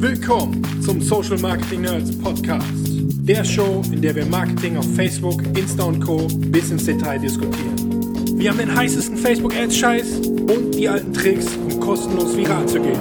Willkommen 0.00 0.62
zum 0.80 1.02
Social 1.02 1.38
Marketing 1.38 1.80
Nerds 1.80 2.16
Podcast. 2.16 2.64
Der 3.26 3.42
Show, 3.42 3.82
in 3.90 4.00
der 4.00 4.14
wir 4.14 4.24
Marketing 4.26 4.76
auf 4.76 4.86
Facebook, 4.94 5.42
Insta 5.58 5.82
und 5.82 5.98
Co. 5.98 6.28
bis 6.36 6.70
ins 6.70 6.84
Detail 6.84 7.18
diskutieren. 7.18 7.74
Wir 8.38 8.50
haben 8.50 8.58
den 8.58 8.72
heißesten 8.72 9.16
Facebook-Ads-Scheiß 9.16 10.18
und 10.20 10.72
die 10.76 10.88
alten 10.88 11.12
Tricks, 11.12 11.46
um 11.56 11.80
kostenlos 11.80 12.36
viral 12.36 12.64
zu 12.66 12.80
gehen. 12.80 13.00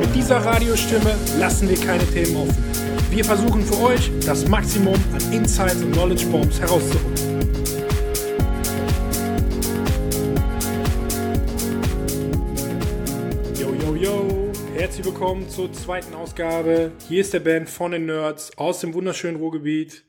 Mit 0.00 0.14
dieser 0.14 0.38
Radiostimme 0.38 1.14
lassen 1.38 1.68
wir 1.68 1.76
keine 1.76 2.06
Themen 2.06 2.36
offen. 2.36 2.56
Wir 3.10 3.22
versuchen 3.22 3.60
für 3.60 3.82
euch 3.82 4.10
das 4.24 4.48
Maximum 4.48 4.94
an 5.12 5.30
Insights 5.30 5.82
und 5.82 5.92
Knowledge 5.92 6.24
Bombs 6.28 6.58
herauszuholen. 6.58 7.29
Willkommen 15.20 15.50
zur 15.50 15.70
zweiten 15.70 16.14
Ausgabe. 16.14 16.92
Hier 17.06 17.20
ist 17.20 17.34
der 17.34 17.40
Band 17.40 17.68
von 17.68 17.92
den 17.92 18.06
Nerds 18.06 18.56
aus 18.56 18.80
dem 18.80 18.94
wunderschönen 18.94 19.36
Ruhrgebiet. 19.36 20.06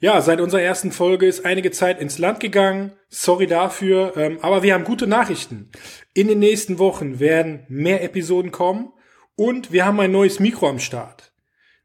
Ja, 0.00 0.20
seit 0.20 0.40
unserer 0.40 0.60
ersten 0.60 0.90
Folge 0.90 1.26
ist 1.26 1.46
einige 1.46 1.70
Zeit 1.70 2.00
ins 2.00 2.18
Land 2.18 2.40
gegangen. 2.40 2.94
Sorry 3.08 3.46
dafür, 3.46 4.16
ähm, 4.16 4.40
aber 4.42 4.64
wir 4.64 4.74
haben 4.74 4.82
gute 4.82 5.06
Nachrichten. 5.06 5.70
In 6.14 6.26
den 6.26 6.40
nächsten 6.40 6.80
Wochen 6.80 7.20
werden 7.20 7.64
mehr 7.68 8.02
Episoden 8.02 8.50
kommen 8.50 8.92
und 9.36 9.70
wir 9.70 9.86
haben 9.86 10.00
ein 10.00 10.10
neues 10.10 10.40
Mikro 10.40 10.68
am 10.68 10.80
Start. 10.80 11.32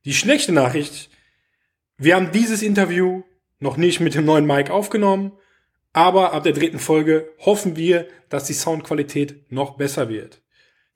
Die 0.04 0.16
schlechte 0.16 0.52
Nachricht, 0.52 1.12
wir 1.98 2.16
haben 2.16 2.32
dieses 2.32 2.64
Interview 2.64 3.22
noch 3.60 3.78
nicht 3.78 4.00
mit 4.00 4.16
dem 4.16 4.26
neuen 4.26 4.48
Mic 4.48 4.72
aufgenommen, 4.72 5.34
aber 5.94 6.34
ab 6.34 6.42
der 6.42 6.54
dritten 6.54 6.80
Folge 6.80 7.30
hoffen 7.46 7.76
wir, 7.76 8.08
dass 8.30 8.46
die 8.46 8.54
Soundqualität 8.54 9.52
noch 9.52 9.78
besser 9.78 10.10
wird. 10.10 10.42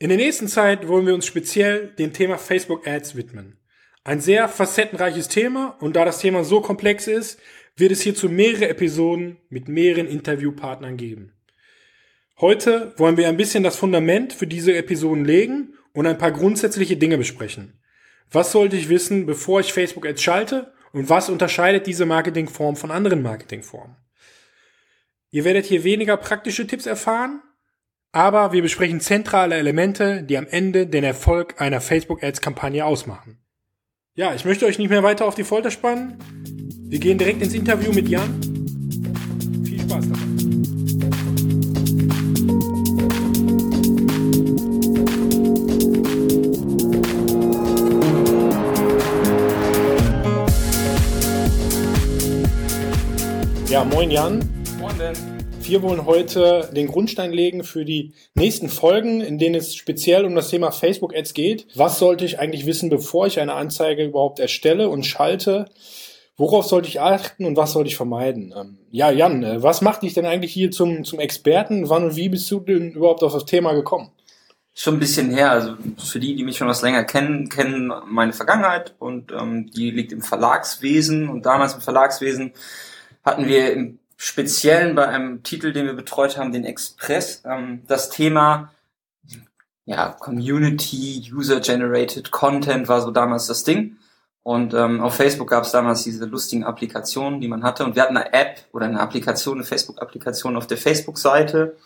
In 0.04 0.10
der 0.10 0.18
nächsten 0.18 0.50
Zeit 0.50 0.90
wollen 0.90 1.06
wir 1.06 1.14
uns 1.14 1.26
speziell 1.26 1.88
dem 1.98 2.12
Thema 2.12 2.38
Facebook 2.38 2.86
Ads 2.86 3.16
widmen. 3.16 3.56
Ein 4.04 4.20
sehr 4.20 4.50
facettenreiches 4.50 5.30
Thema 5.30 5.78
und 5.80 5.96
da 5.96 6.04
das 6.04 6.20
Thema 6.20 6.44
so 6.44 6.60
komplex 6.60 7.08
ist, 7.08 7.40
wird 7.78 7.94
es 7.94 8.02
hierzu 8.02 8.28
mehrere 8.28 8.68
Episoden 8.68 9.38
mit 9.48 9.70
mehreren 9.70 10.08
Interviewpartnern 10.08 10.98
geben. 10.98 11.32
Heute 12.42 12.94
wollen 12.98 13.16
wir 13.16 13.30
ein 13.30 13.38
bisschen 13.38 13.64
das 13.64 13.78
Fundament 13.78 14.34
für 14.34 14.46
diese 14.46 14.76
Episoden 14.76 15.24
legen 15.24 15.76
und 15.94 16.06
ein 16.06 16.18
paar 16.18 16.34
grundsätzliche 16.34 16.98
Dinge 16.98 17.18
besprechen. 17.18 17.80
Was 18.30 18.52
sollte 18.52 18.76
ich 18.76 18.90
wissen, 18.90 19.26
bevor 19.26 19.62
ich 19.62 19.72
Facebook 19.72 20.06
Ads 20.06 20.22
schalte 20.22 20.74
und 20.92 21.08
was 21.08 21.30
unterscheidet 21.30 21.88
diese 21.88 22.06
Marketingform 22.06 22.76
von 22.76 22.92
anderen 22.92 23.22
Marketingformen? 23.22 23.96
Ihr 25.32 25.46
werdet 25.46 25.64
hier 25.66 25.86
weniger 25.86 26.18
praktische 26.18 26.68
Tipps 26.68 26.88
erfahren, 26.88 27.42
aber 28.14 28.54
wir 28.54 28.62
besprechen 28.62 29.02
zentrale 29.02 29.56
Elemente, 29.56 30.22
die 30.24 30.38
am 30.38 30.46
Ende 30.48 30.86
den 30.86 31.04
Erfolg 31.04 31.60
einer 31.60 31.82
Facebook 31.82 32.24
Ads 32.24 32.42
Kampagne 32.42 32.86
ausmachen. 32.86 33.40
Ja, 34.16 34.36
ich 34.36 34.46
möchte 34.46 34.68
euch 34.68 34.78
nicht 34.78 34.90
mehr 34.90 35.02
weiter 35.02 35.26
auf 35.26 35.34
die 35.34 35.44
Folter 35.44 35.72
spannen. 35.72 36.20
Wir 36.86 37.00
gehen 37.00 37.18
direkt 37.18 37.42
ins 37.42 37.56
Interview 37.56 37.92
mit 37.92 38.08
Jan. 38.08 38.40
Viel 39.66 39.82
Spaß 39.82 40.06
dabei. 40.08 40.22
Ja, 53.68 53.84
moin 53.84 54.12
Jan. 54.12 54.48
Moin 54.80 54.96
denn. 55.00 55.33
Wir 55.74 55.82
wollen 55.82 56.06
heute 56.06 56.70
den 56.72 56.86
Grundstein 56.86 57.32
legen 57.32 57.64
für 57.64 57.84
die 57.84 58.14
nächsten 58.36 58.70
Folgen, 58.70 59.22
in 59.22 59.40
denen 59.40 59.56
es 59.56 59.74
speziell 59.74 60.24
um 60.24 60.36
das 60.36 60.50
Thema 60.50 60.70
Facebook 60.70 61.16
Ads 61.16 61.34
geht. 61.34 61.66
Was 61.74 61.98
sollte 61.98 62.26
ich 62.26 62.38
eigentlich 62.38 62.68
wissen, 62.68 62.92
bevor 62.92 63.26
ich 63.26 63.40
eine 63.40 63.56
Anzeige 63.56 64.06
überhaupt 64.06 64.40
erstelle 64.40 64.88
und 64.88 65.04
schalte? 65.04 65.66
Worauf 66.38 66.66
sollte 66.66 66.90
ich 66.90 67.02
achten 67.02 67.46
und 67.46 67.58
was 67.58 67.72
sollte 67.72 67.88
ich 67.88 67.96
vermeiden? 67.96 68.54
Ähm, 68.56 68.78
ja, 68.92 69.10
Jan, 69.10 69.42
äh, 69.42 69.64
was 69.64 69.82
macht 69.82 70.04
dich 70.04 70.14
denn 70.14 70.28
eigentlich 70.28 70.54
hier 70.54 70.70
zum, 70.70 71.06
zum 71.06 71.20
Experten? 71.20 71.90
Wann 71.90 72.04
und 72.04 72.16
wie 72.16 72.30
bist 72.30 72.52
du 72.52 72.60
denn 72.60 72.92
überhaupt 72.92 73.24
auf 73.24 73.34
das 73.34 73.46
Thema 73.46 73.74
gekommen? 73.74 74.12
Schon 74.76 74.98
ein 74.98 75.00
bisschen 75.00 75.32
her, 75.32 75.50
also 75.50 75.74
für 75.98 76.20
die, 76.20 76.36
die 76.36 76.44
mich 76.44 76.58
schon 76.58 76.68
was 76.68 76.84
länger 76.84 77.04
kennen, 77.04 77.50
kennen 77.50 77.92
meine 78.06 78.34
Vergangenheit 78.34 78.94
und 79.00 79.32
ähm, 79.32 79.72
die 79.76 79.90
liegt 79.90 80.12
im 80.12 80.22
Verlagswesen 80.22 81.30
und 81.30 81.48
damals 81.48 81.74
im 81.74 81.82
Verlagswesen 81.82 82.54
hatten 83.24 83.48
wir 83.48 83.74
im 83.74 83.98
Speziellen 84.18 84.96
bei 84.96 85.08
einem 85.08 85.44
Titel, 85.44 85.74
den 85.74 85.86
wir 85.86 85.94
betreut 85.94 86.38
haben, 86.38 86.52
den 86.52 86.66
Express, 86.66 87.44
ähm, 87.46 87.84
das 87.88 88.10
Thema 88.10 88.72
ja, 89.86 90.10
Community, 90.10 91.30
User-Generated 91.34 92.32
Content 92.32 92.88
war 92.88 93.02
so 93.02 93.12
damals 93.12 93.48
das 93.48 93.64
Ding. 93.64 93.98
Und 94.44 94.74
ähm, 94.74 95.02
auf 95.02 95.16
Facebook 95.16 95.50
gab 95.50 95.64
es 95.64 95.72
damals 95.72 96.04
diese 96.04 96.26
lustigen 96.26 96.66
Applikationen, 96.66 97.40
die 97.40 97.48
man 97.48 97.64
hatte. 97.64 97.86
Und 97.86 97.96
wir 97.96 98.04
hatten 98.04 98.18
eine 98.18 98.34
App 98.34 98.66
oder 98.74 98.86
eine 98.86 99.00
Applikation, 99.00 99.58
eine 99.58 99.64
Facebook-Applikation 99.64 100.58
auf 100.58 100.68
der 100.68 100.78
Facebook-Seite 100.78 101.78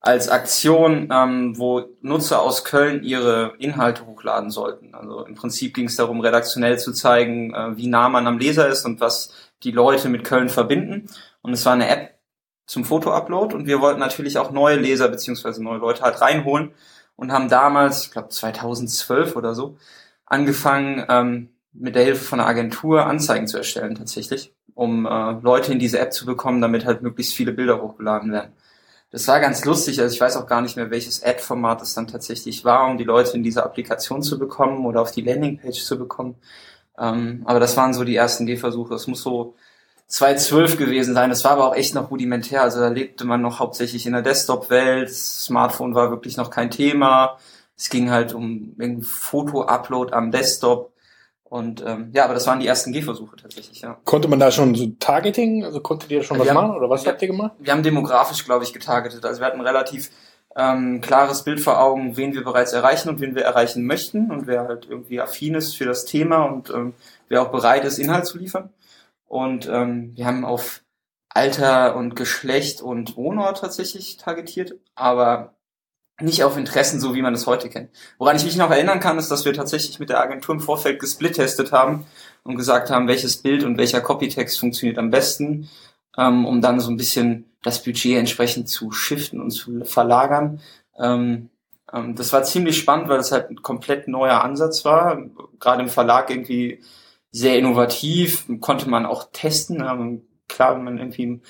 als 0.00 0.28
Aktion, 0.28 1.08
ähm, 1.12 1.58
wo 1.58 1.84
Nutzer 2.00 2.42
aus 2.42 2.64
Köln 2.64 3.02
ihre 3.02 3.54
Inhalte 3.58 4.06
hochladen 4.06 4.50
sollten. 4.50 4.94
Also 4.94 5.24
im 5.24 5.34
Prinzip 5.34 5.74
ging 5.74 5.86
es 5.86 5.96
darum, 5.96 6.20
redaktionell 6.20 6.78
zu 6.78 6.92
zeigen, 6.92 7.54
äh, 7.54 7.76
wie 7.76 7.88
nah 7.88 8.08
man 8.08 8.26
am 8.26 8.38
Leser 8.38 8.68
ist 8.68 8.84
und 8.84 9.00
was 9.00 9.32
die 9.62 9.72
Leute 9.72 10.08
mit 10.08 10.24
Köln 10.24 10.48
verbinden. 10.48 11.08
Und 11.46 11.52
es 11.52 11.64
war 11.64 11.74
eine 11.74 11.88
App 11.88 12.18
zum 12.66 12.84
Foto-Upload 12.84 13.54
und 13.54 13.66
wir 13.66 13.80
wollten 13.80 14.00
natürlich 14.00 14.36
auch 14.36 14.50
neue 14.50 14.74
Leser 14.74 15.08
beziehungsweise 15.08 15.62
neue 15.62 15.78
Leute 15.78 16.02
halt 16.02 16.20
reinholen 16.20 16.72
und 17.14 17.30
haben 17.30 17.48
damals, 17.48 18.06
ich 18.06 18.10
glaube 18.10 18.30
2012 18.30 19.36
oder 19.36 19.54
so, 19.54 19.78
angefangen 20.24 21.06
ähm, 21.08 21.50
mit 21.72 21.94
der 21.94 22.02
Hilfe 22.02 22.24
von 22.24 22.40
einer 22.40 22.48
Agentur 22.48 23.06
Anzeigen 23.06 23.46
zu 23.46 23.58
erstellen 23.58 23.94
tatsächlich, 23.94 24.56
um 24.74 25.06
äh, 25.06 25.32
Leute 25.40 25.70
in 25.70 25.78
diese 25.78 26.00
App 26.00 26.12
zu 26.12 26.26
bekommen, 26.26 26.60
damit 26.60 26.84
halt 26.84 27.00
möglichst 27.00 27.34
viele 27.34 27.52
Bilder 27.52 27.80
hochgeladen 27.80 28.32
werden. 28.32 28.52
Das 29.10 29.28
war 29.28 29.38
ganz 29.38 29.64
lustig, 29.64 30.00
also 30.00 30.12
ich 30.12 30.20
weiß 30.20 30.36
auch 30.36 30.48
gar 30.48 30.62
nicht 30.62 30.74
mehr, 30.74 30.90
welches 30.90 31.22
Ad-Format 31.22 31.80
es 31.80 31.94
dann 31.94 32.08
tatsächlich 32.08 32.64
war, 32.64 32.90
um 32.90 32.98
die 32.98 33.04
Leute 33.04 33.36
in 33.36 33.44
diese 33.44 33.62
Applikation 33.62 34.20
zu 34.20 34.36
bekommen 34.36 34.84
oder 34.84 35.00
auf 35.00 35.12
die 35.12 35.22
Landingpage 35.22 35.84
zu 35.84 35.96
bekommen. 35.96 36.34
Ähm, 36.98 37.42
aber 37.44 37.60
das 37.60 37.76
waren 37.76 37.94
so 37.94 38.02
die 38.02 38.16
ersten 38.16 38.46
Gehversuche. 38.46 38.90
Das 38.90 39.06
muss 39.06 39.22
so 39.22 39.54
2012 40.08 40.76
gewesen 40.76 41.14
sein. 41.14 41.30
Das 41.30 41.44
war 41.44 41.52
aber 41.52 41.68
auch 41.68 41.74
echt 41.74 41.94
noch 41.94 42.10
rudimentär. 42.10 42.62
Also 42.62 42.80
da 42.80 42.88
lebte 42.88 43.24
man 43.24 43.42
noch 43.42 43.58
hauptsächlich 43.58 44.06
in 44.06 44.12
der 44.12 44.22
Desktop-Welt. 44.22 45.10
Smartphone 45.12 45.94
war 45.94 46.10
wirklich 46.10 46.36
noch 46.36 46.50
kein 46.50 46.70
Thema. 46.70 47.38
Es 47.76 47.90
ging 47.90 48.10
halt 48.10 48.32
um 48.32 48.74
Foto-Upload 49.02 50.12
am 50.12 50.30
Desktop. 50.30 50.92
Und 51.44 51.82
ähm, 51.86 52.10
ja, 52.12 52.24
aber 52.24 52.34
das 52.34 52.46
waren 52.46 52.58
die 52.58 52.66
ersten 52.66 52.92
Gehversuche 52.92 53.36
tatsächlich, 53.36 53.80
ja. 53.80 53.96
Konnte 54.04 54.26
man 54.26 54.40
da 54.40 54.50
schon 54.50 54.74
so 54.74 54.86
Targeting, 54.98 55.64
also 55.64 55.80
konntet 55.80 56.10
ihr 56.10 56.24
schon 56.24 56.38
Wir 56.38 56.42
was 56.42 56.48
haben- 56.50 56.68
machen 56.68 56.76
oder 56.76 56.90
was 56.90 57.04
wir- 57.04 57.12
habt 57.12 57.22
ihr 57.22 57.28
gemacht? 57.28 57.52
Wir 57.60 57.72
haben 57.72 57.84
demografisch, 57.84 58.44
glaube 58.44 58.64
ich, 58.64 58.72
getargetet. 58.72 59.24
Also 59.24 59.40
wir 59.40 59.46
hatten 59.46 59.60
ein 59.60 59.66
relativ 59.66 60.10
ähm, 60.56 61.00
klares 61.02 61.42
Bild 61.44 61.60
vor 61.60 61.80
Augen, 61.80 62.16
wen 62.16 62.34
wir 62.34 62.42
bereits 62.42 62.72
erreichen 62.72 63.10
und 63.10 63.20
wen 63.20 63.34
wir 63.36 63.42
erreichen 63.44 63.84
möchten 63.86 64.30
und 64.32 64.46
wer 64.48 64.66
halt 64.66 64.86
irgendwie 64.90 65.20
affin 65.20 65.54
ist 65.54 65.76
für 65.76 65.84
das 65.84 66.04
Thema 66.04 66.44
und 66.44 66.70
ähm, 66.70 66.94
wer 67.28 67.42
auch 67.42 67.48
bereit 67.52 67.84
ist, 67.84 67.98
Inhalt 67.98 68.26
zu 68.26 68.38
liefern. 68.38 68.70
Und 69.26 69.68
ähm, 69.68 70.12
wir 70.14 70.26
haben 70.26 70.44
auf 70.44 70.82
Alter 71.28 71.96
und 71.96 72.16
Geschlecht 72.16 72.80
und 72.80 73.16
Wohnort 73.16 73.60
tatsächlich 73.60 74.16
targetiert, 74.16 74.74
aber 74.94 75.54
nicht 76.20 76.44
auf 76.44 76.56
Interessen, 76.56 76.98
so 76.98 77.14
wie 77.14 77.20
man 77.20 77.34
es 77.34 77.46
heute 77.46 77.68
kennt. 77.68 77.90
Woran 78.18 78.36
ich 78.36 78.44
mich 78.44 78.56
noch 78.56 78.70
erinnern 78.70 79.00
kann, 79.00 79.18
ist, 79.18 79.30
dass 79.30 79.44
wir 79.44 79.52
tatsächlich 79.52 79.98
mit 79.98 80.08
der 80.08 80.20
Agentur 80.20 80.54
im 80.54 80.60
Vorfeld 80.60 80.98
gesplittestet 80.98 81.72
haben 81.72 82.06
und 82.42 82.56
gesagt 82.56 82.90
haben, 82.90 83.06
welches 83.08 83.36
Bild 83.36 83.64
und 83.64 83.76
welcher 83.76 84.00
Copytext 84.00 84.58
funktioniert 84.58 84.98
am 84.98 85.10
besten, 85.10 85.68
ähm, 86.16 86.46
um 86.46 86.62
dann 86.62 86.80
so 86.80 86.90
ein 86.90 86.96
bisschen 86.96 87.50
das 87.62 87.82
Budget 87.82 88.16
entsprechend 88.16 88.68
zu 88.68 88.92
shiften 88.92 89.40
und 89.40 89.50
zu 89.50 89.84
verlagern. 89.84 90.62
Ähm, 90.98 91.50
ähm, 91.92 92.14
das 92.14 92.32
war 92.32 92.44
ziemlich 92.44 92.78
spannend, 92.78 93.08
weil 93.08 93.18
das 93.18 93.32
halt 93.32 93.50
ein 93.50 93.62
komplett 93.62 94.08
neuer 94.08 94.42
Ansatz 94.42 94.84
war. 94.84 95.20
Gerade 95.60 95.82
im 95.82 95.88
Verlag 95.88 96.30
irgendwie 96.30 96.82
sehr 97.36 97.58
innovativ, 97.58 98.46
konnte 98.60 98.88
man 98.88 99.04
auch 99.04 99.28
testen. 99.30 100.22
Klar, 100.48 100.76
wenn 100.76 100.84
man 100.84 100.96
irgendwie 100.96 101.22
im 101.24 101.42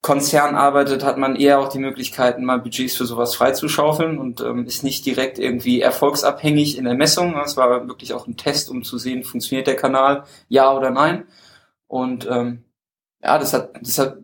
Konzern 0.00 0.54
arbeitet, 0.54 1.04
hat 1.04 1.18
man 1.18 1.34
eher 1.34 1.58
auch 1.58 1.70
die 1.70 1.80
Möglichkeiten, 1.80 2.44
mal 2.44 2.60
Budgets 2.60 2.94
für 2.96 3.04
sowas 3.04 3.34
freizuschaufeln 3.34 4.18
und 4.18 4.40
ähm, 4.42 4.64
ist 4.64 4.84
nicht 4.84 5.04
direkt 5.04 5.40
irgendwie 5.40 5.80
erfolgsabhängig 5.80 6.78
in 6.78 6.84
der 6.84 6.94
Messung. 6.94 7.36
Es 7.44 7.56
war 7.56 7.88
wirklich 7.88 8.12
auch 8.14 8.28
ein 8.28 8.36
Test, 8.36 8.70
um 8.70 8.84
zu 8.84 8.96
sehen, 8.96 9.24
funktioniert 9.24 9.66
der 9.66 9.74
Kanal, 9.74 10.22
ja 10.48 10.72
oder 10.72 10.90
nein. 10.90 11.26
Und 11.88 12.28
ähm, 12.30 12.62
ja, 13.20 13.38
das 13.38 13.52
hat, 13.54 13.70
das 13.80 13.98
hat, 13.98 14.18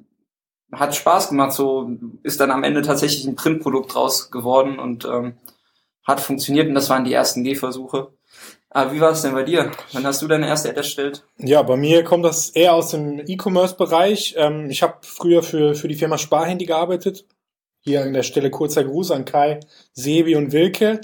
hat 0.70 0.94
Spaß 0.94 1.30
gemacht. 1.30 1.52
So 1.54 1.90
ist 2.22 2.38
dann 2.38 2.52
am 2.52 2.62
Ende 2.62 2.82
tatsächlich 2.82 3.26
ein 3.26 3.34
Printprodukt 3.34 3.96
raus 3.96 4.30
geworden 4.30 4.78
und 4.78 5.06
ähm, 5.06 5.38
hat 6.06 6.20
funktioniert. 6.20 6.68
Und 6.68 6.76
das 6.76 6.88
waren 6.88 7.04
die 7.04 7.12
ersten 7.12 7.42
Gehversuche. 7.42 8.13
Aber 8.74 8.92
wie 8.92 9.00
war 9.00 9.12
es 9.12 9.22
denn 9.22 9.34
bei 9.34 9.44
dir? 9.44 9.70
Wann 9.92 10.04
hast 10.04 10.20
du 10.20 10.26
deine 10.26 10.48
erste 10.48 10.68
Ad 10.68 10.76
erstellt? 10.76 11.24
Ja, 11.38 11.62
bei 11.62 11.76
mir 11.76 12.02
kommt 12.02 12.24
das 12.24 12.50
eher 12.50 12.74
aus 12.74 12.90
dem 12.90 13.20
E-Commerce-Bereich. 13.24 14.34
Ähm, 14.36 14.68
ich 14.68 14.82
habe 14.82 14.96
früher 15.02 15.44
für, 15.44 15.76
für 15.76 15.86
die 15.86 15.94
Firma 15.94 16.18
Sparhandy 16.18 16.66
gearbeitet. 16.66 17.24
Hier 17.82 18.02
an 18.02 18.12
der 18.12 18.24
Stelle 18.24 18.50
kurzer 18.50 18.82
Gruß 18.82 19.12
an 19.12 19.24
Kai, 19.24 19.60
Sebi 19.92 20.34
und 20.34 20.50
Wilke. 20.50 21.00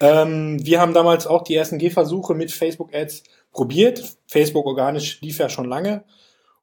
Ähm, 0.00 0.64
wir 0.64 0.80
haben 0.80 0.94
damals 0.94 1.26
auch 1.26 1.42
die 1.42 1.54
ersten 1.54 1.76
Gehversuche 1.76 2.32
mit 2.34 2.52
Facebook-Ads 2.52 3.24
probiert. 3.52 4.02
Facebook 4.26 4.64
organisch 4.64 5.20
lief 5.20 5.40
ja 5.40 5.50
schon 5.50 5.68
lange. 5.68 6.04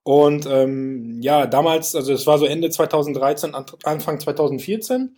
Und 0.01 0.47
ähm, 0.47 1.21
ja, 1.21 1.45
damals, 1.45 1.93
also 1.93 2.13
es 2.13 2.25
war 2.25 2.39
so 2.39 2.47
Ende 2.47 2.71
2013, 2.71 3.53
Anfang 3.83 4.19
2014. 4.19 5.15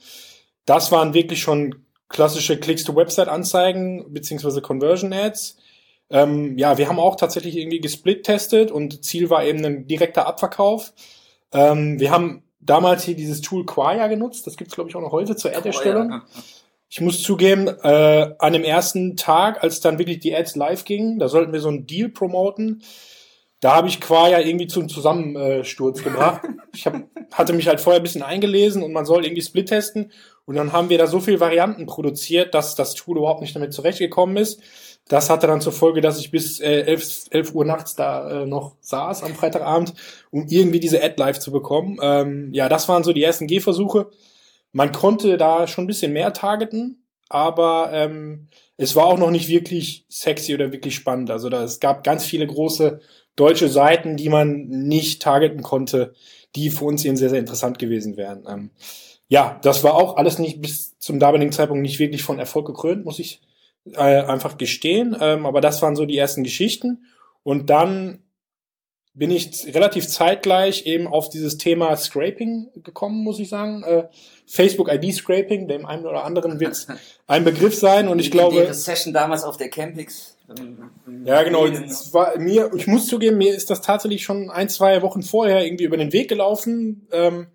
Das 0.66 0.92
waren 0.92 1.14
wirklich 1.14 1.42
schon 1.42 1.86
klassische 2.10 2.60
Clicks-to-Website-Anzeigen 2.60 4.12
beziehungsweise 4.12 4.62
Conversion-Ads. 4.62 5.58
Ähm, 6.10 6.58
ja, 6.58 6.78
wir 6.78 6.90
haben 6.90 7.00
auch 7.00 7.16
tatsächlich 7.16 7.56
irgendwie 7.56 7.80
gesplit-testet 7.80 8.72
und 8.72 9.06
Ziel 9.06 9.30
war 9.30 9.46
eben 9.46 9.64
ein 9.64 9.88
direkter 9.88 10.26
Abverkauf. 10.26 10.94
Ähm, 11.54 12.00
wir 12.00 12.12
haben 12.12 12.44
damals 12.60 13.04
hier 13.04 13.16
dieses 13.16 13.42
Tool 13.42 13.66
Quaya 13.66 14.08
genutzt. 14.08 14.46
Das 14.48 14.58
gibt's 14.58 14.74
glaube 14.74 14.90
ich, 14.90 14.96
auch 14.96 15.02
noch 15.02 15.12
heute 15.12 15.36
zur 15.36 15.56
Ad-Erstellung. 15.56 16.22
Ich 16.90 17.02
muss 17.02 17.22
zugeben, 17.22 17.68
äh, 17.68 18.34
an 18.40 18.54
dem 18.54 18.64
ersten 18.64 19.16
Tag, 19.16 19.64
als 19.64 19.80
dann 19.80 20.00
wirklich 20.00 20.20
die 20.20 20.36
Ads 20.36 20.56
live 20.56 20.86
gingen, 20.86 21.20
da 21.20 21.28
sollten 21.28 21.54
wir 21.54 21.60
so 21.60 21.70
einen 21.70 21.86
Deal 21.86 22.10
promoten. 22.10 22.82
Da 23.60 23.76
habe 23.76 23.90
ich 23.90 24.02
Quaya 24.02 24.40
irgendwie 24.40 24.68
zum 24.68 24.90
Zusammensturz 24.90 26.02
gebracht. 26.04 26.42
Ich 26.74 26.86
hab, 26.86 26.96
hatte 27.32 27.54
mich 27.54 27.68
halt 27.68 27.82
vorher 27.82 28.00
ein 28.00 28.04
bisschen 28.04 28.24
eingelesen 28.24 28.84
und 28.84 28.94
man 28.94 29.06
soll 29.06 29.26
irgendwie 29.26 29.42
Split 29.42 29.70
testen. 29.70 30.12
Und 30.50 30.56
dann 30.56 30.74
haben 30.74 30.90
wir 30.90 30.98
da 30.98 31.06
so 31.06 31.19
viele 31.19 31.40
Varianten 31.40 31.86
produziert, 31.86 32.56
dass 32.56 32.74
das 32.74 32.96
Tool 32.96 33.18
überhaupt 33.19 33.42
nicht 33.42 33.56
damit 33.56 33.72
zurechtgekommen 33.72 34.36
ist. 34.36 34.60
Das 35.07 35.30
hatte 35.30 35.46
dann 35.46 35.62
zur 35.62 35.74
Folge, 35.74 36.01
dass 36.01 36.19
ich 36.19 36.31
bis 36.31 36.60
äh, 36.60 36.86
11, 36.88 37.25
11 37.30 37.54
Uhr 37.54 37.66
nachts 37.66 37.94
da 37.96 38.42
äh, 38.42 38.46
noch 38.48 38.75
saß 38.81 39.22
am 39.22 39.36
Freitagabend, 39.36 39.94
um 40.31 40.48
irgendwie 40.48 40.80
diese 40.80 41.04
Ad 41.04 41.13
live 41.18 41.38
zu 41.38 41.51
bekommen. 41.51 42.00
Ähm, 42.01 42.50
ja, 42.51 42.68
das 42.68 42.90
waren 42.90 43.04
so 43.04 43.13
die 43.13 43.24
ersten 43.24 43.46
Gehversuche. 43.46 44.10
Man 44.72 44.92
konnte 44.92 45.38
da 45.38 45.68
schon 45.68 45.84
ein 45.84 45.88
bisschen 45.88 46.13
mehr 46.13 46.34
targeten, 46.34 47.06
aber 47.30 47.92
ähm, 47.94 48.48
es 48.75 48.95
war 48.95 49.06
auch 49.06 49.19
noch 49.19 49.30
nicht 49.30 49.50
wirklich 49.50 50.07
sexy 50.10 50.56
oder 50.56 50.72
wirklich 50.72 50.95
spannend. 50.95 51.30
Also 51.30 51.50
da, 51.50 51.63
es 51.63 51.80
gab 51.80 52.04
ganz 52.04 52.25
viele 52.25 52.48
große 52.48 53.02
deutsche 53.36 53.69
Seiten, 53.69 54.18
die 54.18 54.30
man 54.30 54.68
nicht 54.68 55.22
targeten 55.22 55.62
konnte, 55.62 56.16
die 56.56 56.72
für 56.72 56.86
uns 56.86 57.06
eben 57.06 57.18
sehr, 57.18 57.30
sehr 57.30 57.40
interessant 57.40 57.78
gewesen 57.78 58.18
wären. 58.18 58.48
Ähm, 58.50 58.72
ja, 59.30 59.60
das 59.62 59.84
war 59.84 59.94
auch 59.94 60.18
alles 60.18 60.40
nicht 60.40 60.60
bis 60.60 60.98
zum 60.98 61.20
damaligen 61.20 61.52
Zeitpunkt 61.52 61.84
nicht 61.84 62.00
wirklich 62.00 62.24
von 62.24 62.40
Erfolg 62.40 62.66
gekrönt, 62.66 63.06
muss 63.06 63.20
ich 63.20 63.42
äh, 63.94 64.24
einfach 64.24 64.58
gestehen. 64.58 65.16
Ähm, 65.22 65.46
aber 65.46 65.62
das 65.62 65.81
waren 65.81 65.96
so 65.96 66.06
die 66.06 66.18
ersten 66.18 66.44
Geschichten. 66.44 67.06
Und 67.44 67.70
dann 67.70 68.24
bin 69.14 69.30
ich 69.30 69.74
relativ 69.74 70.08
zeitgleich 70.08 70.88
eben 70.88 71.08
auf 71.08 71.30
dieses 71.30 71.58
Thema 71.58 71.96
Scraping 71.96 72.70
gekommen, 72.84 73.24
muss 73.24 73.40
ich 73.40 73.50
sagen. 73.50 73.84
Äh, 73.84 74.08
Facebook 74.48 74.92
ID 74.92 75.14
Scraping, 75.14 75.68
dem 75.68 75.86
einen 75.86 76.08
oder 76.08 76.24
anderen 76.24 76.60
wird 76.60 76.88
ein 77.28 77.44
Begriff 77.44 77.76
sein. 77.76 78.08
Und 78.08 78.18
ich 78.18 78.31
glaube. 78.31 78.66
Die 78.66 78.74
Session 78.74 79.14
damals 79.14 79.44
auf 79.44 79.58
der 79.58 79.70
Campix. 79.70 80.38
Ja, 81.26 81.44
genau. 81.44 81.66
War 81.66 82.40
mir, 82.40 82.72
ich 82.76 82.88
muss 82.88 83.06
zugeben, 83.06 83.38
mir 83.38 83.54
ist 83.54 83.70
das 83.70 83.81
tatsächlich 83.81 84.24
schon 84.24 84.50
ein, 84.50 84.70
zwei 84.70 85.04
Wochen 85.04 85.22
vorher 85.22 85.64
irgendwie 85.64 85.84
über 85.84 85.98
den 85.98 86.12
Weg 86.12 86.30
gelaufen. 86.30 87.08
Ähm, 87.12 87.48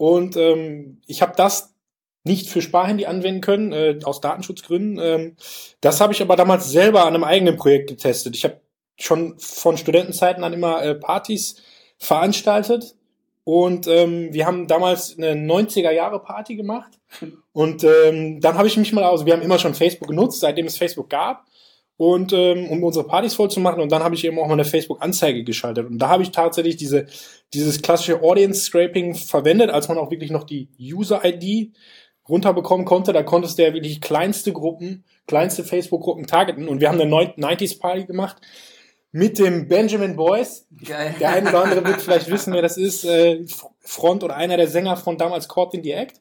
und 0.00 0.34
ähm, 0.38 1.02
ich 1.06 1.20
habe 1.20 1.34
das 1.36 1.74
nicht 2.24 2.48
für 2.48 2.62
Sparhandy 2.62 3.04
anwenden 3.04 3.42
können, 3.42 3.72
äh, 3.72 3.98
aus 4.02 4.22
Datenschutzgründen. 4.22 4.98
Ähm, 4.98 5.36
das 5.82 6.00
habe 6.00 6.14
ich 6.14 6.22
aber 6.22 6.36
damals 6.36 6.70
selber 6.70 7.02
an 7.02 7.14
einem 7.14 7.24
eigenen 7.24 7.56
Projekt 7.56 7.90
getestet. 7.90 8.34
Ich 8.34 8.44
habe 8.44 8.62
schon 8.98 9.38
von 9.38 9.76
Studentenzeiten 9.76 10.42
an 10.42 10.54
immer 10.54 10.82
äh, 10.82 10.94
Partys 10.94 11.56
veranstaltet 11.98 12.96
und 13.44 13.86
ähm, 13.88 14.32
wir 14.32 14.46
haben 14.46 14.68
damals 14.68 15.18
eine 15.18 15.32
90er 15.34 15.90
Jahre 15.90 16.22
Party 16.22 16.56
gemacht 16.56 16.98
und 17.52 17.84
ähm, 17.84 18.40
dann 18.40 18.56
habe 18.56 18.68
ich 18.68 18.78
mich 18.78 18.94
mal 18.94 19.04
aus, 19.04 19.26
wir 19.26 19.34
haben 19.34 19.42
immer 19.42 19.58
schon 19.58 19.74
Facebook 19.74 20.08
genutzt, 20.08 20.40
seitdem 20.40 20.64
es 20.64 20.78
Facebook 20.78 21.10
gab 21.10 21.44
und 22.00 22.32
ähm, 22.32 22.70
um 22.70 22.82
unsere 22.82 23.06
Partys 23.06 23.34
voll 23.34 23.50
zu 23.50 23.60
machen 23.60 23.82
und 23.82 23.92
dann 23.92 24.02
habe 24.02 24.14
ich 24.14 24.24
eben 24.24 24.38
auch 24.38 24.46
mal 24.46 24.54
eine 24.54 24.64
Facebook 24.64 25.02
Anzeige 25.02 25.44
geschaltet 25.44 25.86
und 25.86 25.98
da 25.98 26.08
habe 26.08 26.22
ich 26.22 26.30
tatsächlich 26.30 26.76
diese 26.76 27.04
dieses 27.52 27.82
klassische 27.82 28.22
Audience 28.22 28.62
Scraping 28.62 29.14
verwendet, 29.14 29.68
als 29.68 29.88
man 29.88 29.98
auch 29.98 30.10
wirklich 30.10 30.30
noch 30.30 30.44
die 30.44 30.70
User 30.80 31.20
ID 31.22 31.74
runterbekommen 32.26 32.86
konnte. 32.86 33.12
Da 33.12 33.22
konntest 33.22 33.58
du 33.58 33.64
ja 33.64 33.74
wirklich 33.74 34.00
kleinste 34.00 34.54
Gruppen, 34.54 35.04
kleinste 35.26 35.62
Facebook-Gruppen 35.62 36.26
targeten. 36.26 36.68
Und 36.68 36.80
wir 36.80 36.88
haben 36.88 36.98
eine 36.98 37.12
90s 37.12 37.78
Party 37.78 38.06
gemacht 38.06 38.36
mit 39.12 39.38
dem 39.38 39.68
Benjamin 39.68 40.16
Boyce. 40.16 40.68
Geil. 40.86 41.14
Der 41.20 41.30
eine 41.30 41.50
oder 41.50 41.64
andere 41.64 41.84
wird 41.84 42.00
vielleicht 42.00 42.30
wissen, 42.30 42.54
wer 42.54 42.62
das 42.62 42.78
ist. 42.78 43.04
Äh, 43.04 43.44
Front 43.80 44.24
oder 44.24 44.36
einer 44.36 44.56
der 44.56 44.68
Sänger 44.68 44.96
von 44.96 45.18
damals 45.18 45.48
Caught 45.48 45.74
in 45.74 45.82
the 45.82 45.90
Act. 45.90 46.18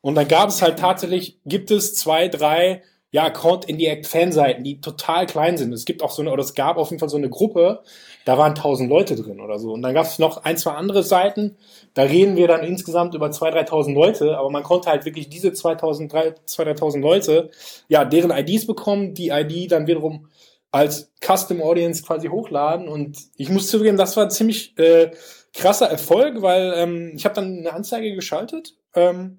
Und 0.00 0.16
dann 0.16 0.26
gab 0.26 0.48
es 0.48 0.60
halt 0.60 0.78
tatsächlich, 0.78 1.38
gibt 1.44 1.70
es 1.70 1.94
zwei, 1.94 2.26
drei 2.26 2.82
ja, 3.12 3.28
Caught 3.30 3.64
in 3.64 3.78
the 3.78 3.86
Act 3.86 4.06
Fanseiten, 4.06 4.62
die 4.62 4.80
total 4.80 5.26
klein 5.26 5.56
sind. 5.56 5.72
Es 5.72 5.84
gibt 5.84 6.02
auch 6.02 6.10
so 6.10 6.22
eine, 6.22 6.30
oder 6.30 6.42
es 6.42 6.54
gab 6.54 6.76
auf 6.76 6.90
jeden 6.90 7.00
Fall 7.00 7.08
so 7.08 7.16
eine 7.16 7.28
Gruppe, 7.28 7.82
da 8.24 8.38
waren 8.38 8.54
tausend 8.54 8.88
Leute 8.88 9.16
drin 9.16 9.40
oder 9.40 9.58
so. 9.58 9.72
Und 9.72 9.82
dann 9.82 9.94
gab 9.94 10.06
es 10.06 10.18
noch 10.18 10.44
ein, 10.44 10.56
zwei 10.56 10.72
andere 10.72 11.02
Seiten, 11.02 11.56
da 11.94 12.02
reden 12.02 12.36
wir 12.36 12.46
dann 12.46 12.62
insgesamt 12.62 13.14
über 13.14 13.32
zwei, 13.32 13.50
dreitausend 13.50 13.96
Leute, 13.96 14.38
aber 14.38 14.50
man 14.50 14.62
konnte 14.62 14.90
halt 14.90 15.04
wirklich 15.04 15.28
diese 15.28 15.52
2000, 15.52 16.12
2000 16.44 17.02
Leute, 17.02 17.50
ja, 17.88 18.04
deren 18.04 18.30
IDs 18.30 18.66
bekommen, 18.66 19.14
die 19.14 19.30
ID 19.30 19.72
dann 19.72 19.88
wiederum 19.88 20.28
als 20.70 21.12
Custom 21.20 21.62
Audience 21.62 22.04
quasi 22.04 22.28
hochladen. 22.28 22.86
Und 22.88 23.18
ich 23.36 23.48
muss 23.48 23.68
zugeben, 23.68 23.96
das 23.96 24.16
war 24.16 24.24
ein 24.24 24.30
ziemlich 24.30 24.78
äh, 24.78 25.10
krasser 25.52 25.90
Erfolg, 25.90 26.42
weil 26.42 26.74
ähm, 26.76 27.12
ich 27.16 27.24
habe 27.24 27.34
dann 27.34 27.58
eine 27.58 27.72
Anzeige 27.72 28.14
geschaltet. 28.14 28.76
Ähm, 28.94 29.38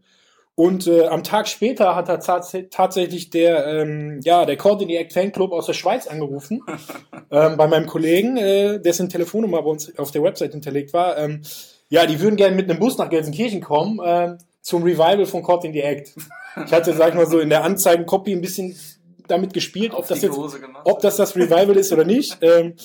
und 0.55 0.85
äh, 0.85 1.07
am 1.07 1.23
Tag 1.23 1.47
später 1.47 1.95
hat 1.95 2.09
er 2.09 2.19
tats 2.19 2.55
tatsächlich 2.71 3.29
der, 3.29 3.65
ähm, 3.67 4.19
ja, 4.23 4.45
der 4.45 4.57
Coordinate 4.57 5.09
Fanclub 5.09 5.53
aus 5.53 5.65
der 5.65 5.73
Schweiz 5.73 6.07
angerufen, 6.07 6.61
ähm, 7.31 7.57
bei 7.57 7.67
meinem 7.67 7.87
Kollegen, 7.87 8.37
äh, 8.37 8.79
dessen 8.79 9.09
Telefonnummer 9.09 9.61
bei 9.61 9.69
uns 9.69 9.97
auf 9.97 10.11
der 10.11 10.23
Website 10.23 10.51
hinterlegt 10.51 10.93
war. 10.93 11.17
Ähm, 11.17 11.41
ja, 11.89 12.05
die 12.05 12.19
würden 12.19 12.35
gerne 12.35 12.55
mit 12.55 12.69
einem 12.69 12.79
Bus 12.79 12.97
nach 12.97 13.09
Gelsenkirchen 13.09 13.61
kommen 13.61 13.99
äh, 13.99 14.37
zum 14.61 14.83
Revival 14.83 15.25
von 15.25 15.41
Caught 15.41 15.65
in 15.65 15.73
the 15.73 15.81
Act. 15.81 16.13
Ich 16.65 16.71
hatte, 16.71 16.93
sag 16.93 17.09
ich 17.09 17.15
mal 17.15 17.27
so, 17.27 17.39
in 17.39 17.49
der 17.49 17.63
Anzeigencopy 17.63 18.33
ein 18.33 18.41
bisschen 18.41 18.77
damit 19.27 19.53
gespielt, 19.53 19.93
ob 19.93 20.07
das 20.07 20.21
jetzt, 20.21 20.37
ob 20.83 20.99
das 20.99 21.15
das 21.15 21.35
Revival 21.35 21.77
ist 21.77 21.93
oder 21.93 22.03
nicht. 22.03 22.37
Ähm, 22.41 22.75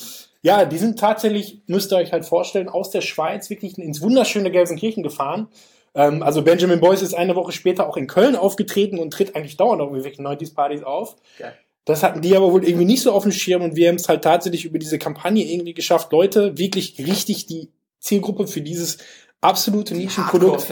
ja, 0.41 0.63
die 0.65 0.77
sind 0.77 0.99
tatsächlich, 0.99 1.61
müsst 1.67 1.91
ihr 1.91 1.97
euch 1.97 2.13
halt 2.13 2.25
vorstellen, 2.25 2.69
aus 2.69 2.91
der 2.91 3.01
Schweiz 3.01 3.49
wirklich 3.49 3.77
ins 3.77 4.01
wunderschöne 4.01 4.51
Gelsenkirchen 4.51 5.03
gefahren 5.03 5.49
ähm, 5.97 6.21
also 6.21 6.43
Benjamin 6.43 6.79
Boyce 6.79 7.01
ist 7.01 7.15
eine 7.15 7.35
Woche 7.35 7.51
später 7.51 7.89
auch 7.89 7.97
in 7.97 8.07
Köln 8.07 8.35
aufgetreten 8.35 8.99
und 8.99 9.11
tritt 9.11 9.35
eigentlich 9.35 9.57
dauernd 9.57 9.81
auf 9.81 9.89
irgendwelchen 9.89 10.25
90s-Partys 10.25 10.83
auf. 10.83 11.15
Geil. 11.39 11.57
Das 11.85 12.03
hatten 12.03 12.21
die 12.21 12.35
aber 12.35 12.51
wohl 12.51 12.63
irgendwie 12.63 12.85
nicht 12.85 13.01
so 13.01 13.11
auf 13.11 13.23
dem 13.23 13.31
Schirm 13.31 13.63
und 13.63 13.75
wir 13.75 13.87
haben 13.87 13.95
es 13.95 14.07
halt 14.07 14.23
tatsächlich 14.23 14.65
über 14.65 14.77
diese 14.77 14.99
Kampagne 14.99 15.43
irgendwie 15.43 15.73
geschafft, 15.73 16.11
Leute 16.11 16.57
wirklich 16.57 16.99
richtig 16.99 17.47
die 17.47 17.71
Zielgruppe 17.99 18.45
für 18.45 18.61
dieses 18.61 18.99
absolute 19.41 19.95
Nischenprodukt 19.95 20.67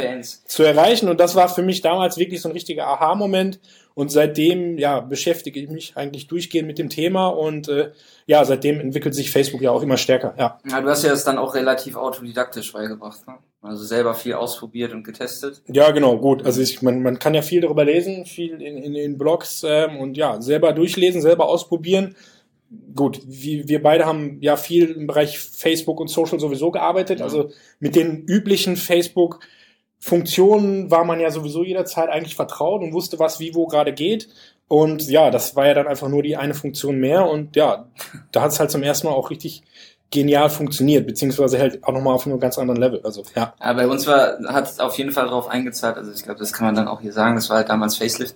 zu 0.46 0.64
erreichen. 0.64 1.10
Und 1.10 1.20
das 1.20 1.36
war 1.36 1.50
für 1.50 1.62
mich 1.62 1.82
damals 1.82 2.18
wirklich 2.18 2.42
so 2.42 2.50
ein 2.50 2.54
richtiger 2.54 2.88
Aha-Moment. 2.88 3.60
Und 3.94 4.12
seitdem 4.12 4.78
ja 4.78 5.00
beschäftige 5.00 5.60
ich 5.60 5.70
mich 5.70 5.96
eigentlich 5.96 6.28
durchgehend 6.28 6.68
mit 6.68 6.78
dem 6.78 6.90
Thema 6.90 7.28
und 7.28 7.70
äh, 7.70 7.92
ja, 8.26 8.44
seitdem 8.44 8.82
entwickelt 8.82 9.16
sich 9.16 9.32
Facebook 9.32 9.62
ja 9.62 9.72
auch 9.72 9.82
immer 9.82 9.96
stärker. 9.96 10.36
Ja. 10.38 10.60
ja 10.70 10.82
du 10.82 10.90
hast 10.90 11.04
ja 11.04 11.12
das 11.12 11.24
dann 11.24 11.38
auch 11.38 11.56
relativ 11.56 11.96
autodidaktisch 11.96 12.74
beigebracht. 12.74 13.26
Ne? 13.26 13.36
Also 13.62 13.86
selber 13.86 14.14
viel 14.14 14.34
ausprobiert 14.34 14.92
und 14.92 15.04
getestet. 15.04 15.62
Ja, 15.68 15.92
genau, 15.92 16.18
gut. 16.18 16.46
Also 16.46 16.62
ich, 16.62 16.82
man, 16.82 17.04
man 17.04 17.20
kann 17.20 17.34
ja 17.34 17.42
viel 17.42 17.62
darüber 17.62 17.86
lesen, 17.86 18.26
viel 18.26 18.62
in, 18.62 18.78
in, 18.78 18.96
in 18.96 19.18
Blogs 19.18 19.64
ähm, 19.66 19.98
und 19.98 20.18
ja, 20.18 20.42
selber 20.42 20.74
durchlesen, 20.74 21.22
selber 21.22 21.48
ausprobieren. 21.48 22.16
Gut, 22.96 23.22
wir, 23.26 23.68
wir 23.68 23.82
beide 23.82 24.06
haben 24.06 24.38
ja 24.42 24.58
viel 24.58 24.92
im 24.92 25.08
Bereich 25.08 25.40
Facebook 25.40 26.00
und 26.00 26.08
Social 26.08 26.40
sowieso 26.40 26.72
gearbeitet. 26.72 27.20
Ja. 27.20 27.26
Also 27.26 27.52
mit 27.80 27.96
den 27.96 28.24
üblichen 28.26 28.76
Facebook 28.76 29.40
Funktionen 30.00 30.92
war 30.92 31.04
man 31.04 31.20
ja 31.20 31.32
sowieso 31.32 31.64
jederzeit 31.64 32.10
eigentlich 32.10 32.36
vertraut 32.36 32.84
und 32.84 32.94
wusste, 32.94 33.18
was 33.18 33.40
wie 33.40 33.56
wo 33.56 33.66
gerade 33.66 33.92
geht. 33.92 34.30
Und 34.68 35.10
ja, 35.10 35.32
das 35.32 35.56
war 35.56 35.66
ja 35.66 35.74
dann 35.74 35.88
einfach 35.88 36.10
nur 36.10 36.22
die 36.22 36.38
eine 36.38 36.54
Funktion 36.54 37.00
mehr. 37.00 37.28
Und 37.28 37.56
ja, 37.56 37.88
da 38.32 38.42
hat 38.42 38.52
es 38.52 38.60
halt 38.60 38.70
zum 38.70 38.84
ersten 38.84 39.08
Mal 39.08 39.14
auch 39.14 39.30
richtig 39.30 39.64
genial 40.12 40.50
funktioniert, 40.50 41.08
beziehungsweise 41.08 41.60
halt 41.60 41.84
auch 41.84 41.92
nochmal 41.92 42.14
auf 42.14 42.26
einem 42.26 42.40
ganz 42.40 42.58
anderen 42.58 42.80
Level. 42.80 43.02
Also 43.04 43.24
ja. 43.36 43.54
ja 43.60 43.74
bei 43.74 43.88
uns 43.88 44.06
war, 44.08 44.38
hat 44.48 44.70
es 44.70 44.80
auf 44.80 44.98
jeden 44.98 45.12
Fall 45.12 45.26
darauf 45.26 45.48
eingezahlt. 45.48 45.98
Also 45.98 46.12
ich 46.12 46.24
glaube, 46.24 46.40
das 46.40 46.54
kann 46.54 46.68
man 46.68 46.76
dann 46.76 46.88
auch 46.88 47.02
hier 47.02 47.12
sagen. 47.14 47.36
Das 47.36 47.50
war 47.50 47.58
halt 47.58 47.70
damals 47.70 47.98
Facelift, 47.98 48.36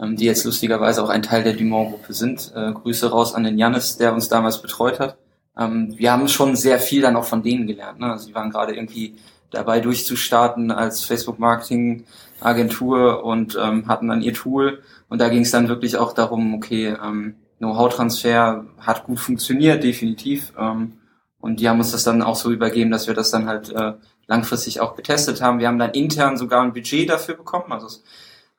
ähm, 0.00 0.16
die 0.16 0.26
jetzt 0.26 0.44
lustigerweise 0.44 1.02
auch 1.02 1.08
ein 1.08 1.22
Teil 1.22 1.42
der 1.42 1.54
Dumont-Gruppe 1.54 2.12
sind. 2.12 2.52
Äh, 2.54 2.72
Grüße 2.72 3.10
raus 3.10 3.34
an 3.34 3.42
den 3.44 3.58
Jannis, 3.58 3.96
der 3.96 4.14
uns 4.14 4.28
damals 4.28 4.62
betreut 4.62 5.00
hat. 5.00 5.16
Ähm, 5.58 5.94
wir 5.96 6.12
haben 6.12 6.28
schon 6.28 6.54
sehr 6.56 6.78
viel 6.78 7.00
dann 7.02 7.16
auch 7.16 7.24
von 7.24 7.42
denen 7.42 7.66
gelernt. 7.66 7.98
Ne? 8.00 8.12
Also 8.12 8.32
waren 8.34 8.50
gerade 8.50 8.74
irgendwie 8.74 9.16
dabei 9.50 9.80
durchzustarten 9.80 10.70
als 10.70 11.04
Facebook-Marketing-Agentur 11.04 13.24
und 13.24 13.58
ähm, 13.60 13.88
hatten 13.88 14.08
dann 14.08 14.22
ihr 14.22 14.34
Tool. 14.34 14.82
Und 15.08 15.20
da 15.20 15.28
ging 15.28 15.42
es 15.42 15.50
dann 15.50 15.68
wirklich 15.68 15.96
auch 15.96 16.12
darum, 16.12 16.54
okay, 16.54 16.96
ähm, 17.02 17.34
Know-how-Transfer 17.58 18.66
hat 18.78 19.04
gut 19.04 19.18
funktioniert, 19.18 19.82
definitiv. 19.82 20.52
Ähm, 20.58 20.98
und 21.40 21.60
die 21.60 21.68
haben 21.68 21.78
uns 21.78 21.92
das 21.92 22.04
dann 22.04 22.22
auch 22.22 22.36
so 22.36 22.50
übergeben, 22.50 22.90
dass 22.90 23.06
wir 23.06 23.14
das 23.14 23.30
dann 23.30 23.46
halt 23.46 23.70
äh, 23.70 23.92
langfristig 24.26 24.80
auch 24.80 24.96
getestet 24.96 25.40
haben. 25.40 25.58
Wir 25.58 25.68
haben 25.68 25.78
dann 25.78 25.92
intern 25.92 26.36
sogar 26.36 26.62
ein 26.62 26.72
Budget 26.72 27.08
dafür 27.08 27.36
bekommen. 27.36 27.72
Also 27.72 27.86
es 27.86 28.02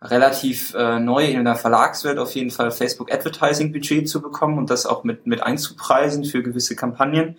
relativ 0.02 0.74
äh, 0.76 1.00
neu 1.00 1.26
in 1.26 1.44
der 1.44 1.56
Verlagswelt 1.56 2.20
auf 2.20 2.36
jeden 2.36 2.52
Fall 2.52 2.72
Facebook 2.72 3.12
Advertising 3.12 3.72
Budget 3.72 4.08
zu 4.08 4.22
bekommen 4.22 4.58
und 4.58 4.70
das 4.70 4.86
auch 4.86 5.04
mit, 5.04 5.26
mit 5.26 5.42
einzupreisen 5.42 6.24
für 6.24 6.44
gewisse 6.44 6.76
Kampagnen. 6.76 7.36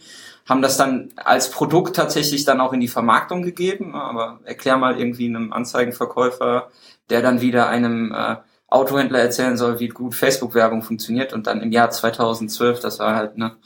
Haben 0.48 0.62
das 0.62 0.76
dann 0.76 1.12
als 1.16 1.50
Produkt 1.50 1.94
tatsächlich 1.94 2.44
dann 2.44 2.60
auch 2.60 2.72
in 2.72 2.80
die 2.80 2.88
Vermarktung 2.88 3.42
gegeben, 3.42 3.94
aber 3.94 4.40
erklär 4.44 4.76
mal 4.76 4.98
irgendwie 4.98 5.26
einem 5.26 5.52
Anzeigenverkäufer, 5.52 6.70
der 7.10 7.22
dann 7.22 7.40
wieder 7.40 7.68
einem 7.68 8.12
äh, 8.12 8.36
Autohändler 8.66 9.20
erzählen 9.20 9.56
soll, 9.56 9.78
wie 9.78 9.88
gut 9.88 10.14
Facebook-Werbung 10.14 10.82
funktioniert 10.82 11.32
und 11.32 11.46
dann 11.46 11.62
im 11.62 11.72
Jahr 11.72 11.90
2012, 11.90 12.80
das 12.80 12.98
war 12.98 13.14
halt 13.14 13.38
ne, 13.38 13.56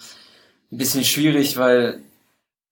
ein 0.70 0.78
bisschen 0.78 1.04
schwierig, 1.04 1.56
weil 1.56 2.02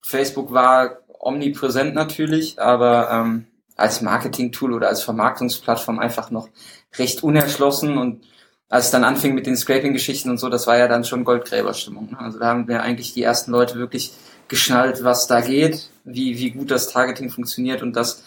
Facebook 0.01 0.51
war 0.53 0.97
omnipräsent 1.19 1.93
natürlich, 1.93 2.59
aber 2.59 3.09
ähm, 3.11 3.47
als 3.81 4.01
Marketing-Tool 4.01 4.73
oder 4.73 4.87
als 4.87 5.03
Vermarktungsplattform 5.03 5.99
einfach 5.99 6.31
noch 6.31 6.49
recht 6.97 7.23
unerschlossen 7.23 7.97
und 7.97 8.23
als 8.69 8.85
es 8.85 8.91
dann 8.91 9.03
anfing 9.03 9.35
mit 9.35 9.47
den 9.47 9.57
Scraping-Geschichten 9.57 10.29
und 10.29 10.37
so, 10.37 10.47
das 10.47 10.65
war 10.65 10.77
ja 10.77 10.87
dann 10.87 11.03
schon 11.03 11.25
Goldgräberstimmung. 11.25 12.11
Ne? 12.11 12.19
Also 12.19 12.39
da 12.39 12.47
haben 12.47 12.69
wir 12.69 12.81
eigentlich 12.81 13.13
die 13.13 13.21
ersten 13.21 13.51
Leute 13.51 13.75
wirklich 13.75 14.13
geschnallt, 14.47 15.03
was 15.03 15.27
da 15.27 15.41
geht, 15.41 15.89
wie, 16.05 16.37
wie 16.37 16.51
gut 16.51 16.71
das 16.71 16.87
Targeting 16.87 17.29
funktioniert 17.29 17.81
und 17.81 17.95
dass 17.95 18.23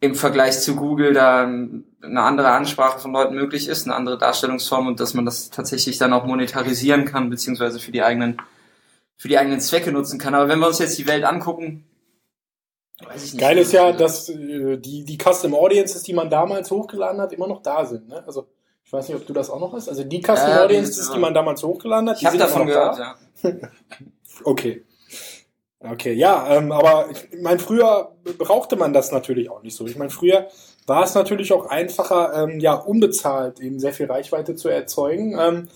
im 0.00 0.14
Vergleich 0.14 0.58
zu 0.60 0.74
Google 0.76 1.12
da 1.12 1.42
eine 1.42 2.22
andere 2.22 2.50
Ansprache 2.50 2.98
von 2.98 3.12
Leuten 3.12 3.34
möglich 3.34 3.68
ist, 3.68 3.86
eine 3.86 3.94
andere 3.94 4.18
Darstellungsform 4.18 4.86
und 4.88 4.98
dass 4.98 5.14
man 5.14 5.24
das 5.24 5.50
tatsächlich 5.50 5.98
dann 5.98 6.14
auch 6.14 6.24
monetarisieren 6.24 7.04
kann, 7.04 7.30
beziehungsweise 7.30 7.78
für 7.78 7.92
die 7.92 8.02
eigenen, 8.02 8.38
für 9.18 9.28
die 9.28 9.38
eigenen 9.38 9.60
Zwecke 9.60 9.92
nutzen 9.92 10.18
kann. 10.18 10.34
Aber 10.34 10.48
wenn 10.48 10.58
wir 10.58 10.66
uns 10.66 10.78
jetzt 10.78 10.98
die 10.98 11.06
Welt 11.06 11.24
angucken. 11.24 11.84
Geil 13.36 13.58
ist 13.58 13.72
ja, 13.72 13.92
dass 13.92 14.28
äh, 14.28 14.76
die, 14.78 15.04
die 15.04 15.18
Custom 15.18 15.54
Audiences, 15.54 16.02
die 16.02 16.12
man 16.12 16.28
damals 16.28 16.70
hochgeladen 16.70 17.20
hat, 17.20 17.32
immer 17.32 17.46
noch 17.46 17.62
da 17.62 17.84
sind. 17.84 18.08
Ne? 18.08 18.22
Also 18.26 18.46
ich 18.84 18.92
weiß 18.92 19.08
nicht, 19.08 19.16
ob 19.16 19.26
du 19.26 19.32
das 19.32 19.50
auch 19.50 19.60
noch 19.60 19.72
hast. 19.72 19.88
Also 19.88 20.04
die 20.04 20.20
Custom 20.20 20.50
äh, 20.50 20.58
Audiences, 20.58 21.10
die 21.10 21.18
man 21.18 21.32
damals 21.32 21.62
hochgeladen 21.62 22.10
hat, 22.10 22.18
ich 22.18 22.26
habe 22.26 22.38
davon 22.38 22.66
gehört, 22.66 22.98
da. 22.98 23.16
ja. 23.42 23.52
okay. 24.44 24.84
Okay, 25.82 26.12
ja, 26.12 26.56
ähm, 26.56 26.72
aber 26.72 27.08
ich 27.10 27.40
meine, 27.40 27.58
früher 27.58 28.12
brauchte 28.36 28.76
man 28.76 28.92
das 28.92 29.12
natürlich 29.12 29.50
auch 29.50 29.62
nicht 29.62 29.74
so. 29.74 29.86
Ich 29.86 29.96
meine, 29.96 30.10
früher 30.10 30.48
war 30.86 31.04
es 31.04 31.14
natürlich 31.14 31.54
auch 31.54 31.66
einfacher, 31.66 32.34
ähm, 32.34 32.60
ja, 32.60 32.74
unbezahlt 32.74 33.60
eben 33.60 33.78
sehr 33.78 33.94
viel 33.94 34.04
Reichweite 34.04 34.56
zu 34.56 34.68
erzeugen. 34.68 35.38
Ähm, 35.38 35.68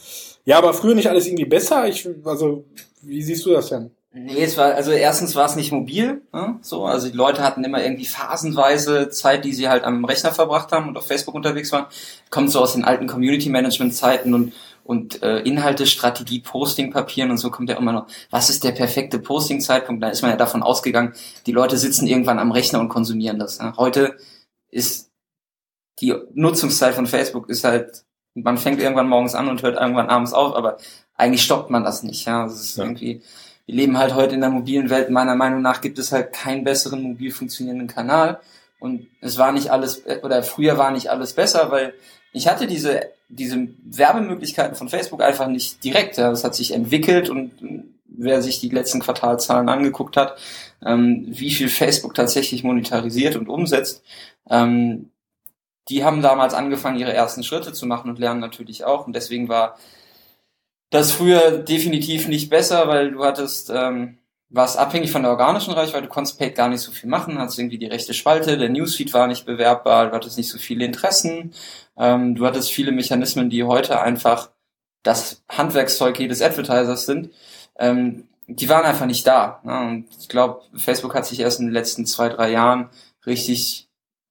ja, 0.45 0.59
aber 0.59 0.75
früher 0.75 0.95
nicht 0.95 1.09
alles 1.09 1.27
irgendwie 1.27 1.47
besser. 1.47 1.89
Ich, 1.89 2.07
also, 2.25 2.65
wie 3.01 3.23
siehst 3.23 3.47
du 3.47 3.53
das 3.53 3.69
denn? 3.69 3.93
Nee, 4.17 4.45
es 4.45 4.57
war, 4.57 4.75
also 4.75 4.93
erstens 4.93 5.35
war 5.35 5.47
es 5.47 5.57
nicht 5.57 5.73
mobil, 5.73 6.23
ne? 6.33 6.57
so, 6.63 6.85
also 6.85 7.09
die 7.09 7.17
Leute 7.17 7.43
hatten 7.43 7.65
immer 7.65 7.83
irgendwie 7.83 8.05
phasenweise 8.05 9.09
Zeit, 9.09 9.45
die 9.45 9.53
sie 9.53 9.69
halt 9.69 9.83
am 9.83 10.05
Rechner 10.05 10.31
verbracht 10.31 10.71
haben 10.71 10.87
und 10.87 10.97
auf 10.97 11.09
Facebook 11.09 11.35
unterwegs 11.35 11.73
waren. 11.73 11.87
Kommt 12.31 12.53
so 12.53 12.61
aus 12.61 12.75
den 12.75 12.85
alten 12.85 13.09
Community 13.09 13.51
Management 13.51 13.95
Zeiten 13.95 14.33
und 14.33 14.53
und 14.85 15.23
äh, 15.23 15.41
Inhalte, 15.41 15.87
Strategie, 15.87 16.41
Posting, 16.41 16.93
Papieren 16.93 17.31
und 17.31 17.39
so 17.39 17.51
kommt 17.51 17.71
ja 17.71 17.77
immer 17.77 17.93
noch. 17.93 18.07
Was 18.31 18.51
ist 18.51 18.65
der 18.65 18.73
perfekte 18.73 19.19
Posting-Zeitpunkt? 19.19 20.03
Da 20.03 20.11
ist 20.11 20.23
man 20.23 20.31
ja 20.31 20.37
davon 20.37 20.63
ausgegangen, 20.63 21.15
die 21.47 21.53
Leute 21.53 21.79
sitzen 21.79 22.07
irgendwann 22.07 22.39
am 22.39 22.53
Rechner 22.53 22.81
und 22.81 22.91
konsumieren 22.91 23.39
das. 23.39 23.59
Ne? 23.61 23.73
Heute 23.79 24.17
ist 24.71 25.11
die 26.01 26.15
Nutzungszeit 26.35 26.95
von 26.95 27.07
Facebook 27.07 27.49
ist 27.49 27.65
halt, 27.65 28.05
man 28.35 28.59
fängt 28.59 28.81
irgendwann 28.81 29.09
morgens 29.09 29.35
an 29.35 29.49
und 29.49 29.63
hört 29.63 29.81
irgendwann 29.81 30.11
abends 30.11 30.35
auf, 30.35 30.55
aber 30.55 30.77
eigentlich 31.15 31.43
stoppt 31.43 31.71
man 31.71 31.85
das 31.85 32.03
nicht. 32.03 32.27
Ja, 32.27 32.45
das 32.45 32.61
ist 32.61 32.77
ja. 32.77 32.85
irgendwie 32.85 33.23
wir 33.67 33.75
leben 33.75 33.99
halt 33.99 34.15
heute 34.15 34.35
in 34.35 34.41
der 34.41 34.51
mobilen 34.51 34.91
Welt. 34.91 35.11
Meiner 35.11 35.35
Meinung 35.37 35.63
nach 35.63 35.81
gibt 35.81 35.99
es 35.99 36.13
halt 36.13 36.33
keinen 36.33 36.65
besseren 36.65 37.03
mobil 37.03 37.31
funktionierenden 37.31 37.89
Kanal. 37.89 38.41
Und 38.79 39.07
es 39.21 39.39
war 39.39 39.53
nicht 39.53 39.71
alles, 39.71 40.03
oder 40.23 40.43
früher 40.43 40.77
war 40.77 40.91
nicht 40.91 41.09
alles 41.09 41.33
besser, 41.33 41.71
weil 41.71 41.95
ich 42.33 42.49
hatte 42.49 42.67
diese, 42.67 43.01
diese 43.29 43.69
Werbemöglichkeiten 43.85 44.77
von 44.77 44.89
Facebook 44.89 45.23
einfach 45.23 45.47
nicht 45.47 45.83
direkt. 45.83 46.19
Das 46.19 46.45
hat 46.45 46.55
sich 46.55 46.73
entwickelt 46.73 47.31
und 47.31 47.53
wer 48.05 48.43
sich 48.43 48.61
die 48.61 48.69
letzten 48.69 49.01
Quartalzahlen 49.01 49.69
angeguckt 49.69 50.17
hat, 50.17 50.39
ähm, 50.85 51.25
wie 51.29 51.51
viel 51.51 51.69
Facebook 51.69 52.15
tatsächlich 52.15 52.63
monetarisiert 52.63 53.37
und 53.37 53.49
umsetzt, 53.49 54.03
ähm, 54.51 55.11
die 55.89 56.05
haben 56.05 56.23
damals 56.23 56.55
angefangen, 56.55 56.99
ihre 56.99 57.13
ersten 57.13 57.43
Schritte 57.43 57.73
zu 57.73 57.87
machen 57.87 58.11
und 58.11 58.19
lernen 58.19 58.41
natürlich 58.41 58.85
auch. 58.85 59.07
Und 59.07 59.15
deswegen 59.15 59.49
war 59.49 59.79
das 60.95 61.11
früher 61.11 61.59
definitiv 61.59 62.29
nicht 62.29 62.51
besser, 62.51 62.87
weil 62.87 63.11
du 63.11 63.25
hattest, 63.25 63.69
ähm, 63.75 64.19
warst 64.49 64.79
abhängig 64.79 65.11
von 65.11 65.23
der 65.23 65.33
organischen 65.33 65.75
Reichweite, 65.75 66.05
du 66.05 66.09
konntest 66.09 66.39
Paid 66.39 66.55
gar 66.55 66.69
nicht 66.69 66.83
so 66.83 66.93
viel 66.93 67.11
machen, 67.11 67.37
hattest 67.41 67.59
irgendwie 67.59 67.79
die 67.79 67.87
rechte 67.87 68.15
Spalte, 68.15 68.57
der 68.57 68.69
Newsfeed 68.69 69.13
war 69.13 69.27
nicht 69.27 69.45
bewerbbar, 69.45 70.07
du 70.07 70.13
hattest 70.13 70.39
nicht 70.39 70.49
so 70.49 70.57
viele 70.57 70.85
Interessen, 70.85 71.53
ähm, 71.97 72.37
du 72.37 72.47
hattest 72.47 72.71
viele 72.71 72.93
Mechanismen, 72.93 73.51
die 73.51 73.65
heute 73.65 74.01
einfach 74.01 74.51
das 75.03 75.43
Handwerkszeug 75.49 76.17
jedes 76.21 76.41
Advertisers 76.41 77.07
sind, 77.07 77.31
ähm, 77.77 78.29
die 78.47 78.69
waren 78.69 78.85
einfach 78.85 79.07
nicht 79.07 79.27
da. 79.27 79.61
Ne? 79.65 79.77
Und 79.81 80.07
ich 80.21 80.29
glaube, 80.29 80.63
Facebook 80.77 81.17
hat 81.17 81.27
sich 81.27 81.41
erst 81.41 81.59
in 81.59 81.67
den 81.67 81.75
letzten 81.75 82.07
zwei, 82.07 82.29
drei 82.29 82.53
Jahren 82.53 82.89
richtig 83.27 83.89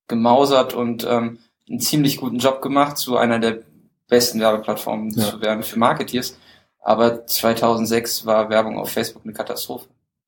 gemausert 0.08 0.74
und 0.74 1.04
ähm, 1.04 1.40
einen 1.68 1.82
ziemlich 1.82 2.18
guten 2.18 2.38
Job 2.38 2.62
gemacht, 2.62 2.98
zu 2.98 3.18
einer 3.18 3.40
der 3.40 3.60
besten 4.08 4.40
Werbeplattformen 4.40 5.10
ja. 5.10 5.30
zu 5.30 5.42
werden 5.42 5.64
für 5.64 5.78
Marketeers. 5.78 6.38
Aber 6.84 7.26
2006 7.26 8.26
war 8.26 8.50
Werbung 8.50 8.78
auf 8.78 8.92
Facebook 8.92 9.24
eine 9.24 9.34
Katastrophe. 9.34 9.88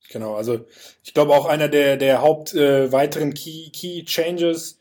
Genau, 0.09 0.35
also 0.35 0.65
ich 1.03 1.13
glaube 1.13 1.33
auch 1.33 1.45
einer 1.45 1.67
der, 1.67 1.97
der 1.97 2.21
Haupt 2.21 2.53
äh, 2.53 2.91
weiteren 2.91 3.33
Key, 3.33 3.69
Key 3.71 4.05
Changes 4.05 4.79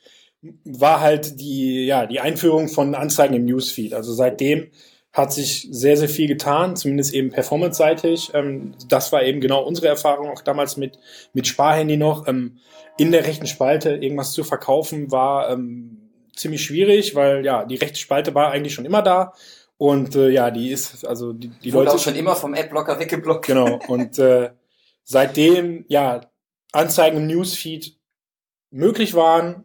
war 0.64 1.00
halt 1.00 1.40
die, 1.40 1.86
ja, 1.86 2.06
die 2.06 2.20
Einführung 2.20 2.68
von 2.68 2.94
Anzeigen 2.94 3.34
im 3.34 3.46
Newsfeed. 3.46 3.94
Also 3.94 4.12
seitdem 4.12 4.70
hat 5.12 5.32
sich 5.32 5.68
sehr, 5.70 5.96
sehr 5.96 6.08
viel 6.08 6.28
getan, 6.28 6.76
zumindest 6.76 7.14
eben 7.14 7.30
performance-seitig. 7.30 8.32
Ähm, 8.34 8.74
das 8.88 9.12
war 9.12 9.22
eben 9.22 9.40
genau 9.40 9.62
unsere 9.62 9.88
Erfahrung 9.88 10.28
auch 10.30 10.42
damals 10.42 10.76
mit, 10.76 10.98
mit 11.32 11.46
Sparhandy 11.46 11.96
noch. 11.96 12.28
Ähm, 12.28 12.58
in 12.98 13.10
der 13.10 13.26
rechten 13.26 13.46
Spalte 13.46 13.90
irgendwas 13.90 14.32
zu 14.32 14.44
verkaufen 14.44 15.10
war 15.10 15.50
ähm, 15.50 16.10
ziemlich 16.36 16.64
schwierig, 16.64 17.14
weil 17.14 17.44
ja, 17.44 17.64
die 17.64 17.76
rechte 17.76 17.98
Spalte 17.98 18.34
war 18.34 18.50
eigentlich 18.50 18.74
schon 18.74 18.84
immer 18.84 19.02
da. 19.02 19.32
Und 19.76 20.14
äh, 20.14 20.28
ja, 20.30 20.50
die 20.50 20.70
ist, 20.70 21.04
also 21.06 21.32
die, 21.32 21.48
die 21.48 21.72
Wurde 21.72 21.86
Leute. 21.86 21.96
auch 21.96 22.02
schon 22.02 22.14
immer 22.14 22.36
vom 22.36 22.54
Adblocker 22.54 22.98
weggeblockt. 22.98 23.46
Genau. 23.46 23.80
Und 23.88 24.18
äh, 24.18 24.50
seitdem, 25.02 25.84
ja, 25.88 26.20
Anzeigen 26.72 27.18
im 27.18 27.26
Newsfeed 27.26 27.96
möglich 28.70 29.14
waren, 29.14 29.64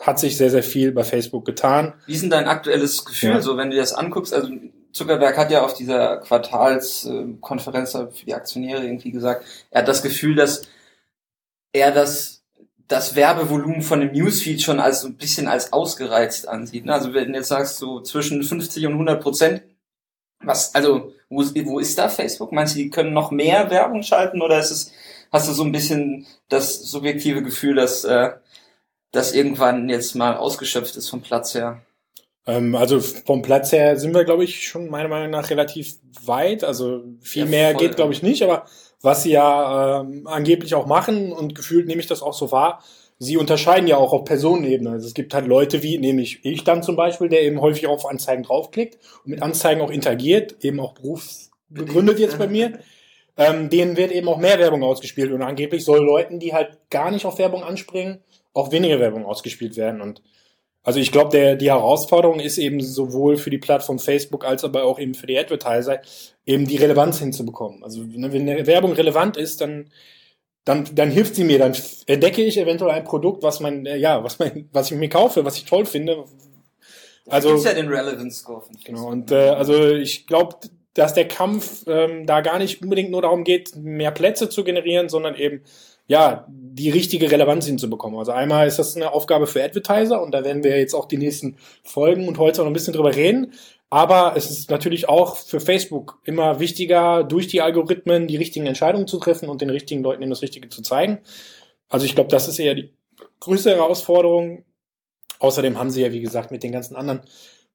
hat 0.00 0.18
sich 0.18 0.36
sehr, 0.36 0.50
sehr 0.50 0.62
viel 0.62 0.92
bei 0.92 1.04
Facebook 1.04 1.44
getan. 1.44 1.94
Wie 2.06 2.12
ist 2.12 2.22
denn 2.22 2.30
dein 2.30 2.48
aktuelles 2.48 3.04
Gefühl, 3.04 3.30
ja. 3.30 3.40
so 3.40 3.56
wenn 3.56 3.70
du 3.70 3.76
das 3.76 3.94
anguckst? 3.94 4.34
Also 4.34 4.50
Zuckerberg 4.92 5.36
hat 5.36 5.50
ja 5.50 5.62
auf 5.62 5.74
dieser 5.74 6.18
Quartalskonferenz 6.18 7.92
für 7.92 8.26
die 8.26 8.34
Aktionäre 8.34 8.84
irgendwie 8.84 9.10
gesagt, 9.10 9.44
er 9.70 9.82
hat 9.82 9.88
das 9.88 10.02
Gefühl, 10.02 10.34
dass 10.34 10.62
er 11.72 11.92
das 11.92 12.35
das 12.88 13.16
Werbevolumen 13.16 13.82
von 13.82 14.00
dem 14.00 14.12
Newsfeed 14.12 14.62
schon 14.62 14.80
als 14.80 15.00
so 15.00 15.08
ein 15.08 15.16
bisschen 15.16 15.48
als 15.48 15.72
ausgereizt 15.72 16.48
ansieht. 16.48 16.84
Ne? 16.84 16.92
Also 16.92 17.14
wenn 17.14 17.32
du 17.32 17.38
jetzt 17.38 17.48
sagst, 17.48 17.78
so 17.78 18.00
zwischen 18.00 18.42
50 18.42 18.86
und 18.86 18.92
100 18.92 19.22
Prozent, 19.22 19.62
was, 20.40 20.74
also, 20.74 21.12
wo, 21.28 21.42
wo 21.42 21.78
ist 21.78 21.98
da 21.98 22.08
Facebook? 22.08 22.52
Meinst 22.52 22.74
du, 22.74 22.78
die 22.78 22.90
können 22.90 23.12
noch 23.12 23.30
mehr 23.30 23.70
Werbung 23.70 24.02
schalten 24.02 24.42
oder 24.42 24.58
ist 24.58 24.70
es, 24.70 24.92
hast 25.32 25.48
du 25.48 25.52
so 25.52 25.64
ein 25.64 25.72
bisschen 25.72 26.26
das 26.48 26.82
subjektive 26.82 27.42
Gefühl, 27.42 27.74
dass, 27.74 28.04
äh, 28.04 28.30
das 29.12 29.32
irgendwann 29.32 29.88
jetzt 29.88 30.14
mal 30.14 30.36
ausgeschöpft 30.36 30.96
ist 30.96 31.08
vom 31.08 31.22
Platz 31.22 31.54
her? 31.54 31.82
Ähm, 32.46 32.76
also 32.76 33.00
vom 33.00 33.42
Platz 33.42 33.72
her 33.72 33.98
sind 33.98 34.14
wir, 34.14 34.24
glaube 34.24 34.44
ich, 34.44 34.68
schon 34.68 34.88
meiner 34.88 35.08
Meinung 35.08 35.30
nach 35.30 35.50
relativ 35.50 35.96
weit. 36.24 36.62
Also 36.62 37.02
viel 37.20 37.44
ja, 37.44 37.50
mehr 37.50 37.74
geht, 37.74 37.96
glaube 37.96 38.12
ich, 38.12 38.22
nicht, 38.22 38.42
aber 38.42 38.66
was 39.06 39.22
sie 39.22 39.30
ja 39.30 40.00
ähm, 40.00 40.26
angeblich 40.26 40.74
auch 40.74 40.86
machen 40.86 41.32
und 41.32 41.54
gefühlt 41.54 41.86
nehme 41.86 42.00
ich 42.00 42.08
das 42.08 42.22
auch 42.22 42.34
so 42.34 42.50
wahr. 42.50 42.82
Sie 43.18 43.36
unterscheiden 43.36 43.86
ja 43.86 43.96
auch 43.98 44.12
auf 44.12 44.24
Personenebene. 44.24 44.90
Also 44.90 45.06
es 45.06 45.14
gibt 45.14 45.32
halt 45.32 45.46
Leute 45.46 45.84
wie, 45.84 45.96
nämlich 45.96 46.40
ich 46.42 46.64
dann 46.64 46.82
zum 46.82 46.96
Beispiel, 46.96 47.28
der 47.28 47.42
eben 47.42 47.60
häufig 47.60 47.86
auf 47.86 48.04
Anzeigen 48.04 48.42
draufklickt 48.42 48.98
und 49.24 49.30
mit 49.30 49.42
Anzeigen 49.42 49.80
auch 49.80 49.90
interagiert, 49.90 50.56
eben 50.64 50.80
auch 50.80 50.92
berufsbegründet 50.94 52.18
jetzt 52.18 52.38
bei 52.38 52.48
mir. 52.48 52.78
Ähm, 53.38 53.68
denen 53.68 53.98
wird 53.98 54.12
eben 54.12 54.28
auch 54.30 54.38
mehr 54.38 54.58
Werbung 54.58 54.82
ausgespielt 54.82 55.30
und 55.30 55.42
angeblich 55.42 55.84
soll 55.84 56.02
Leuten, 56.02 56.40
die 56.40 56.54
halt 56.54 56.78
gar 56.88 57.10
nicht 57.10 57.26
auf 57.26 57.38
Werbung 57.38 57.62
anspringen, 57.62 58.22
auch 58.54 58.72
weniger 58.72 58.98
Werbung 58.98 59.26
ausgespielt 59.26 59.76
werden. 59.76 60.00
Und 60.00 60.22
also 60.86 61.00
ich 61.00 61.10
glaube, 61.10 61.56
die 61.56 61.68
Herausforderung 61.68 62.38
ist 62.38 62.58
eben 62.58 62.80
sowohl 62.80 63.36
für 63.38 63.50
die 63.50 63.58
Plattform 63.58 63.98
Facebook 63.98 64.44
als 64.44 64.62
aber 64.62 64.84
auch 64.84 65.00
eben 65.00 65.14
für 65.14 65.26
die 65.26 65.36
Advertiser, 65.36 66.00
eben 66.46 66.64
die 66.64 66.76
Relevanz 66.76 67.18
hinzubekommen. 67.18 67.82
Also 67.82 68.04
ne, 68.04 68.32
wenn 68.32 68.48
eine 68.48 68.68
Werbung 68.68 68.92
relevant 68.92 69.36
ist, 69.36 69.60
dann 69.60 69.90
dann, 70.64 70.84
dann 70.94 71.10
hilft 71.10 71.36
sie 71.36 71.44
mir, 71.44 71.58
dann 71.58 71.76
entdecke 72.06 72.42
ich 72.42 72.58
eventuell 72.58 72.92
ein 72.92 73.04
Produkt, 73.04 73.42
was 73.42 73.60
man, 73.60 73.86
äh, 73.86 73.96
ja, 73.96 74.22
was 74.22 74.38
man, 74.38 74.68
was 74.72 74.90
ich 74.90 74.96
mir 74.96 75.08
kaufe, 75.08 75.44
was 75.44 75.56
ich 75.56 75.64
toll 75.64 75.86
finde. 75.86 76.24
Also 77.28 77.50
das 77.50 77.60
ist 77.60 77.66
ja 77.66 77.74
den 77.74 77.88
Relevance 77.88 78.40
Score. 78.40 78.62
Genau. 78.84 79.08
Und 79.08 79.32
äh, 79.32 79.50
also 79.50 79.90
ich 79.90 80.26
glaube, 80.26 80.56
dass 80.94 81.14
der 81.14 81.26
Kampf 81.26 81.84
ähm, 81.88 82.26
da 82.26 82.42
gar 82.42 82.58
nicht 82.58 82.82
unbedingt 82.82 83.10
nur 83.10 83.22
darum 83.22 83.42
geht, 83.42 83.74
mehr 83.74 84.12
Plätze 84.12 84.48
zu 84.48 84.62
generieren, 84.62 85.08
sondern 85.08 85.34
eben 85.34 85.62
ja, 86.06 86.46
die 86.48 86.90
richtige 86.90 87.30
Relevanz 87.30 87.66
hinzubekommen. 87.66 88.18
Also 88.18 88.32
einmal 88.32 88.66
ist 88.66 88.78
das 88.78 88.96
eine 88.96 89.12
Aufgabe 89.12 89.46
für 89.46 89.62
Advertiser 89.62 90.22
und 90.22 90.32
da 90.32 90.44
werden 90.44 90.62
wir 90.62 90.78
jetzt 90.78 90.94
auch 90.94 91.06
die 91.06 91.16
nächsten 91.16 91.56
Folgen 91.82 92.28
und 92.28 92.38
heute 92.38 92.60
noch 92.60 92.66
ein 92.66 92.72
bisschen 92.72 92.92
drüber 92.92 93.14
reden. 93.14 93.52
Aber 93.88 94.34
es 94.36 94.50
ist 94.50 94.70
natürlich 94.70 95.08
auch 95.08 95.36
für 95.36 95.60
Facebook 95.60 96.20
immer 96.24 96.58
wichtiger, 96.60 97.24
durch 97.24 97.46
die 97.46 97.62
Algorithmen 97.62 98.26
die 98.26 98.36
richtigen 98.36 98.66
Entscheidungen 98.66 99.06
zu 99.06 99.18
treffen 99.18 99.48
und 99.48 99.60
den 99.60 99.70
richtigen 99.70 100.02
Leuten 100.02 100.22
eben 100.22 100.30
das 100.30 100.42
Richtige 100.42 100.68
zu 100.68 100.82
zeigen. 100.82 101.18
Also 101.88 102.04
ich 102.04 102.14
glaube, 102.14 102.30
das 102.30 102.48
ist 102.48 102.58
eher 102.58 102.74
die 102.74 102.92
größte 103.40 103.70
Herausforderung. 103.70 104.64
Außerdem 105.38 105.78
haben 105.78 105.90
sie 105.90 106.02
ja, 106.02 106.12
wie 106.12 106.20
gesagt, 106.20 106.50
mit 106.50 106.62
den 106.62 106.72
ganzen 106.72 106.96
anderen 106.96 107.22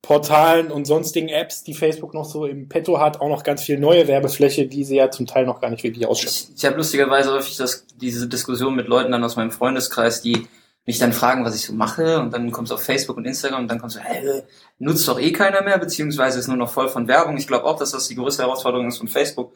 Portalen 0.01 0.71
und 0.71 0.85
sonstigen 0.85 1.29
Apps, 1.29 1.63
die 1.63 1.75
Facebook 1.75 2.13
noch 2.13 2.25
so 2.25 2.45
im 2.45 2.67
Petto 2.67 2.99
hat, 2.99 3.21
auch 3.21 3.29
noch 3.29 3.43
ganz 3.43 3.61
viel 3.61 3.79
neue 3.79 4.07
Werbefläche, 4.07 4.65
die 4.65 4.83
sie 4.83 4.95
ja 4.95 5.11
zum 5.11 5.27
Teil 5.27 5.45
noch 5.45 5.61
gar 5.61 5.69
nicht 5.69 5.83
wirklich 5.83 6.07
ausschöpfen. 6.07 6.49
Ich, 6.49 6.57
ich 6.57 6.65
habe 6.65 6.77
lustigerweise 6.77 7.31
häufig 7.31 7.55
das, 7.57 7.85
diese 7.95 8.27
Diskussion 8.27 8.75
mit 8.75 8.87
Leuten 8.87 9.11
dann 9.11 9.23
aus 9.23 9.35
meinem 9.35 9.51
Freundeskreis, 9.51 10.21
die 10.21 10.47
mich 10.87 10.97
dann 10.97 11.13
fragen, 11.13 11.45
was 11.45 11.55
ich 11.55 11.65
so 11.65 11.73
mache 11.73 12.19
und 12.19 12.33
dann 12.33 12.51
kommst 12.51 12.71
du 12.71 12.75
auf 12.75 12.83
Facebook 12.83 13.17
und 13.17 13.25
Instagram 13.25 13.61
und 13.61 13.67
dann 13.67 13.79
kommst 13.79 13.97
du, 13.97 13.99
hey, 13.99 14.41
nutzt 14.79 15.07
doch 15.07 15.19
eh 15.19 15.31
keiner 15.31 15.61
mehr, 15.61 15.77
beziehungsweise 15.77 16.39
ist 16.39 16.47
nur 16.47 16.57
noch 16.57 16.71
voll 16.71 16.89
von 16.89 17.07
Werbung. 17.07 17.37
Ich 17.37 17.47
glaube 17.47 17.65
auch, 17.65 17.77
dass 17.77 17.91
das 17.91 18.07
die 18.07 18.15
größte 18.15 18.43
Herausforderung 18.43 18.87
ist 18.87 18.97
von 18.97 19.07
Facebook. 19.07 19.53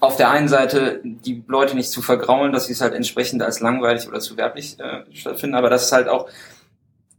Auf 0.00 0.16
der 0.16 0.30
einen 0.30 0.48
Seite 0.48 1.00
die 1.04 1.44
Leute 1.46 1.76
nicht 1.76 1.90
zu 1.90 2.00
vergraulen, 2.00 2.52
dass 2.52 2.66
sie 2.66 2.72
es 2.72 2.80
halt 2.80 2.94
entsprechend 2.94 3.42
als 3.42 3.60
langweilig 3.60 4.08
oder 4.08 4.20
zu 4.20 4.38
werblich 4.38 4.78
äh, 4.80 5.04
stattfinden, 5.12 5.54
aber 5.54 5.68
das 5.68 5.84
ist 5.84 5.92
halt 5.92 6.08
auch 6.08 6.28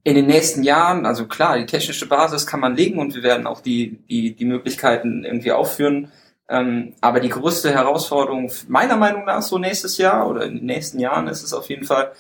in 0.06 0.14
den 0.14 0.28
nächsten 0.28 0.62
Jahren, 0.62 1.08
also 1.08 1.26
klar, 1.26 1.58
die 1.58 1.66
technische 1.66 2.08
Basis 2.08 2.46
kann 2.46 2.60
man 2.60 2.76
legen 2.76 3.00
und 3.00 3.16
wir 3.16 3.24
werden 3.24 3.48
auch 3.48 3.60
die, 3.60 3.98
die, 4.08 4.36
die 4.36 4.46
Möglichkeiten 4.46 5.26
irgendwie 5.26 5.52
aufführen. 5.52 6.12
Ähm, 6.48 6.94
aber 7.02 7.20
die 7.20 7.30
größte 7.30 7.74
Herausforderung 7.74 8.52
meiner 8.68 8.98
Meinung 8.98 9.26
nach 9.26 9.42
so 9.42 9.58
nächstes 9.58 9.98
Jahr 9.98 10.30
oder 10.30 10.46
in 10.46 10.58
den 10.58 10.66
nächsten 10.68 11.00
Jahren 11.00 11.28
ist 11.28 11.42
es 11.42 11.54
auf 11.54 11.70
jeden 11.70 11.86
Fall, 11.86 12.12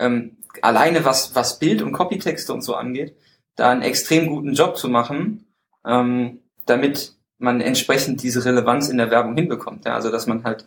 ähm, 0.00 0.38
alleine 0.62 1.04
was, 1.04 1.34
was 1.34 1.58
Bild- 1.58 1.82
und 1.82 1.92
Copytexte 1.92 2.50
und 2.50 2.62
so 2.62 2.76
angeht, 2.76 3.14
da 3.56 3.70
einen 3.70 3.82
extrem 3.82 4.28
guten 4.28 4.54
Job 4.54 4.78
zu 4.78 4.88
machen, 4.88 5.46
ähm, 5.84 6.40
damit 6.64 7.12
man 7.36 7.60
entsprechend 7.60 8.22
diese 8.22 8.42
Relevanz 8.42 8.88
in 8.88 8.96
der 8.96 9.10
Werbung 9.10 9.36
hinbekommt. 9.36 9.84
Ja? 9.84 9.94
Also 9.94 10.10
dass 10.10 10.26
man 10.26 10.44
halt 10.44 10.66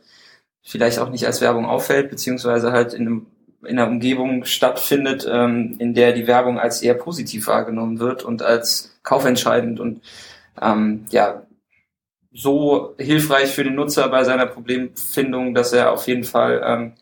vielleicht 0.62 1.00
auch 1.00 1.10
nicht 1.10 1.26
als 1.26 1.42
Werbung 1.42 1.66
auffällt, 1.66 2.12
beziehungsweise 2.12 2.72
halt 2.72 2.94
in 2.94 3.08
einem 3.08 3.26
in 3.64 3.80
einer 3.80 3.88
Umgebung 3.88 4.46
stattfindet, 4.46 5.28
ähm, 5.30 5.76
in 5.80 5.94
der 5.94 6.14
die 6.14 6.28
Werbung 6.28 6.60
als 6.60 6.82
eher 6.82 6.94
positiv 6.94 7.48
wahrgenommen 7.48 8.00
wird 8.00 8.24
und 8.24 8.42
als 8.42 8.98
kaufentscheidend 9.04 9.80
und 9.80 10.02
ähm, 10.62 11.06
ja 11.10 11.44
so 12.34 12.94
hilfreich 13.00 13.50
für 13.50 13.64
den 13.64 13.76
Nutzer 13.76 14.08
bei 14.10 14.24
seiner 14.24 14.46
Problemfindung, 14.46 15.56
dass 15.56 15.74
er 15.74 15.92
auf 15.92 16.08
jeden 16.08 16.24
Fall 16.24 16.62
ähm, 16.64 16.94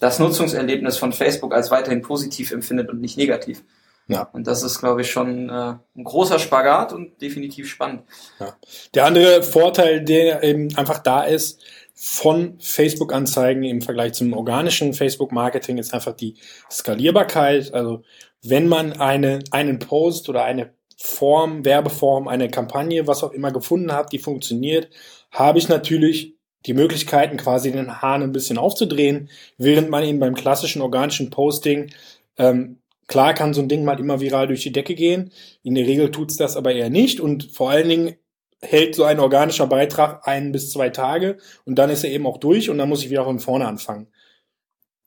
das 0.00 0.18
Nutzungserlebnis 0.18 0.96
von 0.96 1.12
Facebook 1.12 1.52
als 1.52 1.70
weiterhin 1.70 2.00
positiv 2.00 2.52
empfindet 2.52 2.88
und 2.88 3.00
nicht 3.00 3.18
negativ. 3.18 3.62
Ja. 4.06 4.22
Und 4.32 4.46
das 4.46 4.62
ist, 4.62 4.78
glaube 4.78 5.02
ich, 5.02 5.10
schon 5.10 5.50
äh, 5.50 5.74
ein 5.96 6.04
großer 6.04 6.38
Spagat 6.38 6.94
und 6.94 7.20
definitiv 7.20 7.68
spannend. 7.68 8.02
Ja. 8.40 8.56
Der 8.94 9.04
andere 9.04 9.42
Vorteil, 9.42 10.02
der 10.02 10.42
eben 10.42 10.74
einfach 10.76 10.98
da 11.00 11.24
ist, 11.24 11.60
von 12.00 12.58
Facebook-Anzeigen 12.60 13.64
im 13.64 13.80
Vergleich 13.80 14.12
zum 14.12 14.32
organischen 14.32 14.94
Facebook-Marketing 14.94 15.78
ist 15.78 15.92
einfach 15.92 16.14
die 16.14 16.36
Skalierbarkeit. 16.70 17.74
Also 17.74 18.02
wenn 18.42 18.68
man 18.68 18.92
eine, 18.92 19.40
einen 19.50 19.80
Post 19.80 20.28
oder 20.28 20.44
eine 20.44 20.72
Form, 20.96 21.64
Werbeform, 21.64 22.28
eine 22.28 22.50
Kampagne, 22.50 23.08
was 23.08 23.24
auch 23.24 23.32
immer 23.32 23.50
gefunden 23.50 23.92
hat, 23.92 24.12
die 24.12 24.20
funktioniert, 24.20 24.88
habe 25.32 25.58
ich 25.58 25.68
natürlich 25.68 26.36
die 26.66 26.74
Möglichkeiten, 26.74 27.36
quasi 27.36 27.72
den 27.72 28.00
Hahn 28.00 28.22
ein 28.22 28.32
bisschen 28.32 28.58
aufzudrehen, 28.58 29.28
während 29.56 29.90
man 29.90 30.04
eben 30.04 30.20
beim 30.20 30.34
klassischen 30.34 30.82
organischen 30.82 31.30
Posting 31.30 31.90
ähm, 32.36 32.78
Klar 33.08 33.32
kann 33.32 33.54
so 33.54 33.62
ein 33.62 33.68
Ding 33.68 33.84
mal 33.84 33.98
immer 33.98 34.20
viral 34.20 34.46
durch 34.48 34.62
die 34.62 34.70
Decke 34.70 34.94
gehen. 34.94 35.32
In 35.62 35.74
der 35.74 35.86
Regel 35.86 36.10
tut's 36.10 36.36
das 36.36 36.56
aber 36.56 36.74
eher 36.74 36.90
nicht. 36.90 37.20
Und 37.20 37.50
vor 37.50 37.70
allen 37.70 37.88
Dingen 37.88 38.16
hält 38.60 38.94
so 38.94 39.04
ein 39.04 39.20
organischer 39.20 39.66
Beitrag 39.66 40.26
ein 40.26 40.52
bis 40.52 40.70
zwei 40.70 40.90
Tage 40.90 41.38
und 41.64 41.76
dann 41.76 41.90
ist 41.90 42.04
er 42.04 42.10
eben 42.10 42.26
auch 42.26 42.38
durch 42.38 42.70
und 42.70 42.78
dann 42.78 42.88
muss 42.88 43.02
ich 43.02 43.10
wieder 43.10 43.24
von 43.24 43.38
vorne 43.38 43.66
anfangen. 43.66 44.08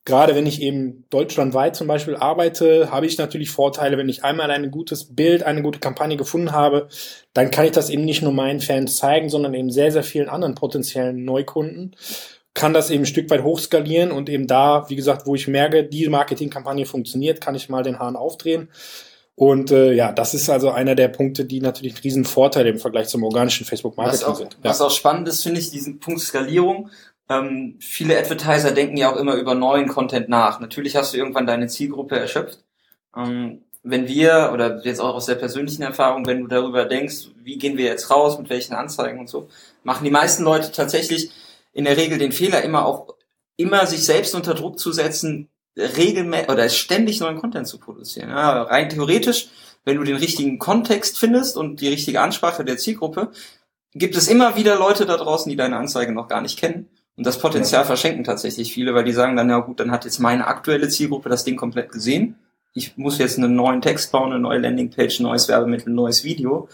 Gerade 0.03 0.33
wenn 0.33 0.47
ich 0.47 0.63
eben 0.63 1.05
deutschlandweit 1.11 1.75
zum 1.75 1.85
Beispiel 1.85 2.15
arbeite, 2.15 2.89
habe 2.89 3.05
ich 3.05 3.19
natürlich 3.19 3.51
Vorteile, 3.51 3.99
wenn 3.99 4.09
ich 4.09 4.23
einmal 4.23 4.49
ein 4.49 4.71
gutes 4.71 5.15
Bild, 5.15 5.43
eine 5.43 5.61
gute 5.61 5.79
Kampagne 5.79 6.17
gefunden 6.17 6.53
habe, 6.53 6.87
dann 7.33 7.51
kann 7.51 7.65
ich 7.65 7.71
das 7.71 7.91
eben 7.91 8.03
nicht 8.03 8.23
nur 8.23 8.33
meinen 8.33 8.61
Fans 8.61 8.95
zeigen, 8.95 9.29
sondern 9.29 9.53
eben 9.53 9.69
sehr, 9.69 9.91
sehr 9.91 10.03
vielen 10.03 10.27
anderen 10.27 10.55
potenziellen 10.55 11.23
Neukunden, 11.23 11.95
kann 12.55 12.73
das 12.73 12.89
eben 12.89 13.03
ein 13.03 13.05
Stück 13.07 13.29
weit 13.29 13.43
hochskalieren 13.43 14.11
und 14.11 14.27
eben 14.27 14.47
da, 14.47 14.89
wie 14.89 14.95
gesagt, 14.95 15.27
wo 15.27 15.35
ich 15.35 15.47
merke, 15.47 15.83
die 15.83 16.09
Marketingkampagne 16.09 16.87
funktioniert, 16.87 17.39
kann 17.39 17.55
ich 17.55 17.69
mal 17.69 17.83
den 17.83 17.99
Hahn 17.99 18.15
aufdrehen. 18.15 18.69
Und 19.35 19.71
äh, 19.71 19.93
ja, 19.93 20.11
das 20.11 20.33
ist 20.33 20.49
also 20.49 20.71
einer 20.71 20.95
der 20.95 21.07
Punkte, 21.07 21.45
die 21.45 21.61
natürlich 21.61 21.95
ein 21.95 22.01
Riesenvorteil 22.03 22.67
im 22.67 22.79
Vergleich 22.79 23.07
zum 23.07 23.23
organischen 23.23 23.65
Facebook-Marketing 23.65 24.35
sind. 24.35 24.53
Ja. 24.55 24.69
Was 24.69 24.81
auch 24.81 24.91
spannend 24.91 25.27
ist, 25.27 25.43
finde 25.43 25.59
ich, 25.59 25.71
diesen 25.71 25.99
Punkt 25.99 26.21
Skalierung. 26.21 26.89
Ähm, 27.29 27.77
viele 27.79 28.17
Advertiser 28.17 28.71
denken 28.71 28.97
ja 28.97 29.11
auch 29.11 29.17
immer 29.17 29.35
über 29.35 29.55
neuen 29.55 29.87
Content 29.87 30.29
nach. 30.29 30.59
Natürlich 30.59 30.95
hast 30.95 31.13
du 31.13 31.17
irgendwann 31.17 31.47
deine 31.47 31.67
Zielgruppe 31.67 32.19
erschöpft. 32.19 32.59
Ähm, 33.15 33.63
wenn 33.83 34.07
wir, 34.07 34.51
oder 34.53 34.83
jetzt 34.85 34.99
auch 34.99 35.15
aus 35.15 35.25
der 35.25 35.35
persönlichen 35.35 35.81
Erfahrung, 35.81 36.27
wenn 36.27 36.41
du 36.41 36.47
darüber 36.47 36.85
denkst, 36.85 37.29
wie 37.37 37.57
gehen 37.57 37.77
wir 37.77 37.85
jetzt 37.85 38.11
raus, 38.11 38.37
mit 38.37 38.49
welchen 38.49 38.73
Anzeigen 38.73 39.19
und 39.19 39.29
so, 39.29 39.47
machen 39.83 40.03
die 40.03 40.11
meisten 40.11 40.43
Leute 40.43 40.71
tatsächlich 40.71 41.31
in 41.73 41.85
der 41.85 41.97
Regel 41.97 42.17
den 42.17 42.31
Fehler, 42.31 42.61
immer 42.63 42.85
auch 42.85 43.15
immer 43.57 43.85
sich 43.85 44.05
selbst 44.05 44.35
unter 44.35 44.53
Druck 44.53 44.77
zu 44.77 44.91
setzen, 44.91 45.49
regelmäßig 45.77 46.49
oder 46.49 46.67
ständig 46.69 47.19
neuen 47.19 47.37
Content 47.37 47.67
zu 47.67 47.79
produzieren. 47.79 48.29
Ja, 48.29 48.63
rein 48.63 48.89
theoretisch, 48.89 49.49
wenn 49.85 49.97
du 49.97 50.03
den 50.03 50.17
richtigen 50.17 50.59
Kontext 50.59 51.17
findest 51.17 51.57
und 51.57 51.81
die 51.81 51.87
richtige 51.87 52.21
Ansprache 52.21 52.65
der 52.65 52.77
Zielgruppe, 52.77 53.31
gibt 53.93 54.15
es 54.15 54.27
immer 54.27 54.55
wieder 54.55 54.77
Leute 54.77 55.05
da 55.05 55.17
draußen, 55.17 55.49
die 55.49 55.55
deine 55.55 55.77
Anzeige 55.77 56.13
noch 56.13 56.27
gar 56.27 56.41
nicht 56.41 56.59
kennen. 56.59 56.89
Und 57.17 57.25
das 57.25 57.39
Potenzial 57.39 57.81
ja. 57.81 57.85
verschenken 57.85 58.23
tatsächlich 58.23 58.73
viele, 58.73 58.93
weil 58.93 59.03
die 59.03 59.11
sagen 59.11 59.35
dann, 59.35 59.49
ja 59.49 59.59
gut, 59.59 59.79
dann 59.79 59.91
hat 59.91 60.05
jetzt 60.05 60.19
meine 60.19 60.47
aktuelle 60.47 60.89
Zielgruppe 60.89 61.29
das 61.29 61.43
Ding 61.43 61.57
komplett 61.57 61.91
gesehen. 61.91 62.35
Ich 62.73 62.97
muss 62.97 63.17
jetzt 63.17 63.37
einen 63.37 63.55
neuen 63.55 63.81
Text 63.81 64.11
bauen, 64.11 64.31
eine 64.31 64.39
neue 64.39 64.59
Landingpage, 64.59 65.19
ein 65.19 65.23
neues 65.23 65.47
Werbemittel, 65.49 65.91
ein 65.91 65.95
neues 65.95 66.23
Video. 66.23 66.69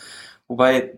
Wobei 0.47 0.93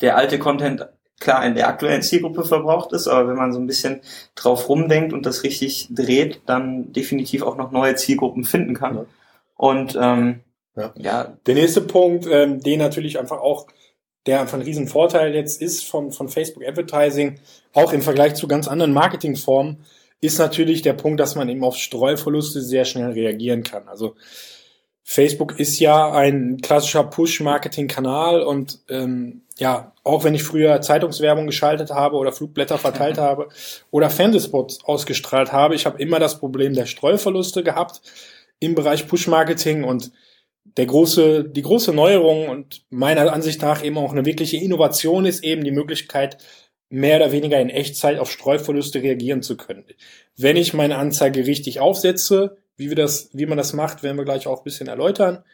der 0.00 0.16
alte 0.16 0.38
Content 0.38 0.88
klar 1.20 1.44
in 1.46 1.54
der 1.54 1.68
aktuellen 1.68 2.02
Zielgruppe 2.02 2.44
verbraucht 2.44 2.92
ist, 2.92 3.06
aber 3.06 3.28
wenn 3.28 3.36
man 3.36 3.52
so 3.52 3.60
ein 3.60 3.66
bisschen 3.66 4.00
drauf 4.34 4.68
rumdenkt 4.68 5.12
und 5.12 5.26
das 5.26 5.44
richtig 5.44 5.88
dreht, 5.90 6.40
dann 6.46 6.92
definitiv 6.92 7.42
auch 7.42 7.56
noch 7.56 7.70
neue 7.70 7.94
Zielgruppen 7.94 8.44
finden 8.44 8.74
kann. 8.74 8.96
Ja. 8.96 9.06
Und 9.56 9.96
ähm, 10.00 10.40
ja. 10.74 10.92
ja. 10.96 11.36
Der 11.46 11.54
nächste 11.54 11.82
Punkt, 11.82 12.26
ähm, 12.28 12.60
den 12.60 12.78
natürlich 12.78 13.18
einfach 13.18 13.38
auch 13.38 13.66
der 14.26 14.40
einfach 14.40 14.58
ein 14.58 14.64
Riesenvorteil 14.64 15.34
jetzt 15.34 15.62
ist 15.62 15.86
von, 15.86 16.12
von 16.12 16.28
Facebook 16.28 16.64
Advertising, 16.66 17.40
auch 17.72 17.92
im 17.92 18.02
Vergleich 18.02 18.34
zu 18.34 18.48
ganz 18.48 18.68
anderen 18.68 18.92
Marketingformen, 18.92 19.78
ist 20.20 20.38
natürlich 20.38 20.82
der 20.82 20.92
Punkt, 20.92 21.20
dass 21.20 21.34
man 21.34 21.48
eben 21.48 21.64
auf 21.64 21.76
Streuverluste 21.76 22.60
sehr 22.60 22.84
schnell 22.84 23.12
reagieren 23.12 23.62
kann. 23.62 23.88
Also 23.88 24.16
Facebook 25.02 25.58
ist 25.58 25.78
ja 25.80 26.12
ein 26.12 26.58
klassischer 26.60 27.04
Push-Marketing-Kanal 27.04 28.42
und 28.42 28.80
ähm, 28.88 29.42
ja, 29.58 29.92
auch 30.04 30.24
wenn 30.24 30.34
ich 30.34 30.42
früher 30.42 30.80
Zeitungswerbung 30.80 31.46
geschaltet 31.46 31.90
habe 31.90 32.16
oder 32.16 32.32
Flugblätter 32.32 32.78
verteilt 32.78 33.18
habe 33.18 33.48
oder 33.90 34.10
Fernsehspots 34.10 34.84
ausgestrahlt 34.84 35.52
habe, 35.52 35.74
ich 35.74 35.86
habe 35.86 36.00
immer 36.00 36.18
das 36.18 36.38
Problem 36.38 36.74
der 36.74 36.86
Streuverluste 36.86 37.62
gehabt 37.62 38.00
im 38.60 38.74
Bereich 38.74 39.08
Push-Marketing 39.08 39.84
und 39.84 40.12
der 40.76 40.86
große, 40.86 41.44
die 41.44 41.62
große 41.62 41.92
Neuerung 41.92 42.48
und 42.48 42.84
meiner 42.90 43.32
Ansicht 43.32 43.62
nach 43.62 43.82
eben 43.82 43.98
auch 43.98 44.12
eine 44.12 44.24
wirkliche 44.24 44.58
Innovation 44.58 45.24
ist 45.24 45.42
eben 45.42 45.64
die 45.64 45.72
Möglichkeit, 45.72 46.38
mehr 46.90 47.16
oder 47.16 47.32
weniger 47.32 47.60
in 47.60 47.70
Echtzeit 47.70 48.18
auf 48.18 48.30
Streuverluste 48.30 49.02
reagieren 49.02 49.42
zu 49.42 49.56
können. 49.56 49.84
Wenn 50.36 50.56
ich 50.56 50.74
meine 50.74 50.98
Anzeige 50.98 51.46
richtig 51.46 51.80
aufsetze, 51.80 52.56
wie 52.76 52.88
wir 52.88 52.96
das, 52.96 53.30
wie 53.32 53.46
man 53.46 53.58
das 53.58 53.72
macht, 53.72 54.02
werden 54.02 54.16
wir 54.16 54.24
gleich 54.24 54.46
auch 54.46 54.58
ein 54.58 54.64
bisschen 54.64 54.88
erläutern. 54.88 55.44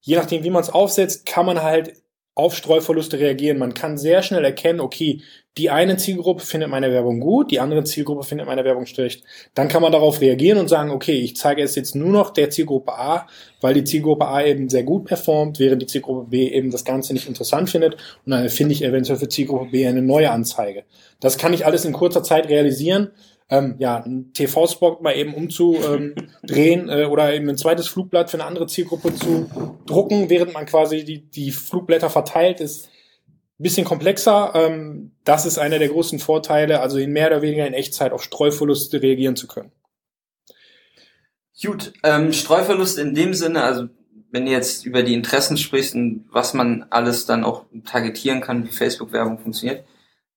Je 0.00 0.16
nachdem, 0.16 0.44
wie 0.44 0.50
man 0.50 0.62
es 0.62 0.70
aufsetzt, 0.70 1.26
kann 1.26 1.46
man 1.46 1.62
halt 1.62 1.94
auf 2.38 2.54
Streuverluste 2.54 3.18
reagieren. 3.18 3.58
Man 3.58 3.74
kann 3.74 3.98
sehr 3.98 4.22
schnell 4.22 4.44
erkennen, 4.44 4.78
okay, 4.78 5.22
die 5.56 5.70
eine 5.70 5.96
Zielgruppe 5.96 6.44
findet 6.44 6.70
meine 6.70 6.92
Werbung 6.92 7.18
gut, 7.18 7.50
die 7.50 7.58
andere 7.58 7.82
Zielgruppe 7.82 8.22
findet 8.22 8.46
meine 8.46 8.64
Werbung 8.64 8.86
schlecht. 8.86 9.24
Dann 9.54 9.66
kann 9.66 9.82
man 9.82 9.90
darauf 9.90 10.20
reagieren 10.20 10.58
und 10.58 10.68
sagen, 10.68 10.92
okay, 10.92 11.18
ich 11.18 11.34
zeige 11.34 11.64
es 11.64 11.74
jetzt 11.74 11.96
nur 11.96 12.10
noch 12.10 12.30
der 12.30 12.48
Zielgruppe 12.50 12.92
A, 12.92 13.26
weil 13.60 13.74
die 13.74 13.82
Zielgruppe 13.82 14.28
A 14.28 14.44
eben 14.44 14.68
sehr 14.68 14.84
gut 14.84 15.06
performt, 15.06 15.58
während 15.58 15.82
die 15.82 15.86
Zielgruppe 15.86 16.30
B 16.30 16.46
eben 16.46 16.70
das 16.70 16.84
Ganze 16.84 17.12
nicht 17.12 17.26
interessant 17.26 17.70
findet. 17.70 17.94
Und 18.24 18.30
dann 18.30 18.48
finde 18.50 18.72
ich 18.72 18.84
eventuell 18.84 19.18
für 19.18 19.28
Zielgruppe 19.28 19.72
B 19.72 19.84
eine 19.84 20.02
neue 20.02 20.30
Anzeige. 20.30 20.84
Das 21.18 21.38
kann 21.38 21.52
ich 21.52 21.66
alles 21.66 21.84
in 21.84 21.92
kurzer 21.92 22.22
Zeit 22.22 22.48
realisieren 22.48 23.10
ähm, 23.50 23.76
ja, 23.78 24.02
einen 24.02 24.32
TV-Spot 24.32 24.98
mal 25.00 25.16
eben 25.16 25.34
umzudrehen 25.34 26.18
äh, 26.88 27.06
oder 27.06 27.32
eben 27.34 27.48
ein 27.48 27.56
zweites 27.56 27.88
Flugblatt 27.88 28.30
für 28.30 28.36
eine 28.36 28.44
andere 28.44 28.66
Zielgruppe 28.66 29.14
zu 29.14 29.78
drucken, 29.86 30.28
während 30.28 30.52
man 30.52 30.66
quasi 30.66 31.04
die, 31.04 31.30
die 31.30 31.50
Flugblätter 31.50 32.10
verteilt, 32.10 32.60
ist 32.60 32.88
ein 33.58 33.62
bisschen 33.62 33.86
komplexer. 33.86 34.52
Ähm, 34.54 35.12
das 35.24 35.46
ist 35.46 35.58
einer 35.58 35.78
der 35.78 35.88
großen 35.88 36.18
Vorteile, 36.18 36.80
also 36.80 36.98
in 36.98 37.12
mehr 37.12 37.28
oder 37.28 37.42
weniger 37.42 37.66
in 37.66 37.74
Echtzeit 37.74 38.12
auf 38.12 38.22
Streuverluste 38.22 39.02
reagieren 39.02 39.36
zu 39.36 39.46
können. 39.46 39.72
Gut, 41.60 41.92
ähm, 42.04 42.32
Streuverlust 42.32 42.98
in 42.98 43.14
dem 43.14 43.34
Sinne, 43.34 43.64
also 43.64 43.88
wenn 44.30 44.44
du 44.44 44.52
jetzt 44.52 44.84
über 44.84 45.02
die 45.02 45.14
Interessen 45.14 45.56
sprichst 45.56 45.94
und 45.94 46.26
was 46.30 46.54
man 46.54 46.84
alles 46.90 47.26
dann 47.26 47.44
auch 47.44 47.64
targetieren 47.84 48.40
kann, 48.40 48.64
wie 48.64 48.70
Facebook-Werbung 48.70 49.38
funktioniert, 49.38 49.84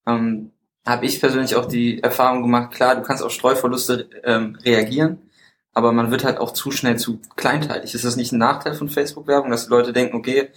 ähm, 0.07 0.51
habe 0.85 1.05
ich 1.05 1.19
persönlich 1.19 1.55
auch 1.55 1.65
die 1.65 2.01
Erfahrung 2.01 2.41
gemacht, 2.41 2.71
klar, 2.71 2.95
du 2.95 3.01
kannst 3.01 3.23
auf 3.23 3.31
Streuverluste 3.31 4.09
ähm, 4.23 4.57
reagieren, 4.63 5.29
aber 5.73 5.91
man 5.91 6.11
wird 6.11 6.23
halt 6.23 6.39
auch 6.39 6.51
zu 6.51 6.71
schnell 6.71 6.97
zu 6.97 7.19
kleinteilig. 7.35 7.93
Ist 7.93 8.05
das 8.05 8.15
nicht 8.15 8.31
ein 8.31 8.39
Nachteil 8.39 8.73
von 8.73 8.89
Facebook-Werbung, 8.89 9.51
dass 9.51 9.65
die 9.65 9.69
Leute 9.69 9.93
denken, 9.93 10.17
okay, 10.17 10.49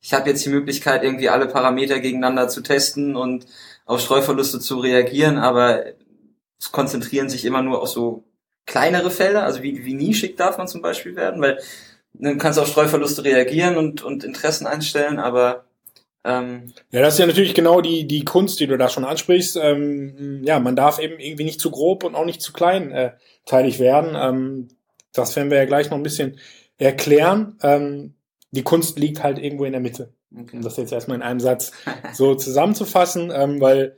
ich 0.00 0.14
habe 0.14 0.28
jetzt 0.28 0.44
die 0.44 0.50
Möglichkeit, 0.50 1.02
irgendwie 1.02 1.28
alle 1.28 1.46
Parameter 1.46 2.00
gegeneinander 2.00 2.48
zu 2.48 2.62
testen 2.62 3.16
und 3.16 3.46
auf 3.84 4.00
Streuverluste 4.00 4.60
zu 4.60 4.78
reagieren, 4.78 5.38
aber 5.38 5.84
es 6.58 6.72
konzentrieren 6.72 7.28
sich 7.28 7.44
immer 7.44 7.62
nur 7.62 7.82
auf 7.82 7.88
so 7.88 8.24
kleinere 8.66 9.10
Felder, 9.10 9.44
also 9.44 9.62
wie, 9.62 9.84
wie 9.84 9.94
nischig 9.94 10.36
darf 10.36 10.58
man 10.58 10.68
zum 10.68 10.82
Beispiel 10.82 11.16
werden, 11.16 11.40
weil 11.40 11.60
du 12.14 12.36
kannst 12.38 12.58
auf 12.58 12.68
Streuverluste 12.68 13.24
reagieren 13.24 13.76
und, 13.76 14.02
und 14.02 14.24
Interessen 14.24 14.66
einstellen, 14.66 15.18
aber 15.18 15.66
ähm, 16.26 16.72
ja, 16.90 17.02
das 17.02 17.14
ist 17.14 17.20
ja 17.20 17.26
natürlich 17.26 17.54
genau 17.54 17.80
die, 17.80 18.06
die 18.06 18.24
Kunst, 18.24 18.58
die 18.58 18.66
du 18.66 18.76
da 18.76 18.88
schon 18.88 19.04
ansprichst. 19.04 19.56
Ähm, 19.62 20.42
ja, 20.44 20.58
man 20.58 20.74
darf 20.74 20.98
eben 20.98 21.20
irgendwie 21.20 21.44
nicht 21.44 21.60
zu 21.60 21.70
grob 21.70 22.02
und 22.02 22.14
auch 22.16 22.24
nicht 22.24 22.42
zu 22.42 22.52
klein 22.52 22.90
äh, 22.90 23.12
teilig 23.44 23.78
werden. 23.78 24.16
Ähm, 24.16 24.68
das 25.12 25.36
werden 25.36 25.50
wir 25.50 25.58
ja 25.58 25.64
gleich 25.66 25.88
noch 25.88 25.96
ein 25.96 26.02
bisschen 26.02 26.38
erklären. 26.78 27.56
Ähm, 27.62 28.14
die 28.50 28.62
Kunst 28.62 28.98
liegt 28.98 29.22
halt 29.22 29.38
irgendwo 29.38 29.64
in 29.64 29.72
der 29.72 29.80
Mitte. 29.80 30.12
Okay. 30.36 30.56
Um 30.56 30.62
das 30.62 30.76
jetzt 30.76 30.92
erstmal 30.92 31.16
in 31.16 31.22
einem 31.22 31.40
Satz 31.40 31.70
so 32.12 32.34
zusammenzufassen, 32.36 33.30
ähm, 33.32 33.60
weil 33.60 33.96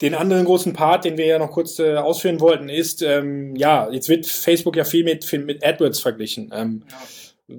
den 0.00 0.16
anderen 0.16 0.44
großen 0.44 0.72
Part, 0.72 1.04
den 1.04 1.16
wir 1.16 1.26
ja 1.26 1.38
noch 1.38 1.52
kurz 1.52 1.78
äh, 1.78 1.94
ausführen 1.94 2.40
wollten, 2.40 2.68
ist, 2.68 3.02
ähm, 3.02 3.54
ja, 3.54 3.88
jetzt 3.90 4.08
wird 4.08 4.26
Facebook 4.26 4.76
ja 4.76 4.82
viel 4.82 5.04
mit, 5.04 5.30
mit 5.44 5.64
AdWords 5.64 6.00
verglichen. 6.00 6.50
Ähm, 6.52 6.84
ja. 7.48 7.56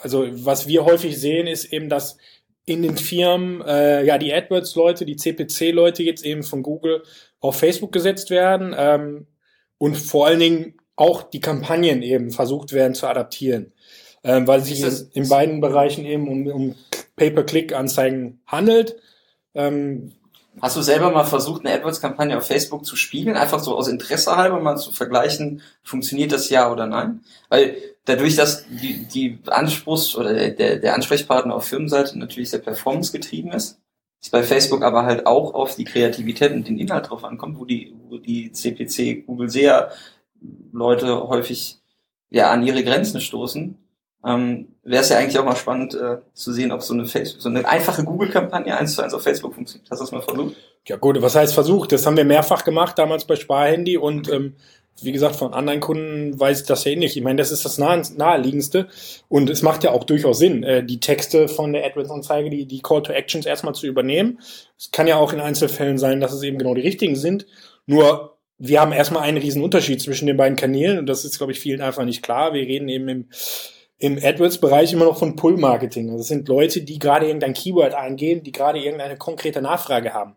Also 0.00 0.26
was 0.30 0.68
wir 0.68 0.84
häufig 0.84 1.18
sehen, 1.18 1.48
ist 1.48 1.72
eben, 1.72 1.88
dass 1.88 2.16
in 2.64 2.82
den 2.82 2.96
Firmen 2.96 3.60
äh, 3.62 4.04
ja 4.04 4.18
die 4.18 4.32
AdWords-Leute, 4.32 5.04
die 5.04 5.16
CPC-Leute 5.16 6.02
jetzt 6.02 6.24
eben 6.24 6.42
von 6.42 6.62
Google 6.62 7.02
auf 7.40 7.58
Facebook 7.58 7.92
gesetzt 7.92 8.30
werden 8.30 8.74
ähm, 8.76 9.26
und 9.78 9.96
vor 9.96 10.26
allen 10.26 10.40
Dingen 10.40 10.74
auch 10.94 11.22
die 11.22 11.40
Kampagnen 11.40 12.02
eben 12.02 12.30
versucht 12.30 12.72
werden 12.72 12.94
zu 12.94 13.08
adaptieren, 13.08 13.72
ähm, 14.22 14.46
weil 14.46 14.60
sich 14.60 14.82
in, 14.82 15.22
in 15.22 15.28
beiden 15.28 15.60
Bereichen 15.60 16.04
eben 16.04 16.28
um, 16.28 16.46
um 16.46 16.74
Pay-per-Click-Anzeigen 17.16 18.40
handelt. 18.46 18.96
Ähm, 19.54 20.12
Hast 20.60 20.76
du 20.76 20.82
selber 20.82 21.10
mal 21.10 21.24
versucht, 21.24 21.64
eine 21.64 21.74
AdWords-Kampagne 21.74 22.36
auf 22.36 22.46
Facebook 22.46 22.84
zu 22.84 22.94
spiegeln? 22.94 23.36
Einfach 23.36 23.60
so 23.60 23.76
aus 23.76 23.88
Interesse 23.88 24.36
halber 24.36 24.60
mal 24.60 24.76
zu 24.76 24.92
vergleichen, 24.92 25.62
funktioniert 25.82 26.32
das 26.32 26.50
ja 26.50 26.70
oder 26.70 26.86
nein? 26.86 27.20
Weil 27.48 27.76
dadurch, 28.04 28.36
dass 28.36 28.66
die, 28.68 29.04
die 29.04 29.38
Anspruchs- 29.46 30.14
oder 30.14 30.50
der, 30.50 30.76
der 30.76 30.94
Ansprechpartner 30.94 31.54
auf 31.54 31.64
Firmenseite 31.64 32.18
natürlich 32.18 32.50
sehr 32.50 32.60
performance 32.60 33.12
getrieben 33.12 33.52
ist, 33.52 33.80
ist 34.20 34.30
bei 34.30 34.42
Facebook 34.42 34.82
aber 34.82 35.04
halt 35.04 35.26
auch 35.26 35.54
auf 35.54 35.74
die 35.74 35.84
Kreativität 35.84 36.52
und 36.52 36.68
den 36.68 36.78
Inhalt 36.78 37.08
drauf 37.08 37.24
ankommt, 37.24 37.58
wo 37.58 37.64
die, 37.64 37.94
wo 38.08 38.18
die 38.18 38.52
CPC, 38.52 39.26
Google 39.26 39.48
SEA 39.48 39.90
Leute 40.72 41.28
häufig 41.28 41.78
ja 42.30 42.50
an 42.50 42.66
ihre 42.66 42.84
Grenzen 42.84 43.20
stoßen 43.20 43.78
ähm, 44.24 44.68
wäre 44.84 45.02
es 45.02 45.08
ja 45.08 45.18
eigentlich 45.18 45.38
auch 45.38 45.44
mal 45.44 45.56
spannend 45.56 45.94
äh, 45.94 46.18
zu 46.32 46.52
sehen, 46.52 46.72
ob 46.72 46.82
so 46.82 46.94
eine 46.94 47.06
Facebook, 47.06 47.42
so 47.42 47.48
eine 47.48 47.66
einfache 47.68 48.04
Google-Kampagne 48.04 48.76
eins 48.76 48.94
zu 48.94 49.02
eins 49.02 49.14
auf 49.14 49.22
Facebook 49.22 49.54
funktioniert. 49.54 49.90
Hast 49.90 50.00
du 50.00 50.04
das 50.04 50.12
mal 50.12 50.22
versucht? 50.22 50.56
Ja 50.86 50.96
gut, 50.96 51.20
was 51.20 51.34
heißt 51.34 51.54
versucht? 51.54 51.92
Das 51.92 52.06
haben 52.06 52.16
wir 52.16 52.24
mehrfach 52.24 52.64
gemacht, 52.64 52.98
damals 52.98 53.24
bei 53.24 53.36
Sparhandy 53.36 53.96
und 53.96 54.30
ähm, 54.30 54.54
wie 55.00 55.12
gesagt, 55.12 55.36
von 55.36 55.54
anderen 55.54 55.80
Kunden 55.80 56.38
weiß 56.38 56.60
ich 56.60 56.66
das 56.66 56.84
ja 56.84 56.92
ähnlich. 56.92 57.16
Ich 57.16 57.22
meine, 57.22 57.38
das 57.38 57.50
ist 57.50 57.64
das 57.64 57.78
nahe, 57.78 58.02
naheliegendste 58.16 58.88
und 59.28 59.50
es 59.50 59.62
macht 59.62 59.84
ja 59.84 59.90
auch 59.90 60.04
durchaus 60.04 60.38
Sinn, 60.38 60.62
äh, 60.62 60.84
die 60.84 61.00
Texte 61.00 61.48
von 61.48 61.72
der 61.72 61.84
AdWords-Anzeige, 61.86 62.50
die, 62.50 62.66
die 62.66 62.82
Call 62.82 63.02
to 63.02 63.12
Actions 63.12 63.46
erstmal 63.46 63.74
zu 63.74 63.86
übernehmen. 63.86 64.38
Es 64.78 64.90
kann 64.90 65.06
ja 65.06 65.16
auch 65.16 65.32
in 65.32 65.40
Einzelfällen 65.40 65.98
sein, 65.98 66.20
dass 66.20 66.32
es 66.32 66.42
eben 66.42 66.58
genau 66.58 66.74
die 66.74 66.82
richtigen 66.82 67.16
sind. 67.16 67.46
Nur 67.86 68.38
wir 68.58 68.80
haben 68.80 68.92
erstmal 68.92 69.22
einen 69.22 69.38
riesen 69.38 69.62
Unterschied 69.62 70.00
zwischen 70.00 70.26
den 70.26 70.36
beiden 70.36 70.56
Kanälen 70.56 70.98
und 70.98 71.06
das 71.06 71.24
ist, 71.24 71.38
glaube 71.38 71.52
ich, 71.52 71.58
vielen 71.58 71.80
einfach 71.80 72.04
nicht 72.04 72.22
klar. 72.22 72.52
Wir 72.52 72.62
reden 72.62 72.88
eben 72.88 73.08
im 73.08 73.28
im 74.02 74.18
AdWords-Bereich 74.20 74.92
immer 74.92 75.04
noch 75.04 75.16
von 75.16 75.36
Pull-Marketing. 75.36 76.06
Also 76.06 76.18
das 76.18 76.28
sind 76.28 76.48
Leute, 76.48 76.82
die 76.82 76.98
gerade 76.98 77.26
irgendein 77.26 77.54
Keyword 77.54 77.94
eingehen, 77.94 78.42
die 78.42 78.50
gerade 78.50 78.80
irgendeine 78.80 79.16
konkrete 79.16 79.62
Nachfrage 79.62 80.12
haben. 80.12 80.34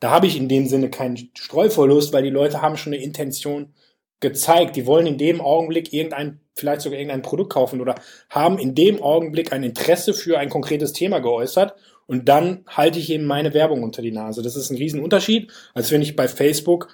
Da 0.00 0.10
habe 0.10 0.26
ich 0.26 0.36
in 0.36 0.48
dem 0.48 0.66
Sinne 0.66 0.90
keinen 0.90 1.16
Streuverlust, 1.16 2.12
weil 2.12 2.24
die 2.24 2.30
Leute 2.30 2.60
haben 2.60 2.76
schon 2.76 2.92
eine 2.92 3.00
Intention 3.00 3.72
gezeigt. 4.18 4.74
Die 4.74 4.86
wollen 4.86 5.06
in 5.06 5.16
dem 5.16 5.40
Augenblick 5.40 5.92
irgendein, 5.92 6.40
vielleicht 6.54 6.80
sogar 6.80 6.98
irgendein 6.98 7.22
Produkt 7.22 7.52
kaufen 7.52 7.80
oder 7.80 7.94
haben 8.30 8.58
in 8.58 8.74
dem 8.74 9.00
Augenblick 9.00 9.52
ein 9.52 9.62
Interesse 9.62 10.12
für 10.12 10.40
ein 10.40 10.48
konkretes 10.48 10.92
Thema 10.92 11.20
geäußert 11.20 11.74
und 12.06 12.28
dann 12.28 12.64
halte 12.66 12.98
ich 12.98 13.10
eben 13.10 13.26
meine 13.26 13.54
Werbung 13.54 13.84
unter 13.84 14.02
die 14.02 14.10
Nase. 14.10 14.42
Das 14.42 14.56
ist 14.56 14.70
ein 14.70 14.76
Riesenunterschied, 14.76 15.52
als 15.72 15.92
wenn 15.92 16.02
ich 16.02 16.16
bei 16.16 16.26
Facebook 16.26 16.88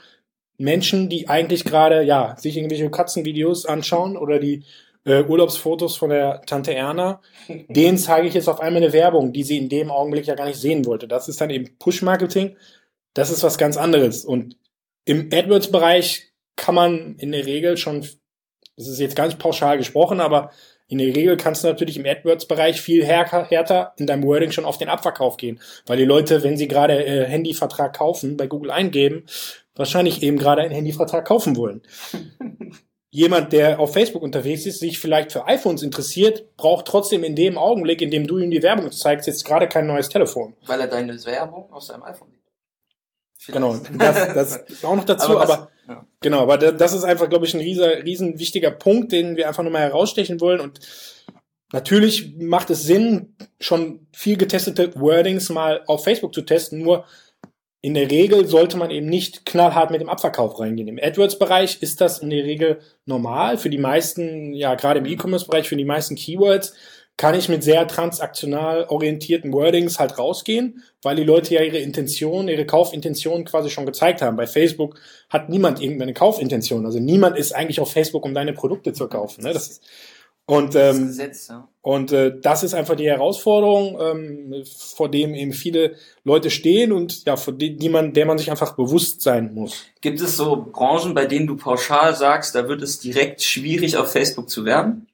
Menschen, 0.58 1.08
die 1.08 1.30
eigentlich 1.30 1.64
gerade, 1.64 2.02
ja, 2.02 2.36
sich 2.36 2.58
irgendwelche 2.58 2.90
Katzenvideos 2.90 3.64
anschauen 3.64 4.18
oder 4.18 4.38
die 4.38 4.64
äh, 5.04 5.22
Urlaubsfotos 5.22 5.96
von 5.96 6.10
der 6.10 6.42
Tante 6.42 6.74
Erna, 6.74 7.20
denen 7.68 7.98
zeige 7.98 8.28
ich 8.28 8.34
jetzt 8.34 8.48
auf 8.48 8.60
einmal 8.60 8.82
eine 8.82 8.92
Werbung, 8.92 9.32
die 9.32 9.42
sie 9.42 9.58
in 9.58 9.68
dem 9.68 9.90
Augenblick 9.90 10.26
ja 10.26 10.34
gar 10.34 10.46
nicht 10.46 10.60
sehen 10.60 10.84
wollte. 10.84 11.08
Das 11.08 11.28
ist 11.28 11.40
dann 11.40 11.50
eben 11.50 11.76
Push-Marketing. 11.78 12.56
Das 13.14 13.30
ist 13.30 13.42
was 13.42 13.58
ganz 13.58 13.76
anderes. 13.76 14.24
Und 14.24 14.56
im 15.04 15.30
AdWords-Bereich 15.32 16.32
kann 16.56 16.74
man 16.74 17.16
in 17.16 17.32
der 17.32 17.46
Regel 17.46 17.76
schon, 17.76 18.02
das 18.76 18.88
ist 18.88 19.00
jetzt 19.00 19.16
ganz 19.16 19.36
pauschal 19.36 19.78
gesprochen, 19.78 20.20
aber 20.20 20.50
in 20.88 20.98
der 20.98 21.14
Regel 21.14 21.36
kannst 21.36 21.62
du 21.62 21.68
natürlich 21.68 21.96
im 21.96 22.04
AdWords-Bereich 22.04 22.80
viel 22.80 23.04
härter, 23.04 23.94
in 23.96 24.06
deinem 24.06 24.24
Wording 24.24 24.50
schon 24.50 24.64
auf 24.64 24.76
den 24.76 24.88
Abverkauf 24.88 25.36
gehen, 25.36 25.60
weil 25.86 25.96
die 25.96 26.04
Leute, 26.04 26.42
wenn 26.42 26.56
sie 26.56 26.68
gerade 26.68 27.04
äh, 27.04 27.24
Handyvertrag 27.26 27.96
kaufen, 27.96 28.36
bei 28.36 28.46
Google 28.46 28.72
eingeben, 28.72 29.24
wahrscheinlich 29.74 30.22
eben 30.22 30.36
gerade 30.36 30.62
einen 30.62 30.74
Handyvertrag 30.74 31.24
kaufen 31.24 31.56
wollen. 31.56 31.82
jemand, 33.10 33.52
der 33.52 33.80
auf 33.80 33.92
Facebook 33.92 34.22
unterwegs 34.22 34.66
ist, 34.66 34.80
sich 34.80 34.98
vielleicht 34.98 35.32
für 35.32 35.46
iPhones 35.46 35.82
interessiert, 35.82 36.56
braucht 36.56 36.86
trotzdem 36.86 37.24
in 37.24 37.34
dem 37.34 37.58
Augenblick, 37.58 38.00
in 38.02 38.10
dem 38.10 38.26
du 38.26 38.38
ihm 38.38 38.50
die 38.50 38.62
Werbung 38.62 38.90
zeigst, 38.92 39.26
jetzt 39.26 39.44
gerade 39.44 39.68
kein 39.68 39.86
neues 39.86 40.08
Telefon. 40.08 40.54
Weil 40.66 40.80
er 40.80 40.86
deine 40.86 41.24
Werbung 41.24 41.72
aus 41.72 41.88
seinem 41.88 42.04
iPhone 42.04 42.28
sieht. 43.36 43.54
Genau, 43.54 43.76
das, 43.98 44.34
das 44.34 44.56
ist 44.68 44.84
auch 44.84 44.94
noch 44.94 45.04
dazu, 45.04 45.30
aber, 45.30 45.40
was, 45.40 45.50
aber 45.50 45.70
ja. 45.88 46.06
genau, 46.20 46.40
aber 46.40 46.58
das 46.58 46.92
ist 46.92 47.04
einfach, 47.04 47.28
glaube 47.28 47.46
ich, 47.46 47.54
ein 47.54 47.60
riesen, 47.60 47.84
riesen 47.84 48.38
wichtiger 48.38 48.70
Punkt, 48.70 49.12
den 49.12 49.36
wir 49.36 49.48
einfach 49.48 49.62
nochmal 49.62 49.82
herausstechen 49.82 50.40
wollen 50.40 50.60
und 50.60 50.80
Natürlich 51.72 52.34
macht 52.36 52.70
es 52.70 52.82
Sinn, 52.82 53.36
schon 53.60 54.06
viel 54.12 54.36
getestete 54.36 54.92
Wordings 55.00 55.50
mal 55.50 55.82
auf 55.86 56.02
Facebook 56.02 56.34
zu 56.34 56.42
testen, 56.42 56.82
nur 56.82 57.04
in 57.82 57.94
der 57.94 58.10
Regel 58.10 58.46
sollte 58.46 58.76
man 58.76 58.90
eben 58.90 59.08
nicht 59.08 59.46
knallhart 59.46 59.90
mit 59.90 60.00
dem 60.00 60.10
Abverkauf 60.10 60.60
reingehen. 60.60 60.88
Im 60.88 60.98
AdWords-Bereich 61.02 61.80
ist 61.80 62.00
das 62.00 62.18
in 62.18 62.30
der 62.30 62.44
Regel 62.44 62.80
normal. 63.06 63.56
Für 63.56 63.70
die 63.70 63.78
meisten, 63.78 64.52
ja, 64.52 64.74
gerade 64.74 65.00
im 65.00 65.06
E-Commerce-Bereich, 65.06 65.68
für 65.68 65.76
die 65.76 65.84
meisten 65.84 66.14
Keywords 66.14 66.74
kann 67.16 67.34
ich 67.34 67.50
mit 67.50 67.62
sehr 67.62 67.86
transaktional 67.86 68.86
orientierten 68.88 69.52
Wordings 69.52 69.98
halt 69.98 70.18
rausgehen, 70.18 70.82
weil 71.02 71.16
die 71.16 71.24
Leute 71.24 71.54
ja 71.54 71.62
ihre 71.62 71.76
Intention, 71.76 72.48
ihre 72.48 72.64
Kaufintention 72.64 73.44
quasi 73.44 73.68
schon 73.68 73.84
gezeigt 73.84 74.22
haben. 74.22 74.38
Bei 74.38 74.46
Facebook 74.46 74.98
hat 75.28 75.50
niemand 75.50 75.82
irgendeine 75.82 76.14
Kaufintention. 76.14 76.86
Also 76.86 76.98
niemand 76.98 77.36
ist 77.36 77.52
eigentlich 77.52 77.78
auf 77.80 77.92
Facebook, 77.92 78.24
um 78.24 78.32
deine 78.32 78.54
Produkte 78.54 78.94
zu 78.94 79.06
kaufen. 79.06 79.44
Ne? 79.44 79.52
Das 79.52 79.68
ist, 79.68 79.82
und, 80.46 80.74
ähm, 80.74 81.06
Gesetz, 81.06 81.48
ja. 81.48 81.68
und 81.80 82.10
äh, 82.10 82.40
das 82.40 82.64
ist 82.64 82.74
einfach 82.74 82.96
die 82.96 83.08
Herausforderung, 83.08 83.98
ähm, 84.00 84.64
vor 84.64 85.08
dem 85.08 85.34
eben 85.34 85.52
viele 85.52 85.94
Leute 86.24 86.50
stehen 86.50 86.90
und 86.92 87.24
ja, 87.24 87.36
vor 87.36 87.52
die, 87.52 87.76
die 87.76 87.88
man, 87.88 88.12
der 88.12 88.26
man 88.26 88.36
sich 88.36 88.50
einfach 88.50 88.74
bewusst 88.74 89.22
sein 89.22 89.54
muss. 89.54 89.86
Gibt 90.00 90.20
es 90.20 90.36
so 90.36 90.66
Branchen, 90.72 91.14
bei 91.14 91.26
denen 91.26 91.46
du 91.46 91.56
pauschal 91.56 92.16
sagst, 92.16 92.54
da 92.54 92.68
wird 92.68 92.82
es 92.82 92.98
direkt 92.98 93.42
schwierig, 93.42 93.96
auf 93.96 94.10
Facebook 94.10 94.50
zu 94.50 94.64
werben? 94.64 95.06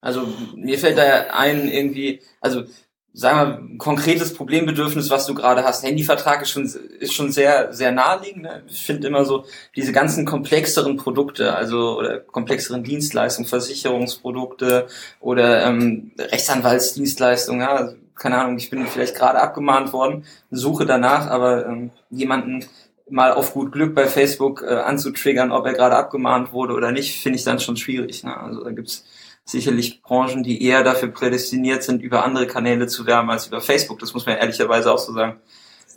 Also 0.00 0.26
mir 0.56 0.78
fällt 0.78 0.98
da 0.98 1.28
ein 1.30 1.68
irgendwie, 1.68 2.20
also 2.40 2.64
sagen 3.14 3.70
wir, 3.70 3.78
konkretes 3.78 4.32
Problembedürfnis, 4.32 5.10
was 5.10 5.26
du 5.26 5.34
gerade 5.34 5.64
hast. 5.64 5.84
Handyvertrag 5.84 6.42
ist 6.42 6.50
schon, 6.50 6.64
ist 6.64 7.12
schon 7.12 7.30
sehr, 7.30 7.72
sehr 7.72 7.92
naheliegend. 7.92 8.42
Ne? 8.42 8.62
Ich 8.68 8.86
finde 8.86 9.08
immer 9.08 9.24
so, 9.24 9.44
diese 9.76 9.92
ganzen 9.92 10.24
komplexeren 10.24 10.96
Produkte, 10.96 11.54
also 11.54 11.98
oder 11.98 12.20
komplexeren 12.20 12.82
Dienstleistungen, 12.84 13.48
Versicherungsprodukte 13.48 14.86
oder 15.20 15.66
ähm, 15.66 16.12
Rechtsanwaltsdienstleistungen, 16.18 17.60
ja, 17.60 17.74
also, 17.74 17.96
keine 18.14 18.38
Ahnung, 18.38 18.56
ich 18.56 18.70
bin 18.70 18.86
vielleicht 18.86 19.16
gerade 19.16 19.40
abgemahnt 19.40 19.92
worden, 19.92 20.24
suche 20.50 20.86
danach, 20.86 21.26
aber 21.28 21.66
ähm, 21.66 21.90
jemanden 22.10 22.64
mal 23.10 23.32
auf 23.32 23.52
gut 23.52 23.72
Glück 23.72 23.94
bei 23.94 24.06
Facebook 24.06 24.62
äh, 24.62 24.74
anzutriggern, 24.74 25.52
ob 25.52 25.66
er 25.66 25.74
gerade 25.74 25.96
abgemahnt 25.96 26.52
wurde 26.52 26.72
oder 26.72 26.92
nicht, 26.92 27.20
finde 27.20 27.38
ich 27.38 27.44
dann 27.44 27.60
schon 27.60 27.76
schwierig. 27.76 28.24
Ne? 28.24 28.34
Also 28.34 28.64
da 28.64 28.70
gibt's 28.70 29.04
sicherlich 29.44 30.02
Branchen, 30.02 30.42
die 30.42 30.64
eher 30.64 30.84
dafür 30.84 31.08
prädestiniert 31.08 31.82
sind, 31.82 32.02
über 32.02 32.24
andere 32.24 32.46
Kanäle 32.46 32.86
zu 32.86 33.06
werben 33.06 33.30
als 33.30 33.46
über 33.46 33.60
Facebook. 33.60 33.98
Das 33.98 34.14
muss 34.14 34.26
man 34.26 34.36
ehrlicherweise 34.36 34.92
auch 34.92 34.98
so 34.98 35.12
sagen. 35.12 35.40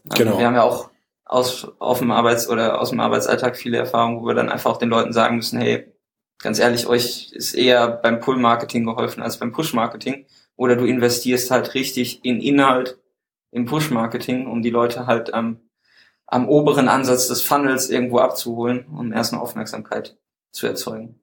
Ähm, 0.06 0.12
genau. 0.16 0.38
Wir 0.38 0.48
haben 0.48 0.56
ja 0.56 0.64
auch 0.64 0.90
aus, 1.26 1.68
auf 1.80 2.00
dem 2.00 2.12
Arbeits- 2.12 2.50
oder 2.50 2.80
aus 2.80 2.92
dem 2.92 3.00
Arbeitsalltag 3.00 3.58
viele 3.58 3.78
Erfahrungen, 3.78 4.22
wo 4.22 4.28
wir 4.28 4.34
dann 4.34 4.50
einfach 4.50 4.72
auch 4.72 4.78
den 4.78 4.90
Leuten 4.90 5.14
sagen 5.14 5.36
müssen, 5.36 5.60
hey, 5.60 5.92
ganz 6.40 6.60
ehrlich, 6.60 6.88
euch 6.88 7.32
ist 7.34 7.54
eher 7.54 7.88
beim 7.88 8.20
Pull-Marketing 8.20 8.86
geholfen 8.86 9.24
als 9.24 9.38
beim 9.38 9.52
Push-Marketing. 9.52 10.28
Oder 10.56 10.76
du 10.76 10.86
investierst 10.86 11.52
halt 11.52 11.74
richtig 11.74 12.24
in 12.24 12.40
Inhalt 12.40 12.98
im 13.52 13.66
Push-Marketing, 13.66 14.48
um 14.48 14.62
die 14.62 14.70
Leute 14.70 15.08
halt 15.08 15.34
am, 15.34 15.60
am 16.28 16.48
oberen 16.48 16.88
Ansatz 16.88 17.28
des 17.28 17.42
Funnels 17.42 17.90
irgendwo 17.90 18.20
abzuholen, 18.20 18.86
um 18.88 19.12
erst 19.12 19.34
eine 19.34 19.42
Aufmerksamkeit 19.42 20.18
zu 20.52 20.68
erzeugen. 20.68 21.20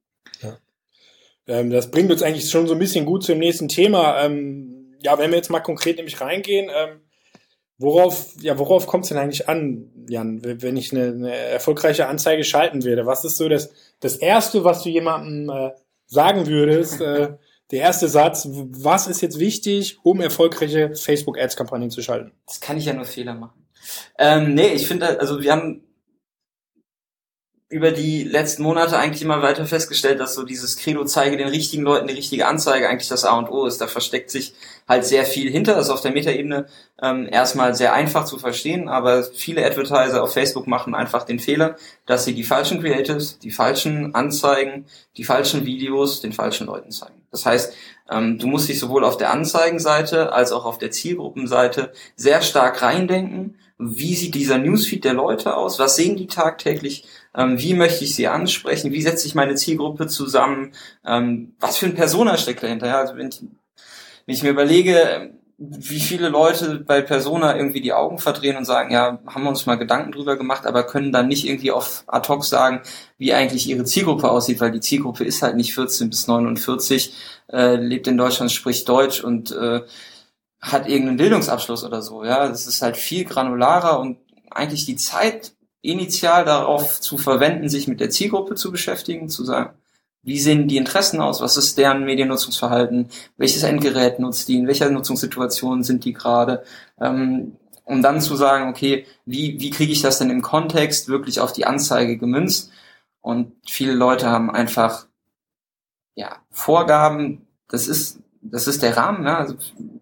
Ähm, 1.46 1.70
das 1.70 1.90
bringt 1.90 2.10
uns 2.10 2.22
eigentlich 2.22 2.48
schon 2.50 2.66
so 2.66 2.74
ein 2.74 2.78
bisschen 2.78 3.06
gut 3.06 3.24
zum 3.24 3.38
nächsten 3.38 3.68
Thema. 3.68 4.24
Ähm, 4.24 4.96
ja, 5.00 5.18
wenn 5.18 5.30
wir 5.30 5.36
jetzt 5.36 5.50
mal 5.50 5.60
konkret 5.60 5.96
nämlich 5.96 6.20
reingehen, 6.20 6.70
ähm, 6.74 7.00
worauf, 7.78 8.34
ja, 8.40 8.58
worauf 8.58 8.86
kommt 8.86 9.04
es 9.04 9.08
denn 9.08 9.18
eigentlich 9.18 9.48
an, 9.48 9.90
Jan, 10.08 10.40
wenn 10.42 10.76
ich 10.76 10.92
eine, 10.92 11.06
eine, 11.08 11.34
erfolgreiche 11.34 12.06
Anzeige 12.06 12.44
schalten 12.44 12.84
werde? 12.84 13.06
Was 13.06 13.24
ist 13.24 13.36
so 13.36 13.48
das, 13.48 13.72
das 14.00 14.16
Erste, 14.16 14.64
was 14.64 14.82
du 14.82 14.88
jemandem 14.88 15.50
äh, 15.50 15.70
sagen 16.06 16.46
würdest? 16.46 17.00
Äh, 17.00 17.36
der 17.70 17.80
erste 17.80 18.08
Satz, 18.08 18.46
was 18.50 19.06
ist 19.06 19.22
jetzt 19.22 19.38
wichtig, 19.38 19.98
um 20.02 20.20
erfolgreiche 20.20 20.94
Facebook-Ads-Kampagnen 20.94 21.90
zu 21.90 22.02
schalten? 22.02 22.32
Das 22.46 22.60
kann 22.60 22.76
ich 22.76 22.84
ja 22.84 22.92
nur 22.92 23.06
Fehler 23.06 23.34
machen. 23.34 23.66
Ähm, 24.18 24.54
nee, 24.54 24.68
ich 24.68 24.86
finde, 24.86 25.18
also 25.18 25.40
wir 25.40 25.52
haben 25.52 25.82
über 27.72 27.90
die 27.90 28.22
letzten 28.22 28.64
Monate 28.64 28.98
eigentlich 28.98 29.22
immer 29.22 29.40
weiter 29.40 29.64
festgestellt, 29.64 30.20
dass 30.20 30.34
so 30.34 30.42
dieses 30.42 30.76
Credo 30.76 31.06
zeige 31.06 31.38
den 31.38 31.48
richtigen 31.48 31.84
Leuten 31.84 32.06
die 32.06 32.12
richtige 32.12 32.46
Anzeige 32.46 32.86
eigentlich 32.86 33.08
das 33.08 33.24
A 33.24 33.38
und 33.38 33.48
O 33.48 33.64
ist. 33.64 33.80
Da 33.80 33.86
versteckt 33.86 34.30
sich 34.30 34.52
halt 34.86 35.06
sehr 35.06 35.24
viel 35.24 35.50
hinter. 35.50 35.74
Das 35.74 35.86
ist 35.86 35.90
auf 35.90 36.02
der 36.02 36.12
Metaebene 36.12 36.66
ähm, 37.00 37.26
erstmal 37.32 37.74
sehr 37.74 37.94
einfach 37.94 38.26
zu 38.26 38.38
verstehen, 38.38 38.90
aber 38.90 39.24
viele 39.24 39.64
Advertiser 39.64 40.22
auf 40.22 40.34
Facebook 40.34 40.66
machen 40.66 40.94
einfach 40.94 41.24
den 41.24 41.38
Fehler, 41.38 41.76
dass 42.04 42.26
sie 42.26 42.34
die 42.34 42.44
falschen 42.44 42.82
Creatives, 42.82 43.38
die 43.38 43.50
falschen 43.50 44.14
Anzeigen, 44.14 44.84
die 45.16 45.24
falschen 45.24 45.64
Videos 45.64 46.20
den 46.20 46.34
falschen 46.34 46.66
Leuten 46.66 46.90
zeigen. 46.90 47.22
Das 47.30 47.46
heißt, 47.46 47.74
ähm, 48.10 48.38
du 48.38 48.48
musst 48.48 48.68
dich 48.68 48.78
sowohl 48.78 49.02
auf 49.02 49.16
der 49.16 49.32
Anzeigenseite 49.32 50.34
als 50.34 50.52
auch 50.52 50.66
auf 50.66 50.76
der 50.76 50.90
Zielgruppenseite 50.90 51.92
sehr 52.16 52.42
stark 52.42 52.82
reindenken. 52.82 53.56
Wie 53.84 54.14
sieht 54.14 54.34
dieser 54.34 54.58
Newsfeed 54.58 55.04
der 55.04 55.14
Leute 55.14 55.56
aus? 55.56 55.78
Was 55.78 55.96
sehen 55.96 56.16
die 56.16 56.26
tagtäglich? 56.26 57.04
Ähm, 57.34 57.60
wie 57.60 57.74
möchte 57.74 58.04
ich 58.04 58.14
sie 58.14 58.28
ansprechen? 58.28 58.92
Wie 58.92 59.02
setze 59.02 59.26
ich 59.26 59.34
meine 59.34 59.54
Zielgruppe 59.54 60.06
zusammen? 60.06 60.72
Ähm, 61.04 61.54
was 61.60 61.78
für 61.78 61.86
ein 61.86 61.94
Persona 61.94 62.36
steckt 62.36 62.62
dahinter? 62.62 62.86
Ja, 62.86 63.00
also 63.00 63.16
wenn 63.16 63.28
ich, 63.28 63.40
wenn 63.40 64.34
ich 64.34 64.42
mir 64.42 64.50
überlege, 64.50 65.32
wie 65.58 66.00
viele 66.00 66.28
Leute 66.28 66.80
bei 66.80 67.00
Persona 67.02 67.56
irgendwie 67.56 67.80
die 67.80 67.92
Augen 67.92 68.18
verdrehen 68.18 68.56
und 68.56 68.64
sagen, 68.64 68.92
ja, 68.92 69.20
haben 69.26 69.44
wir 69.44 69.48
uns 69.48 69.66
mal 69.66 69.76
Gedanken 69.76 70.12
drüber 70.12 70.36
gemacht, 70.36 70.66
aber 70.66 70.82
können 70.82 71.12
dann 71.12 71.28
nicht 71.28 71.46
irgendwie 71.46 71.70
auf 71.70 72.04
ad 72.08 72.28
hoc 72.28 72.44
sagen, 72.44 72.80
wie 73.18 73.32
eigentlich 73.32 73.68
ihre 73.68 73.84
Zielgruppe 73.84 74.30
aussieht, 74.30 74.60
weil 74.60 74.72
die 74.72 74.80
Zielgruppe 74.80 75.24
ist 75.24 75.42
halt 75.42 75.56
nicht 75.56 75.74
14 75.74 76.10
bis 76.10 76.26
49, 76.26 77.14
äh, 77.52 77.76
lebt 77.76 78.08
in 78.08 78.16
Deutschland, 78.16 78.50
spricht 78.50 78.88
Deutsch 78.88 79.22
und 79.22 79.52
äh, 79.52 79.82
hat 80.62 80.88
irgendeinen 80.88 81.16
Bildungsabschluss 81.16 81.84
oder 81.84 82.00
so. 82.00 82.24
Ja, 82.24 82.48
das 82.48 82.66
ist 82.66 82.80
halt 82.80 82.96
viel 82.96 83.24
granularer 83.24 83.98
und 83.98 84.18
eigentlich 84.50 84.86
die 84.86 84.96
Zeit 84.96 85.52
initial 85.82 86.44
darauf 86.44 87.00
zu 87.00 87.18
verwenden, 87.18 87.68
sich 87.68 87.88
mit 87.88 88.00
der 88.00 88.10
Zielgruppe 88.10 88.54
zu 88.54 88.70
beschäftigen, 88.70 89.28
zu 89.28 89.44
sagen, 89.44 89.74
wie 90.22 90.38
sehen 90.38 90.68
die 90.68 90.76
Interessen 90.76 91.20
aus? 91.20 91.40
Was 91.40 91.56
ist 91.56 91.78
deren 91.78 92.04
Mediennutzungsverhalten? 92.04 93.08
Welches 93.36 93.64
Endgerät 93.64 94.20
nutzt 94.20 94.46
die? 94.48 94.56
In 94.56 94.68
welcher 94.68 94.88
Nutzungssituation 94.88 95.82
sind 95.82 96.04
die 96.04 96.12
gerade? 96.12 96.62
Ähm, 97.00 97.56
um 97.84 98.02
dann 98.02 98.20
zu 98.20 98.36
sagen, 98.36 98.70
okay, 98.70 99.04
wie, 99.26 99.58
wie 99.58 99.70
kriege 99.70 99.92
ich 99.92 100.00
das 100.00 100.18
denn 100.18 100.30
im 100.30 100.40
Kontext 100.42 101.08
wirklich 101.08 101.40
auf 101.40 101.52
die 101.52 101.66
Anzeige 101.66 102.16
gemünzt? 102.18 102.70
Und 103.20 103.52
viele 103.66 103.94
Leute 103.94 104.28
haben 104.28 104.50
einfach 104.50 105.06
ja, 106.14 106.36
Vorgaben, 106.50 107.46
das 107.68 107.88
ist, 107.88 108.20
das 108.42 108.66
ist 108.66 108.82
der 108.82 108.96
Rahmen, 108.96 109.22
ne? 109.22 109.36
also 109.36 109.54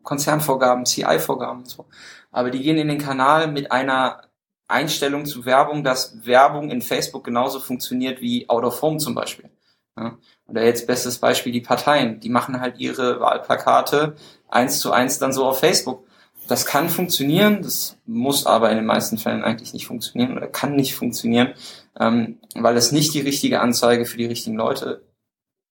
Konzernvorgaben, 0.02 0.86
CI-Vorgaben 0.86 1.60
und 1.60 1.68
so. 1.68 1.86
Aber 2.32 2.50
die 2.50 2.60
gehen 2.60 2.78
in 2.78 2.88
den 2.88 2.98
Kanal 2.98 3.48
mit 3.48 3.70
einer 3.70 4.22
Einstellung 4.66 5.26
zu 5.26 5.44
Werbung, 5.44 5.84
dass 5.84 6.24
Werbung 6.24 6.70
in 6.70 6.80
Facebook 6.80 7.24
genauso 7.24 7.60
funktioniert 7.60 8.20
wie 8.20 8.48
Out 8.48 8.64
of 8.64 8.82
Home 8.82 8.98
zum 8.98 9.14
Beispiel. 9.14 9.50
Ja. 9.98 10.16
Oder 10.46 10.64
jetzt 10.64 10.86
bestes 10.86 11.18
Beispiel 11.18 11.52
die 11.52 11.60
Parteien. 11.60 12.20
Die 12.20 12.28
machen 12.28 12.60
halt 12.60 12.78
ihre 12.78 13.20
Wahlplakate 13.20 14.16
eins 14.48 14.80
zu 14.80 14.92
eins 14.92 15.18
dann 15.18 15.32
so 15.32 15.44
auf 15.44 15.60
Facebook. 15.60 16.06
Das 16.48 16.66
kann 16.66 16.88
funktionieren, 16.88 17.62
das 17.62 17.96
muss 18.06 18.46
aber 18.46 18.70
in 18.70 18.76
den 18.76 18.86
meisten 18.86 19.18
Fällen 19.18 19.44
eigentlich 19.44 19.72
nicht 19.72 19.86
funktionieren 19.86 20.36
oder 20.36 20.48
kann 20.48 20.74
nicht 20.74 20.96
funktionieren, 20.96 21.54
ähm, 21.98 22.40
weil 22.54 22.76
es 22.76 22.90
nicht 22.90 23.14
die 23.14 23.20
richtige 23.20 23.60
Anzeige 23.60 24.06
für 24.06 24.16
die 24.16 24.26
richtigen 24.26 24.56
Leute 24.56 25.04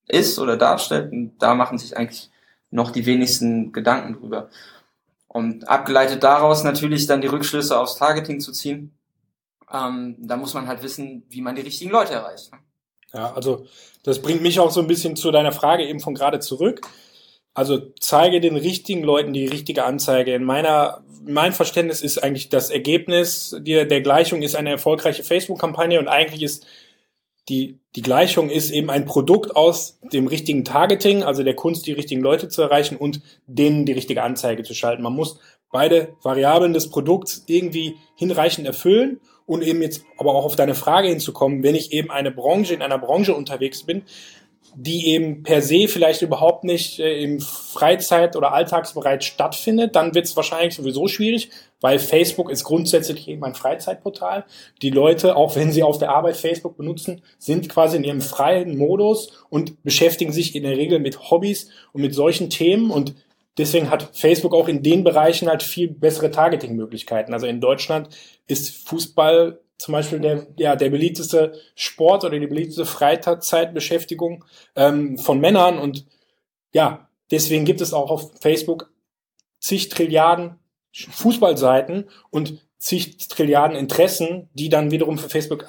ist 0.08 0.40
oder 0.40 0.56
darstellt. 0.56 1.12
Und 1.12 1.38
da 1.40 1.56
machen 1.56 1.78
sich 1.78 1.98
eigentlich 1.98 2.30
noch 2.72 2.92
die 2.92 3.06
wenigsten 3.06 3.72
Gedanken 3.72 4.14
drüber. 4.14 4.50
Und 5.28 5.68
abgeleitet 5.68 6.24
daraus 6.24 6.64
natürlich 6.64 7.06
dann 7.06 7.22
die 7.22 7.28
Rückschlüsse 7.28 7.80
aufs 7.80 7.98
Targeting 7.98 8.40
zu 8.40 8.52
ziehen. 8.52 8.94
Ähm, 9.72 10.16
da 10.20 10.38
muss 10.38 10.54
man 10.54 10.68
halt 10.68 10.82
wissen, 10.82 11.24
wie 11.30 11.42
man 11.42 11.56
die 11.56 11.62
richtigen 11.62 11.92
Leute 11.92 12.14
erreicht. 12.14 12.52
Ne? 12.52 12.60
Ja, 13.14 13.34
also 13.34 13.66
das 14.04 14.22
bringt 14.22 14.42
mich 14.42 14.60
auch 14.60 14.72
so 14.72 14.82
ein 14.82 14.88
bisschen 14.88 15.16
zu 15.16 15.32
deiner 15.32 15.52
Frage 15.52 15.86
eben 15.86 16.00
von 16.00 16.16
gerade 16.16 16.40
zurück. 16.40 16.82
Also 17.54 17.92
zeige 18.00 18.40
den 18.40 18.56
richtigen 18.56 19.04
Leuten 19.04 19.34
die 19.34 19.48
richtige 19.48 19.84
Anzeige. 19.84 20.34
In 20.34 20.44
meiner, 20.44 21.04
mein 21.24 21.54
Verständnis 21.54 22.02
ist 22.02 22.24
eigentlich 22.24 22.50
das 22.50 22.70
Ergebnis 22.70 23.56
der, 23.60 23.86
der 23.86 24.02
Gleichung 24.02 24.42
ist 24.42 24.56
eine 24.56 24.70
erfolgreiche 24.70 25.24
Facebook-Kampagne 25.24 26.00
und 26.00 26.08
eigentlich 26.08 26.44
ist 26.44 26.66
die, 27.48 27.80
die 27.96 28.02
Gleichung 28.02 28.50
ist 28.50 28.72
eben 28.72 28.90
ein 28.90 29.06
Produkt 29.06 29.56
aus 29.56 30.00
dem 30.14 30.28
richtigen 30.28 30.66
Targeting, 30.66 31.24
also 31.24 31.44
der 31.44 31.56
Kunst, 31.56 31.88
die 31.88 31.94
richtigen 31.94 32.22
Leute 32.22 32.48
zu 32.50 32.62
erreichen 32.62 32.98
und 32.98 33.22
denen 33.48 33.86
die 33.86 33.94
richtige 33.94 34.24
Anzeige 34.24 34.64
zu 34.64 34.74
schalten. 34.74 35.02
Man 35.02 35.14
muss 35.14 35.40
beide 35.72 36.16
Variablen 36.22 36.74
des 36.74 36.90
Produkts 36.90 37.44
irgendwie 37.48 37.96
hinreichend 38.16 38.68
erfüllen 38.68 39.20
und 39.46 39.64
eben 39.64 39.82
jetzt 39.82 40.04
aber 40.18 40.36
auch 40.36 40.46
auf 40.46 40.56
deine 40.56 40.76
Frage 40.76 41.08
hinzukommen, 41.08 41.64
wenn 41.64 41.76
ich 41.76 41.92
eben 41.92 42.12
eine 42.12 42.32
Branche 42.32 42.74
in 42.74 42.84
einer 42.84 43.00
Branche 43.00 43.34
unterwegs 43.34 43.84
bin, 43.84 44.04
die 44.76 45.08
eben 45.08 45.44
per 45.44 45.62
se 45.62 45.88
vielleicht 45.88 46.22
überhaupt 46.22 46.64
nicht 46.64 47.00
äh, 47.00 47.22
im 47.22 47.40
Freizeit- 47.40 48.36
oder 48.36 48.54
Alltagsbereich 48.54 49.24
stattfindet, 49.24 49.96
dann 49.96 50.16
wird 50.16 50.26
es 50.26 50.36
wahrscheinlich 50.36 50.76
sowieso 50.76 51.08
schwierig, 51.08 51.50
weil 51.82 52.00
Facebook 52.00 52.50
ist 52.50 52.64
grundsätzlich 52.64 53.28
eben 53.28 53.44
ein 53.44 53.56
Freizeitportal. 53.56 54.46
Die 54.82 54.90
Leute, 54.90 55.36
auch 55.36 55.56
wenn 55.56 55.72
sie 55.72 55.84
auf 55.84 55.98
der 55.98 56.12
Arbeit 56.12 56.38
Facebook 56.38 56.78
benutzen, 56.78 57.22
sind 57.38 57.70
quasi 57.70 57.98
in 57.98 58.04
ihrem 58.04 58.22
freien 58.22 58.78
Modus 58.78 59.32
und 59.50 59.84
beschäftigen 59.84 60.32
sich 60.32 60.56
in 60.56 60.64
der 60.64 60.78
Regel 60.78 61.00
mit 61.00 61.32
Hobbys 61.32 61.70
und 61.94 62.02
mit 62.02 62.14
solchen 62.14 62.50
Themen 62.50 62.92
und 62.92 63.16
deswegen 63.58 63.90
hat 63.90 64.10
Facebook 64.14 64.54
auch 64.54 64.68
in 64.68 64.84
den 64.84 65.04
Bereichen 65.04 65.50
halt 65.50 65.64
viel 65.64 65.90
bessere 65.90 66.32
Targeting-Möglichkeiten. 66.32 67.34
Also 67.34 67.46
in 67.48 67.62
Deutschland 67.62 68.10
ist 68.48 68.88
Fußball 68.88 69.60
zum 69.80 69.94
Beispiel 69.94 70.20
der, 70.20 70.46
ja, 70.58 70.76
der 70.76 70.90
beliebteste 70.90 71.54
Sport 71.74 72.26
oder 72.26 72.38
die 72.38 72.48
beliebteste 72.48 72.86
Freizeitbeschäftigung 72.86 74.44
ähm, 74.76 75.18
von 75.18 75.40
Männern. 75.40 75.80
Und 75.80 76.06
ja, 76.74 77.10
deswegen 77.32 77.66
gibt 77.66 77.82
es 77.82 77.94
auch 77.94 78.12
auf 78.12 78.32
Facebook 78.42 78.92
zig 79.60 79.90
Trilliarden 79.90 80.60
Fußballseiten 80.94 82.10
und 82.30 82.62
zig 82.78 83.18
Trilliarden 83.30 83.78
Interessen, 83.78 84.50
die 84.54 84.68
dann 84.68 84.92
wiederum 84.92 85.18
für 85.18 85.30
Facebook 85.30 85.66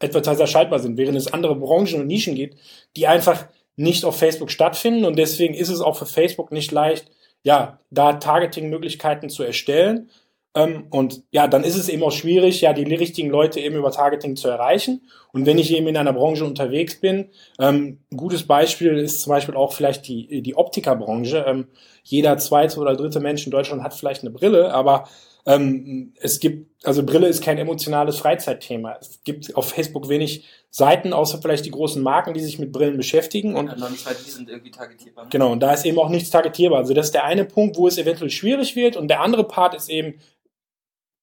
Advertiser 0.00 0.48
schaltbar 0.48 0.80
sind, 0.80 0.96
während 0.96 1.16
es 1.16 1.32
andere 1.32 1.54
Branchen 1.54 2.00
und 2.00 2.08
Nischen 2.08 2.34
gibt, 2.34 2.58
die 2.96 3.06
einfach 3.06 3.46
nicht 3.76 4.04
auf 4.04 4.18
Facebook 4.18 4.50
stattfinden. 4.50 5.04
Und 5.04 5.16
deswegen 5.16 5.54
ist 5.54 5.68
es 5.68 5.80
auch 5.80 5.96
für 5.96 6.06
Facebook 6.06 6.50
nicht 6.50 6.72
leicht, 6.72 7.06
ja, 7.44 7.78
da 7.90 8.14
Targeting-Möglichkeiten 8.14 9.28
zu 9.28 9.44
erstellen. 9.44 10.10
Ähm, 10.54 10.86
und 10.90 11.22
ja, 11.30 11.46
dann 11.48 11.64
ist 11.64 11.76
es 11.76 11.88
eben 11.88 12.02
auch 12.02 12.12
schwierig, 12.12 12.60
ja, 12.60 12.72
die 12.72 12.82
richtigen 12.94 13.30
Leute 13.30 13.60
eben 13.60 13.76
über 13.76 13.90
Targeting 13.90 14.36
zu 14.36 14.48
erreichen. 14.48 15.02
Und 15.32 15.46
wenn 15.46 15.58
ich 15.58 15.72
eben 15.72 15.86
in 15.86 15.96
einer 15.96 16.12
Branche 16.12 16.44
unterwegs 16.44 17.00
bin, 17.00 17.30
ähm, 17.58 18.00
ein 18.10 18.16
gutes 18.16 18.46
Beispiel 18.46 18.98
ist 18.98 19.22
zum 19.22 19.30
Beispiel 19.30 19.56
auch 19.56 19.72
vielleicht 19.72 20.06
die, 20.08 20.42
die 20.42 20.54
Optikerbranche. 20.54 21.44
Ähm, 21.46 21.68
jeder 22.02 22.36
zweite 22.36 22.78
oder 22.80 22.96
dritte 22.96 23.20
Mensch 23.20 23.46
in 23.46 23.50
Deutschland 23.50 23.82
hat 23.82 23.94
vielleicht 23.94 24.22
eine 24.22 24.30
Brille, 24.30 24.74
aber 24.74 25.08
ähm, 25.44 26.12
es 26.20 26.38
gibt, 26.38 26.70
also 26.84 27.04
Brille 27.04 27.26
ist 27.26 27.42
kein 27.42 27.58
emotionales 27.58 28.18
Freizeitthema. 28.18 28.96
Es 29.00 29.20
gibt 29.24 29.56
auf 29.56 29.70
Facebook 29.70 30.08
wenig 30.08 30.44
Seiten, 30.70 31.12
außer 31.12 31.38
vielleicht 31.40 31.64
die 31.64 31.70
großen 31.70 32.02
Marken, 32.02 32.34
die 32.34 32.40
sich 32.40 32.58
mit 32.58 32.72
Brillen 32.72 32.96
beschäftigen. 32.96 33.56
Und 33.56 33.66
ja, 33.66 33.88
nicht, 33.88 34.06
die 34.26 34.30
sind 34.30 34.48
irgendwie 34.48 34.70
targetierbar. 34.70 35.26
Genau, 35.30 35.52
und 35.52 35.60
da 35.60 35.72
ist 35.72 35.84
eben 35.84 35.98
auch 35.98 36.10
nichts 36.10 36.30
targetierbar. 36.30 36.78
Also 36.78 36.94
das 36.94 37.06
ist 37.06 37.14
der 37.14 37.24
eine 37.24 37.44
Punkt, 37.44 37.76
wo 37.76 37.88
es 37.88 37.98
eventuell 37.98 38.30
schwierig 38.30 38.76
wird. 38.76 38.96
Und 38.96 39.08
der 39.08 39.20
andere 39.20 39.44
Part 39.44 39.74
ist 39.74 39.88
eben, 39.88 40.14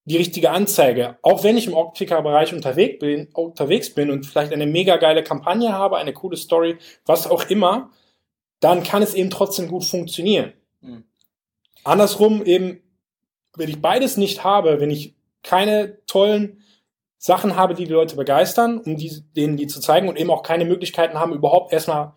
die 0.06 0.18
richtige 0.18 0.52
Anzeige. 0.52 1.18
Auch 1.22 1.44
wenn 1.44 1.58
ich 1.58 1.68
im 1.68 1.74
Optikerbereich 1.74 2.54
unterwegs 2.54 3.00
bin, 3.00 3.28
unterwegs 3.34 3.94
bin 3.94 4.10
und 4.10 4.26
vielleicht 4.26 4.52
eine 4.54 4.66
mega 4.66 4.98
geile 4.98 5.24
Kampagne 5.24 5.72
habe, 5.72 5.98
eine 5.98 6.14
coole 6.14 6.38
Story, 6.38 6.78
was 7.06 7.30
auch 7.30 7.50
immer, 7.50 7.92
dann 8.60 8.84
kann 8.84 9.02
es 9.02 9.14
eben 9.14 9.30
trotzdem 9.30 9.68
gut 9.68 9.86
funktionieren. 9.86 10.54
Mhm. 10.82 11.04
Andersrum 11.84 12.44
eben, 12.44 12.82
wenn 13.56 13.70
ich 13.70 13.82
beides 13.82 14.18
nicht 14.18 14.44
habe, 14.44 14.80
wenn 14.80 14.92
ich 14.92 15.16
keine 15.44 16.06
tollen 16.06 16.64
Sachen 17.18 17.56
habe, 17.56 17.74
die 17.74 17.86
die 17.86 17.94
Leute 17.94 18.16
begeistern, 18.16 18.80
um 18.80 18.96
die, 18.96 19.12
denen 19.36 19.58
die 19.58 19.68
zu 19.68 19.80
zeigen 19.80 20.08
und 20.08 20.18
eben 20.18 20.32
auch 20.32 20.44
keine 20.44 20.66
Möglichkeiten 20.66 21.20
haben, 21.20 21.34
überhaupt 21.34 21.74
erstmal 21.74 22.14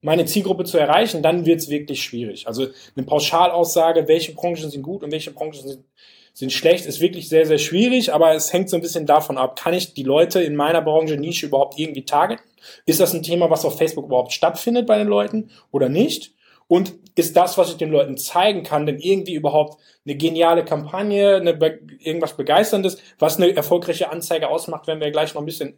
meine 0.00 0.24
Zielgruppe 0.24 0.64
zu 0.64 0.78
erreichen, 0.78 1.22
dann 1.22 1.46
wird 1.46 1.60
es 1.60 1.68
wirklich 1.68 2.02
schwierig. 2.02 2.48
Also 2.48 2.66
eine 2.96 3.06
Pauschalaussage, 3.06 4.08
welche 4.08 4.34
Branchen 4.34 4.68
sind 4.68 4.82
gut 4.82 5.04
und 5.04 5.12
welche 5.12 5.30
Branchen 5.30 5.68
sind, 5.68 5.84
sind 6.32 6.52
schlecht, 6.52 6.86
ist 6.86 7.00
wirklich 7.00 7.28
sehr, 7.28 7.46
sehr 7.46 7.58
schwierig, 7.58 8.12
aber 8.12 8.34
es 8.34 8.52
hängt 8.52 8.70
so 8.70 8.76
ein 8.76 8.82
bisschen 8.82 9.06
davon 9.06 9.38
ab, 9.38 9.58
kann 9.58 9.74
ich 9.74 9.94
die 9.94 10.02
Leute 10.02 10.42
in 10.42 10.56
meiner 10.56 10.80
Branche 10.80 11.16
Nische 11.16 11.46
überhaupt 11.46 11.78
irgendwie 11.78 12.04
targeten? 12.04 12.44
Ist 12.86 13.00
das 13.00 13.12
ein 13.12 13.22
Thema, 13.22 13.50
was 13.50 13.64
auf 13.64 13.76
Facebook 13.76 14.06
überhaupt 14.06 14.32
stattfindet 14.32 14.86
bei 14.86 14.98
den 14.98 15.08
Leuten 15.08 15.50
oder 15.70 15.88
nicht? 15.88 16.32
Und 16.68 16.94
ist 17.16 17.36
das, 17.36 17.58
was 17.58 17.70
ich 17.70 17.76
den 17.76 17.90
Leuten 17.90 18.16
zeigen 18.16 18.62
kann, 18.62 18.86
denn 18.86 18.98
irgendwie 18.98 19.34
überhaupt 19.34 19.78
eine 20.06 20.16
geniale 20.16 20.64
Kampagne, 20.64 21.36
eine, 21.36 21.50
irgendwas 21.98 22.36
Begeisterndes, 22.36 22.96
was 23.18 23.36
eine 23.36 23.54
erfolgreiche 23.54 24.10
Anzeige 24.10 24.48
ausmacht, 24.48 24.86
werden 24.86 25.00
wir 25.00 25.10
gleich 25.10 25.34
noch 25.34 25.42
ein 25.42 25.46
bisschen 25.46 25.76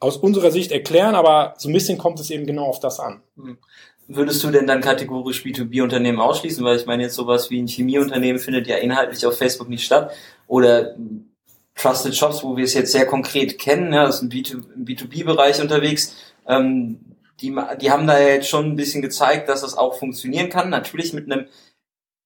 aus 0.00 0.16
unserer 0.16 0.50
Sicht 0.50 0.72
erklären, 0.72 1.14
aber 1.14 1.54
so 1.58 1.68
ein 1.68 1.72
bisschen 1.72 1.98
kommt 1.98 2.18
es 2.20 2.30
eben 2.30 2.46
genau 2.46 2.66
auf 2.66 2.80
das 2.80 2.98
an. 3.00 3.22
Würdest 4.10 4.42
du 4.42 4.50
denn 4.50 4.66
dann 4.66 4.80
kategorisch 4.80 5.44
B2B-Unternehmen 5.44 6.18
ausschließen? 6.18 6.64
Weil 6.64 6.78
ich 6.78 6.86
meine, 6.86 7.02
jetzt 7.02 7.14
sowas 7.14 7.50
wie 7.50 7.60
ein 7.60 7.66
Chemieunternehmen 7.66 8.40
findet 8.40 8.66
ja 8.66 8.76
inhaltlich 8.78 9.26
auf 9.26 9.36
Facebook 9.36 9.68
nicht 9.68 9.84
statt. 9.84 10.12
Oder 10.46 10.96
Trusted 11.74 12.16
Shops, 12.16 12.42
wo 12.42 12.56
wir 12.56 12.64
es 12.64 12.72
jetzt 12.72 12.92
sehr 12.92 13.06
konkret 13.06 13.58
kennen, 13.58 13.92
ja, 13.92 14.06
das 14.06 14.22
ist 14.22 14.22
im 14.22 14.30
B2B-Bereich 14.84 15.60
unterwegs. 15.60 16.16
Ähm, 16.46 17.00
die, 17.40 17.54
die 17.80 17.90
haben 17.90 18.06
da 18.06 18.18
jetzt 18.18 18.48
schon 18.48 18.66
ein 18.66 18.76
bisschen 18.76 19.02
gezeigt, 19.02 19.48
dass 19.48 19.60
das 19.60 19.76
auch 19.76 19.98
funktionieren 19.98 20.48
kann. 20.48 20.70
Natürlich 20.70 21.12
mit 21.12 21.30
einem 21.30 21.46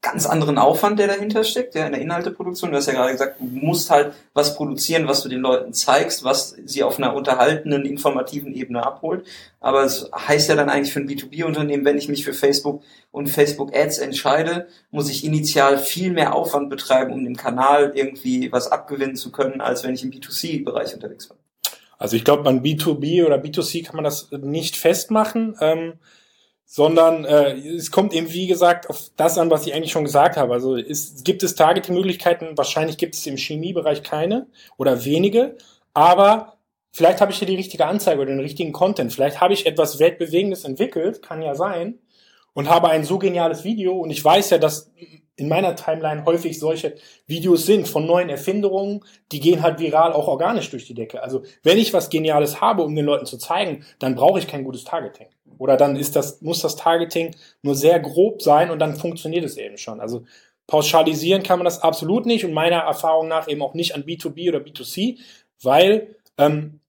ganz 0.03 0.27
anderen 0.27 0.59
Aufwand, 0.59 0.99
der 0.99 1.07
dahinter 1.07 1.45
steckt, 1.45 1.77
ja, 1.77 1.87
in 1.87 1.93
der 1.93 2.01
Inhalteproduktion. 2.01 2.73
Du 2.73 2.77
hast 2.77 2.87
ja 2.87 2.93
gerade 2.93 3.13
gesagt, 3.13 3.37
du 3.39 3.47
musst 3.47 3.89
halt 3.89 4.13
was 4.35 4.57
produzieren, 4.57 5.07
was 5.07 5.23
du 5.23 5.29
den 5.29 5.41
Leuten 5.41 5.73
zeigst, 5.73 6.25
was 6.25 6.57
sie 6.65 6.83
auf 6.83 6.99
einer 6.99 7.15
unterhaltenden, 7.15 7.87
informativen 7.87 8.53
Ebene 8.53 8.85
abholt. 8.85 9.25
Aber 9.61 9.85
es 9.85 10.11
heißt 10.13 10.49
ja 10.49 10.57
dann 10.57 10.69
eigentlich 10.69 10.93
für 10.93 10.99
ein 10.99 11.09
B2B-Unternehmen, 11.09 11.85
wenn 11.85 11.99
ich 11.99 12.09
mich 12.09 12.25
für 12.25 12.35
Facebook 12.35 12.83
und 13.13 13.29
Facebook 13.29 13.77
Ads 13.77 13.99
entscheide, 13.99 14.67
muss 14.91 15.09
ich 15.09 15.25
initial 15.25 15.79
viel 15.79 16.13
mehr 16.13 16.35
Aufwand 16.35 16.69
betreiben, 16.69 17.13
um 17.13 17.23
dem 17.23 17.37
Kanal 17.37 17.93
irgendwie 17.95 18.51
was 18.51 18.73
abgewinnen 18.73 19.15
zu 19.15 19.31
können, 19.31 19.61
als 19.61 19.85
wenn 19.85 19.95
ich 19.95 20.03
im 20.03 20.11
B2C-Bereich 20.11 20.95
unterwegs 20.95 21.29
bin. 21.29 21.37
Also 21.97 22.17
ich 22.17 22.25
glaube, 22.25 22.43
beim 22.43 22.63
B2B 22.63 23.25
oder 23.25 23.37
B2C 23.37 23.87
kann 23.87 23.95
man 23.95 24.05
das 24.05 24.29
nicht 24.33 24.77
festmachen. 24.77 25.55
Ähm 25.61 25.93
sondern 26.75 27.27
äh, 27.27 27.53
es 27.53 27.91
kommt 27.91 28.15
eben, 28.15 28.33
wie 28.33 28.47
gesagt, 28.47 28.89
auf 28.89 29.11
das 29.19 29.37
an, 29.37 29.51
was 29.51 29.67
ich 29.67 29.75
eigentlich 29.75 29.93
schon 29.93 30.05
gesagt 30.05 30.39
habe. 30.39 30.55
Also 30.55 30.75
es, 30.75 31.23
gibt 31.23 31.43
es 31.43 31.55
Targeting-Möglichkeiten, 31.55 32.57
wahrscheinlich 32.57 32.97
gibt 32.97 33.15
es 33.15 33.27
im 33.27 33.37
Chemiebereich 33.37 34.03
keine 34.03 34.47
oder 34.79 35.05
wenige, 35.05 35.59
aber 35.93 36.57
vielleicht 36.91 37.21
habe 37.21 37.31
ich 37.31 37.37
hier 37.37 37.47
die 37.47 37.57
richtige 37.57 37.85
Anzeige 37.85 38.23
oder 38.23 38.31
den 38.31 38.41
richtigen 38.41 38.73
Content. 38.73 39.13
Vielleicht 39.13 39.43
habe 39.43 39.53
ich 39.53 39.67
etwas 39.67 39.99
Weltbewegendes 39.99 40.65
entwickelt, 40.65 41.21
kann 41.21 41.43
ja 41.43 41.55
sein, 41.55 41.99
und 42.55 42.71
habe 42.71 42.89
ein 42.89 43.05
so 43.05 43.19
geniales 43.19 43.65
Video 43.65 43.99
und 43.99 44.09
ich 44.09 44.25
weiß 44.25 44.49
ja, 44.49 44.57
dass 44.57 44.91
in 45.37 45.51
meiner 45.51 45.77
Timeline 45.77 46.25
häufig 46.25 46.59
solche 46.59 46.95
Videos 47.27 47.67
sind 47.67 47.87
von 47.87 48.07
neuen 48.07 48.31
Erfindungen, 48.31 49.05
die 49.31 49.41
gehen 49.41 49.61
halt 49.61 49.79
viral 49.79 50.15
auch 50.15 50.27
organisch 50.27 50.71
durch 50.71 50.87
die 50.87 50.95
Decke. 50.95 51.23
Also 51.23 51.43
wenn 51.63 51.77
ich 51.77 51.93
was 51.93 52.09
Geniales 52.09 52.63
habe, 52.63 52.83
um 52.83 52.95
den 52.95 53.05
Leuten 53.05 53.27
zu 53.27 53.37
zeigen, 53.37 53.85
dann 53.99 54.15
brauche 54.15 54.39
ich 54.39 54.47
kein 54.47 54.65
gutes 54.65 54.85
Targeting. 54.85 55.27
Oder 55.63 55.77
dann 55.77 55.95
ist 55.95 56.17
das, 56.17 56.43
muss 56.43 56.59
das 56.59 56.75
Targeting 56.75 57.37
nur 57.63 57.77
sehr 57.77 58.01
grob 58.01 58.43
sein 58.43 58.69
und 58.73 58.81
dann 58.81 58.97
funktioniert 58.97 59.45
es 59.45 59.57
eben 59.57 59.79
schon. 59.79 60.01
Also 60.01 60.25
pauschalisieren 60.67 61.45
kann 61.45 61.61
man 61.61 61.67
das 61.67 61.83
absolut 61.83 62.27
nicht 62.27 62.45
und 62.45 62.53
meiner 62.53 62.79
Erfahrung 62.79 63.29
nach 63.29 63.47
eben 63.47 63.63
auch 63.63 63.73
nicht 63.73 63.95
an 63.95 64.03
B2B 64.03 64.49
oder 64.49 64.59
B2C, 64.59 65.21
weil 65.63 66.17
ähm, 66.37 66.81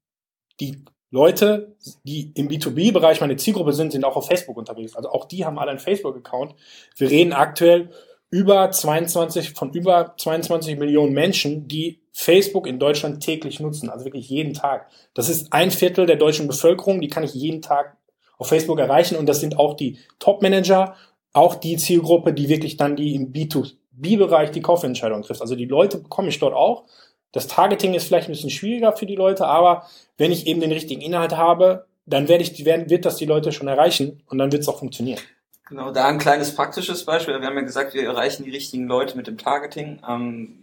die 0.60 0.84
Leute, 1.12 1.76
die 2.04 2.32
im 2.34 2.48
B2B-Bereich 2.48 3.22
meine 3.22 3.36
Zielgruppe 3.36 3.74
sind, 3.74 3.92
sind 3.92 4.06
auch 4.06 4.16
auf 4.16 4.26
Facebook 4.26 4.58
unterwegs. 4.58 4.96
Also 4.96 5.10
auch 5.10 5.26
die 5.26 5.46
haben 5.46 5.60
alle 5.60 5.70
einen 5.70 5.80
Facebook-Account. 5.80 6.56
Wir 6.98 7.12
reden 7.12 7.34
aktuell 7.34 7.92
über 8.32 8.72
22, 8.72 9.52
von 9.52 9.72
über 9.74 10.16
22 10.18 10.80
Millionen 10.80 11.14
Menschen, 11.14 11.68
die 11.68 12.02
Facebook 12.12 12.66
in 12.66 12.80
Deutschland 12.80 13.22
täglich 13.22 13.60
nutzen, 13.60 13.92
also 13.92 14.06
wirklich 14.06 14.30
jeden 14.30 14.56
Tag. 14.56 14.90
Das 15.14 15.30
ist 15.30 15.54
ein 15.54 15.70
Viertel 15.70 16.08
der 16.08 16.16
deutschen 16.16 16.48
Bevölkerung, 16.48 17.02
die 17.02 17.10
kann 17.10 17.24
ich 17.24 17.36
jeden 17.36 17.62
Tag 17.62 17.98
auf 18.38 18.48
Facebook 18.48 18.80
erreichen 18.80 19.16
und 19.16 19.28
das 19.28 19.40
sind 19.40 19.58
auch 19.58 19.76
die 19.76 19.98
Top-Manager, 20.20 20.96
auch 21.34 21.56
die 21.56 21.78
Zielgruppe, 21.78 22.34
die 22.34 22.50
wirklich 22.50 22.78
dann 22.78 22.96
die 22.96 23.16
im 23.16 23.32
B2B-Bereich 23.32 24.52
die 24.52 24.62
Kaufentscheidung 24.62 25.24
trifft. 25.24 25.42
Also 25.42 25.56
die 25.56 25.66
Leute 25.66 25.98
bekomme 25.98 26.30
ich 26.30 26.40
dort 26.40 26.54
auch. 26.54 26.86
Das 27.32 27.48
Targeting 27.48 27.94
ist 27.96 28.06
vielleicht 28.06 28.30
ein 28.30 28.34
bisschen 28.34 28.52
schwieriger 28.52 28.94
für 28.94 29.08
die 29.08 29.16
Leute, 29.16 29.48
aber 29.48 29.88
wenn 30.18 30.32
ich 30.32 30.46
eben 30.46 30.62
den 30.62 30.72
richtigen 30.72 31.02
Inhalt 31.02 31.36
habe, 31.36 31.88
dann 32.06 32.28
werde 32.28 32.44
ich, 32.44 32.66
werden, 32.66 32.90
wird 32.90 33.06
das 33.06 33.16
die 33.16 33.26
Leute 33.26 33.52
schon 33.52 33.68
erreichen 33.68 34.22
und 34.28 34.38
dann 34.38 34.52
wird 34.52 34.62
es 34.62 34.70
auch 34.70 34.80
funktionieren. 34.80 35.20
Genau, 35.68 35.92
da 35.92 36.06
ein 36.06 36.20
kleines 36.20 36.54
praktisches 36.54 37.06
Beispiel. 37.06 37.40
Wir 37.40 37.48
haben 37.48 37.56
ja 37.56 37.62
gesagt, 37.62 37.94
wir 37.94 38.04
erreichen 38.04 38.44
die 38.44 38.52
richtigen 38.52 38.86
Leute 38.86 39.18
mit 39.18 39.28
dem 39.28 39.38
Targeting. 39.38 40.02
Ähm, 40.08 40.60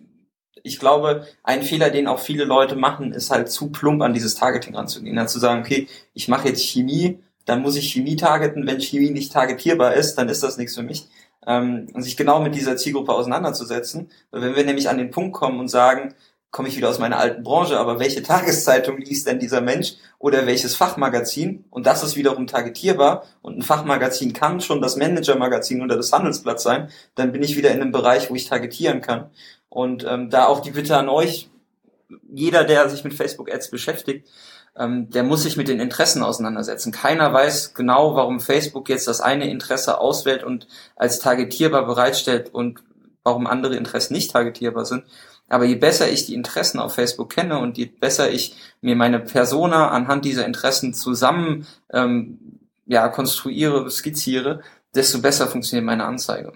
ich 0.63 0.79
glaube, 0.79 1.27
ein 1.43 1.63
Fehler, 1.63 1.91
den 1.91 2.07
auch 2.07 2.19
viele 2.19 2.45
Leute 2.45 2.77
machen, 2.77 3.13
ist 3.13 3.31
halt 3.31 3.51
zu 3.51 3.73
plump 3.73 4.03
an 4.03 4.13
dieses 4.13 4.35
Targeting 4.35 4.77
ranzugehen. 4.77 5.17
Dann 5.17 5.29
zu 5.29 5.39
sagen, 5.39 5.63
okay, 5.63 5.89
ich 6.13 6.29
mache 6.29 6.49
jetzt 6.49 6.63
Chemie, 6.63 7.19
dann 7.45 7.63
muss 7.63 7.77
ich 7.77 7.93
Chemie 7.93 8.17
targeten. 8.17 8.67
Wenn 8.67 8.81
Chemie 8.81 9.11
nicht 9.11 9.33
targetierbar 9.33 9.95
ist, 9.95 10.17
dann 10.17 10.29
ist 10.29 10.43
das 10.43 10.57
nichts 10.57 10.75
für 10.75 10.83
mich. 10.83 11.09
Ähm, 11.47 11.89
und 11.93 12.03
sich 12.03 12.17
genau 12.17 12.41
mit 12.41 12.55
dieser 12.55 12.77
Zielgruppe 12.77 13.13
auseinanderzusetzen. 13.13 14.11
Weil 14.31 14.43
wenn 14.43 14.57
wir 14.57 14.65
nämlich 14.65 14.89
an 14.89 14.99
den 14.99 15.11
Punkt 15.11 15.33
kommen 15.33 15.59
und 15.59 15.69
sagen, 15.69 16.15
komme 16.51 16.69
ich 16.69 16.77
wieder 16.77 16.89
aus 16.89 16.99
meiner 16.99 17.19
alten 17.19 17.43
Branche, 17.43 17.79
aber 17.79 18.01
welche 18.01 18.23
Tageszeitung 18.23 18.99
liest 18.99 19.27
denn 19.27 19.39
dieser 19.39 19.61
Mensch 19.61 19.95
oder 20.19 20.47
welches 20.47 20.75
Fachmagazin? 20.75 21.65
Und 21.71 21.87
das 21.87 22.03
ist 22.03 22.17
wiederum 22.17 22.47
targetierbar 22.47 23.25
und 23.41 23.59
ein 23.59 23.63
Fachmagazin 23.63 24.33
kann 24.33 24.61
schon 24.61 24.81
das 24.81 24.97
Managermagazin 24.97 25.81
oder 25.81 25.97
das 25.97 26.13
Handelsblatt 26.13 26.61
sein, 26.61 26.91
dann 27.15 27.33
bin 27.33 27.43
ich 27.43 27.57
wieder 27.57 27.71
in 27.71 27.81
einem 27.81 27.93
Bereich, 27.93 28.31
wo 28.31 28.35
ich 28.35 28.49
targetieren 28.49 29.01
kann. 29.01 29.31
Und 29.69 30.05
ähm, 30.05 30.31
da 30.31 30.47
auch 30.47 30.61
die 30.61 30.73
Bitte 30.73 30.97
an 30.97 31.09
euch, 31.09 31.49
jeder, 32.33 32.65
der 32.65 32.89
sich 32.89 33.05
mit 33.05 33.15
Facebook 33.15 33.53
Ads 33.53 33.71
beschäftigt, 33.71 34.29
der 34.79 35.25
muss 35.25 35.43
sich 35.43 35.57
mit 35.57 35.69
den 35.69 35.81
Interessen 35.81 36.23
auseinandersetzen. 36.23 36.93
Keiner 36.93 37.33
weiß 37.33 37.75
genau, 37.75 38.15
warum 38.15 38.41
Facebook 38.41 38.89
jetzt 38.89 39.09
das 39.09 39.21
eine 39.21 39.51
Interesse 39.51 39.99
auswählt 39.99 40.45
und 40.45 40.69
als 40.97 41.19
targetierbar 41.19 41.87
bereitstellt 41.87 42.55
und 42.55 42.83
warum 43.25 43.47
andere 43.47 43.77
Interessen 43.77 44.15
nicht 44.15 44.31
targetierbar 44.31 44.87
sind. 44.87 45.05
Aber 45.49 45.65
je 45.65 45.75
besser 45.75 46.09
ich 46.09 46.27
die 46.27 46.35
Interessen 46.35 46.79
auf 46.79 46.95
Facebook 46.95 47.31
kenne 47.31 47.59
und 47.59 47.77
je 47.77 47.87
besser 47.87 48.31
ich 48.31 48.55
mir 48.81 48.95
meine 48.95 49.19
Persona 49.19 49.89
anhand 49.89 50.25
dieser 50.25 50.47
Interessen 50.47 50.95
zusammen 50.95 51.67
ähm, 51.93 52.39
ja, 52.87 53.09
konstruiere, 53.09 53.91
skizziere, 53.91 54.61
desto 54.95 55.21
besser 55.21 55.49
funktioniert 55.49 55.85
meine 55.85 56.05
Anzeige. 56.05 56.53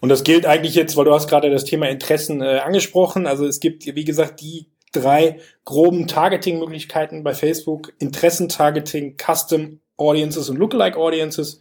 Und 0.00 0.08
das 0.08 0.24
gilt 0.24 0.46
eigentlich 0.46 0.74
jetzt, 0.74 0.96
weil 0.96 1.04
du 1.04 1.14
hast 1.14 1.28
gerade 1.28 1.50
das 1.50 1.64
Thema 1.64 1.88
Interessen 1.88 2.42
äh, 2.42 2.58
angesprochen. 2.58 3.26
Also 3.26 3.46
es 3.46 3.60
gibt, 3.60 3.86
wie 3.86 4.04
gesagt, 4.04 4.40
die 4.40 4.66
drei 4.92 5.40
groben 5.64 6.06
Targeting-Möglichkeiten 6.06 7.24
bei 7.24 7.34
Facebook. 7.34 7.92
Interessentargeting, 7.98 9.16
Custom 9.16 9.80
Audiences 9.96 10.48
und 10.48 10.56
Lookalike 10.56 10.98
Audiences. 10.98 11.60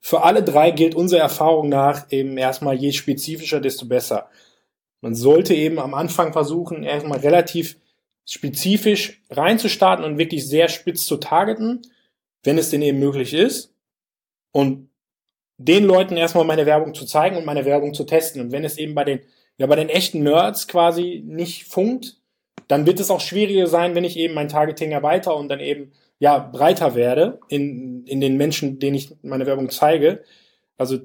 Für 0.00 0.22
alle 0.24 0.42
drei 0.42 0.72
gilt 0.72 0.94
unserer 0.94 1.20
Erfahrung 1.20 1.68
nach 1.68 2.10
eben 2.10 2.36
erstmal 2.36 2.74
je 2.74 2.92
spezifischer, 2.92 3.60
desto 3.60 3.86
besser. 3.86 4.28
Man 5.00 5.14
sollte 5.14 5.54
eben 5.54 5.78
am 5.78 5.94
Anfang 5.94 6.32
versuchen, 6.32 6.82
erstmal 6.82 7.20
relativ 7.20 7.76
spezifisch 8.24 9.22
reinzustarten 9.30 10.04
und 10.04 10.18
wirklich 10.18 10.46
sehr 10.46 10.68
spitz 10.68 11.06
zu 11.06 11.16
targeten, 11.16 11.82
wenn 12.44 12.58
es 12.58 12.70
denn 12.70 12.82
eben 12.82 12.98
möglich 12.98 13.34
ist. 13.34 13.74
Und 14.52 14.90
den 15.58 15.84
Leuten 15.84 16.16
erstmal 16.16 16.44
meine 16.44 16.66
Werbung 16.66 16.94
zu 16.94 17.04
zeigen 17.04 17.36
und 17.36 17.46
meine 17.46 17.64
Werbung 17.64 17.94
zu 17.94 18.04
testen. 18.04 18.40
Und 18.40 18.52
wenn 18.52 18.64
es 18.64 18.78
eben 18.78 18.94
bei 18.94 19.04
den, 19.04 19.20
ja, 19.56 19.66
bei 19.66 19.76
den 19.76 19.88
echten 19.88 20.22
Nerds 20.22 20.66
quasi 20.66 21.22
nicht 21.24 21.64
funkt, 21.64 22.21
dann 22.68 22.86
wird 22.86 23.00
es 23.00 23.10
auch 23.10 23.20
schwieriger 23.20 23.66
sein, 23.66 23.94
wenn 23.94 24.04
ich 24.04 24.16
eben 24.16 24.34
mein 24.34 24.48
Targeting 24.48 24.92
erweitere 24.92 25.34
und 25.34 25.48
dann 25.48 25.60
eben 25.60 25.92
ja 26.18 26.38
breiter 26.38 26.94
werde 26.94 27.40
in, 27.48 28.06
in 28.06 28.20
den 28.20 28.36
Menschen, 28.36 28.78
denen 28.78 28.96
ich 28.96 29.14
meine 29.22 29.46
Werbung 29.46 29.70
zeige. 29.70 30.22
Also 30.76 30.98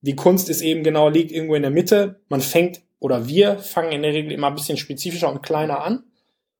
die 0.00 0.16
Kunst 0.16 0.48
ist 0.48 0.62
eben 0.62 0.84
genau, 0.84 1.08
liegt 1.08 1.32
irgendwo 1.32 1.54
in 1.54 1.62
der 1.62 1.70
Mitte. 1.70 2.20
Man 2.28 2.40
fängt 2.40 2.82
oder 2.98 3.26
wir 3.26 3.58
fangen 3.58 3.92
in 3.92 4.02
der 4.02 4.12
Regel 4.12 4.32
immer 4.32 4.48
ein 4.48 4.54
bisschen 4.54 4.78
spezifischer 4.78 5.30
und 5.30 5.42
kleiner 5.42 5.82
an 5.82 6.04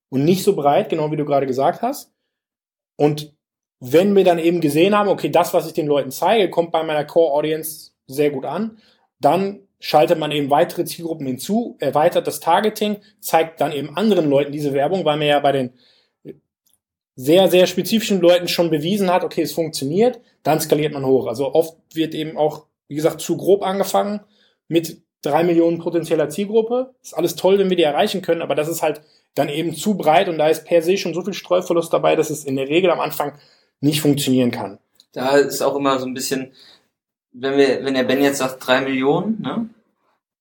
und 0.08 0.24
nicht 0.24 0.42
so 0.42 0.56
breit, 0.56 0.88
genau 0.88 1.10
wie 1.10 1.16
du 1.16 1.24
gerade 1.24 1.46
gesagt 1.46 1.82
hast. 1.82 2.12
Und 2.96 3.34
wenn 3.80 4.16
wir 4.16 4.24
dann 4.24 4.38
eben 4.38 4.60
gesehen 4.60 4.96
haben, 4.96 5.08
okay, 5.08 5.28
das, 5.28 5.52
was 5.54 5.66
ich 5.66 5.74
den 5.74 5.86
Leuten 5.86 6.10
zeige, 6.10 6.50
kommt 6.50 6.72
bei 6.72 6.82
meiner 6.82 7.04
Core 7.04 7.32
Audience 7.32 7.92
sehr 8.06 8.30
gut 8.30 8.44
an, 8.44 8.78
dann 9.20 9.65
schaltet 9.78 10.18
man 10.18 10.32
eben 10.32 10.50
weitere 10.50 10.84
Zielgruppen 10.84 11.26
hinzu, 11.26 11.76
erweitert 11.78 12.26
das 12.26 12.40
Targeting, 12.40 12.96
zeigt 13.20 13.60
dann 13.60 13.72
eben 13.72 13.96
anderen 13.96 14.28
Leuten 14.28 14.52
diese 14.52 14.72
Werbung, 14.72 15.04
weil 15.04 15.18
man 15.18 15.26
ja 15.26 15.40
bei 15.40 15.52
den 15.52 15.72
sehr, 17.14 17.48
sehr 17.48 17.66
spezifischen 17.66 18.20
Leuten 18.20 18.46
schon 18.46 18.70
bewiesen 18.70 19.12
hat, 19.12 19.24
okay, 19.24 19.42
es 19.42 19.52
funktioniert, 19.52 20.20
dann 20.42 20.60
skaliert 20.60 20.92
man 20.92 21.06
hoch. 21.06 21.26
Also 21.26 21.54
oft 21.54 21.76
wird 21.94 22.14
eben 22.14 22.36
auch, 22.36 22.66
wie 22.88 22.94
gesagt, 22.94 23.20
zu 23.20 23.36
grob 23.36 23.62
angefangen 23.62 24.20
mit 24.68 25.02
drei 25.22 25.42
Millionen 25.42 25.78
potenzieller 25.78 26.28
Zielgruppe. 26.28 26.94
Ist 27.02 27.16
alles 27.16 27.34
toll, 27.34 27.58
wenn 27.58 27.70
wir 27.70 27.76
die 27.76 27.82
erreichen 27.82 28.20
können, 28.20 28.42
aber 28.42 28.54
das 28.54 28.68
ist 28.68 28.82
halt 28.82 29.00
dann 29.34 29.48
eben 29.48 29.74
zu 29.74 29.96
breit 29.96 30.28
und 30.28 30.38
da 30.38 30.48
ist 30.48 30.64
per 30.64 30.82
se 30.82 30.96
schon 30.96 31.14
so 31.14 31.22
viel 31.22 31.34
Streuverlust 31.34 31.92
dabei, 31.92 32.16
dass 32.16 32.30
es 32.30 32.44
in 32.44 32.56
der 32.56 32.68
Regel 32.68 32.90
am 32.90 33.00
Anfang 33.00 33.38
nicht 33.80 34.00
funktionieren 34.00 34.50
kann. 34.50 34.78
Da 35.12 35.36
ist 35.36 35.62
auch 35.62 35.76
immer 35.76 35.98
so 35.98 36.06
ein 36.06 36.14
bisschen, 36.14 36.52
wenn 37.38 37.56
wir, 37.56 37.84
wenn 37.84 37.94
der 37.94 38.04
Ben 38.04 38.22
jetzt 38.22 38.38
sagt 38.38 38.66
drei 38.66 38.80
Millionen, 38.80 39.40
ne, 39.42 39.68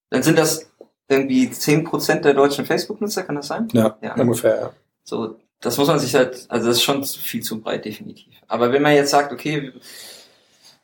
dann 0.10 0.24
sind 0.24 0.38
das 0.38 0.70
irgendwie 1.08 1.52
zehn 1.52 1.84
Prozent 1.84 2.26
der 2.26 2.34
deutschen 2.34 2.66
Facebook-Nutzer, 2.66 3.24
kann 3.24 3.36
das 3.36 3.48
sein? 3.48 3.68
Ja, 3.74 3.98
ja. 4.02 4.16
ungefähr, 4.16 4.60
ja. 4.60 4.74
So, 5.04 5.36
das 5.62 5.78
muss 5.78 5.88
man 5.88 6.00
sich 6.00 6.16
halt, 6.16 6.46
also 6.50 6.68
das 6.68 6.78
ist 6.78 6.84
schon 6.84 7.04
viel 7.04 7.44
zu 7.44 7.62
breit, 7.62 7.86
definitiv. 7.86 8.34
Aber 8.48 8.72
wenn 8.72 8.82
man 8.82 8.94
jetzt 8.94 9.12
sagt, 9.12 9.32
okay, 9.32 9.74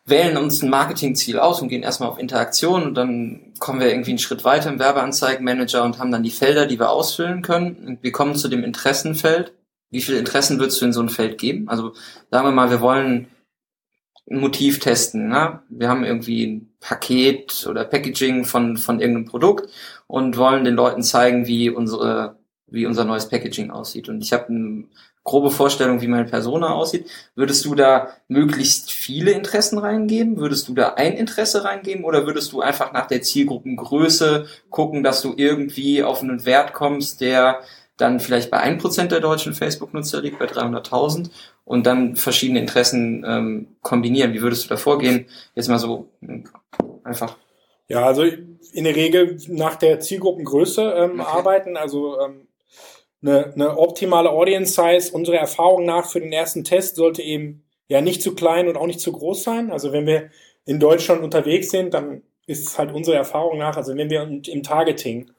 wählen 0.06 0.38
uns 0.38 0.62
ein 0.62 0.70
Marketingziel 0.70 1.40
aus 1.40 1.62
und 1.62 1.70
gehen 1.70 1.84
erstmal 1.84 2.10
auf 2.10 2.20
Interaktion 2.20 2.84
und 2.84 2.96
dann 2.96 3.54
kommen 3.60 3.80
wir 3.80 3.90
irgendwie 3.90 4.12
einen 4.12 4.20
Schritt 4.20 4.44
weiter 4.44 4.70
im 4.70 4.80
Werbeanzeigenmanager 4.80 5.84
und 5.84 6.00
haben 6.00 6.12
dann 6.12 6.24
die 6.24 6.32
Felder, 6.32 6.66
die 6.66 6.80
wir 6.80 6.90
ausfüllen 6.90 7.42
können. 7.42 7.76
Und 7.88 8.04
wir 8.04 8.12
kommen 8.12 8.36
zu 8.36 8.48
dem 8.48 8.64
Interessenfeld. 8.64 9.54
Wie 9.90 10.02
viele 10.02 10.20
Interessen 10.20 10.60
würdest 10.60 10.82
du 10.82 10.86
in 10.86 10.94
so 10.94 11.02
ein 11.02 11.10
Feld 11.10 11.38
geben? 11.38 11.70
Also 11.70 11.94
sagen 12.30 12.48
wir 12.48 12.52
mal, 12.52 12.70
wir 12.70 12.82
wollen 12.82 13.28
Motiv 14.40 14.80
testen. 14.80 15.30
Ne? 15.30 15.60
Wir 15.70 15.90
haben 15.90 16.04
irgendwie 16.04 16.46
ein 16.46 16.74
Paket 16.80 17.68
oder 17.70 17.86
Packaging 17.86 18.46
von, 18.46 18.78
von 18.78 19.00
irgendeinem 19.00 19.26
Produkt 19.26 19.70
und 20.08 20.38
wollen 20.38 20.64
den 20.64 20.76
Leuten 20.76 21.04
zeigen, 21.04 21.48
wie 21.48 21.70
unsere 21.70 22.40
wie 22.72 22.86
unser 22.86 23.04
neues 23.04 23.28
Packaging 23.28 23.70
aussieht. 23.70 24.10
Und 24.10 24.24
ich 24.24 24.34
habe 24.34 24.48
eine 24.48 24.86
grobe 25.24 25.52
Vorstellung, 25.52 26.02
wie 26.02 26.08
meine 26.08 26.26
Persona 26.26 26.74
aussieht. 26.74 27.10
Würdest 27.36 27.66
du 27.66 27.76
da 27.76 28.10
möglichst 28.28 28.92
viele 28.92 29.32
Interessen 29.32 29.78
reingeben? 29.78 30.38
Würdest 30.38 30.68
du 30.68 30.74
da 30.74 30.94
ein 30.96 31.14
Interesse 31.14 31.64
reingeben? 31.64 32.04
Oder 32.04 32.26
würdest 32.26 32.54
du 32.54 32.62
einfach 32.62 32.94
nach 32.94 33.08
der 33.08 33.22
Zielgruppengröße 33.22 34.48
gucken, 34.70 35.04
dass 35.04 35.22
du 35.22 35.34
irgendwie 35.36 36.02
auf 36.02 36.24
einen 36.24 36.46
Wert 36.46 36.74
kommst, 36.74 37.22
der 37.22 37.60
dann 37.98 38.20
vielleicht 38.20 38.50
bei 38.50 38.64
1% 38.64 39.08
der 39.08 39.20
deutschen 39.20 39.54
Facebook-Nutzer 39.54 40.22
liegt, 40.22 40.40
bei 40.40 40.46
300.000 40.46 41.30
und 41.72 41.86
dann 41.88 42.18
verschiedene 42.18 42.60
Interessen 42.60 43.24
ähm, 43.26 43.68
kombinieren. 43.82 44.34
Wie 44.34 44.42
würdest 44.42 44.66
du 44.66 44.70
da 44.70 44.76
vorgehen? 44.76 45.28
Jetzt 45.56 45.70
mal 45.70 45.80
so 45.80 46.10
einfach. 47.06 47.38
Ja, 47.88 48.06
also 48.06 48.24
in 48.24 48.84
der 48.84 48.94
Regel 48.94 49.38
nach 49.48 49.76
der 49.76 50.02
Zielgruppengröße 50.02 50.82
ähm, 50.82 51.22
okay. 51.22 51.30
arbeiten. 51.32 51.78
Also 51.78 52.20
ähm, 52.20 52.48
eine, 53.22 53.54
eine 53.54 53.78
optimale 53.78 54.32
Audience 54.32 54.74
Size 54.74 55.14
unserer 55.14 55.38
Erfahrung 55.38 55.86
nach 55.86 56.10
für 56.10 56.20
den 56.20 56.34
ersten 56.34 56.66
Test 56.66 56.98
sollte 56.98 57.22
eben 57.22 57.64
ja 57.88 58.02
nicht 58.02 58.22
zu 58.22 58.36
klein 58.36 58.68
und 58.68 58.76
auch 58.76 58.88
nicht 58.88 59.00
zu 59.00 59.14
groß 59.14 59.42
sein. 59.42 59.72
Also 59.72 59.94
wenn 59.94 60.06
wir 60.06 60.30
in 60.66 60.78
Deutschland 60.78 61.24
unterwegs 61.24 61.70
sind, 61.70 61.94
dann 61.94 62.22
ist 62.48 62.68
es 62.68 62.78
halt 62.78 62.94
unsere 62.94 63.16
Erfahrung 63.16 63.58
nach, 63.58 63.78
also 63.78 63.96
wenn 63.96 64.10
wir 64.10 64.24
im 64.24 64.64
Targeting 64.64 65.32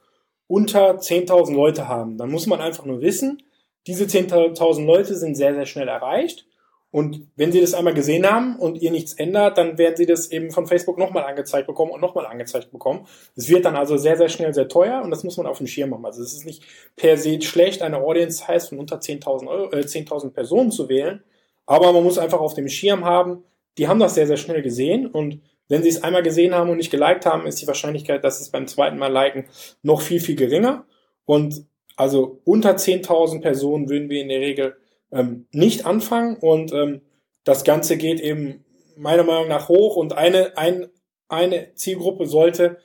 unter 0.47 0.97
10.000 0.97 1.53
Leute 1.53 1.87
haben, 1.87 2.17
dann 2.17 2.31
muss 2.31 2.47
man 2.47 2.59
einfach 2.59 2.85
nur 2.85 3.01
wissen, 3.01 3.43
diese 3.87 4.05
10.000 4.05 4.85
Leute 4.85 5.15
sind 5.15 5.35
sehr, 5.35 5.53
sehr 5.53 5.65
schnell 5.65 5.87
erreicht 5.87 6.45
und 6.93 7.27
wenn 7.35 7.51
Sie 7.51 7.59
das 7.59 7.73
einmal 7.73 7.95
gesehen 7.95 8.23
haben 8.23 8.55
und 8.55 8.79
ihr 8.79 8.91
nichts 8.91 9.13
ändert, 9.13 9.57
dann 9.57 9.79
werden 9.79 9.95
Sie 9.95 10.05
das 10.05 10.29
eben 10.29 10.51
von 10.51 10.67
Facebook 10.67 10.99
nochmal 10.99 11.23
angezeigt 11.23 11.65
bekommen 11.65 11.89
und 11.89 12.01
nochmal 12.01 12.27
angezeigt 12.27 12.71
bekommen. 12.71 13.07
Es 13.35 13.49
wird 13.49 13.65
dann 13.65 13.75
also 13.75 13.97
sehr, 13.97 14.15
sehr 14.15 14.29
schnell 14.29 14.53
sehr 14.53 14.67
teuer 14.67 15.01
und 15.01 15.09
das 15.09 15.23
muss 15.23 15.35
man 15.37 15.47
auf 15.47 15.57
dem 15.57 15.65
Schirm 15.65 15.91
haben. 15.91 16.05
Also 16.05 16.21
es 16.21 16.33
ist 16.33 16.45
nicht 16.45 16.61
per 16.95 17.17
se 17.17 17.41
schlecht, 17.41 17.81
eine 17.81 17.97
Audience 17.97 18.45
Size 18.45 18.67
von 18.67 18.77
unter 18.77 18.97
10.000 18.97 19.73
äh, 19.75 19.87
10 19.87 20.05
Personen 20.05 20.69
zu 20.69 20.87
wählen, 20.87 21.23
aber 21.65 21.91
man 21.93 22.03
muss 22.03 22.19
einfach 22.19 22.39
auf 22.39 22.53
dem 22.53 22.69
Schirm 22.69 23.05
haben, 23.05 23.43
die 23.79 23.87
haben 23.87 23.99
das 23.99 24.13
sehr, 24.13 24.27
sehr 24.27 24.37
schnell 24.37 24.61
gesehen 24.61 25.07
und 25.07 25.41
wenn 25.69 25.81
sie 25.81 25.89
es 25.89 26.03
einmal 26.03 26.21
gesehen 26.21 26.53
haben 26.53 26.69
und 26.69 26.77
nicht 26.77 26.91
geliked 26.91 27.25
haben, 27.25 27.47
ist 27.47 27.59
die 27.59 27.65
Wahrscheinlichkeit, 27.65 28.23
dass 28.23 28.39
es 28.39 28.49
beim 28.49 28.67
zweiten 28.67 28.99
Mal 28.99 29.11
liken, 29.11 29.45
noch 29.81 30.01
viel, 30.01 30.19
viel 30.19 30.35
geringer. 30.35 30.85
Und 31.25 31.65
also 31.95 32.41
unter 32.43 32.75
10.000 32.75 33.41
Personen 33.41 33.89
würden 33.89 34.09
wir 34.09 34.21
in 34.21 34.29
der 34.29 34.39
Regel 34.39 34.75
ähm, 35.11 35.47
nicht 35.51 35.85
anfangen 35.85 36.37
und 36.37 36.73
ähm, 36.73 37.01
das 37.43 37.63
Ganze 37.63 37.97
geht 37.97 38.19
eben 38.19 38.63
meiner 38.95 39.23
Meinung 39.23 39.47
nach 39.47 39.69
hoch 39.69 39.95
und 39.95 40.13
eine, 40.13 40.57
ein, 40.57 40.87
eine 41.27 41.73
Zielgruppe 41.75 42.25
sollte 42.25 42.77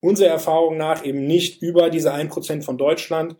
unserer 0.00 0.30
Erfahrung 0.30 0.76
nach 0.76 1.04
eben 1.04 1.26
nicht 1.26 1.62
über 1.62 1.90
diese 1.90 2.12
1% 2.14 2.62
von 2.62 2.78
Deutschland 2.78 3.36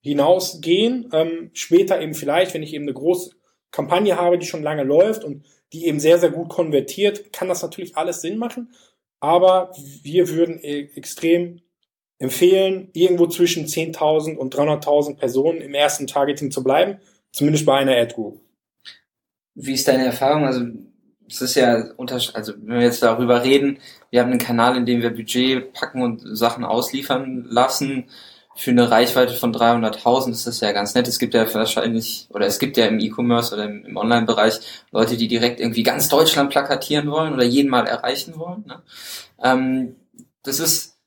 hinausgehen. 0.00 1.10
Ähm, 1.12 1.50
später 1.52 2.00
eben 2.00 2.14
vielleicht, 2.14 2.54
wenn 2.54 2.62
ich 2.62 2.74
eben 2.74 2.84
eine 2.84 2.94
große 2.94 3.32
Kampagne 3.70 4.16
habe, 4.16 4.38
die 4.38 4.46
schon 4.46 4.62
lange 4.62 4.84
läuft 4.84 5.24
und 5.24 5.44
die 5.72 5.86
eben 5.86 6.00
sehr, 6.00 6.18
sehr 6.18 6.30
gut 6.30 6.48
konvertiert, 6.48 7.32
kann 7.32 7.48
das 7.48 7.62
natürlich 7.62 7.96
alles 7.96 8.22
Sinn 8.22 8.38
machen. 8.38 8.72
Aber 9.20 9.72
wir 10.02 10.30
würden 10.30 10.58
e-, 10.62 10.88
extrem 10.94 11.60
empfehlen, 12.18 12.90
irgendwo 12.92 13.26
zwischen 13.26 13.66
10.000 13.66 14.36
und 14.36 14.54
300.000 14.54 15.16
Personen 15.16 15.60
im 15.60 15.74
ersten 15.74 16.06
Targeting 16.06 16.50
zu 16.50 16.62
bleiben 16.64 16.98
Zumindest 17.32 17.66
bei 17.66 17.78
einer 17.78 17.96
Ad 17.96 18.14
Group. 18.14 18.40
Wie 19.54 19.74
ist 19.74 19.86
deine 19.88 20.06
Erfahrung? 20.06 20.44
Also 20.44 20.64
es 21.28 21.40
ist 21.40 21.54
ja 21.56 21.90
also 22.32 22.52
wenn 22.56 22.78
wir 22.78 22.82
jetzt 22.82 23.02
darüber 23.02 23.42
reden, 23.42 23.78
wir 24.10 24.20
haben 24.20 24.30
einen 24.30 24.40
Kanal, 24.40 24.76
in 24.76 24.86
dem 24.86 25.02
wir 25.02 25.10
Budget 25.10 25.72
packen 25.72 26.02
und 26.02 26.22
Sachen 26.36 26.64
ausliefern 26.64 27.46
lassen. 27.48 28.08
Für 28.56 28.72
eine 28.72 28.90
Reichweite 28.90 29.34
von 29.34 29.54
300.000 29.54 30.32
ist 30.32 30.46
das 30.48 30.60
ja 30.60 30.72
ganz 30.72 30.94
nett. 30.94 31.06
Es 31.06 31.20
gibt 31.20 31.34
ja 31.34 31.52
wahrscheinlich, 31.54 32.26
oder 32.30 32.46
es 32.46 32.58
gibt 32.58 32.76
ja 32.76 32.86
im 32.86 32.98
E-Commerce 32.98 33.54
oder 33.54 33.66
im, 33.66 33.84
im 33.84 33.96
Online-Bereich 33.96 34.58
Leute, 34.90 35.16
die 35.16 35.28
direkt 35.28 35.60
irgendwie 35.60 35.84
ganz 35.84 36.08
Deutschland 36.08 36.50
plakatieren 36.50 37.08
wollen 37.08 37.34
oder 37.34 37.44
jeden 37.44 37.68
mal 37.68 37.86
erreichen 37.86 38.36
wollen. 38.36 38.64
Ne? 38.66 38.82
Ähm, 39.40 39.96
das 40.42 40.58
ist 40.58 40.97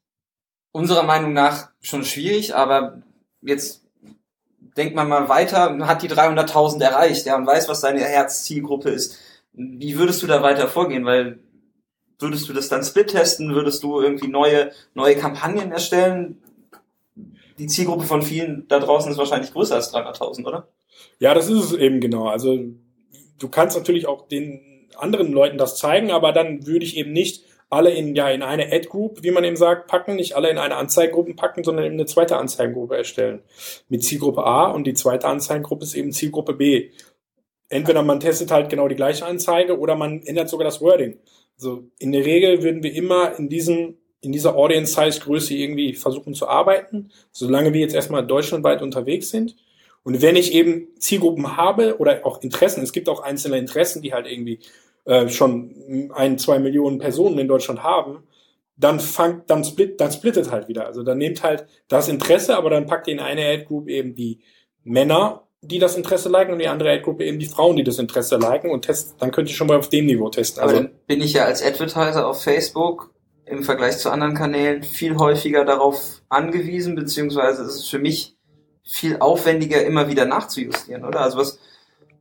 unserer 0.71 1.03
Meinung 1.03 1.33
nach 1.33 1.69
schon 1.81 2.03
schwierig, 2.03 2.55
aber 2.55 3.01
jetzt 3.41 3.83
denkt 4.77 4.95
man 4.95 5.09
mal 5.09 5.27
weiter, 5.29 5.77
hat 5.85 6.01
die 6.01 6.09
300.000 6.09 6.81
erreicht, 6.81 7.25
ja, 7.25 7.35
und 7.35 7.45
weiß, 7.45 7.67
was 7.67 7.81
seine 7.81 8.01
Herzzielgruppe 8.01 8.89
ist. 8.89 9.17
Wie 9.53 9.97
würdest 9.97 10.23
du 10.23 10.27
da 10.27 10.41
weiter 10.41 10.67
vorgehen? 10.67 11.05
Weil 11.05 11.39
würdest 12.19 12.47
du 12.47 12.53
das 12.53 12.69
dann 12.69 12.83
split 12.83 13.09
testen? 13.09 13.53
Würdest 13.53 13.83
du 13.83 13.99
irgendwie 13.99 14.29
neue, 14.29 14.71
neue 14.93 15.15
Kampagnen 15.15 15.71
erstellen? 15.71 16.41
Die 17.57 17.67
Zielgruppe 17.67 18.05
von 18.05 18.21
vielen 18.21 18.67
da 18.69 18.79
draußen 18.79 19.11
ist 19.11 19.17
wahrscheinlich 19.17 19.51
größer 19.51 19.75
als 19.75 19.93
300.000, 19.93 20.47
oder? 20.47 20.67
Ja, 21.19 21.33
das 21.33 21.49
ist 21.49 21.63
es 21.63 21.73
eben 21.73 21.99
genau. 21.99 22.27
Also 22.27 22.59
du 23.39 23.49
kannst 23.49 23.75
natürlich 23.75 24.07
auch 24.07 24.27
den 24.27 24.87
anderen 24.95 25.31
Leuten 25.31 25.57
das 25.57 25.77
zeigen, 25.77 26.11
aber 26.11 26.31
dann 26.31 26.65
würde 26.65 26.85
ich 26.85 26.95
eben 26.95 27.11
nicht 27.11 27.43
alle 27.71 27.91
in, 27.91 28.15
ja, 28.15 28.29
in 28.29 28.43
eine 28.43 28.71
Ad-Group, 28.71 29.23
wie 29.23 29.31
man 29.31 29.45
eben 29.45 29.55
sagt, 29.55 29.87
packen, 29.87 30.17
nicht 30.17 30.35
alle 30.35 30.49
in 30.49 30.57
eine 30.57 30.75
Anzeigengruppe 30.75 31.33
packen, 31.33 31.63
sondern 31.63 31.85
eben 31.85 31.95
eine 31.95 32.05
zweite 32.05 32.35
Anzeigengruppe 32.35 32.97
erstellen. 32.97 33.41
Mit 33.87 34.03
Zielgruppe 34.03 34.43
A 34.43 34.69
und 34.71 34.85
die 34.85 34.93
zweite 34.93 35.27
Anzeigengruppe 35.27 35.85
ist 35.85 35.95
eben 35.95 36.11
Zielgruppe 36.11 36.53
B. 36.53 36.89
Entweder 37.69 38.03
man 38.03 38.19
testet 38.19 38.51
halt 38.51 38.69
genau 38.69 38.89
die 38.89 38.95
gleiche 38.95 39.25
Anzeige 39.25 39.79
oder 39.79 39.95
man 39.95 40.21
ändert 40.23 40.49
sogar 40.49 40.65
das 40.65 40.81
Wording. 40.81 41.19
Also 41.57 41.85
in 41.97 42.11
der 42.11 42.25
Regel 42.25 42.61
würden 42.61 42.83
wir 42.83 42.93
immer 42.93 43.39
in 43.39 43.47
diesem, 43.47 43.97
in 44.19 44.33
dieser 44.33 44.57
Audience 44.57 44.93
Size 44.93 45.21
Größe 45.21 45.53
irgendwie 45.53 45.93
versuchen 45.93 46.33
zu 46.33 46.49
arbeiten, 46.49 47.09
solange 47.31 47.71
wir 47.71 47.79
jetzt 47.79 47.95
erstmal 47.95 48.27
deutschlandweit 48.27 48.81
unterwegs 48.81 49.29
sind. 49.29 49.55
Und 50.03 50.21
wenn 50.21 50.35
ich 50.35 50.53
eben 50.53 50.89
Zielgruppen 50.99 51.55
habe 51.55 51.99
oder 51.99 52.25
auch 52.25 52.41
Interessen, 52.41 52.83
es 52.83 52.91
gibt 52.91 53.07
auch 53.07 53.21
einzelne 53.21 53.57
Interessen, 53.57 54.01
die 54.01 54.11
halt 54.11 54.27
irgendwie 54.27 54.59
äh, 55.05 55.29
schon 55.29 56.11
ein, 56.13 56.37
zwei 56.37 56.59
Millionen 56.59 56.99
Personen 56.99 57.37
in 57.39 57.47
Deutschland 57.47 57.83
haben, 57.83 58.23
dann 58.77 58.99
fangt, 58.99 59.49
dann 59.49 59.63
split, 59.63 60.01
dann 60.01 60.11
splittet 60.11 60.51
halt 60.51 60.67
wieder. 60.67 60.87
Also 60.87 61.03
dann 61.03 61.17
nehmt 61.17 61.43
halt 61.43 61.65
das 61.87 62.07
Interesse, 62.09 62.57
aber 62.57 62.69
dann 62.69 62.87
packt 62.87 63.07
ihr 63.07 63.13
in 63.13 63.19
eine 63.19 63.45
Ad 63.45 63.65
Group 63.65 63.87
eben 63.87 64.15
die 64.15 64.39
Männer, 64.83 65.43
die 65.61 65.77
das 65.77 65.95
Interesse 65.95 66.29
liken 66.29 66.53
und 66.53 66.59
die 66.59 66.67
andere 66.67 66.91
Ad 66.91 67.03
Group 67.03 67.21
eben 67.21 67.37
die 67.37 67.45
Frauen, 67.45 67.75
die 67.75 67.83
das 67.83 67.99
Interesse 67.99 68.37
liken 68.37 68.71
und 68.71 68.83
test, 68.83 69.15
dann 69.19 69.31
könnt 69.31 69.49
ihr 69.49 69.55
schon 69.55 69.67
mal 69.67 69.77
auf 69.77 69.89
dem 69.89 70.07
Niveau 70.07 70.29
testen. 70.29 70.63
Also 70.63 70.75
aber 70.75 70.85
dann 70.85 70.95
bin 71.05 71.21
ich 71.21 71.33
ja 71.33 71.45
als 71.45 71.63
Advertiser 71.63 72.27
auf 72.27 72.43
Facebook 72.43 73.11
im 73.45 73.63
Vergleich 73.63 73.97
zu 73.97 74.09
anderen 74.09 74.33
Kanälen 74.33 74.81
viel 74.81 75.17
häufiger 75.17 75.65
darauf 75.65 76.21
angewiesen, 76.29 76.95
beziehungsweise 76.95 77.63
ist 77.63 77.75
es 77.75 77.87
für 77.87 77.99
mich 77.99 78.37
viel 78.83 79.17
aufwendiger, 79.19 79.83
immer 79.83 80.09
wieder 80.09 80.25
nachzujustieren, 80.25 81.05
oder? 81.05 81.21
Also 81.21 81.37
was, 81.37 81.59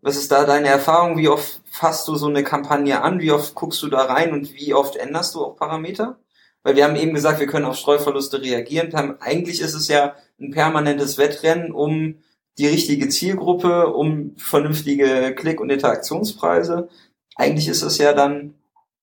was 0.02 0.16
ist 0.16 0.32
da 0.32 0.44
deine 0.44 0.68
Erfahrung? 0.68 1.18
Wie 1.18 1.28
oft 1.28 1.60
fasst 1.70 2.08
du 2.08 2.14
so 2.14 2.26
eine 2.26 2.42
Kampagne 2.42 3.02
an? 3.02 3.20
Wie 3.20 3.32
oft 3.32 3.54
guckst 3.54 3.82
du 3.82 3.88
da 3.88 4.02
rein 4.02 4.32
und 4.32 4.54
wie 4.54 4.74
oft 4.74 4.96
änderst 4.96 5.34
du 5.34 5.44
auch 5.44 5.56
Parameter? 5.56 6.18
Weil 6.62 6.76
wir 6.76 6.84
haben 6.84 6.96
eben 6.96 7.14
gesagt, 7.14 7.40
wir 7.40 7.46
können 7.46 7.64
auf 7.64 7.76
Streuverluste 7.76 8.42
reagieren. 8.42 8.94
Eigentlich 9.20 9.60
ist 9.60 9.74
es 9.74 9.88
ja 9.88 10.14
ein 10.38 10.50
permanentes 10.50 11.18
Wettrennen 11.18 11.72
um 11.72 12.16
die 12.58 12.66
richtige 12.66 13.08
Zielgruppe, 13.08 13.88
um 13.88 14.34
vernünftige 14.36 15.34
Klick- 15.34 15.60
und 15.60 15.70
Interaktionspreise. 15.70 16.88
Eigentlich 17.36 17.68
ist 17.68 17.82
es 17.82 17.98
ja 17.98 18.12
dann 18.12 18.54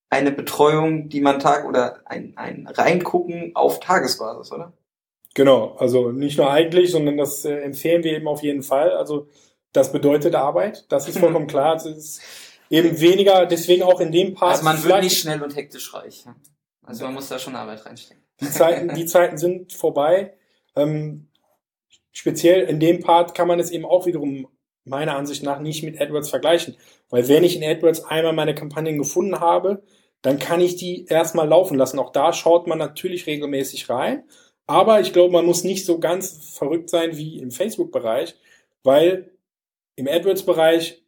eine 0.09 0.31
Betreuung, 0.31 1.09
die 1.09 1.21
man 1.21 1.39
Tag 1.39 1.65
oder 1.67 1.99
ein, 2.05 2.33
ein 2.35 2.67
Reingucken 2.67 3.55
auf 3.55 3.79
Tagesbasis, 3.79 4.51
oder? 4.51 4.73
Genau, 5.33 5.75
also 5.77 6.11
nicht 6.11 6.37
nur 6.37 6.49
eigentlich, 6.49 6.91
sondern 6.91 7.17
das 7.17 7.45
äh, 7.45 7.59
empfehlen 7.59 8.03
wir 8.03 8.13
eben 8.15 8.27
auf 8.27 8.41
jeden 8.41 8.63
Fall. 8.63 8.91
Also 8.91 9.27
das 9.77 9.91
bedeutet 9.91 10.33
Arbeit, 10.35 10.85
das 10.89 11.07
ist 11.07 11.19
vollkommen 11.19 11.47
klar. 11.53 11.75
Es 11.75 11.85
ist 11.85 12.21
eben 12.69 12.99
weniger, 12.99 13.45
deswegen 13.45 13.83
auch 13.83 13.99
in 13.99 14.11
dem 14.11 14.33
Part. 14.33 14.53
Also 14.53 14.63
man 14.63 14.83
wird 14.83 15.03
nicht 15.03 15.19
schnell 15.19 15.41
und 15.41 15.55
hektisch 15.55 15.93
reich. 15.93 16.25
Also 16.83 17.05
man 17.05 17.13
muss 17.13 17.29
da 17.29 17.37
schon 17.37 17.55
Arbeit 17.55 17.85
reinstecken. 17.85 18.23
Die 18.41 18.49
Zeiten, 18.49 18.95
die 18.95 19.05
Zeiten 19.05 19.37
sind 19.37 19.73
vorbei. 19.73 20.33
Ähm, 20.75 21.27
speziell 22.11 22.63
in 22.63 22.79
dem 22.79 23.01
Part 23.01 23.35
kann 23.35 23.47
man 23.47 23.59
es 23.59 23.71
eben 23.71 23.85
auch 23.85 24.05
wiederum 24.05 24.47
meiner 24.83 25.15
Ansicht 25.15 25.43
nach 25.43 25.59
nicht 25.59 25.83
mit 25.83 26.01
AdWords 26.01 26.29
vergleichen. 26.29 26.75
Weil 27.09 27.27
wenn 27.27 27.43
ich 27.43 27.55
in 27.55 27.63
AdWords 27.63 28.05
einmal 28.05 28.33
meine 28.33 28.55
Kampagnen 28.55 28.97
gefunden 28.97 29.39
habe, 29.39 29.83
dann 30.21 30.39
kann 30.39 30.61
ich 30.61 30.75
die 30.75 31.05
erstmal 31.05 31.47
laufen 31.47 31.77
lassen. 31.77 31.99
Auch 31.99 32.11
da 32.11 32.33
schaut 32.33 32.67
man 32.67 32.79
natürlich 32.79 33.27
regelmäßig 33.27 33.89
rein. 33.89 34.23
Aber 34.65 35.01
ich 35.01 35.13
glaube, 35.13 35.33
man 35.33 35.45
muss 35.45 35.63
nicht 35.63 35.85
so 35.85 35.99
ganz 35.99 36.55
verrückt 36.55 36.89
sein 36.89 37.15
wie 37.15 37.39
im 37.39 37.51
Facebook-Bereich, 37.51 38.35
weil 38.83 39.36
im 39.97 40.07
AdWords-Bereich 40.07 41.03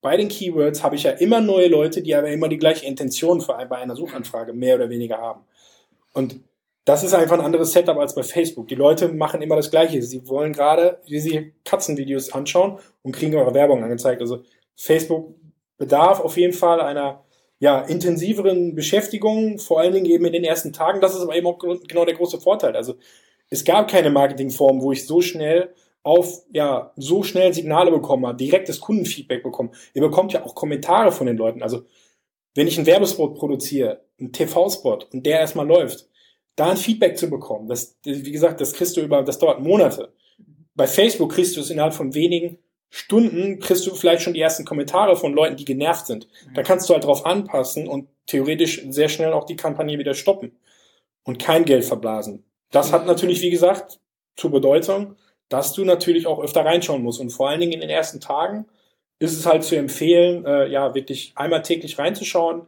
bei 0.00 0.16
den 0.16 0.28
Keywords 0.28 0.82
habe 0.82 0.96
ich 0.96 1.02
ja 1.02 1.12
immer 1.12 1.40
neue 1.40 1.68
Leute, 1.68 2.02
die 2.02 2.14
aber 2.14 2.30
immer 2.30 2.48
die 2.48 2.56
gleiche 2.56 2.86
Intention 2.86 3.40
für, 3.40 3.52
bei 3.68 3.76
einer 3.76 3.94
Suchanfrage 3.94 4.52
mehr 4.52 4.76
oder 4.76 4.88
weniger 4.88 5.18
haben. 5.18 5.42
Und 6.14 6.40
das 6.86 7.04
ist 7.04 7.12
einfach 7.14 7.38
ein 7.38 7.44
anderes 7.44 7.72
Setup 7.72 7.98
als 7.98 8.14
bei 8.14 8.22
Facebook. 8.22 8.66
Die 8.68 8.74
Leute 8.74 9.08
machen 9.08 9.42
immer 9.42 9.56
das 9.56 9.70
Gleiche. 9.70 10.02
Sie 10.02 10.26
wollen 10.26 10.54
gerade, 10.54 11.00
wie 11.06 11.20
sie 11.20 11.52
Katzenvideos 11.64 12.32
anschauen 12.32 12.78
und 13.02 13.14
kriegen 13.14 13.36
eure 13.36 13.54
Werbung 13.54 13.84
angezeigt. 13.84 14.22
Also 14.22 14.42
Facebook 14.74 15.34
bedarf 15.76 16.20
auf 16.20 16.38
jeden 16.38 16.54
Fall 16.54 16.80
einer 16.80 17.22
ja, 17.58 17.80
intensiveren 17.82 18.74
Beschäftigung, 18.74 19.58
vor 19.58 19.80
allen 19.80 19.92
Dingen 19.92 20.06
eben 20.06 20.24
in 20.24 20.32
den 20.32 20.44
ersten 20.44 20.72
Tagen. 20.72 21.02
Das 21.02 21.14
ist 21.14 21.20
aber 21.20 21.36
eben 21.36 21.46
auch 21.46 21.58
genau 21.58 22.06
der 22.06 22.14
große 22.14 22.40
Vorteil. 22.40 22.74
Also 22.74 22.94
es 23.50 23.64
gab 23.64 23.90
keine 23.90 24.08
Marketingform, 24.10 24.80
wo 24.80 24.92
ich 24.92 25.06
so 25.06 25.20
schnell 25.20 25.74
auf, 26.02 26.42
ja, 26.52 26.92
so 26.96 27.22
schnell 27.22 27.52
Signale 27.52 27.90
bekommen 27.90 28.26
habe, 28.26 28.36
direktes 28.36 28.80
Kundenfeedback 28.80 29.42
bekommen. 29.42 29.70
Ihr 29.94 30.02
bekommt 30.02 30.32
ja 30.32 30.44
auch 30.44 30.54
Kommentare 30.54 31.12
von 31.12 31.26
den 31.26 31.36
Leuten. 31.36 31.62
Also 31.62 31.82
wenn 32.54 32.66
ich 32.66 32.76
einen 32.78 32.86
Werbespot 32.86 33.34
produziere, 33.34 34.04
einen 34.18 34.32
TV-Spot 34.32 35.00
und 35.12 35.26
der 35.26 35.40
erstmal 35.40 35.66
läuft, 35.66 36.08
da 36.56 36.70
ein 36.70 36.76
Feedback 36.76 37.18
zu 37.18 37.28
bekommen, 37.28 37.68
das, 37.68 37.96
wie 38.04 38.32
gesagt, 38.32 38.60
das 38.60 38.72
kriegst 38.72 38.96
du 38.96 39.02
über, 39.02 39.22
das 39.22 39.38
dauert 39.38 39.60
Monate. 39.60 40.12
Bei 40.74 40.86
Facebook 40.86 41.32
kriegst 41.32 41.56
du 41.56 41.60
es 41.60 41.70
innerhalb 41.70 41.94
von 41.94 42.14
wenigen 42.14 42.58
Stunden 42.90 43.60
kriegst 43.60 43.86
du 43.86 43.94
vielleicht 43.94 44.22
schon 44.22 44.34
die 44.34 44.40
ersten 44.40 44.64
Kommentare 44.64 45.16
von 45.16 45.32
Leuten, 45.32 45.56
die 45.56 45.64
genervt 45.64 46.06
sind. 46.06 46.26
Da 46.54 46.62
kannst 46.62 46.88
du 46.88 46.94
halt 46.94 47.04
drauf 47.04 47.24
anpassen 47.24 47.86
und 47.86 48.08
theoretisch 48.26 48.84
sehr 48.90 49.08
schnell 49.08 49.32
auch 49.32 49.44
die 49.44 49.56
Kampagne 49.56 49.98
wieder 49.98 50.14
stoppen 50.14 50.58
und 51.22 51.38
kein 51.38 51.64
Geld 51.64 51.84
verblasen. 51.84 52.44
Das 52.72 52.92
hat 52.92 53.06
natürlich, 53.06 53.42
wie 53.42 53.50
gesagt, 53.50 54.00
zur 54.36 54.50
Bedeutung, 54.50 55.16
dass 55.50 55.74
du 55.74 55.84
natürlich 55.84 56.26
auch 56.26 56.40
öfter 56.40 56.64
reinschauen 56.64 57.02
musst. 57.02 57.20
Und 57.20 57.30
vor 57.30 57.50
allen 57.50 57.60
Dingen 57.60 57.72
in 57.72 57.80
den 57.80 57.90
ersten 57.90 58.20
Tagen 58.20 58.66
ist 59.18 59.36
es 59.36 59.44
halt 59.44 59.64
zu 59.64 59.76
empfehlen, 59.76 60.46
äh, 60.46 60.68
ja, 60.68 60.94
wirklich 60.94 61.32
einmal 61.36 61.60
täglich 61.60 61.98
reinzuschauen. 61.98 62.66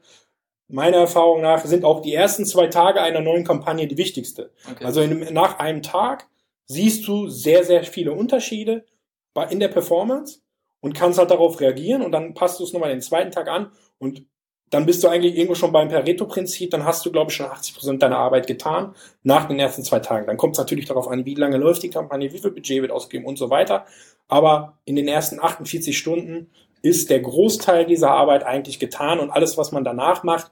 Meiner 0.68 0.98
Erfahrung 0.98 1.40
nach 1.40 1.64
sind 1.64 1.84
auch 1.84 2.02
die 2.02 2.14
ersten 2.14 2.44
zwei 2.44 2.66
Tage 2.66 3.00
einer 3.00 3.20
neuen 3.20 3.44
Kampagne 3.44 3.86
die 3.86 3.96
wichtigste. 3.96 4.50
Okay. 4.70 4.84
Also 4.84 5.00
in, 5.00 5.32
nach 5.32 5.58
einem 5.58 5.82
Tag 5.82 6.28
siehst 6.66 7.06
du 7.06 7.28
sehr, 7.28 7.64
sehr 7.64 7.84
viele 7.84 8.12
Unterschiede 8.12 8.84
in 9.48 9.60
der 9.60 9.68
Performance 9.68 10.40
und 10.80 10.94
kannst 10.94 11.18
halt 11.18 11.30
darauf 11.30 11.60
reagieren 11.60 12.02
und 12.02 12.12
dann 12.12 12.34
passt 12.34 12.60
du 12.60 12.64
es 12.64 12.72
nochmal 12.72 12.90
den 12.90 13.00
zweiten 13.00 13.30
Tag 13.30 13.48
an 13.48 13.72
und 13.98 14.26
dann 14.72 14.86
bist 14.86 15.04
du 15.04 15.08
eigentlich 15.08 15.36
irgendwo 15.36 15.54
schon 15.54 15.70
beim 15.70 15.90
Pareto-Prinzip, 15.90 16.70
dann 16.70 16.86
hast 16.86 17.04
du, 17.04 17.12
glaube 17.12 17.30
ich, 17.30 17.36
schon 17.36 17.44
80 17.44 17.74
Prozent 17.74 18.02
deiner 18.02 18.16
Arbeit 18.16 18.46
getan 18.46 18.94
nach 19.22 19.46
den 19.46 19.58
ersten 19.58 19.84
zwei 19.84 20.00
Tagen. 20.00 20.26
Dann 20.26 20.38
kommt 20.38 20.54
es 20.54 20.58
natürlich 20.58 20.86
darauf 20.86 21.08
an, 21.08 21.26
wie 21.26 21.34
lange 21.34 21.58
läuft 21.58 21.82
die 21.82 21.90
Kampagne, 21.90 22.32
wie 22.32 22.38
viel 22.38 22.50
Budget 22.50 22.80
wird 22.80 22.90
ausgegeben 22.90 23.26
und 23.26 23.36
so 23.36 23.50
weiter. 23.50 23.84
Aber 24.28 24.78
in 24.86 24.96
den 24.96 25.08
ersten 25.08 25.40
48 25.40 25.96
Stunden 25.96 26.50
ist 26.80 27.10
der 27.10 27.20
Großteil 27.20 27.84
dieser 27.84 28.12
Arbeit 28.12 28.44
eigentlich 28.44 28.78
getan 28.78 29.20
und 29.20 29.30
alles, 29.30 29.58
was 29.58 29.72
man 29.72 29.84
danach 29.84 30.22
macht, 30.22 30.50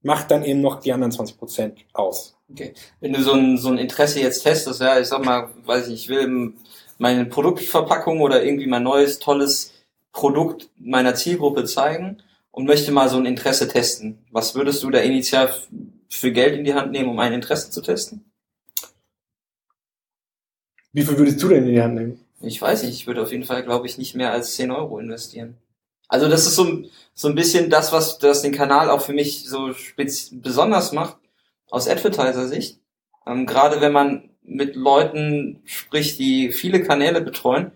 macht 0.00 0.30
dann 0.30 0.42
eben 0.42 0.62
noch 0.62 0.80
die 0.80 0.94
anderen 0.94 1.12
20 1.12 1.36
Prozent 1.36 1.80
aus. 1.92 2.38
Okay. 2.50 2.72
Wenn 3.00 3.12
du 3.12 3.22
so 3.22 3.34
ein, 3.34 3.58
so 3.58 3.68
ein 3.68 3.76
Interesse 3.76 4.20
jetzt 4.20 4.42
testest, 4.42 4.80
ja, 4.80 4.98
ich 4.98 5.08
sag 5.08 5.22
mal, 5.22 5.50
weiß 5.66 5.88
ich, 5.88 5.94
ich 5.94 6.08
will 6.08 6.54
meine 6.96 7.26
Produktverpackung 7.26 8.22
oder 8.22 8.42
irgendwie 8.42 8.66
mein 8.66 8.84
neues, 8.84 9.18
tolles 9.18 9.74
Produkt 10.12 10.70
meiner 10.78 11.14
Zielgruppe 11.14 11.66
zeigen 11.66 12.22
und 12.52 12.66
möchte 12.66 12.92
mal 12.92 13.08
so 13.08 13.16
ein 13.16 13.26
Interesse 13.26 13.66
testen. 13.66 14.18
Was 14.30 14.54
würdest 14.54 14.82
du 14.82 14.90
da 14.90 15.00
initial 15.00 15.52
für 16.08 16.30
Geld 16.30 16.56
in 16.56 16.64
die 16.64 16.74
Hand 16.74 16.92
nehmen, 16.92 17.10
um 17.10 17.18
ein 17.18 17.32
Interesse 17.32 17.70
zu 17.70 17.80
testen? 17.80 18.24
Wie 20.92 21.02
viel 21.02 21.18
würdest 21.18 21.42
du 21.42 21.48
denn 21.48 21.66
in 21.66 21.74
die 21.74 21.82
Hand 21.82 21.94
nehmen? 21.94 22.20
Ich 22.40 22.60
weiß 22.60 22.82
nicht, 22.82 22.94
ich 22.94 23.06
würde 23.06 23.22
auf 23.22 23.32
jeden 23.32 23.44
Fall, 23.44 23.62
glaube 23.62 23.86
ich, 23.86 23.98
nicht 23.98 24.14
mehr 24.14 24.32
als 24.32 24.54
10 24.54 24.70
Euro 24.70 24.98
investieren. 24.98 25.56
Also 26.08 26.28
das 26.28 26.46
ist 26.46 26.56
so, 26.56 26.82
so 27.14 27.28
ein 27.28 27.34
bisschen 27.34 27.70
das, 27.70 27.92
was 27.92 28.18
das 28.18 28.42
den 28.42 28.52
Kanal 28.52 28.90
auch 28.90 29.00
für 29.00 29.14
mich 29.14 29.48
so 29.48 29.72
besonders 30.32 30.92
macht, 30.92 31.16
aus 31.70 31.88
Advertiser-Sicht. 31.88 32.78
Ähm, 33.26 33.46
Gerade 33.46 33.80
wenn 33.80 33.92
man 33.92 34.28
mit 34.42 34.76
Leuten 34.76 35.62
spricht, 35.64 36.18
die 36.18 36.52
viele 36.52 36.82
Kanäle 36.82 37.22
betreuen, 37.22 37.72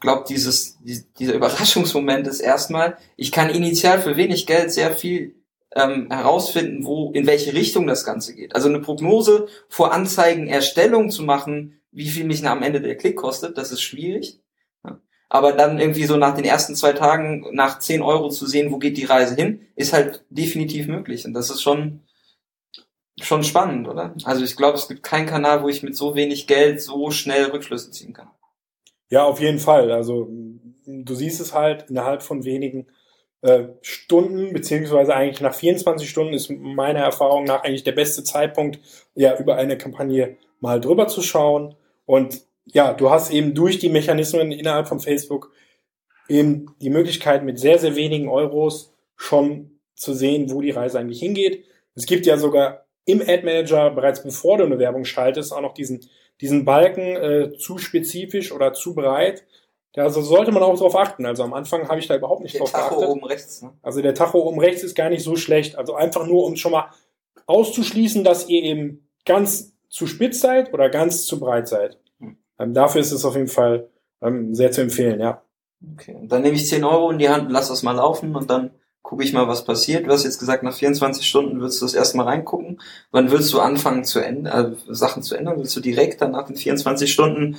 glaube, 0.00 0.24
dieses, 0.28 0.78
dieser 1.18 1.34
Überraschungsmoment 1.34 2.26
ist 2.26 2.40
erstmal, 2.40 2.96
ich 3.16 3.32
kann 3.32 3.50
initial 3.50 4.00
für 4.00 4.16
wenig 4.16 4.46
Geld 4.46 4.72
sehr 4.72 4.92
viel 4.92 5.34
ähm, 5.74 6.10
herausfinden, 6.10 6.84
wo, 6.84 7.10
in 7.12 7.26
welche 7.26 7.52
Richtung 7.52 7.86
das 7.86 8.04
Ganze 8.04 8.34
geht. 8.34 8.54
Also 8.54 8.68
eine 8.68 8.80
Prognose 8.80 9.46
vor 9.68 9.92
Anzeigenerstellung 9.92 11.10
zu 11.10 11.22
machen, 11.22 11.80
wie 11.92 12.08
viel 12.08 12.24
mich 12.24 12.46
am 12.46 12.62
Ende 12.62 12.80
der 12.80 12.96
Klick 12.96 13.16
kostet, 13.16 13.56
das 13.58 13.72
ist 13.72 13.82
schwierig. 13.82 14.40
Aber 15.28 15.52
dann 15.52 15.80
irgendwie 15.80 16.04
so 16.04 16.16
nach 16.16 16.36
den 16.36 16.44
ersten 16.44 16.76
zwei 16.76 16.92
Tagen 16.92 17.46
nach 17.52 17.80
10 17.80 18.00
Euro 18.00 18.28
zu 18.28 18.46
sehen, 18.46 18.70
wo 18.70 18.78
geht 18.78 18.96
die 18.96 19.04
Reise 19.04 19.34
hin, 19.34 19.66
ist 19.74 19.92
halt 19.92 20.24
definitiv 20.30 20.86
möglich. 20.86 21.24
Und 21.24 21.34
das 21.34 21.50
ist 21.50 21.62
schon, 21.62 22.02
schon 23.20 23.42
spannend, 23.42 23.88
oder? 23.88 24.14
Also 24.24 24.44
ich 24.44 24.56
glaube, 24.56 24.78
es 24.78 24.86
gibt 24.86 25.02
keinen 25.02 25.26
Kanal, 25.26 25.62
wo 25.62 25.68
ich 25.68 25.82
mit 25.82 25.96
so 25.96 26.14
wenig 26.14 26.46
Geld 26.46 26.80
so 26.80 27.10
schnell 27.10 27.46
Rückschlüsse 27.46 27.90
ziehen 27.90 28.12
kann. 28.12 28.30
Ja, 29.08 29.24
auf 29.24 29.40
jeden 29.40 29.58
Fall. 29.58 29.92
Also 29.92 30.28
du 30.86 31.14
siehst 31.14 31.40
es 31.40 31.54
halt 31.54 31.90
innerhalb 31.90 32.22
von 32.22 32.44
wenigen 32.44 32.86
äh, 33.42 33.64
Stunden, 33.82 34.52
beziehungsweise 34.52 35.14
eigentlich 35.14 35.40
nach 35.40 35.54
24 35.54 36.08
Stunden 36.08 36.34
ist 36.34 36.50
meiner 36.50 37.00
Erfahrung 37.00 37.44
nach 37.44 37.62
eigentlich 37.62 37.84
der 37.84 37.92
beste 37.92 38.24
Zeitpunkt, 38.24 38.80
ja, 39.14 39.38
über 39.38 39.56
eine 39.56 39.78
Kampagne 39.78 40.36
mal 40.60 40.80
drüber 40.80 41.06
zu 41.08 41.22
schauen. 41.22 41.74
Und 42.06 42.42
ja, 42.64 42.92
du 42.92 43.10
hast 43.10 43.30
eben 43.30 43.54
durch 43.54 43.78
die 43.78 43.88
Mechanismen 43.88 44.52
innerhalb 44.52 44.88
von 44.88 45.00
Facebook 45.00 45.52
eben 46.28 46.74
die 46.80 46.90
Möglichkeit, 46.90 47.44
mit 47.44 47.58
sehr, 47.58 47.78
sehr 47.78 47.94
wenigen 47.94 48.28
Euros 48.28 48.92
schon 49.16 49.78
zu 49.94 50.12
sehen, 50.12 50.50
wo 50.50 50.60
die 50.60 50.70
Reise 50.70 50.98
eigentlich 50.98 51.20
hingeht. 51.20 51.64
Es 51.94 52.06
gibt 52.06 52.26
ja 52.26 52.36
sogar 52.36 52.86
im 53.04 53.20
Ad 53.20 53.44
Manager 53.44 53.90
bereits 53.90 54.22
bevor 54.22 54.58
du 54.58 54.64
eine 54.64 54.78
Werbung 54.78 55.04
schaltest 55.04 55.52
auch 55.52 55.60
noch 55.60 55.74
diesen 55.74 56.00
diesen 56.40 56.64
Balken 56.64 57.16
äh, 57.16 57.52
zu 57.58 57.78
spezifisch 57.78 58.52
oder 58.52 58.72
zu 58.72 58.94
breit. 58.94 59.44
Ja, 59.94 60.04
also 60.04 60.20
sollte 60.20 60.52
man 60.52 60.62
auch 60.62 60.74
darauf 60.74 60.96
achten. 60.96 61.24
Also 61.24 61.42
am 61.42 61.54
Anfang 61.54 61.88
habe 61.88 61.98
ich 61.98 62.06
da 62.06 62.16
überhaupt 62.16 62.42
nicht 62.42 62.54
der 62.54 62.60
drauf 62.60 62.72
Tacho 62.72 62.96
geachtet. 62.96 63.08
oben 63.08 63.24
rechts. 63.24 63.62
Ne? 63.62 63.72
Also 63.82 64.02
der 64.02 64.14
Tacho 64.14 64.38
oben 64.38 64.60
rechts 64.60 64.82
ist 64.82 64.94
gar 64.94 65.08
nicht 65.08 65.22
so 65.22 65.36
schlecht. 65.36 65.76
Also 65.76 65.94
einfach 65.94 66.26
nur, 66.26 66.44
um 66.44 66.56
schon 66.56 66.72
mal 66.72 66.90
auszuschließen, 67.46 68.22
dass 68.22 68.48
ihr 68.48 68.62
eben 68.62 69.08
ganz 69.24 69.72
zu 69.88 70.06
spitz 70.06 70.40
seid 70.40 70.74
oder 70.74 70.90
ganz 70.90 71.24
zu 71.24 71.40
breit 71.40 71.68
seid. 71.68 71.98
Hm. 72.20 72.36
Ähm, 72.58 72.74
dafür 72.74 73.00
ist 73.00 73.12
es 73.12 73.24
auf 73.24 73.36
jeden 73.36 73.48
Fall 73.48 73.88
ähm, 74.20 74.54
sehr 74.54 74.70
zu 74.70 74.82
empfehlen, 74.82 75.20
ja. 75.20 75.42
Okay, 75.94 76.14
und 76.14 76.30
dann 76.30 76.42
nehme 76.42 76.56
ich 76.56 76.68
10 76.68 76.84
Euro 76.84 77.10
in 77.10 77.18
die 77.18 77.28
Hand 77.28 77.50
lass 77.50 77.68
das 77.68 77.82
mal 77.82 77.92
laufen 77.92 78.34
und 78.34 78.48
dann 78.50 78.70
gucke 79.06 79.22
ich 79.22 79.32
mal, 79.32 79.46
was 79.46 79.64
passiert. 79.64 80.04
Du 80.04 80.10
hast 80.10 80.24
jetzt 80.24 80.40
gesagt, 80.40 80.64
nach 80.64 80.74
24 80.74 81.24
Stunden 81.24 81.60
willst 81.60 81.80
du 81.80 81.84
das 81.84 81.94
erstmal 81.94 82.26
reingucken. 82.26 82.80
Wann 83.12 83.30
willst 83.30 83.52
du 83.52 83.60
anfangen 83.60 84.02
zu 84.02 84.18
ändern, 84.18 84.72
äh, 84.72 84.76
Sachen 84.92 85.22
zu 85.22 85.36
ändern? 85.36 85.58
Willst 85.58 85.76
du 85.76 85.80
direkt 85.80 86.20
dann 86.20 86.32
nach 86.32 86.48
den 86.48 86.56
24 86.56 87.12
Stunden 87.12 87.56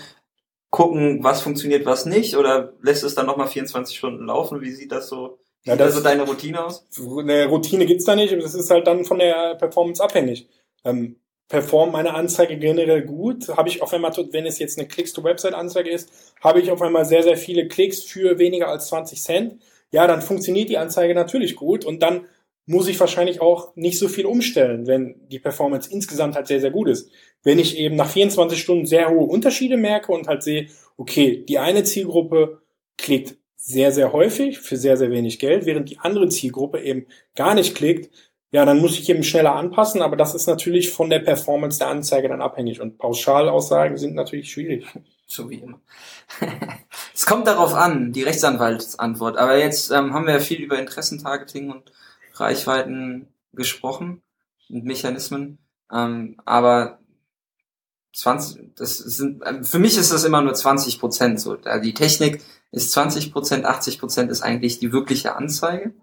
gucken, 0.72 1.24
was 1.24 1.40
funktioniert, 1.40 1.86
was 1.86 2.06
nicht? 2.06 2.36
Oder 2.36 2.74
lässt 2.82 3.06
es 3.06 3.16
dann 3.16 3.28
nochmal 3.28 3.48
24 3.48 3.98
Stunden 3.98 4.26
laufen? 4.26 4.60
Wie 4.60 4.72
sieht 4.72 4.92
das 4.92 5.08
so, 5.08 5.40
wie 5.64 5.70
ja, 5.70 5.76
sieht 5.76 5.86
das, 5.86 5.96
so 5.96 6.02
deine 6.02 6.24
Routine 6.24 6.66
aus? 6.66 6.86
Eine 7.18 7.46
Routine 7.46 7.86
gibt's 7.86 8.04
da 8.04 8.18
nicht, 8.18 8.34
das 8.34 8.54
ist 8.54 8.70
halt 8.70 8.86
dann 8.86 9.06
von 9.06 9.20
der 9.20 9.56
Performance 9.56 10.04
abhängig. 10.04 10.50
Ähm, 10.84 11.16
performt 11.48 11.94
meine 11.94 12.14
Anzeige 12.14 12.58
generell 12.58 13.04
gut, 13.04 13.48
habe 13.56 13.70
ich 13.70 13.82
auf 13.82 13.94
einmal, 13.94 14.12
wenn 14.32 14.46
es 14.46 14.60
jetzt 14.60 14.78
eine 14.78 14.90
Klicks-to-Website-Anzeige 14.90 15.92
ist, 15.92 16.10
habe 16.44 16.60
ich 16.60 16.72
auf 16.72 16.82
einmal 16.82 17.06
sehr, 17.06 17.24
sehr 17.24 17.38
viele 17.38 17.70
Klicks 17.70 18.04
für 18.04 18.38
weniger 18.38 18.68
als 18.68 18.90
20 18.90 19.22
Cent 19.22 19.62
ja, 19.92 20.08
dann 20.08 20.22
funktioniert 20.22 20.70
die 20.70 20.78
Anzeige 20.78 21.16
natürlich 21.16 21.56
gut 21.56 21.86
und 21.86 22.02
dann 22.02 22.28
muss 22.66 22.90
ich 22.90 23.00
wahrscheinlich 23.00 23.42
auch 23.42 23.76
nicht 23.76 23.98
so 23.98 24.10
viel 24.10 24.26
umstellen, 24.26 24.88
wenn 24.88 25.16
die 25.30 25.40
Performance 25.40 25.90
insgesamt 25.92 26.36
halt 26.36 26.48
sehr, 26.48 26.60
sehr 26.60 26.72
gut 26.72 26.90
ist. 26.90 27.10
Wenn 27.44 27.60
ich 27.60 27.78
eben 27.78 27.96
nach 27.96 28.10
24 28.10 28.60
Stunden 28.60 28.86
sehr 28.86 29.10
hohe 29.10 29.26
Unterschiede 29.26 29.78
merke 29.78 30.12
und 30.12 30.28
halt 30.28 30.44
sehe, 30.44 30.68
okay, 30.98 31.46
die 31.48 31.60
eine 31.60 31.86
Zielgruppe 31.86 32.62
klickt 32.98 33.38
sehr, 33.56 33.92
sehr 33.92 34.12
häufig 34.12 34.60
für 34.60 34.76
sehr, 34.76 34.98
sehr 34.98 35.12
wenig 35.12 35.40
Geld, 35.40 35.66
während 35.66 35.90
die 35.90 36.00
andere 36.00 36.28
Zielgruppe 36.28 36.82
eben 36.82 37.08
gar 37.36 37.54
nicht 37.54 37.76
klickt, 37.76 38.10
ja, 38.52 38.66
dann 38.66 38.80
muss 38.80 38.98
ich 38.98 39.10
eben 39.10 39.24
schneller 39.24 39.56
anpassen, 39.56 40.02
aber 40.02 40.16
das 40.16 40.34
ist 40.34 40.48
natürlich 40.48 40.90
von 40.90 41.10
der 41.10 41.20
Performance 41.20 41.80
der 41.80 41.90
Anzeige 41.90 42.30
dann 42.30 42.42
abhängig 42.42 42.80
und 42.80 42.98
Pauschalaussagen 42.98 43.98
sind 43.98 44.16
natürlich 44.16 44.52
schwierig. 44.52 44.86
So 45.30 45.50
wie 45.50 45.56
immer. 45.56 45.82
es 47.18 47.26
kommt 47.26 47.48
darauf 47.48 47.74
an, 47.74 48.14
die 48.14 48.22
Rechtsanwaltsantwort. 48.22 49.38
Aber 49.38 49.58
jetzt 49.58 49.90
ähm, 49.90 50.14
haben 50.14 50.28
wir 50.28 50.36
ja 50.36 50.40
viel 50.40 50.62
über 50.62 50.78
Interessentargeting 50.78 51.72
und 51.72 51.92
Reichweiten 52.36 53.28
gesprochen 53.54 54.22
und 54.70 54.86
Mechanismen. 54.86 55.58
Ähm, 55.92 56.40
aber 56.46 57.00
20, 58.14 58.76
das 58.76 58.98
sind, 58.98 59.42
äh, 59.42 59.64
für 59.64 59.80
mich 59.80 59.98
ist 59.98 60.14
das 60.14 60.26
immer 60.26 60.44
nur 60.44 60.54
20 60.54 61.00
Prozent 61.00 61.42
so. 61.42 61.58
Die 61.84 61.96
Technik 61.96 62.44
ist 62.72 62.92
20 62.92 63.34
Prozent, 63.34 63.66
80 63.66 63.98
Prozent 63.98 64.30
ist 64.30 64.44
eigentlich 64.44 64.78
die 64.78 64.92
wirkliche 64.92 65.36
Anzeige. 65.36 65.96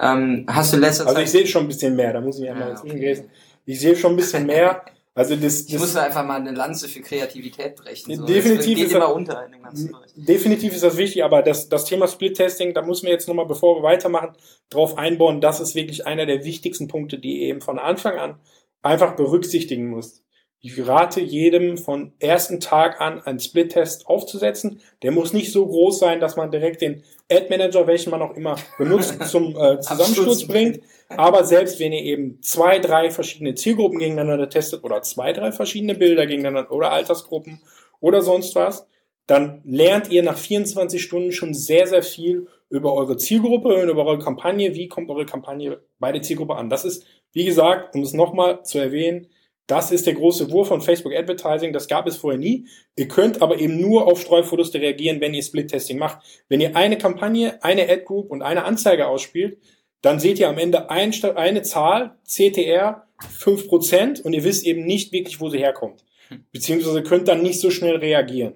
Ähm, 0.00 0.44
hast 0.48 0.72
du 0.72 0.78
in 0.78 0.82
letzter 0.82 1.06
also 1.06 1.14
Zeit... 1.14 1.22
Also 1.22 1.22
ich 1.22 1.30
sehe 1.30 1.46
schon 1.46 1.66
ein 1.66 1.68
bisschen 1.68 1.94
mehr, 1.94 2.12
da 2.12 2.20
muss 2.20 2.40
ich 2.40 2.50
einmal 2.50 2.70
ja, 2.70 2.80
okay. 2.80 3.28
Ich 3.64 3.78
sehe 3.78 3.94
schon 3.94 4.14
ein 4.14 4.16
bisschen 4.16 4.44
mehr. 4.44 4.84
Also 5.18 5.34
das, 5.34 5.62
ich 5.62 5.76
muss 5.78 5.96
einfach 5.96 6.24
mal 6.24 6.36
eine 6.36 6.52
Lanze 6.52 6.88
für 6.88 7.00
Kreativität 7.00 7.74
brechen. 7.74 8.14
So. 8.14 8.24
Definitiv 8.24 8.80
ist 8.80 8.92
immer 8.92 9.12
unter 9.12 9.44
in 9.46 9.52
dem 9.52 9.62
ganzen 9.62 9.90
Bereich. 9.90 10.10
Definitiv 10.14 10.72
ist 10.74 10.84
das 10.84 10.96
wichtig, 10.96 11.24
aber 11.24 11.42
das, 11.42 11.68
das 11.68 11.86
Thema 11.86 12.06
Split-Testing, 12.06 12.72
da 12.72 12.82
müssen 12.82 13.06
wir 13.06 13.12
jetzt 13.12 13.26
nochmal, 13.26 13.46
bevor 13.46 13.78
wir 13.78 13.82
weitermachen, 13.82 14.36
drauf 14.70 14.96
einbauen. 14.96 15.40
Das 15.40 15.58
ist 15.58 15.74
wirklich 15.74 16.06
einer 16.06 16.24
der 16.24 16.44
wichtigsten 16.44 16.86
Punkte, 16.86 17.18
die 17.18 17.40
ihr 17.40 17.48
eben 17.48 17.60
von 17.60 17.80
Anfang 17.80 18.16
an 18.16 18.38
einfach 18.82 19.16
berücksichtigen 19.16 19.88
muss. 19.88 20.22
Ich 20.60 20.86
rate 20.86 21.20
jedem 21.20 21.78
von 21.78 22.12
ersten 22.18 22.58
Tag 22.58 23.00
an 23.00 23.20
einen 23.20 23.38
Split-Test 23.38 24.08
aufzusetzen. 24.08 24.80
Der 25.02 25.12
muss 25.12 25.32
nicht 25.32 25.52
so 25.52 25.64
groß 25.64 26.00
sein, 26.00 26.18
dass 26.18 26.34
man 26.34 26.50
direkt 26.50 26.80
den 26.80 27.04
Ad-Manager, 27.30 27.86
welchen 27.86 28.10
man 28.10 28.22
auch 28.22 28.34
immer 28.34 28.56
benutzt, 28.76 29.22
zum 29.30 29.56
äh, 29.56 29.78
Zusammensturz 29.78 30.48
bringt. 30.48 30.80
Aber 31.10 31.44
selbst 31.44 31.78
wenn 31.78 31.92
ihr 31.92 32.02
eben 32.02 32.42
zwei, 32.42 32.80
drei 32.80 33.10
verschiedene 33.10 33.54
Zielgruppen 33.54 34.00
gegeneinander 34.00 34.48
testet 34.48 34.82
oder 34.82 35.00
zwei, 35.02 35.32
drei 35.32 35.52
verschiedene 35.52 35.94
Bilder 35.94 36.26
gegeneinander 36.26 36.72
oder 36.72 36.90
Altersgruppen 36.90 37.60
oder 38.00 38.20
sonst 38.22 38.56
was, 38.56 38.86
dann 39.28 39.60
lernt 39.64 40.10
ihr 40.10 40.24
nach 40.24 40.38
24 40.38 41.00
Stunden 41.00 41.32
schon 41.32 41.54
sehr, 41.54 41.86
sehr 41.86 42.02
viel 42.02 42.48
über 42.68 42.94
eure 42.94 43.16
Zielgruppe 43.16 43.80
und 43.80 43.88
über 43.88 44.06
eure 44.06 44.18
Kampagne. 44.18 44.74
Wie 44.74 44.88
kommt 44.88 45.08
eure 45.08 45.26
Kampagne 45.26 45.80
bei 46.00 46.10
der 46.10 46.22
Zielgruppe 46.22 46.56
an? 46.56 46.68
Das 46.68 46.84
ist, 46.84 47.04
wie 47.32 47.44
gesagt, 47.44 47.94
um 47.94 48.02
es 48.02 48.12
nochmal 48.12 48.64
zu 48.64 48.78
erwähnen, 48.78 49.28
das 49.68 49.90
ist 49.90 50.06
der 50.06 50.14
große 50.14 50.50
Wurf 50.50 50.68
von 50.68 50.80
Facebook 50.80 51.12
Advertising. 51.14 51.74
Das 51.74 51.88
gab 51.88 52.06
es 52.06 52.16
vorher 52.16 52.40
nie. 52.40 52.66
Ihr 52.96 53.06
könnt 53.06 53.42
aber 53.42 53.60
eben 53.60 53.78
nur 53.78 54.06
auf 54.06 54.20
Streuverluste 54.20 54.80
reagieren, 54.80 55.20
wenn 55.20 55.34
ihr 55.34 55.42
Split-Testing 55.42 55.98
macht. 55.98 56.24
Wenn 56.48 56.62
ihr 56.62 56.74
eine 56.74 56.96
Kampagne, 56.96 57.62
eine 57.62 57.82
Ad-Group 57.82 58.30
und 58.30 58.40
eine 58.40 58.64
Anzeige 58.64 59.06
ausspielt, 59.06 59.58
dann 60.00 60.20
seht 60.20 60.38
ihr 60.38 60.48
am 60.48 60.56
Ende 60.56 60.88
ein, 60.88 61.12
eine 61.36 61.62
Zahl, 61.62 62.16
CTR, 62.24 63.06
5% 63.20 64.22
und 64.22 64.32
ihr 64.32 64.42
wisst 64.42 64.64
eben 64.64 64.86
nicht 64.86 65.12
wirklich, 65.12 65.38
wo 65.38 65.50
sie 65.50 65.58
herkommt. 65.58 66.02
Beziehungsweise 66.50 67.02
könnt 67.02 67.28
dann 67.28 67.42
nicht 67.42 67.60
so 67.60 67.70
schnell 67.70 67.96
reagieren. 67.96 68.54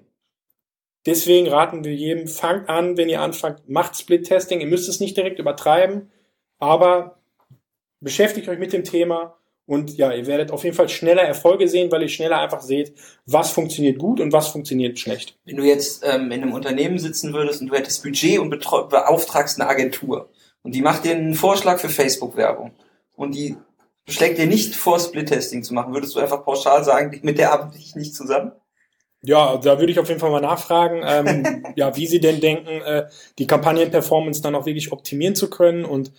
Deswegen 1.05 1.47
raten 1.47 1.83
wir 1.83 1.93
jedem, 1.93 2.27
fangt 2.27 2.69
an, 2.69 2.97
wenn 2.97 3.09
ihr 3.09 3.21
anfangt, 3.21 3.69
macht 3.69 3.95
Split-Testing. 3.95 4.61
Ihr 4.61 4.67
müsst 4.67 4.89
es 4.89 4.99
nicht 4.99 5.15
direkt 5.15 5.37
übertreiben, 5.37 6.09
aber 6.57 7.19
beschäftigt 7.99 8.47
euch 8.47 8.57
mit 8.57 8.73
dem 8.73 8.83
Thema 8.83 9.37
und 9.65 9.97
ja, 9.97 10.11
ihr 10.11 10.27
werdet 10.27 10.51
auf 10.51 10.63
jeden 10.63 10.75
Fall 10.75 10.89
schneller 10.89 11.21
Erfolge 11.21 11.67
sehen, 11.67 11.89
weil 11.91 12.01
ihr 12.01 12.09
schneller 12.09 12.39
einfach 12.39 12.61
seht, 12.61 12.93
was 13.25 13.51
funktioniert 13.51 13.97
gut 13.97 14.19
und 14.19 14.33
was 14.33 14.49
funktioniert 14.49 14.99
schlecht. 14.99 15.37
Wenn 15.45 15.55
du 15.55 15.63
jetzt 15.63 16.03
ähm, 16.05 16.31
in 16.31 16.41
einem 16.41 16.53
Unternehmen 16.53 16.99
sitzen 16.99 17.33
würdest 17.33 17.61
und 17.61 17.67
du 17.67 17.75
hättest 17.75 18.03
Budget 18.03 18.39
und 18.39 18.49
beauftragst 18.49 19.59
eine 19.59 19.69
Agentur 19.69 20.29
und 20.63 20.75
die 20.75 20.81
macht 20.81 21.05
dir 21.05 21.15
einen 21.15 21.35
Vorschlag 21.35 21.79
für 21.79 21.89
Facebook-Werbung 21.89 22.71
und 23.15 23.35
die 23.35 23.55
schlägt 24.07 24.37
dir 24.37 24.47
nicht 24.47 24.75
vor, 24.75 24.99
Split-Testing 24.99 25.63
zu 25.63 25.73
machen, 25.73 25.93
würdest 25.93 26.15
du 26.15 26.19
einfach 26.19 26.43
pauschal 26.43 26.83
sagen, 26.83 27.17
mit 27.23 27.37
der 27.37 27.53
arbeite 27.53 27.77
ich 27.77 27.95
nicht 27.95 28.15
zusammen? 28.15 28.51
Ja, 29.25 29.55
da 29.55 29.79
würde 29.79 29.93
ich 29.93 29.99
auf 29.99 30.09
jeden 30.09 30.19
Fall 30.19 30.31
mal 30.31 30.41
nachfragen, 30.41 31.01
ähm, 31.05 31.65
ja, 31.77 31.95
wie 31.95 32.07
sie 32.07 32.19
denn 32.19 32.41
denken, 32.41 32.81
äh, 32.81 33.07
die 33.39 33.47
Kampagnenperformance 33.47 34.41
dann 34.41 34.55
auch 34.55 34.65
wirklich 34.65 34.91
optimieren 34.91 35.35
zu 35.35 35.49
können 35.49 35.85
und 35.85 36.11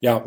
ja, 0.00 0.24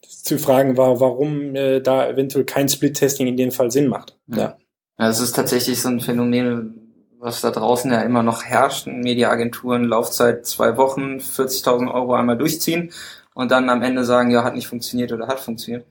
zu 0.00 0.38
fragen 0.38 0.76
war, 0.76 0.98
warum 0.98 1.54
äh, 1.54 1.80
da 1.80 2.08
eventuell 2.08 2.44
kein 2.44 2.68
Split-Testing 2.68 3.26
in 3.26 3.36
dem 3.36 3.52
Fall 3.52 3.70
Sinn 3.70 3.86
macht. 3.86 4.18
Ja. 4.26 4.56
ja, 4.98 5.08
es 5.08 5.20
ist 5.20 5.36
tatsächlich 5.36 5.80
so 5.80 5.88
ein 5.88 6.00
Phänomen, 6.00 6.94
was 7.18 7.42
da 7.42 7.50
draußen 7.50 7.92
ja 7.92 8.00
immer 8.00 8.22
noch 8.22 8.44
herrscht. 8.44 8.86
Mediaagenturen, 8.86 9.84
Laufzeit 9.84 10.46
zwei 10.46 10.78
Wochen, 10.78 11.18
40.000 11.18 11.92
Euro 11.92 12.14
einmal 12.14 12.38
durchziehen 12.38 12.92
und 13.34 13.50
dann 13.50 13.68
am 13.68 13.82
Ende 13.82 14.04
sagen, 14.04 14.30
ja, 14.30 14.42
hat 14.42 14.54
nicht 14.54 14.68
funktioniert 14.68 15.12
oder 15.12 15.28
hat 15.28 15.38
funktioniert. 15.38 15.86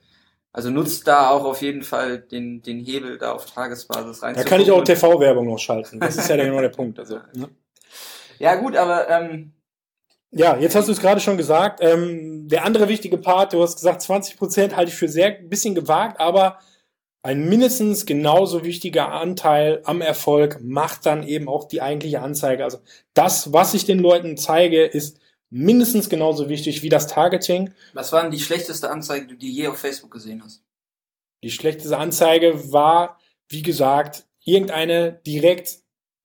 Also 0.52 0.72
nutzt 0.72 1.08
da 1.08 1.30
auch 1.30 1.46
auf 1.46 1.62
jeden 1.62 1.84
Fall 1.84 2.18
den, 2.18 2.64
den 2.64 2.80
Hebel 2.80 3.20
da 3.20 3.34
auf 3.34 3.46
Tagesbasis 3.46 4.24
rein. 4.24 4.36
Da 4.36 4.44
kann 4.44 4.60
ich 4.60 4.72
auch 4.72 4.84
TV-Werbung 4.84 5.48
noch 5.48 5.60
schalten. 5.60 6.00
Das 6.00 6.18
ist 6.18 6.28
ja 6.28 6.36
genau 6.36 6.60
der 6.60 6.70
Punkt. 6.70 6.98
Also, 6.98 7.20
ne? 7.34 7.50
Ja 8.40 8.56
gut, 8.56 8.76
aber 8.76 9.08
ähm, 9.10 9.54
ja, 10.32 10.58
jetzt 10.58 10.76
hast 10.76 10.88
du 10.88 10.92
es 10.92 11.00
gerade 11.00 11.20
schon 11.22 11.38
gesagt. 11.38 11.80
Ähm, 11.82 12.48
der 12.48 12.66
andere 12.66 12.88
wichtige 12.88 13.18
Part, 13.18 13.54
du 13.54 13.62
hast 13.62 13.76
gesagt, 13.76 14.02
20 14.02 14.38
Prozent 14.38 14.76
halte 14.76 14.92
ich 14.92 14.98
für 14.98 15.08
sehr 15.10 15.32
bisschen 15.32 15.76
gewagt, 15.76 16.20
aber 16.20 16.60
ein 17.22 17.50
mindestens 17.50 18.06
genauso 18.06 18.64
wichtiger 18.64 19.12
Anteil 19.12 19.82
am 19.84 20.02
Erfolg 20.02 20.60
macht 20.62 21.06
dann 21.06 21.24
eben 21.28 21.50
auch 21.50 21.68
die 21.68 21.82
eigentliche 21.82 22.22
Anzeige. 22.22 22.64
Also 22.64 22.80
das, 23.14 23.52
was 23.52 23.74
ich 23.74 23.86
den 23.86 24.00
Leuten 24.00 24.38
zeige, 24.38 24.86
ist 24.86 25.20
mindestens 25.50 26.10
genauso 26.10 26.48
wichtig 26.48 26.82
wie 26.84 26.90
das 26.90 27.08
Targeting. 27.08 27.74
Was 27.94 28.12
war 28.12 28.22
denn 28.22 28.32
die 28.32 28.40
schlechteste 28.40 28.90
Anzeige, 28.90 29.28
die 29.28 29.38
du 29.38 29.46
je 29.46 29.68
auf 29.68 29.78
Facebook 29.78 30.12
gesehen 30.12 30.44
hast? 30.44 30.64
Die 31.44 31.52
schlechteste 31.52 31.98
Anzeige 31.98 32.72
war, 32.72 33.20
wie 33.50 33.64
gesagt, 33.64 34.26
irgendeine 34.44 35.20
direkt 35.26 35.80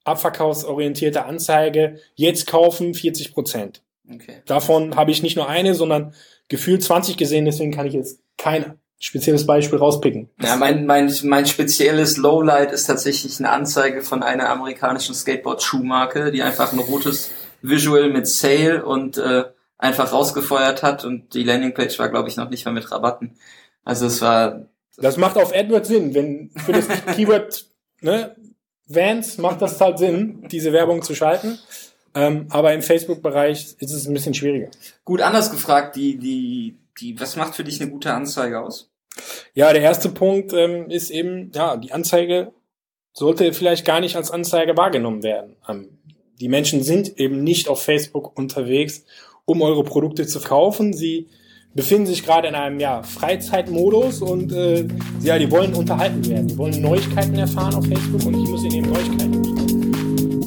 abverkaufsorientierte 0.04 1.24
Anzeige. 1.24 2.00
Jetzt 2.14 2.46
kaufen 2.46 2.94
40 2.94 3.32
Prozent. 3.32 3.82
Okay. 4.12 4.42
Davon 4.46 4.96
habe 4.96 5.10
ich 5.10 5.22
nicht 5.22 5.36
nur 5.36 5.48
eine, 5.48 5.74
sondern 5.74 6.14
gefühlt 6.48 6.82
20 6.82 7.16
gesehen, 7.16 7.44
deswegen 7.44 7.72
kann 7.72 7.86
ich 7.86 7.94
jetzt 7.94 8.20
kein 8.36 8.78
spezielles 8.98 9.46
Beispiel 9.46 9.78
rauspicken. 9.78 10.30
Ja, 10.40 10.56
mein, 10.56 10.86
mein, 10.86 11.12
mein 11.24 11.46
spezielles 11.46 12.16
Lowlight 12.16 12.72
ist 12.72 12.86
tatsächlich 12.86 13.38
eine 13.38 13.50
Anzeige 13.50 14.02
von 14.02 14.22
einer 14.22 14.48
amerikanischen 14.48 15.14
Skateboard-Schuhmarke, 15.14 16.30
die 16.32 16.42
einfach 16.42 16.72
ein 16.72 16.78
rotes 16.78 17.30
Visual 17.60 18.10
mit 18.10 18.26
Sale 18.26 18.84
und 18.84 19.18
äh, 19.18 19.44
einfach 19.78 20.12
rausgefeuert 20.12 20.82
hat 20.82 21.04
und 21.04 21.34
die 21.34 21.44
Landingpage 21.44 21.98
war, 21.98 22.08
glaube 22.08 22.28
ich, 22.28 22.36
noch 22.36 22.50
nicht 22.50 22.64
mal 22.64 22.72
mit 22.72 22.90
Rabatten. 22.90 23.36
Also 23.84 24.06
es 24.06 24.22
war. 24.22 24.66
Das 24.96 25.16
macht 25.16 25.36
auf 25.36 25.54
AdWords 25.54 25.88
Sinn, 25.88 26.14
wenn 26.14 26.50
für 26.64 26.72
das 26.72 26.86
Keyword 27.14 27.66
ne, 28.00 28.34
Vans 28.86 29.38
macht 29.38 29.60
das 29.60 29.80
halt 29.80 29.98
Sinn, 29.98 30.46
diese 30.50 30.72
Werbung 30.72 31.02
zu 31.02 31.14
schalten. 31.14 31.58
Ähm, 32.14 32.46
aber 32.50 32.72
im 32.72 32.82
Facebook-Bereich 32.82 33.76
ist 33.78 33.92
es 33.92 34.06
ein 34.06 34.14
bisschen 34.14 34.34
schwieriger. 34.34 34.68
Gut, 35.04 35.20
anders 35.20 35.50
gefragt, 35.50 35.96
die, 35.96 36.16
die, 36.16 36.76
die, 37.00 37.18
was 37.20 37.36
macht 37.36 37.54
für 37.54 37.64
dich 37.64 37.80
eine 37.80 37.90
gute 37.90 38.12
Anzeige 38.12 38.60
aus? 38.60 38.90
Ja, 39.54 39.72
der 39.72 39.82
erste 39.82 40.08
Punkt 40.08 40.52
ähm, 40.52 40.90
ist 40.90 41.10
eben, 41.10 41.50
ja, 41.54 41.76
die 41.76 41.92
Anzeige 41.92 42.52
sollte 43.12 43.52
vielleicht 43.52 43.84
gar 43.84 44.00
nicht 44.00 44.16
als 44.16 44.30
Anzeige 44.30 44.76
wahrgenommen 44.76 45.22
werden. 45.22 45.56
Ähm, 45.68 45.98
die 46.40 46.48
Menschen 46.48 46.82
sind 46.82 47.18
eben 47.18 47.42
nicht 47.44 47.68
auf 47.68 47.82
Facebook 47.82 48.36
unterwegs, 48.36 49.04
um 49.44 49.62
eure 49.62 49.84
Produkte 49.84 50.26
zu 50.26 50.40
kaufen. 50.40 50.92
Sie 50.92 51.28
befinden 51.74 52.06
sich 52.06 52.24
gerade 52.24 52.48
in 52.48 52.54
einem 52.54 52.80
ja, 52.80 53.02
Freizeitmodus 53.02 54.22
und 54.22 54.52
äh, 54.52 54.86
ja, 55.20 55.38
die 55.38 55.50
wollen 55.50 55.74
unterhalten 55.74 56.24
werden. 56.28 56.48
Die 56.48 56.58
wollen 56.58 56.80
Neuigkeiten 56.80 57.38
erfahren 57.38 57.74
auf 57.74 57.86
Facebook 57.86 58.24
und 58.26 58.42
ich 58.42 58.48
muss 58.48 58.64
ihnen 58.64 58.74
eben 58.74 58.90
Neuigkeiten 58.90 59.42
bieten 59.42 59.63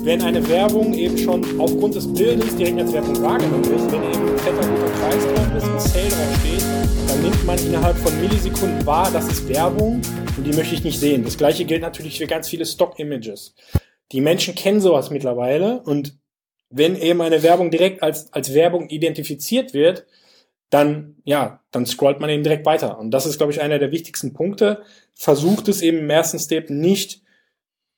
wenn 0.08 0.22
eine 0.22 0.48
Werbung 0.48 0.94
eben 0.94 1.18
schon 1.18 1.60
aufgrund 1.60 1.96
des 1.96 2.08
Bildes 2.14 2.56
direkt 2.56 2.80
als 2.80 2.94
Werbung 2.94 3.22
wahrgenommen 3.22 3.66
ist, 3.66 3.92
wenn 3.92 4.02
eben 4.04 4.30
ein 4.30 4.38
fetter 4.38 4.66
guter 4.66 4.90
Preis 5.02 5.26
drauf 5.26 5.56
ist, 5.58 5.66
ein 5.66 5.80
Sale 5.82 6.08
draufsteht, 6.08 6.64
dann 7.10 7.22
nimmt 7.22 7.46
man 7.46 7.60
innerhalb 7.60 7.98
von 7.98 8.18
Millisekunden 8.22 8.86
wahr, 8.86 9.12
das 9.12 9.28
ist 9.28 9.50
Werbung 9.50 10.00
und 10.38 10.48
die 10.48 10.54
möchte 10.54 10.76
ich 10.76 10.86
nicht 10.86 10.98
sehen. 10.98 11.26
Das 11.26 11.38
gleiche 11.38 11.66
gilt 11.66 11.82
natürlich 11.82 12.20
für 12.20 12.26
ganz 12.26 12.48
viele 12.48 12.66
Stock-Images. 12.66 13.54
Die 14.14 14.22
Menschen 14.22 14.56
kennen 14.56 14.80
sowas 14.80 15.10
mittlerweile 15.10 15.82
und 15.82 16.18
wenn 16.70 16.96
eben 16.96 17.20
eine 17.20 17.44
Werbung 17.44 17.70
direkt 17.70 18.02
als, 18.02 18.32
als 18.32 18.54
Werbung 18.54 18.88
identifiziert 18.88 19.74
wird, 19.74 20.06
dann, 20.70 21.18
ja, 21.26 21.60
dann 21.72 21.86
scrollt 21.86 22.22
man 22.22 22.30
eben 22.30 22.44
direkt 22.44 22.66
weiter. 22.66 22.98
Und 22.98 23.12
das 23.12 23.26
ist, 23.26 23.40
glaube 23.40 23.52
ich, 23.52 23.60
einer 23.60 23.78
der 23.78 23.92
wichtigsten 23.92 24.32
Punkte. 24.32 24.84
Versucht 25.14 25.68
es 25.68 25.82
eben 25.82 25.98
im 25.98 26.10
ersten 26.10 26.40
Step 26.40 26.70
nicht 26.70 27.27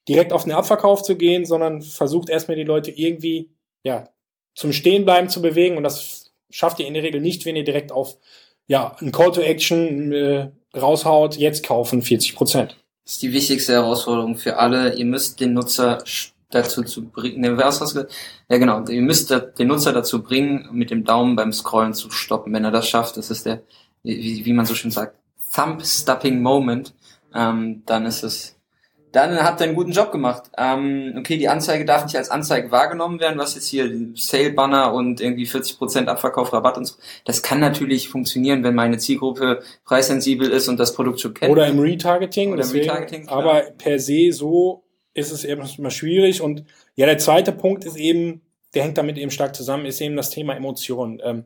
direkt 0.10 0.34
auf 0.34 0.44
den 0.44 0.54
Abverkauf 0.54 1.04
zu 1.04 1.16
gehen, 1.16 1.46
sondern 1.46 1.82
versucht 1.82 2.30
erstmal 2.30 2.58
die 2.58 2.64
Leute 2.64 2.92
irgendwie 2.92 3.52
ja, 3.84 4.10
zum 4.56 4.74
Stehenbleiben 4.74 5.30
zu 5.30 5.42
bewegen 5.42 5.78
und 5.78 5.84
das 5.84 6.32
schafft 6.50 6.80
ihr 6.80 6.88
in 6.88 6.96
der 6.96 7.04
Regel 7.04 7.22
nicht, 7.22 7.46
wenn 7.46 7.56
ihr 7.56 7.64
direkt 7.64 7.92
auf 7.92 8.18
ja, 8.68 8.96
ein 9.00 9.12
Call 9.12 9.32
to 9.32 9.42
Action 9.42 10.12
äh, 10.12 10.50
raushaut, 10.76 11.38
jetzt 11.38 11.64
kaufen 11.64 12.02
40 12.02 12.36
Prozent. 12.36 12.78
Das 13.04 13.14
ist 13.14 13.22
die 13.22 13.34
wichtigste 13.34 13.74
Herausforderung 13.74 14.36
für 14.36 14.58
alle. 14.58 14.96
Ihr 14.96 15.06
müsst 15.06 15.40
den 15.40 15.54
Nutzer 15.54 16.04
dazu 16.52 16.84
zu 16.84 17.10
bringen, 17.10 17.42
ne, 17.42 17.58
was 17.58 17.82
hast 17.82 17.96
du 17.96 18.08
Ja 18.50 18.58
genau, 18.58 18.84
ihr 18.88 19.02
müsst 19.02 19.32
den 19.32 19.68
Nutzer 19.68 19.94
dazu 19.94 20.22
bringen, 20.22 20.70
mit 20.72 20.92
dem 20.92 21.04
Daumen 21.04 21.36
beim 21.36 21.54
Scrollen 21.54 21.94
zu 21.94 22.12
stoppen. 22.12 22.54
Wenn 22.54 22.66
er 22.66 22.72
das 22.72 22.88
schafft, 22.88 23.18
das 23.18 23.32
ist 23.32 23.46
der, 23.46 23.62
wie, 24.04 24.46
wie 24.46 24.54
man 24.54 24.66
so 24.66 24.76
schön 24.76 24.92
sagt, 24.92 25.16
Thumb-Stopping 25.54 26.42
Moment, 26.42 26.94
ähm, 27.34 27.84
dann 27.86 28.06
ist 28.06 28.24
es 28.24 28.59
dann 29.12 29.42
habt 29.44 29.60
ihr 29.62 29.66
einen 29.66 29.76
guten 29.76 29.92
Job 29.92 30.12
gemacht. 30.12 30.44
Ähm, 30.58 31.16
okay, 31.18 31.38
die 31.38 31.50
Anzeige 31.50 31.86
darf 31.86 32.04
nicht 32.04 32.16
als 32.16 32.30
Anzeige 32.30 32.72
wahrgenommen 32.72 33.20
werden, 33.20 33.40
was 33.40 33.56
jetzt 33.56 33.68
hier 33.68 33.90
Sale-Banner 34.14 34.94
und 34.94 35.20
irgendwie 35.20 35.48
40% 35.48 36.06
Abverkauf, 36.06 36.54
Rabatt 36.54 36.78
und 36.78 36.86
so. 36.86 36.96
Das 37.26 37.42
kann 37.42 37.60
natürlich 37.60 38.10
funktionieren, 38.10 38.64
wenn 38.64 38.76
meine 38.76 38.98
Zielgruppe 38.98 39.62
preissensibel 39.86 40.50
ist 40.50 40.68
und 40.68 40.80
das 40.80 40.94
Produkt 40.94 41.22
schon 41.22 41.34
kennt. 41.34 41.52
Oder 41.52 41.68
im 41.68 41.80
Retargeting. 41.80 42.50
Oder 42.50 42.58
deswegen, 42.62 42.86
im 42.86 42.90
Retargeting 42.92 43.26
klar. 43.26 43.40
aber 43.40 43.62
per 43.78 44.00
se 44.00 44.32
so 44.32 44.84
ist 45.14 45.32
es 45.32 45.44
eben 45.44 45.64
immer 45.78 45.92
schwierig. 45.92 46.42
Und 46.42 46.64
ja, 46.96 47.06
der 47.06 47.18
zweite 47.18 47.52
Punkt 47.52 47.86
ist 47.86 47.98
eben, 47.98 48.42
der 48.74 48.84
hängt 48.84 48.98
damit 48.98 49.18
eben 49.18 49.32
stark 49.32 49.56
zusammen, 49.56 49.86
ist 49.86 50.00
eben 50.02 50.16
das 50.16 50.30
Thema 50.30 50.56
Emotionen. 50.56 51.20
Ähm, 51.24 51.46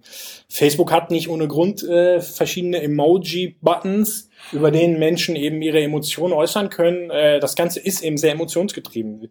Facebook 0.49 0.91
hat 0.91 1.09
nicht 1.09 1.29
ohne 1.29 1.47
Grund 1.47 1.83
äh, 1.83 2.19
verschiedene 2.19 2.81
Emoji-Buttons, 2.81 4.29
über 4.51 4.71
denen 4.71 4.99
Menschen 4.99 5.35
eben 5.35 5.61
ihre 5.61 5.81
Emotionen 5.81 6.33
äußern 6.33 6.69
können. 6.69 7.09
Äh, 7.09 7.39
das 7.39 7.55
Ganze 7.55 7.79
ist 7.79 8.03
eben 8.03 8.17
sehr 8.17 8.33
emotionsgetrieben. 8.33 9.29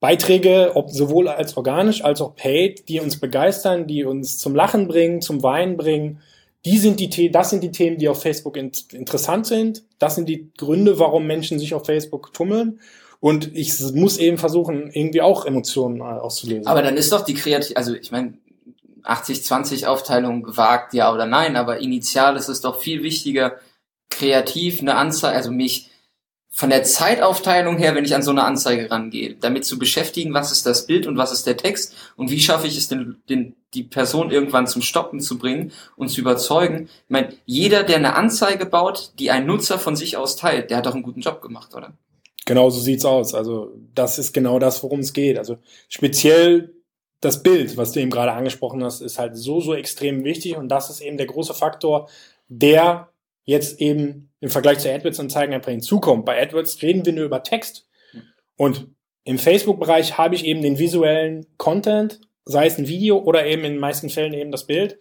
Beiträge, 0.00 0.72
ob 0.74 0.90
sowohl 0.90 1.28
als 1.28 1.56
organisch 1.56 2.02
als 2.02 2.20
auch 2.20 2.34
paid, 2.34 2.88
die 2.88 3.00
uns 3.00 3.20
begeistern, 3.20 3.86
die 3.86 4.04
uns 4.04 4.38
zum 4.38 4.54
Lachen 4.54 4.88
bringen, 4.88 5.20
zum 5.20 5.42
Weinen 5.42 5.76
bringen, 5.76 6.20
die 6.64 6.78
sind 6.78 7.00
die, 7.00 7.30
das 7.30 7.50
sind 7.50 7.62
die 7.62 7.70
Themen, 7.70 7.98
die 7.98 8.08
auf 8.08 8.22
Facebook 8.22 8.56
in, 8.56 8.72
interessant 8.92 9.46
sind. 9.46 9.84
Das 9.98 10.14
sind 10.14 10.28
die 10.28 10.50
Gründe, 10.56 10.98
warum 10.98 11.26
Menschen 11.26 11.58
sich 11.58 11.74
auf 11.74 11.86
Facebook 11.86 12.32
tummeln. 12.34 12.80
Und 13.20 13.54
ich 13.54 13.78
muss 13.94 14.16
eben 14.16 14.38
versuchen, 14.38 14.90
irgendwie 14.90 15.20
auch 15.20 15.44
Emotionen 15.44 16.00
äh, 16.00 16.04
auszulesen. 16.04 16.66
Aber 16.66 16.82
dann 16.82 16.96
ist 16.96 17.12
doch 17.12 17.24
die 17.24 17.34
Kreativ, 17.34 17.76
also 17.76 17.94
ich 17.94 18.10
meine, 18.10 18.38
80-20 19.04 19.86
Aufteilung 19.86 20.42
gewagt, 20.42 20.94
ja 20.94 21.12
oder 21.12 21.26
nein, 21.26 21.56
aber 21.56 21.80
initial 21.80 22.36
ist 22.36 22.48
es 22.48 22.60
doch 22.60 22.80
viel 22.80 23.02
wichtiger, 23.02 23.56
kreativ 24.08 24.80
eine 24.80 24.96
Anzeige, 24.96 25.36
also 25.36 25.50
mich 25.50 25.90
von 26.52 26.70
der 26.70 26.82
Zeitaufteilung 26.82 27.78
her, 27.78 27.94
wenn 27.94 28.04
ich 28.04 28.14
an 28.14 28.22
so 28.22 28.32
eine 28.32 28.44
Anzeige 28.44 28.90
rangehe, 28.90 29.36
damit 29.36 29.64
zu 29.64 29.78
beschäftigen, 29.78 30.34
was 30.34 30.50
ist 30.50 30.66
das 30.66 30.86
Bild 30.86 31.06
und 31.06 31.16
was 31.16 31.32
ist 31.32 31.46
der 31.46 31.56
Text 31.56 31.94
und 32.16 32.30
wie 32.30 32.40
schaffe 32.40 32.66
ich 32.66 32.76
es, 32.76 32.88
den, 32.88 33.22
den, 33.28 33.54
die 33.72 33.84
Person 33.84 34.30
irgendwann 34.30 34.66
zum 34.66 34.82
Stoppen 34.82 35.20
zu 35.20 35.38
bringen 35.38 35.72
und 35.96 36.08
zu 36.08 36.20
überzeugen. 36.20 36.88
Ich 37.04 37.10
meine, 37.10 37.34
jeder, 37.46 37.84
der 37.84 37.96
eine 37.96 38.16
Anzeige 38.16 38.66
baut, 38.66 39.12
die 39.18 39.30
ein 39.30 39.46
Nutzer 39.46 39.78
von 39.78 39.94
sich 39.94 40.16
aus 40.16 40.36
teilt, 40.36 40.70
der 40.70 40.78
hat 40.78 40.86
doch 40.86 40.94
einen 40.94 41.04
guten 41.04 41.20
Job 41.20 41.40
gemacht, 41.40 41.74
oder? 41.74 41.92
Genau 42.46 42.70
so 42.70 42.80
sieht's 42.80 43.04
aus. 43.04 43.34
Also 43.34 43.72
das 43.94 44.18
ist 44.18 44.32
genau 44.32 44.58
das, 44.58 44.82
worum 44.82 45.00
es 45.00 45.12
geht. 45.12 45.38
Also 45.38 45.58
speziell 45.88 46.74
das 47.20 47.42
Bild, 47.42 47.76
was 47.76 47.92
du 47.92 48.00
eben 48.00 48.10
gerade 48.10 48.32
angesprochen 48.32 48.82
hast, 48.82 49.00
ist 49.02 49.18
halt 49.18 49.36
so, 49.36 49.60
so 49.60 49.74
extrem 49.74 50.24
wichtig 50.24 50.56
und 50.56 50.68
das 50.68 50.90
ist 50.90 51.00
eben 51.00 51.18
der 51.18 51.26
große 51.26 51.54
Faktor, 51.54 52.08
der 52.48 53.10
jetzt 53.44 53.80
eben 53.80 54.30
im 54.40 54.48
Vergleich 54.48 54.78
zu 54.78 54.90
AdWords-Anzeigen 54.90 55.52
einfach 55.52 55.70
hinzukommt. 55.70 56.24
Bei 56.24 56.40
AdWords 56.40 56.80
reden 56.82 57.04
wir 57.04 57.12
nur 57.12 57.26
über 57.26 57.42
Text 57.42 57.86
und 58.56 58.88
im 59.24 59.38
Facebook-Bereich 59.38 60.16
habe 60.16 60.34
ich 60.34 60.46
eben 60.46 60.62
den 60.62 60.78
visuellen 60.78 61.46
Content, 61.58 62.20
sei 62.46 62.66
es 62.66 62.78
ein 62.78 62.88
Video 62.88 63.18
oder 63.18 63.44
eben 63.46 63.64
in 63.64 63.72
den 63.72 63.80
meisten 63.80 64.08
Fällen 64.08 64.32
eben 64.32 64.50
das 64.50 64.66
Bild, 64.66 64.98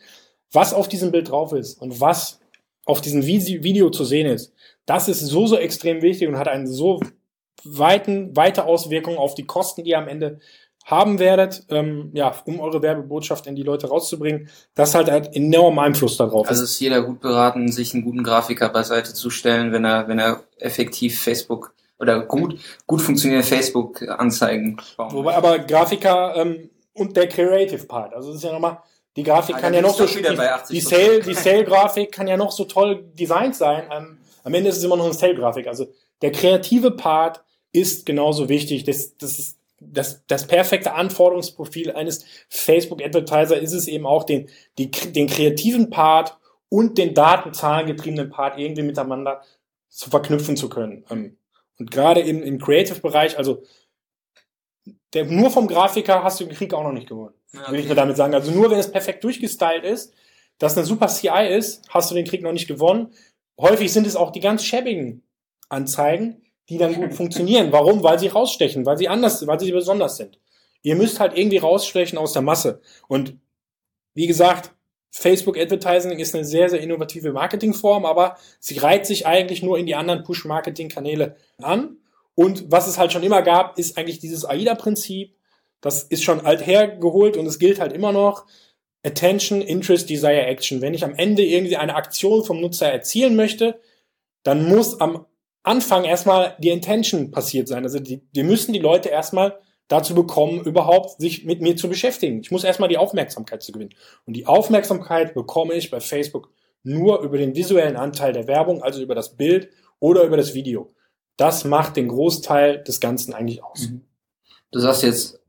was 0.51 0.73
auf 0.73 0.89
diesem 0.89 1.11
Bild 1.11 1.29
drauf 1.29 1.53
ist 1.53 1.81
und 1.81 2.01
was 2.01 2.41
auf 2.85 3.01
diesem 3.01 3.25
Video 3.25 3.89
zu 3.91 4.03
sehen 4.03 4.27
ist. 4.27 4.53
Das 4.85 5.07
ist 5.07 5.19
so, 5.21 5.47
so 5.47 5.57
extrem 5.57 6.01
wichtig 6.01 6.27
und 6.27 6.37
hat 6.37 6.47
einen 6.47 6.67
so 6.67 6.99
weiten, 7.63 8.35
weite 8.35 8.65
Auswirkungen 8.65 9.17
auf 9.17 9.35
die 9.35 9.45
Kosten, 9.45 9.83
die 9.83 9.91
ihr 9.91 9.97
am 9.97 10.07
Ende 10.07 10.39
haben 10.85 11.19
werdet, 11.19 11.65
ähm, 11.69 12.09
ja, 12.13 12.33
um 12.45 12.59
eure 12.59 12.81
Werbebotschaft 12.81 13.45
in 13.45 13.55
die 13.55 13.63
Leute 13.63 13.87
rauszubringen. 13.87 14.49
Das 14.73 14.95
halt 14.95 15.11
hat 15.11 15.35
enormen 15.35 15.79
Einfluss 15.79 16.17
darauf. 16.17 16.47
Also 16.47 16.63
ist 16.63 16.79
jeder 16.79 17.03
gut 17.03 17.19
beraten, 17.19 17.71
sich 17.71 17.93
einen 17.93 18.03
guten 18.03 18.23
Grafiker 18.23 18.69
beiseite 18.69 19.13
zu 19.13 19.29
stellen, 19.29 19.71
wenn 19.71 19.85
er, 19.85 20.07
wenn 20.07 20.17
er 20.17 20.43
effektiv 20.57 21.21
Facebook 21.21 21.73
oder 21.99 22.21
gut, 22.21 22.59
gut 22.87 23.01
funktionierende 23.01 23.47
Facebook-Anzeigen 23.47 24.77
bauen 24.97 25.13
Wobei 25.13 25.35
aber 25.35 25.59
Grafiker 25.59 26.35
ähm, 26.37 26.69
und 26.93 27.15
der 27.15 27.27
Creative 27.27 27.85
Part, 27.85 28.13
also 28.13 28.29
das 28.29 28.37
ist 28.37 28.43
ja 28.43 28.53
nochmal, 28.53 28.79
die 29.15 29.23
Grafik 29.23 29.55
ah, 29.57 29.59
kann 29.59 29.73
ja 29.73 29.81
noch 29.81 29.95
so, 29.95 30.05
die, 30.05 30.21
die 30.71 30.79
Sale, 30.79 31.19
die 31.19 31.33
Sale-Grafik 31.33 32.11
kann 32.11 32.27
ja 32.27 32.37
noch 32.37 32.51
so 32.51 32.63
toll 32.63 33.03
designt 33.13 33.55
sein. 33.55 33.83
Ähm, 33.91 34.17
am 34.43 34.53
Ende 34.53 34.69
ist 34.69 34.77
es 34.77 34.83
immer 34.83 34.95
noch 34.95 35.05
eine 35.05 35.13
Sale-Grafik. 35.13 35.67
Also 35.67 35.87
der 36.21 36.31
kreative 36.31 36.91
Part 36.91 37.43
ist 37.71 38.05
genauso 38.05 38.49
wichtig. 38.49 38.83
Das, 38.83 39.17
das 39.17 39.39
ist 39.39 39.59
das, 39.81 40.25
das 40.27 40.47
perfekte 40.47 40.93
Anforderungsprofil 40.93 41.91
eines 41.91 42.25
Facebook-Advertiser 42.49 43.59
ist 43.59 43.73
es 43.73 43.87
eben 43.87 44.05
auch, 44.05 44.23
den, 44.23 44.49
die, 44.77 44.91
den 44.91 45.27
kreativen 45.27 45.89
Part 45.89 46.37
und 46.69 46.97
den 46.97 47.13
datenzahlengetriebenen 47.13 48.29
Part 48.29 48.59
irgendwie 48.59 48.83
miteinander 48.83 49.41
zu 49.89 50.09
verknüpfen 50.09 50.57
zu 50.57 50.69
können. 50.69 51.05
Ähm, 51.09 51.37
und 51.79 51.91
gerade 51.91 52.19
im, 52.19 52.43
im 52.43 52.59
Creative-Bereich, 52.59 53.37
also 53.37 53.63
der, 55.13 55.25
nur 55.25 55.49
vom 55.49 55.67
Grafiker 55.67 56.23
hast 56.23 56.39
du 56.39 56.45
den 56.45 56.55
Krieg 56.55 56.73
auch 56.73 56.83
noch 56.83 56.91
nicht 56.91 57.07
gewonnen. 57.07 57.33
Okay. 57.55 57.71
Will 57.71 57.79
ich 57.79 57.87
nur 57.87 57.95
damit 57.95 58.17
sagen. 58.17 58.33
Also 58.33 58.51
nur 58.51 58.69
wenn 58.69 58.77
es 58.77 58.91
perfekt 58.91 59.23
durchgestylt 59.23 59.83
ist, 59.83 60.13
dass 60.59 60.77
eine 60.77 60.85
super 60.85 61.07
CI 61.07 61.47
ist, 61.49 61.87
hast 61.89 62.11
du 62.11 62.15
den 62.15 62.25
Krieg 62.25 62.43
noch 62.43 62.51
nicht 62.51 62.67
gewonnen. 62.67 63.13
Häufig 63.59 63.91
sind 63.91 64.05
es 64.05 64.15
auch 64.15 64.31
die 64.31 64.41
ganz 64.41 64.63
schäbigen 64.63 65.23
Anzeigen, 65.69 66.41
die 66.69 66.77
dann 66.77 66.93
gut 66.93 67.13
funktionieren. 67.13 67.71
Warum? 67.71 68.03
Weil 68.03 68.19
sie 68.19 68.27
rausstechen, 68.27 68.85
weil 68.85 68.97
sie 68.97 69.09
anders, 69.09 69.45
weil 69.47 69.59
sie 69.59 69.71
besonders 69.71 70.17
sind. 70.17 70.39
Ihr 70.81 70.95
müsst 70.95 71.19
halt 71.19 71.37
irgendwie 71.37 71.57
rausstechen 71.57 72.17
aus 72.17 72.33
der 72.33 72.41
Masse. 72.41 72.81
Und 73.07 73.37
wie 74.13 74.27
gesagt, 74.27 74.71
Facebook 75.11 75.57
Advertising 75.57 76.19
ist 76.19 76.35
eine 76.35 76.45
sehr, 76.45 76.69
sehr 76.69 76.79
innovative 76.79 77.33
Marketingform, 77.33 78.05
aber 78.05 78.37
sie 78.59 78.77
reiht 78.77 79.05
sich 79.05 79.25
eigentlich 79.25 79.63
nur 79.63 79.77
in 79.77 79.87
die 79.87 79.95
anderen 79.95 80.23
Push-Marketing-Kanäle 80.23 81.35
an. 81.57 81.97
Und 82.35 82.71
was 82.71 82.87
es 82.87 82.97
halt 82.97 83.11
schon 83.11 83.23
immer 83.23 83.41
gab, 83.41 83.77
ist 83.79 83.97
eigentlich 83.97 84.19
dieses 84.19 84.45
AIDA-Prinzip. 84.45 85.35
Das 85.81 86.03
ist 86.03 86.23
schon 86.23 86.45
alt 86.45 86.65
hergeholt 86.65 87.35
und 87.35 87.47
es 87.47 87.59
gilt 87.59 87.79
halt 87.79 87.93
immer 87.93 88.11
noch. 88.11 88.45
Attention, 89.03 89.61
Interest, 89.61 90.09
Desire, 90.09 90.45
Action. 90.45 90.81
Wenn 90.81 90.93
ich 90.93 91.03
am 91.03 91.15
Ende 91.15 91.43
irgendwie 91.43 91.77
eine 91.77 91.95
Aktion 91.95 92.43
vom 92.43 92.61
Nutzer 92.61 92.91
erzielen 92.91 93.35
möchte, 93.35 93.79
dann 94.43 94.67
muss 94.67 95.01
am 95.01 95.25
Anfang 95.69 96.03
erstmal 96.03 96.55
die 96.59 96.69
Intention 96.69 97.31
passiert 97.31 97.67
sein. 97.67 97.83
Also 97.83 97.99
die, 97.99 98.21
wir 98.33 98.43
müssen 98.43 98.73
die 98.73 98.79
Leute 98.79 99.09
erstmal 99.09 99.59
dazu 99.87 100.15
bekommen, 100.15 100.63
überhaupt 100.63 101.21
sich 101.21 101.45
mit 101.45 101.61
mir 101.61 101.75
zu 101.75 101.89
beschäftigen. 101.89 102.41
Ich 102.41 102.51
muss 102.51 102.63
erstmal 102.63 102.89
die 102.89 102.97
Aufmerksamkeit 102.97 103.61
zu 103.61 103.71
gewinnen. 103.71 103.93
Und 104.25 104.33
die 104.33 104.47
Aufmerksamkeit 104.47 105.33
bekomme 105.33 105.75
ich 105.75 105.91
bei 105.91 105.99
Facebook 105.99 106.49
nur 106.83 107.21
über 107.21 107.37
den 107.37 107.55
visuellen 107.55 107.97
Anteil 107.97 108.33
der 108.33 108.47
Werbung, 108.47 108.81
also 108.81 109.01
über 109.01 109.15
das 109.15 109.35
Bild 109.35 109.69
oder 109.99 110.23
über 110.23 110.37
das 110.37 110.53
Video. 110.53 110.93
Das 111.37 111.65
macht 111.65 111.97
den 111.97 112.07
Großteil 112.07 112.83
des 112.83 112.99
Ganzen 112.99 113.33
eigentlich 113.33 113.63
aus. 113.63 113.89
Mhm. 113.89 114.01
Du 114.71 114.79
sagst 114.79 115.03
jetzt 115.03 115.39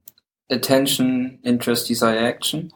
Attention, 0.50 1.38
Interest, 1.42 1.88
Desire, 1.88 2.18
Action. 2.18 2.72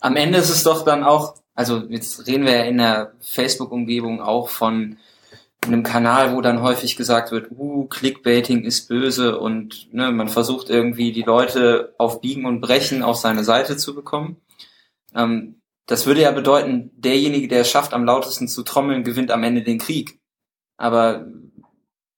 Am 0.00 0.16
Ende 0.16 0.38
ist 0.38 0.50
es 0.50 0.64
doch 0.64 0.84
dann 0.84 1.04
auch, 1.04 1.34
also 1.54 1.78
jetzt 1.88 2.26
reden 2.26 2.44
wir 2.44 2.56
ja 2.56 2.64
in 2.64 2.78
der 2.78 3.12
Facebook-Umgebung 3.20 4.20
auch 4.20 4.48
von 4.48 4.98
in 5.68 5.74
einem 5.74 5.82
Kanal, 5.82 6.34
wo 6.34 6.40
dann 6.40 6.62
häufig 6.62 6.96
gesagt 6.96 7.30
wird, 7.30 7.50
uh, 7.50 7.86
Clickbaiting 7.86 8.64
ist 8.64 8.88
böse 8.88 9.38
und 9.38 9.92
ne, 9.92 10.10
man 10.10 10.28
versucht 10.28 10.70
irgendwie 10.70 11.12
die 11.12 11.22
Leute 11.22 11.94
auf 11.98 12.20
Biegen 12.20 12.46
und 12.46 12.60
Brechen 12.60 13.02
auf 13.02 13.16
seine 13.16 13.44
Seite 13.44 13.76
zu 13.76 13.94
bekommen. 13.94 14.40
Ähm, 15.14 15.60
das 15.86 16.06
würde 16.06 16.22
ja 16.22 16.32
bedeuten, 16.32 16.90
derjenige, 16.94 17.48
der 17.48 17.60
es 17.60 17.70
schafft, 17.70 17.94
am 17.94 18.04
lautesten 18.04 18.48
zu 18.48 18.62
trommeln, 18.62 19.04
gewinnt 19.04 19.30
am 19.30 19.42
Ende 19.42 19.62
den 19.62 19.78
Krieg. 19.78 20.20
Aber 20.76 21.26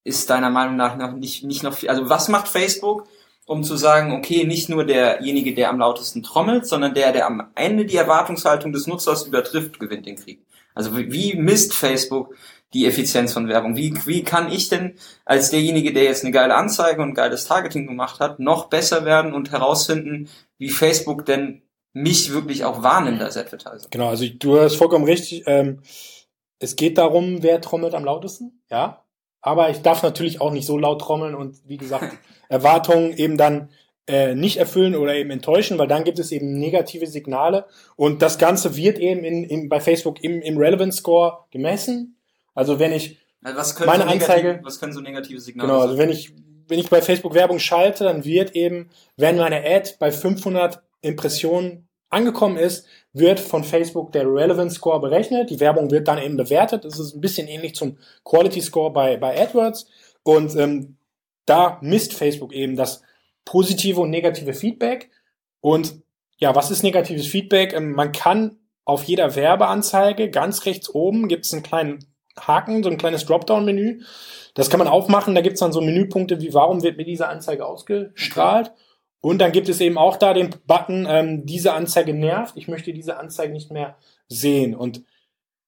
ist 0.02 0.30
deiner 0.30 0.50
Meinung 0.50 0.76
nach 0.76 0.96
noch 0.96 1.12
nicht, 1.12 1.44
nicht 1.44 1.62
noch 1.62 1.74
viel, 1.74 1.88
also 1.88 2.08
was 2.08 2.28
macht 2.28 2.48
Facebook, 2.48 3.06
um 3.46 3.62
zu 3.62 3.76
sagen, 3.76 4.12
okay, 4.12 4.44
nicht 4.44 4.68
nur 4.68 4.84
derjenige, 4.84 5.54
der 5.54 5.70
am 5.70 5.78
lautesten 5.78 6.22
trommelt, 6.22 6.66
sondern 6.66 6.94
der, 6.94 7.12
der 7.12 7.26
am 7.26 7.50
Ende 7.54 7.84
die 7.84 7.96
Erwartungshaltung 7.96 8.72
des 8.72 8.86
Nutzers 8.86 9.26
übertrifft, 9.26 9.78
gewinnt 9.78 10.06
den 10.06 10.16
Krieg. 10.16 10.44
Also 10.74 10.96
wie 10.96 11.34
misst 11.34 11.74
Facebook 11.74 12.34
die 12.72 12.86
Effizienz 12.86 13.32
von 13.32 13.48
Werbung? 13.48 13.76
Wie, 13.76 13.94
wie 14.06 14.22
kann 14.22 14.50
ich 14.50 14.68
denn 14.68 14.94
als 15.24 15.50
derjenige, 15.50 15.92
der 15.92 16.04
jetzt 16.04 16.24
eine 16.24 16.32
geile 16.32 16.54
Anzeige 16.54 17.02
und 17.02 17.14
geiles 17.14 17.44
Targeting 17.44 17.86
gemacht 17.86 18.20
hat, 18.20 18.38
noch 18.38 18.68
besser 18.68 19.04
werden 19.04 19.34
und 19.34 19.50
herausfinden, 19.50 20.28
wie 20.58 20.70
Facebook 20.70 21.26
denn 21.26 21.62
mich 21.92 22.32
wirklich 22.32 22.64
auch 22.64 22.82
wahrnimmt 22.82 23.22
als 23.22 23.36
Advertiser? 23.36 23.88
Genau, 23.90 24.08
also 24.08 24.24
du 24.26 24.60
hast 24.60 24.76
vollkommen 24.76 25.04
richtig. 25.04 25.44
Ähm, 25.46 25.80
es 26.58 26.76
geht 26.76 26.98
darum, 26.98 27.42
wer 27.42 27.60
trommelt 27.60 27.94
am 27.94 28.04
lautesten, 28.04 28.62
ja. 28.70 29.04
Aber 29.42 29.70
ich 29.70 29.80
darf 29.80 30.02
natürlich 30.02 30.40
auch 30.40 30.52
nicht 30.52 30.66
so 30.66 30.76
laut 30.76 31.00
trommeln 31.00 31.34
und 31.34 31.56
wie 31.66 31.78
gesagt, 31.78 32.16
Erwartungen 32.48 33.16
eben 33.16 33.38
dann 33.38 33.70
äh, 34.06 34.34
nicht 34.34 34.58
erfüllen 34.58 34.94
oder 34.94 35.14
eben 35.14 35.30
enttäuschen, 35.30 35.78
weil 35.78 35.88
dann 35.88 36.04
gibt 36.04 36.18
es 36.18 36.30
eben 36.32 36.58
negative 36.58 37.06
Signale 37.06 37.66
und 37.96 38.22
das 38.22 38.38
Ganze 38.38 38.76
wird 38.76 38.98
eben 38.98 39.24
in, 39.24 39.44
in, 39.44 39.68
bei 39.68 39.80
Facebook 39.80 40.22
im, 40.22 40.42
im 40.42 40.58
Relevance 40.58 40.98
Score 40.98 41.44
gemessen 41.50 42.19
also 42.54 42.78
wenn 42.78 42.92
ich 42.92 43.18
also 43.42 43.84
meine 43.86 44.04
so 44.04 44.10
Anzeige, 44.10 44.60
was 44.62 44.80
können 44.80 44.92
so 44.92 45.00
negative 45.00 45.40
Signale 45.40 45.68
Genau, 45.68 45.80
also 45.80 45.98
wenn 45.98 46.10
ich 46.10 46.32
wenn 46.70 46.78
ich 46.78 46.88
bei 46.88 47.02
Facebook 47.02 47.34
Werbung 47.34 47.58
schalte, 47.58 48.04
dann 48.04 48.24
wird 48.24 48.54
eben, 48.54 48.90
wenn 49.16 49.36
meine 49.36 49.64
Ad 49.64 49.96
bei 49.98 50.12
500 50.12 50.80
Impressionen 51.02 51.88
angekommen 52.10 52.56
ist, 52.56 52.86
wird 53.12 53.40
von 53.40 53.64
Facebook 53.64 54.12
der 54.12 54.24
Relevance 54.24 54.76
Score 54.76 55.00
berechnet. 55.00 55.50
Die 55.50 55.60
Werbung 55.60 55.90
wird 55.90 56.06
dann 56.06 56.18
eben 56.18 56.36
bewertet. 56.36 56.84
Das 56.84 56.98
ist 56.98 57.14
ein 57.14 57.20
bisschen 57.20 57.48
ähnlich 57.48 57.74
zum 57.74 57.98
Quality 58.24 58.60
Score 58.60 58.92
bei, 58.92 59.16
bei 59.16 59.40
AdWords. 59.40 59.86
Und 60.22 60.54
ähm, 60.56 60.96
da 61.44 61.78
misst 61.82 62.14
Facebook 62.14 62.52
eben 62.52 62.76
das 62.76 63.02
positive 63.44 64.00
und 64.00 64.10
negative 64.10 64.54
Feedback. 64.54 65.10
Und 65.60 66.02
ja, 66.38 66.54
was 66.54 66.70
ist 66.70 66.82
negatives 66.82 67.26
Feedback? 67.26 67.72
Ähm, 67.72 67.92
man 67.92 68.12
kann 68.12 68.58
auf 68.84 69.04
jeder 69.04 69.34
Werbeanzeige 69.34 70.30
ganz 70.30 70.66
rechts 70.66 70.88
oben 70.88 71.28
gibt 71.28 71.46
es 71.46 71.52
einen 71.52 71.62
kleinen 71.62 72.09
Haken, 72.46 72.82
so 72.82 72.90
ein 72.90 72.98
kleines 72.98 73.26
Dropdown-Menü. 73.26 74.02
Das 74.54 74.70
kann 74.70 74.78
man 74.78 74.88
aufmachen. 74.88 75.34
Da 75.34 75.40
gibt 75.40 75.54
es 75.54 75.60
dann 75.60 75.72
so 75.72 75.80
Menüpunkte 75.80 76.40
wie, 76.40 76.54
warum 76.54 76.82
wird 76.82 76.96
mir 76.96 77.04
diese 77.04 77.28
Anzeige 77.28 77.66
ausgestrahlt? 77.66 78.72
Und 79.20 79.38
dann 79.38 79.52
gibt 79.52 79.68
es 79.68 79.80
eben 79.80 79.98
auch 79.98 80.16
da 80.16 80.32
den 80.32 80.50
Button, 80.66 81.06
ähm, 81.08 81.46
diese 81.46 81.74
Anzeige 81.74 82.14
nervt. 82.14 82.56
Ich 82.56 82.68
möchte 82.68 82.92
diese 82.92 83.18
Anzeige 83.18 83.52
nicht 83.52 83.70
mehr 83.70 83.96
sehen. 84.28 84.74
Und 84.74 85.02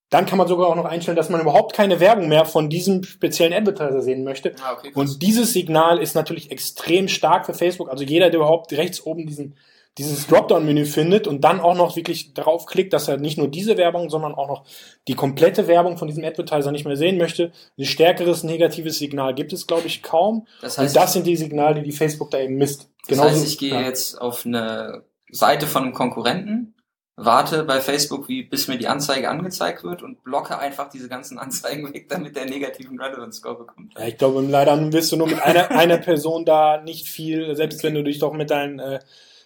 dann 0.08 0.26
kann 0.26 0.38
man 0.38 0.48
sogar 0.48 0.68
auch 0.68 0.76
noch 0.76 0.84
einstellen, 0.84 1.16
dass 1.16 1.30
man 1.30 1.40
überhaupt 1.40 1.74
keine 1.74 2.00
Werbung 2.00 2.28
mehr 2.28 2.44
von 2.44 2.68
diesem 2.68 3.02
speziellen 3.02 3.54
Advertiser 3.54 4.02
sehen 4.02 4.24
möchte. 4.24 4.54
Ah, 4.62 4.74
okay, 4.74 4.92
und 4.94 5.22
dieses 5.22 5.52
Signal 5.52 5.98
ist 5.98 6.14
natürlich 6.14 6.50
extrem 6.50 7.08
stark 7.08 7.46
für 7.46 7.54
Facebook. 7.54 7.90
Also 7.90 8.04
jeder, 8.04 8.28
der 8.28 8.40
überhaupt 8.40 8.72
rechts 8.72 9.04
oben 9.06 9.26
diesen 9.26 9.56
dieses 9.98 10.26
Dropdown-Menü 10.26 10.86
findet 10.86 11.26
und 11.26 11.42
dann 11.42 11.60
auch 11.60 11.76
noch 11.76 11.96
wirklich 11.96 12.32
draufklickt, 12.32 12.92
dass 12.92 13.08
er 13.08 13.18
nicht 13.18 13.36
nur 13.36 13.48
diese 13.48 13.76
Werbung, 13.76 14.08
sondern 14.08 14.34
auch 14.34 14.48
noch 14.48 14.64
die 15.06 15.14
komplette 15.14 15.68
Werbung 15.68 15.98
von 15.98 16.08
diesem 16.08 16.24
Advertiser 16.24 16.72
nicht 16.72 16.86
mehr 16.86 16.96
sehen 16.96 17.18
möchte. 17.18 17.52
Ein 17.78 17.84
stärkeres 17.84 18.42
negatives 18.42 18.98
Signal 18.98 19.34
gibt 19.34 19.52
es, 19.52 19.66
glaube 19.66 19.86
ich, 19.86 20.02
kaum. 20.02 20.46
Das 20.62 20.78
heißt, 20.78 20.96
und 20.96 21.02
das 21.02 21.12
sind 21.12 21.26
die 21.26 21.36
Signale, 21.36 21.82
die 21.82 21.92
Facebook 21.92 22.30
da 22.30 22.38
eben 22.38 22.56
misst. 22.56 22.88
Das 23.06 23.18
Genauso, 23.18 23.30
heißt, 23.30 23.46
ich 23.46 23.58
gehe 23.58 23.74
ja. 23.74 23.82
jetzt 23.82 24.18
auf 24.18 24.46
eine 24.46 25.04
Seite 25.30 25.66
von 25.66 25.82
einem 25.82 25.92
Konkurrenten, 25.92 26.74
warte 27.16 27.64
bei 27.64 27.82
Facebook, 27.82 28.28
wie, 28.28 28.44
bis 28.44 28.68
mir 28.68 28.78
die 28.78 28.88
Anzeige 28.88 29.28
angezeigt 29.28 29.84
wird 29.84 30.02
und 30.02 30.24
blocke 30.24 30.58
einfach 30.58 30.88
diese 30.88 31.10
ganzen 31.10 31.38
Anzeigen 31.38 31.92
weg, 31.92 32.08
damit 32.08 32.34
der 32.36 32.46
negativen 32.46 32.98
Relevance 32.98 33.40
Score 33.40 33.58
bekommt. 33.58 33.92
Ja, 33.98 34.06
ich 34.06 34.16
glaube, 34.16 34.40
leider 34.40 34.92
wirst 34.92 35.12
du 35.12 35.16
nur 35.16 35.26
mit 35.26 35.42
einer, 35.42 35.70
einer 35.70 35.98
Person 35.98 36.46
da 36.46 36.80
nicht 36.80 37.08
viel, 37.08 37.54
selbst 37.56 37.82
wenn 37.82 37.94
du 37.94 38.02
dich 38.02 38.18
doch 38.18 38.32
mit 38.32 38.50
deinen 38.50 38.78
äh, 38.78 39.00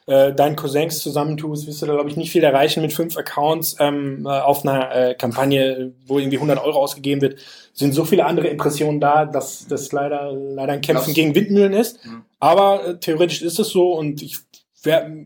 äh, 0.07 0.33
deinen 0.33 0.55
Cousins 0.55 1.01
zusammentust, 1.01 1.67
wirst 1.67 1.83
du 1.83 1.87
da, 1.87 1.95
glaube 1.95 2.09
ich, 2.09 2.17
nicht 2.17 2.31
viel 2.31 2.45
erreichen 2.45 2.81
mit 2.81 2.93
fünf 2.93 3.17
Accounts 3.17 3.77
ähm, 3.81 4.25
äh, 4.25 4.29
auf 4.29 4.65
einer 4.65 4.95
äh, 4.95 5.15
Kampagne, 5.15 5.93
wo 6.07 6.19
irgendwie 6.19 6.37
100 6.37 6.63
Euro 6.63 6.79
ausgegeben 6.79 7.21
wird. 7.21 7.41
Sind 7.73 7.93
so 7.93 8.05
viele 8.05 8.25
andere 8.25 8.47
Impressionen 8.47 9.01
da, 9.01 9.25
dass 9.25 9.67
das 9.67 9.91
leider, 9.91 10.33
leider 10.33 10.75
ein 10.75 10.81
Kämpfen 10.81 11.13
gegen 11.13 11.35
Windmühlen 11.35 11.73
ist. 11.73 12.05
Mhm. 12.07 12.23
Aber 12.39 12.87
äh, 12.87 12.99
theoretisch 12.99 13.43
ist 13.43 13.59
es 13.59 13.69
so 13.69 13.93
und 13.93 14.23
ich 14.23 14.39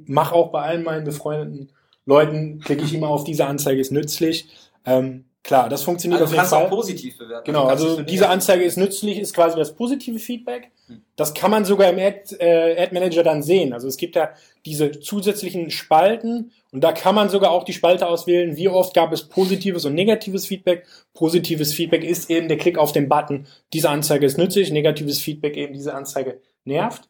mache 0.07 0.35
auch 0.35 0.51
bei 0.51 0.63
allen 0.63 0.83
meinen 0.83 1.05
befreundeten 1.05 1.71
Leuten, 2.07 2.61
klicke 2.61 2.83
ich 2.83 2.95
immer 2.95 3.09
auf 3.09 3.25
diese 3.25 3.45
Anzeige, 3.45 3.79
ist 3.79 3.93
nützlich. 3.93 4.49
Ähm, 4.87 5.27
Klar, 5.43 5.71
das 5.71 5.83
funktioniert 5.83 6.21
also 6.21 6.33
auf 6.33 6.37
jeden 6.37 6.49
Fall. 6.49 6.67
Auch 6.67 6.71
positiv 6.71 7.17
bewerten. 7.17 7.47
Genau, 7.47 7.65
also 7.65 8.03
diese 8.03 8.29
Anzeige 8.29 8.63
ist 8.63 8.77
nützlich, 8.77 9.19
ist 9.19 9.35
quasi 9.35 9.57
das 9.57 9.75
positive 9.75 10.19
Feedback. 10.19 10.71
Hm. 10.87 11.03
Das 11.17 11.33
kann 11.33 11.51
man 11.51 11.65
sogar 11.65 11.89
im 11.89 11.99
Ad, 11.99 12.37
äh, 12.39 12.81
Ad 12.81 12.93
Manager 12.93 13.23
dann 13.23 13.43
sehen. 13.43 13.73
Also 13.73 13.89
es 13.89 13.97
gibt 13.97 14.17
ja 14.17 14.31
diese 14.67 15.01
zusätzlichen 15.01 15.71
Spalten 15.71 16.53
und 16.73 16.85
da 16.85 16.93
kann 16.93 17.15
man 17.15 17.31
sogar 17.31 17.53
auch 17.53 17.65
die 17.65 17.73
Spalte 17.73 18.07
auswählen, 18.07 18.57
wie 18.57 18.69
oft 18.69 18.93
gab 18.93 19.13
es 19.13 19.29
positives 19.29 19.87
und 19.87 19.95
negatives 19.95 20.47
Feedback. 20.47 20.87
Positives 21.15 21.73
Feedback 21.73 22.05
ist 22.05 22.29
eben 22.29 22.49
der 22.49 22.59
Klick 22.59 22.77
auf 22.77 22.93
den 22.93 23.09
Button, 23.09 23.47
diese 23.73 23.89
Anzeige 23.89 24.27
ist 24.27 24.37
nützlich, 24.37 24.71
negatives 24.71 25.21
Feedback 25.21 25.57
eben, 25.57 25.73
diese 25.73 25.95
Anzeige 25.95 26.41
nervt. 26.65 27.09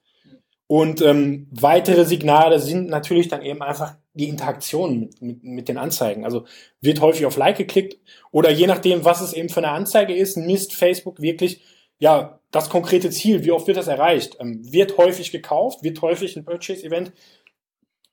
Und 0.68 1.02
ähm, 1.02 1.48
weitere 1.50 2.04
Signale 2.04 2.60
sind 2.60 2.88
natürlich 2.88 3.26
dann 3.26 3.42
eben 3.42 3.60
einfach 3.60 3.96
die 4.12 4.28
Interaktion 4.28 4.98
mit, 5.00 5.22
mit, 5.22 5.44
mit 5.44 5.68
den 5.68 5.78
Anzeigen. 5.78 6.24
Also 6.24 6.44
wird 6.80 7.00
häufig 7.00 7.26
auf 7.26 7.36
Like 7.36 7.56
geklickt 7.56 7.98
oder 8.32 8.50
je 8.50 8.66
nachdem, 8.66 9.04
was 9.04 9.20
es 9.20 9.32
eben 9.32 9.48
für 9.48 9.60
eine 9.60 9.70
Anzeige 9.70 10.14
ist, 10.14 10.36
misst 10.36 10.74
Facebook 10.74 11.20
wirklich 11.20 11.62
ja 11.98 12.40
das 12.50 12.70
konkrete 12.70 13.10
Ziel. 13.10 13.44
Wie 13.44 13.52
oft 13.52 13.66
wird 13.66 13.76
das 13.76 13.86
erreicht? 13.86 14.36
Ähm, 14.40 14.60
wird 14.72 14.96
häufig 14.98 15.30
gekauft, 15.30 15.82
wird 15.82 16.02
häufig 16.02 16.36
ein 16.36 16.44
Purchase-Event 16.44 17.12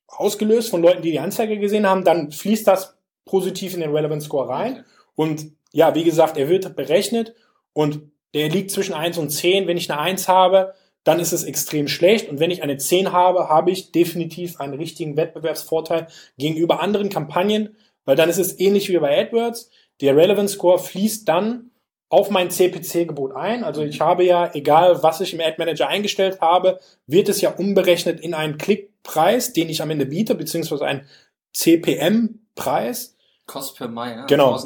ausgelöst 0.07 0.69
von 0.69 0.81
Leuten, 0.81 1.01
die 1.01 1.11
die 1.11 1.19
Anzeige 1.19 1.59
gesehen 1.59 1.87
haben, 1.87 2.03
dann 2.03 2.31
fließt 2.31 2.65
das 2.67 2.97
positiv 3.25 3.73
in 3.73 3.81
den 3.81 3.91
Relevant 3.91 4.23
Score 4.23 4.47
rein. 4.47 4.85
Und 5.15 5.51
ja, 5.71 5.95
wie 5.95 6.03
gesagt, 6.03 6.37
er 6.37 6.49
wird 6.49 6.75
berechnet 6.75 7.35
und 7.73 8.11
der 8.33 8.49
liegt 8.49 8.71
zwischen 8.71 8.93
1 8.93 9.17
und 9.17 9.29
10. 9.29 9.67
Wenn 9.67 9.77
ich 9.77 9.91
eine 9.91 9.99
1 9.99 10.27
habe, 10.27 10.73
dann 11.07 11.21
ist 11.21 11.31
es 11.31 11.45
extrem 11.45 11.87
schlecht. 11.87 12.27
Und 12.29 12.41
wenn 12.41 12.51
ich 12.51 12.63
eine 12.63 12.75
10 12.75 13.13
habe, 13.13 13.47
habe 13.47 13.71
ich 13.71 13.93
definitiv 13.93 14.59
einen 14.59 14.73
richtigen 14.73 15.15
Wettbewerbsvorteil 15.15 16.07
gegenüber 16.37 16.81
anderen 16.81 17.07
Kampagnen, 17.07 17.77
weil 18.03 18.17
dann 18.17 18.29
ist 18.29 18.39
es 18.39 18.59
ähnlich 18.59 18.89
wie 18.89 18.97
bei 18.97 19.17
AdWords. 19.21 19.71
Der 20.01 20.17
Relevance 20.17 20.55
Score 20.55 20.79
fließt 20.79 21.27
dann 21.27 21.71
auf 22.09 22.29
mein 22.29 22.49
CPC-Gebot 22.49 23.35
ein. 23.35 23.63
Also 23.63 23.83
ich 23.83 24.01
habe 24.01 24.25
ja, 24.25 24.53
egal 24.53 25.01
was 25.01 25.21
ich 25.21 25.33
im 25.33 25.39
Ad 25.39 25.55
Manager 25.57 25.87
eingestellt 25.87 26.41
habe, 26.41 26.79
wird 27.05 27.29
es 27.29 27.39
ja 27.39 27.51
umberechnet 27.51 28.19
in 28.19 28.33
einen 28.33 28.57
Klickpreis, 28.57 29.53
den 29.53 29.69
ich 29.69 29.81
am 29.81 29.89
Ende 29.89 30.07
biete, 30.07 30.35
beziehungsweise 30.35 30.85
einen 30.85 31.07
CPM-Preis. 31.53 33.15
Cost 33.45 33.77
per 33.77 33.87
Mai, 33.87 34.11
ja? 34.11 34.25
Genau. 34.25 34.57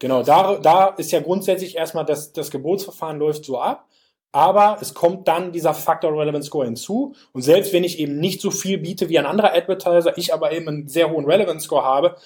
Genau, 0.00 0.24
da, 0.24 0.56
da 0.56 0.88
ist 0.88 1.12
ja 1.12 1.20
grundsätzlich 1.20 1.76
erstmal 1.76 2.04
das, 2.04 2.32
das 2.32 2.50
Gebotsverfahren 2.50 3.18
läuft 3.20 3.44
so 3.44 3.60
ab 3.60 3.88
aber 4.34 4.78
es 4.80 4.94
kommt 4.94 5.28
dann 5.28 5.52
dieser 5.52 5.74
Factor 5.74 6.12
Relevance 6.12 6.48
Score 6.48 6.64
hinzu. 6.64 7.14
Und 7.32 7.42
selbst 7.42 7.72
wenn 7.72 7.84
ich 7.84 8.00
eben 8.00 8.18
nicht 8.18 8.40
so 8.40 8.50
viel 8.50 8.78
biete 8.78 9.08
wie 9.08 9.16
ein 9.16 9.26
anderer 9.26 9.54
Advertiser, 9.54 10.18
ich 10.18 10.34
aber 10.34 10.50
eben 10.50 10.66
einen 10.66 10.88
sehr 10.88 11.08
hohen 11.08 11.24
Relevance 11.24 11.66
Score 11.66 11.84
habe, 11.84 12.16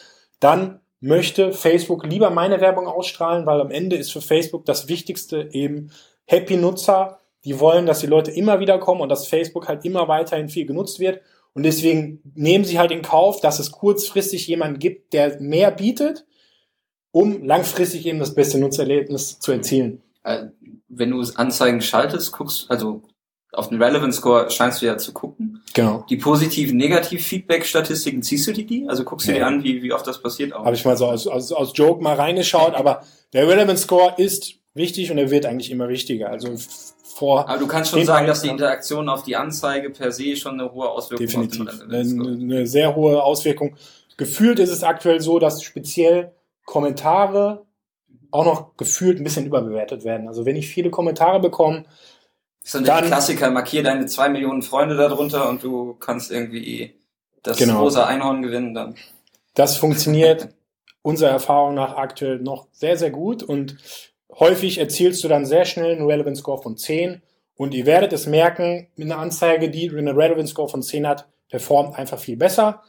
dann 0.40 0.80
möchte 1.00 1.52
Facebook 1.52 2.06
lieber 2.06 2.30
meine 2.30 2.62
Werbung 2.62 2.86
ausstrahlen, 2.86 3.44
weil 3.44 3.61
am 3.61 3.70
Ende 3.70 3.96
ist 3.96 4.11
für 4.11 4.22
Facebook 4.22 4.64
das 4.64 4.88
Wichtigste 4.88 5.50
eben 5.52 5.90
Happy 6.24 6.56
Nutzer. 6.56 7.18
Die 7.44 7.61
wollen, 7.61 7.84
dass 7.84 8.00
die 8.00 8.06
Leute 8.06 8.30
immer 8.30 8.59
wieder 8.59 8.78
kommen 8.78 9.02
und 9.02 9.11
dass 9.11 9.28
Facebook 9.28 9.68
halt 9.68 9.84
immer 9.84 10.09
weiterhin 10.09 10.48
viel 10.48 10.64
genutzt 10.64 11.00
wird. 11.00 11.20
Und 11.52 11.64
deswegen 11.64 12.22
nehmen 12.34 12.64
sie 12.64 12.78
halt 12.78 12.90
in 12.90 13.02
Kauf, 13.02 13.42
dass 13.42 13.59
es 13.59 13.70
kurzfristig 13.70 14.46
jemanden 14.46 14.78
gibt, 14.78 15.12
der 15.12 15.38
mehr 15.42 15.70
bietet, 15.70 16.24
um 17.11 17.44
langfristig 17.44 18.06
eben 18.06 18.18
das 18.18 18.34
beste 18.34 18.59
Nutzererlebnis 18.59 19.40
zu 19.40 19.52
erzielen. 19.52 20.02
Äh, 20.25 20.47
wenn 20.89 21.11
du 21.11 21.23
Anzeigen 21.35 21.81
schaltest, 21.81 22.33
guckst, 22.33 22.71
also 22.71 23.03
auf 23.53 23.69
den 23.69 23.81
Relevance 23.83 24.19
Score 24.19 24.51
scheinst 24.51 24.83
du 24.83 24.87
ja 24.87 24.99
zu 24.99 25.12
gucken. 25.12 25.62
Genau. 25.75 26.05
Die 26.11 26.16
positiven, 26.16 26.77
negativ 26.77 27.27
Feedback-Statistiken, 27.27 28.23
ziehst 28.23 28.47
du 28.47 28.53
dir 28.53 28.66
die? 28.66 28.87
Also 28.89 29.05
guckst 29.05 29.27
du 29.27 29.33
ja. 29.33 29.39
dir 29.39 29.47
an, 29.47 29.64
wie, 29.64 29.83
wie 29.83 29.93
oft 29.93 30.07
das 30.07 30.21
passiert 30.21 30.53
auch? 30.53 30.64
Habe 30.64 30.77
ich 30.77 30.85
mal 30.85 30.97
so 30.97 31.07
aus, 31.07 31.27
aus, 31.27 31.53
aus 31.53 31.73
Joke 31.75 32.03
mal 32.03 32.14
reingeschaut, 32.14 32.75
aber 32.75 33.03
der 33.33 33.49
Relevance 33.49 33.85
Score 33.85 34.14
ist 34.19 34.55
wichtig 34.75 35.11
und 35.11 35.19
er 35.19 35.31
wird 35.31 35.47
eigentlich 35.47 35.71
immer 35.71 35.89
wichtiger. 35.89 36.31
Also 36.31 36.55
vor. 37.03 37.49
Aber 37.49 37.59
du 37.59 37.66
kannst 37.66 37.91
schon 37.91 38.05
sagen, 38.05 38.27
dass 38.27 38.43
die 38.43 38.49
Interaktion 38.49 39.09
auf 39.09 39.23
die 39.23 39.37
Anzeige 39.37 39.91
per 39.91 40.12
se 40.12 40.37
schon 40.37 40.61
eine 40.61 40.73
hohe 40.73 40.89
Auswirkung 40.89 41.27
hat. 41.27 41.53
Definitiv. 41.53 41.83
Eine, 41.83 41.99
eine 41.99 42.66
sehr 42.66 42.95
hohe 42.95 43.23
Auswirkung. 43.23 43.77
Gefühlt 44.16 44.59
ist 44.59 44.71
es 44.71 44.83
aktuell 44.83 45.21
so, 45.21 45.39
dass 45.39 45.62
speziell 45.62 46.33
Kommentare 46.64 47.66
auch 48.31 48.45
noch 48.45 48.76
gefühlt 48.76 49.18
ein 49.18 49.24
bisschen 49.24 49.47
überbewertet 49.47 50.05
werden. 50.05 50.29
Also 50.29 50.45
wenn 50.47 50.57
ich 50.57 50.68
viele 50.68 50.91
Kommentare 50.91 51.41
bekomme, 51.41 51.85
so 52.62 52.79
ein 52.79 52.85
Klassiker, 52.85 53.51
markier 53.51 53.83
deine 53.83 54.07
zwei 54.07 54.29
Millionen 54.29 54.62
Freunde 54.62 54.97
darunter 54.97 55.49
und 55.49 55.62
du 55.62 55.95
kannst 55.95 56.31
irgendwie 56.31 56.95
das 57.43 57.57
genau. 57.57 57.81
rosa 57.81 58.05
Einhorn 58.05 58.43
gewinnen 58.43 58.74
dann. 58.74 58.95
Das 59.55 59.79
funktioniert 59.79 60.49
unserer 61.03 61.31
Erfahrung 61.31 61.74
nach 61.74 61.97
aktuell 61.97 62.41
noch 62.41 62.66
sehr, 62.72 62.99
sehr 62.99 63.11
gut 63.11 63.43
und 63.43 63.76
häufig 64.39 64.79
erzielst 64.79 65.24
du 65.24 65.29
dann 65.29 65.47
sehr 65.47 65.64
schnell 65.64 65.93
einen 65.93 66.07
Relevance 66.07 66.41
Score 66.41 66.61
von 66.61 66.76
10 66.76 67.22
und 67.57 67.72
ihr 67.72 67.87
werdet 67.87 68.12
es 68.12 68.26
merken, 68.26 68.89
mit 68.97 69.11
einer 69.11 69.20
Anzeige, 69.20 69.70
die 69.70 69.91
eine 69.91 70.14
Relevance 70.14 70.53
Score 70.53 70.68
von 70.68 70.83
10 70.83 71.07
hat, 71.07 71.26
performt 71.49 71.97
einfach 71.97 72.18
viel 72.18 72.37
besser. 72.37 72.83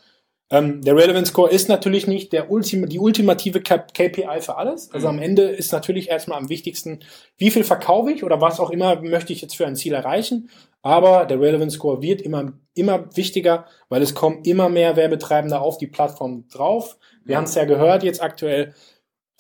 Ähm, 0.51 0.81
der 0.81 0.95
Relevance 0.95 1.31
Score 1.31 1.51
ist 1.51 1.69
natürlich 1.69 2.07
nicht 2.07 2.33
der 2.33 2.49
Ultima, 2.49 2.87
die 2.87 2.99
ultimative 2.99 3.61
KPI 3.61 4.41
für 4.41 4.57
alles. 4.57 4.91
Also 4.91 5.07
mhm. 5.07 5.17
am 5.17 5.23
Ende 5.23 5.43
ist 5.43 5.71
natürlich 5.71 6.09
erstmal 6.09 6.39
am 6.39 6.49
wichtigsten, 6.49 6.99
wie 7.37 7.51
viel 7.51 7.63
verkaufe 7.63 8.11
ich 8.11 8.23
oder 8.23 8.41
was 8.41 8.59
auch 8.59 8.71
immer 8.71 8.99
möchte 9.01 9.31
ich 9.31 9.41
jetzt 9.41 9.55
für 9.55 9.67
ein 9.67 9.75
Ziel 9.75 9.93
erreichen. 9.93 10.49
Aber 10.81 11.25
der 11.25 11.39
Relevance 11.39 11.75
Score 11.75 12.01
wird 12.01 12.21
immer, 12.21 12.53
immer 12.73 13.15
wichtiger, 13.15 13.65
weil 13.89 14.01
es 14.01 14.15
kommen 14.15 14.43
immer 14.43 14.69
mehr 14.69 14.95
Werbetreibende 14.95 15.59
auf 15.59 15.77
die 15.77 15.87
Plattform 15.87 16.47
drauf. 16.47 16.97
Wir 17.23 17.35
mhm. 17.35 17.37
haben 17.37 17.45
es 17.45 17.55
ja 17.55 17.65
gehört 17.65 18.03
jetzt 18.03 18.21
aktuell. 18.21 18.73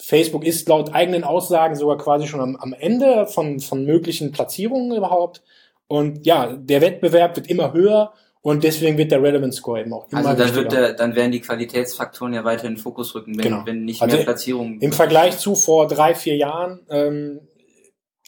Facebook 0.01 0.45
ist 0.45 0.69
laut 0.69 0.93
eigenen 0.93 1.23
Aussagen 1.23 1.75
sogar 1.75 1.97
quasi 1.97 2.27
schon 2.27 2.39
am, 2.39 2.55
am 2.55 2.73
Ende 2.73 3.25
von, 3.25 3.59
von 3.59 3.83
möglichen 3.83 4.31
Platzierungen 4.31 4.95
überhaupt. 4.95 5.41
Und 5.87 6.25
ja, 6.25 6.55
der 6.55 6.81
Wettbewerb 6.81 7.35
wird 7.35 7.47
immer 7.47 7.73
höher 7.73 8.13
und 8.41 8.63
deswegen 8.63 8.97
wird 8.97 9.11
der 9.11 9.21
Relevance 9.21 9.57
Score 9.57 9.81
eben 9.81 9.91
auch 9.93 10.09
immer 10.09 10.25
Also 10.25 10.43
dann 10.43 10.55
wird 10.55 10.71
der, 10.71 10.93
dann 10.93 11.15
werden 11.15 11.31
die 11.31 11.41
Qualitätsfaktoren 11.41 12.33
ja 12.33 12.43
weiter 12.45 12.65
in 12.65 12.75
den 12.75 12.77
Fokus 12.79 13.13
rücken, 13.13 13.35
wenn, 13.35 13.43
genau. 13.43 13.65
wenn 13.65 13.83
nicht 13.83 14.01
also 14.01 14.15
mehr 14.15 14.23
Platzierungen. 14.23 14.79
Im 14.79 14.93
Vergleich 14.93 15.37
zu 15.37 15.55
vor 15.55 15.87
drei, 15.87 16.15
vier 16.15 16.37
Jahren, 16.37 16.79
ähm, 16.89 17.41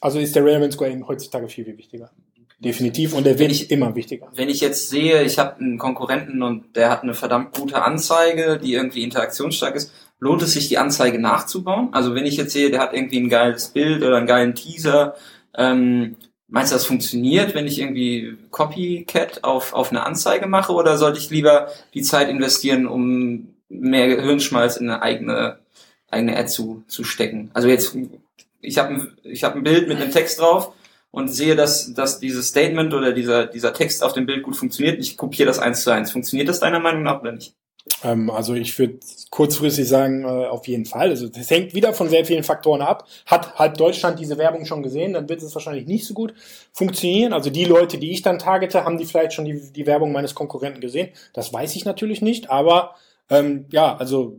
also 0.02 0.20
ist 0.20 0.36
der 0.36 0.44
Relevance 0.44 0.76
Score 0.76 0.92
eben 0.92 1.08
heutzutage 1.08 1.48
viel, 1.48 1.64
viel 1.64 1.78
wichtiger. 1.78 2.12
Definitiv 2.60 3.14
und 3.16 3.26
der 3.26 3.40
wird 3.40 3.52
ich, 3.52 3.72
immer 3.72 3.96
wichtiger. 3.96 4.28
Wenn 4.36 4.50
ich 4.50 4.60
jetzt 4.60 4.90
sehe, 4.90 5.24
ich 5.24 5.40
habe 5.40 5.60
einen 5.60 5.80
Konkurrenten 5.80 6.44
und 6.44 6.76
der 6.76 6.92
hat 6.92 7.02
eine 7.02 7.16
verdammt 7.16 7.58
gute 7.58 7.82
Anzeige, 7.82 8.60
die 8.62 8.74
irgendwie 8.74 9.04
interaktionsstark 9.04 9.76
ist, 9.76 9.92
lohnt 10.20 10.44
es 10.44 10.54
sich 10.54 10.68
die 10.68 10.78
Anzeige 10.78 11.20
nachzubauen? 11.20 11.90
Also 11.92 12.14
wenn 12.14 12.26
ich 12.26 12.38
jetzt 12.38 12.54
sehe, 12.54 12.70
der 12.70 12.82
hat 12.82 12.94
irgendwie 12.94 13.20
ein 13.20 13.30
geiles 13.30 13.70
Bild 13.70 14.04
oder 14.04 14.18
einen 14.18 14.28
geilen 14.28 14.54
Teaser, 14.54 15.16
ähm, 15.58 16.18
Meinst 16.54 16.74
du, 16.74 16.76
das 16.76 16.86
funktioniert, 16.86 17.56
wenn 17.56 17.66
ich 17.66 17.80
irgendwie 17.80 18.38
Copycat 18.50 19.46
auf, 19.46 19.72
auf 19.72 19.90
eine 19.90 20.06
Anzeige 20.06 20.48
mache 20.48 20.74
oder 20.74 20.98
sollte 20.98 21.18
ich 21.18 21.30
lieber 21.30 21.70
die 21.94 22.02
Zeit 22.02 22.28
investieren, 22.28 22.88
um 22.88 23.56
mehr 23.70 24.22
Hirnschmalz 24.22 24.76
in 24.76 24.90
eine 24.90 25.02
eigene, 25.02 25.60
eigene 26.10 26.36
Ad 26.36 26.50
zu, 26.50 26.84
zu 26.90 27.06
stecken? 27.06 27.52
Also 27.54 27.70
jetzt, 27.70 27.98
ich 28.60 28.78
habe 28.78 29.14
ich 29.24 29.46
hab 29.46 29.56
ein 29.56 29.64
Bild 29.64 29.88
mit 29.88 30.02
einem 30.02 30.12
Text 30.12 30.42
drauf 30.42 30.74
und 31.10 31.30
sehe, 31.30 31.56
dass, 31.56 31.94
dass 31.94 32.20
dieses 32.20 32.50
Statement 32.50 32.94
oder 32.94 33.14
dieser, 33.14 33.46
dieser 33.46 33.74
Text 33.74 34.04
auf 34.04 34.12
dem 34.12 34.26
Bild 34.26 34.44
gut 34.44 34.58
funktioniert. 34.58 35.00
Ich 35.00 35.16
kopiere 35.16 35.48
das 35.48 35.60
eins 35.60 35.84
zu 35.84 35.92
eins. 35.92 36.12
Funktioniert 36.12 36.50
das 36.50 36.60
deiner 36.60 36.82
Meinung 36.82 37.04
nach 37.04 37.22
oder 37.22 37.32
nicht? 37.32 37.56
Ähm, 38.04 38.30
also 38.30 38.54
ich 38.54 38.78
würde 38.78 39.00
kurzfristig 39.30 39.88
sagen, 39.88 40.24
äh, 40.24 40.48
auf 40.48 40.68
jeden 40.68 40.86
Fall. 40.86 41.10
Also 41.10 41.28
das 41.28 41.50
hängt 41.50 41.74
wieder 41.74 41.94
von 41.94 42.10
sehr 42.10 42.26
vielen 42.26 42.44
Faktoren 42.44 42.82
ab. 42.82 43.08
Hat 43.26 43.56
halb 43.56 43.78
Deutschland 43.78 44.20
diese 44.20 44.38
Werbung 44.38 44.66
schon 44.66 44.84
gesehen, 44.84 45.14
dann 45.14 45.30
wird 45.30 45.42
es 45.42 45.54
wahrscheinlich 45.56 45.88
nicht 45.88 46.06
so 46.06 46.14
gut 46.14 46.34
funktionieren. 46.74 47.34
Also 47.34 47.50
die 47.50 47.66
Leute, 47.66 47.98
die 47.98 48.12
ich 48.12 48.22
dann 48.22 48.40
targete, 48.40 48.86
haben 48.86 48.98
die 48.98 49.06
vielleicht 49.06 49.34
schon 49.34 49.46
die, 49.46 49.72
die 49.72 49.86
Werbung 49.86 50.12
meines 50.12 50.36
Konkurrenten 50.36 50.82
gesehen. 50.82 51.10
Das 51.34 51.52
weiß 51.52 51.76
ich 51.76 51.86
natürlich 51.86 52.22
nicht, 52.22 52.50
aber 52.50 52.96
ähm, 53.30 53.66
ja, 53.72 53.96
also 53.96 54.38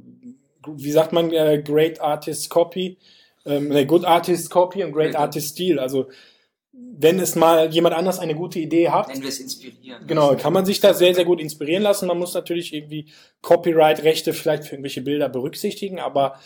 wie 0.67 0.93
sagt 0.93 1.13
man, 1.13 1.33
äh, 1.33 1.63
Great 1.65 2.01
Artist 2.01 2.51
Copy, 2.51 2.99
ähm, 3.45 3.71
Good 3.87 4.05
Artist 4.05 4.51
Copy 4.51 4.85
und 4.85 4.93
Great 4.93 5.17
Artist 5.17 5.55
Steal. 5.55 5.79
Also 5.79 6.09
wenn 6.75 7.21
es 7.21 7.35
mal 7.35 7.71
jemand 7.71 7.95
anders 7.95 8.19
eine 8.19 8.35
gute 8.35 8.59
Idee 8.59 8.89
hat, 8.89 9.09
wenn 9.09 9.21
wir 9.21 9.29
es 9.29 9.41
inspirieren. 9.41 10.07
Genau, 10.07 10.35
kann 10.37 10.55
man 10.55 10.65
sich 10.65 10.81
da 10.81 10.95
sehr, 10.95 11.15
sehr 11.15 11.27
gut 11.27 11.39
inspirieren 11.39 11.83
lassen. 11.83 12.07
Man 12.07 12.19
muss 12.19 12.33
natürlich 12.33 12.73
irgendwie 12.73 13.07
Copyright-Rechte 13.43 14.33
vielleicht 14.33 14.65
für 14.65 14.77
irgendwelche 14.77 15.03
Bilder 15.03 15.29
berücksichtigen, 15.29 16.01
aber 16.01 16.37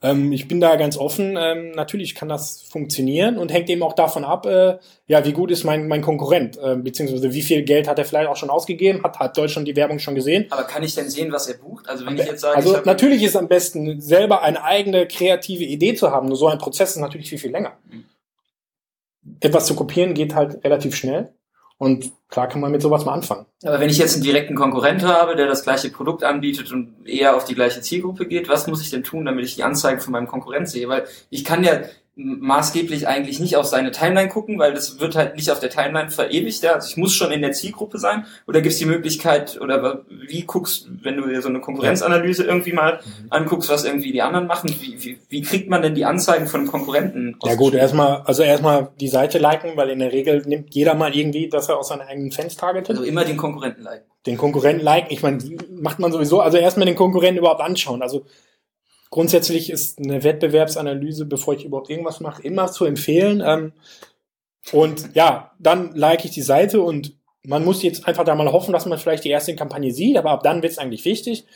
ähm, 0.00 0.32
ich 0.32 0.48
bin 0.48 0.58
da 0.58 0.76
ganz 0.76 0.96
offen. 0.96 1.36
Ähm, 1.38 1.72
natürlich 1.72 2.14
kann 2.14 2.30
das 2.30 2.62
funktionieren 2.62 3.36
und 3.36 3.52
hängt 3.52 3.68
eben 3.68 3.82
auch 3.82 3.92
davon 3.92 4.24
ab, 4.24 4.46
äh, 4.46 4.78
ja, 5.06 5.26
wie 5.26 5.32
gut 5.32 5.50
ist 5.50 5.64
mein, 5.64 5.86
mein 5.86 6.00
Konkurrent, 6.00 6.56
äh, 6.56 6.76
beziehungsweise 6.76 7.34
wie 7.34 7.42
viel 7.42 7.62
Geld 7.62 7.86
hat 7.86 7.98
er 7.98 8.06
vielleicht 8.06 8.28
auch 8.28 8.36
schon 8.36 8.50
ausgegeben, 8.50 9.02
hat, 9.02 9.18
hat 9.18 9.36
Deutschland 9.36 9.68
die 9.68 9.76
Werbung 9.76 9.98
schon 9.98 10.14
gesehen. 10.14 10.46
Aber 10.48 10.64
kann 10.64 10.82
ich 10.82 10.94
denn 10.94 11.10
sehen, 11.10 11.30
was 11.30 11.46
er 11.46 11.58
bucht? 11.58 11.86
Also 11.90 12.06
wenn 12.06 12.16
ich 12.16 12.24
jetzt 12.24 12.40
sage, 12.40 12.56
also 12.56 12.78
natürlich 12.86 13.22
ist 13.22 13.30
es 13.30 13.36
am 13.36 13.48
besten, 13.48 14.00
selber 14.00 14.40
eine 14.40 14.64
eigene 14.64 15.06
kreative 15.06 15.64
Idee 15.64 15.94
zu 15.94 16.10
haben. 16.10 16.28
Nur 16.28 16.38
so 16.38 16.46
ein 16.46 16.56
Prozess 16.56 16.92
ist 16.92 17.00
natürlich 17.00 17.28
viel, 17.28 17.38
viel 17.38 17.50
länger. 17.50 17.76
Mhm 17.90 18.04
etwas 19.40 19.66
zu 19.66 19.74
kopieren 19.74 20.14
geht 20.14 20.34
halt 20.34 20.64
relativ 20.64 20.94
schnell. 20.96 21.34
Und 21.76 22.12
klar 22.28 22.48
kann 22.48 22.60
man 22.60 22.70
mit 22.70 22.82
sowas 22.82 23.04
mal 23.04 23.14
anfangen. 23.14 23.46
Aber 23.64 23.80
wenn 23.80 23.90
ich 23.90 23.98
jetzt 23.98 24.14
einen 24.14 24.22
direkten 24.22 24.54
Konkurrent 24.54 25.02
habe, 25.02 25.34
der 25.34 25.46
das 25.46 25.64
gleiche 25.64 25.90
Produkt 25.90 26.22
anbietet 26.22 26.70
und 26.72 26.94
eher 27.04 27.36
auf 27.36 27.44
die 27.44 27.56
gleiche 27.56 27.80
Zielgruppe 27.80 28.26
geht, 28.26 28.48
was 28.48 28.68
muss 28.68 28.80
ich 28.80 28.90
denn 28.90 29.02
tun, 29.02 29.24
damit 29.24 29.44
ich 29.44 29.56
die 29.56 29.64
Anzeigen 29.64 30.00
von 30.00 30.12
meinem 30.12 30.28
Konkurrent 30.28 30.68
sehe? 30.68 30.88
Weil 30.88 31.04
ich 31.30 31.44
kann 31.44 31.64
ja 31.64 31.80
maßgeblich 32.16 33.08
eigentlich 33.08 33.40
nicht 33.40 33.56
auf 33.56 33.66
seine 33.66 33.90
Timeline 33.90 34.28
gucken, 34.28 34.58
weil 34.58 34.72
das 34.72 35.00
wird 35.00 35.16
halt 35.16 35.34
nicht 35.34 35.50
auf 35.50 35.58
der 35.58 35.70
Timeline 35.70 36.10
verewigt. 36.10 36.62
Ja? 36.62 36.74
Also 36.74 36.88
ich 36.88 36.96
muss 36.96 37.12
schon 37.12 37.32
in 37.32 37.42
der 37.42 37.52
Zielgruppe 37.52 37.98
sein. 37.98 38.26
Oder 38.46 38.60
gibt 38.60 38.72
es 38.72 38.78
die 38.78 38.86
Möglichkeit, 38.86 39.60
oder 39.60 40.04
wie 40.08 40.42
guckst, 40.42 40.88
wenn 41.02 41.16
du 41.16 41.26
dir 41.26 41.42
so 41.42 41.48
eine 41.48 41.60
Konkurrenzanalyse 41.60 42.44
irgendwie 42.44 42.72
mal 42.72 43.00
mhm. 43.04 43.26
anguckst, 43.30 43.68
was 43.68 43.84
irgendwie 43.84 44.12
die 44.12 44.22
anderen 44.22 44.46
machen, 44.46 44.74
wie, 44.80 45.02
wie, 45.04 45.18
wie 45.28 45.42
kriegt 45.42 45.68
man 45.68 45.82
denn 45.82 45.96
die 45.96 46.04
Anzeigen 46.04 46.46
von 46.46 46.68
Konkurrenten? 46.68 47.36
Ja 47.44 47.56
gut, 47.56 47.74
erstmal, 47.74 48.22
also 48.24 48.44
erstmal 48.44 48.92
die 49.00 49.08
Seite 49.08 49.38
liken, 49.38 49.76
weil 49.76 49.90
in 49.90 49.98
der 49.98 50.12
Regel 50.12 50.42
nimmt 50.46 50.72
jeder 50.74 50.94
mal 50.94 51.14
irgendwie, 51.14 51.48
dass 51.48 51.68
er 51.68 51.78
aus 51.78 51.88
seinen 51.88 52.02
eigenen 52.02 52.30
Fans 52.30 52.56
targetet. 52.56 52.90
Also 52.90 53.02
immer 53.02 53.24
den 53.24 53.36
Konkurrenten 53.36 53.82
liken. 53.82 54.04
Den 54.26 54.38
Konkurrenten 54.38 54.84
liken, 54.84 55.08
ich 55.10 55.22
meine, 55.22 55.38
macht 55.68 55.98
man 55.98 56.12
sowieso, 56.12 56.40
also 56.40 56.58
erstmal 56.58 56.86
den 56.86 56.94
Konkurrenten 56.94 57.38
überhaupt 57.38 57.60
anschauen. 57.60 58.02
Also 58.02 58.24
Grundsätzlich 59.14 59.70
ist 59.70 60.00
eine 60.00 60.24
Wettbewerbsanalyse, 60.24 61.24
bevor 61.24 61.54
ich 61.54 61.64
überhaupt 61.64 61.88
irgendwas 61.88 62.18
mache, 62.18 62.42
immer 62.42 62.72
zu 62.72 62.84
empfehlen. 62.84 63.40
Ähm, 63.46 63.72
und 64.72 65.14
ja, 65.14 65.52
dann 65.60 65.94
like 65.94 66.24
ich 66.24 66.32
die 66.32 66.42
Seite 66.42 66.80
und 66.80 67.16
man 67.44 67.64
muss 67.64 67.84
jetzt 67.84 68.08
einfach 68.08 68.24
da 68.24 68.34
mal 68.34 68.50
hoffen, 68.50 68.72
dass 68.72 68.86
man 68.86 68.98
vielleicht 68.98 69.22
die 69.22 69.30
erste 69.30 69.54
Kampagne 69.54 69.92
sieht, 69.92 70.16
aber 70.16 70.32
ab 70.32 70.42
dann 70.42 70.62
wird 70.62 70.72
es 70.72 70.78
eigentlich 70.78 71.04
wichtig. 71.04 71.46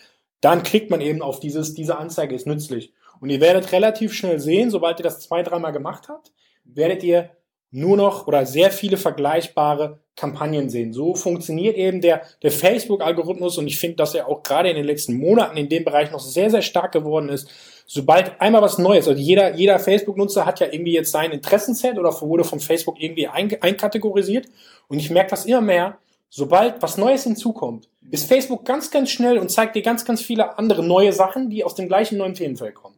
Dann 0.40 0.62
klickt 0.62 0.88
man 0.88 1.00
eben 1.00 1.20
auf 1.20 1.40
dieses, 1.40 1.74
diese 1.74 1.98
Anzeige 1.98 2.36
ist 2.36 2.46
nützlich. 2.46 2.92
Und 3.18 3.28
ihr 3.30 3.40
werdet 3.40 3.72
relativ 3.72 4.14
schnell 4.14 4.38
sehen, 4.38 4.70
sobald 4.70 5.00
ihr 5.00 5.02
das 5.02 5.18
zwei, 5.18 5.42
dreimal 5.42 5.72
gemacht 5.72 6.09
habt, 6.09 6.30
werdet 6.62 7.02
ihr 7.02 7.30
nur 7.72 7.96
noch 7.96 8.28
oder 8.28 8.46
sehr 8.46 8.70
viele 8.70 8.98
vergleichbare 8.98 9.98
Kampagnen 10.18 10.68
sehen. 10.68 10.92
So 10.92 11.14
funktioniert 11.14 11.76
eben 11.76 12.00
der, 12.00 12.22
der 12.42 12.50
Facebook-Algorithmus 12.50 13.56
und 13.56 13.66
ich 13.66 13.78
finde, 13.78 13.96
dass 13.96 14.14
er 14.14 14.28
auch 14.28 14.42
gerade 14.42 14.68
in 14.68 14.76
den 14.76 14.84
letzten 14.84 15.16
Monaten 15.16 15.56
in 15.56 15.68
dem 15.68 15.84
Bereich 15.84 16.10
noch 16.10 16.20
sehr, 16.20 16.50
sehr 16.50 16.62
stark 16.62 16.92
geworden 16.92 17.28
ist. 17.28 17.48
Sobald 17.86 18.40
einmal 18.40 18.60
was 18.60 18.78
Neues, 18.78 19.08
also 19.08 19.18
jeder, 19.20 19.54
jeder 19.54 19.78
Facebook-Nutzer 19.78 20.44
hat 20.44 20.60
ja 20.60 20.66
irgendwie 20.70 20.92
jetzt 20.92 21.12
sein 21.12 21.30
Interessenset 21.30 21.98
oder 21.98 22.12
wurde 22.20 22.44
von 22.44 22.60
Facebook 22.60 23.00
irgendwie 23.00 23.28
einkategorisiert 23.28 24.46
und 24.88 24.98
ich 24.98 25.08
merke 25.08 25.30
das 25.30 25.46
immer 25.46 25.62
mehr, 25.62 25.98
sobald 26.28 26.82
was 26.82 26.98
Neues 26.98 27.24
hinzukommt, 27.24 27.88
ist 28.10 28.28
Facebook 28.28 28.64
ganz, 28.64 28.90
ganz 28.90 29.10
schnell 29.10 29.38
und 29.38 29.50
zeigt 29.50 29.76
dir 29.76 29.82
ganz, 29.82 30.04
ganz 30.04 30.20
viele 30.20 30.58
andere 30.58 30.84
neue 30.84 31.12
Sachen, 31.12 31.48
die 31.48 31.64
aus 31.64 31.74
dem 31.74 31.88
gleichen 31.88 32.18
neuen 32.18 32.34
Themenfeld 32.34 32.74
kommen. 32.74 32.94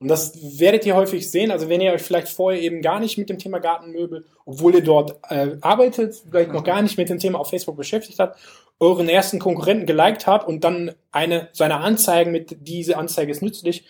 Und 0.00 0.08
das 0.08 0.32
werdet 0.58 0.86
ihr 0.86 0.96
häufig 0.96 1.30
sehen. 1.30 1.50
Also 1.50 1.68
wenn 1.68 1.82
ihr 1.82 1.92
euch 1.92 2.00
vielleicht 2.00 2.28
vorher 2.28 2.60
eben 2.60 2.80
gar 2.80 3.00
nicht 3.00 3.18
mit 3.18 3.28
dem 3.28 3.38
Thema 3.38 3.58
Gartenmöbel, 3.58 4.24
obwohl 4.46 4.74
ihr 4.74 4.82
dort 4.82 5.18
äh, 5.28 5.56
arbeitet, 5.60 6.22
vielleicht 6.30 6.52
noch 6.52 6.64
gar 6.64 6.80
nicht 6.80 6.96
mit 6.96 7.10
dem 7.10 7.18
Thema 7.18 7.38
auf 7.38 7.50
Facebook 7.50 7.76
beschäftigt 7.76 8.18
habt, 8.18 8.38
euren 8.78 9.10
ersten 9.10 9.38
Konkurrenten 9.38 9.84
geliked 9.84 10.26
habt 10.26 10.48
und 10.48 10.64
dann 10.64 10.92
eine 11.12 11.50
seiner 11.52 11.80
Anzeigen 11.80 12.32
mit 12.32 12.66
diese 12.66 12.96
Anzeige 12.96 13.30
ist 13.30 13.42
nützlich 13.42 13.84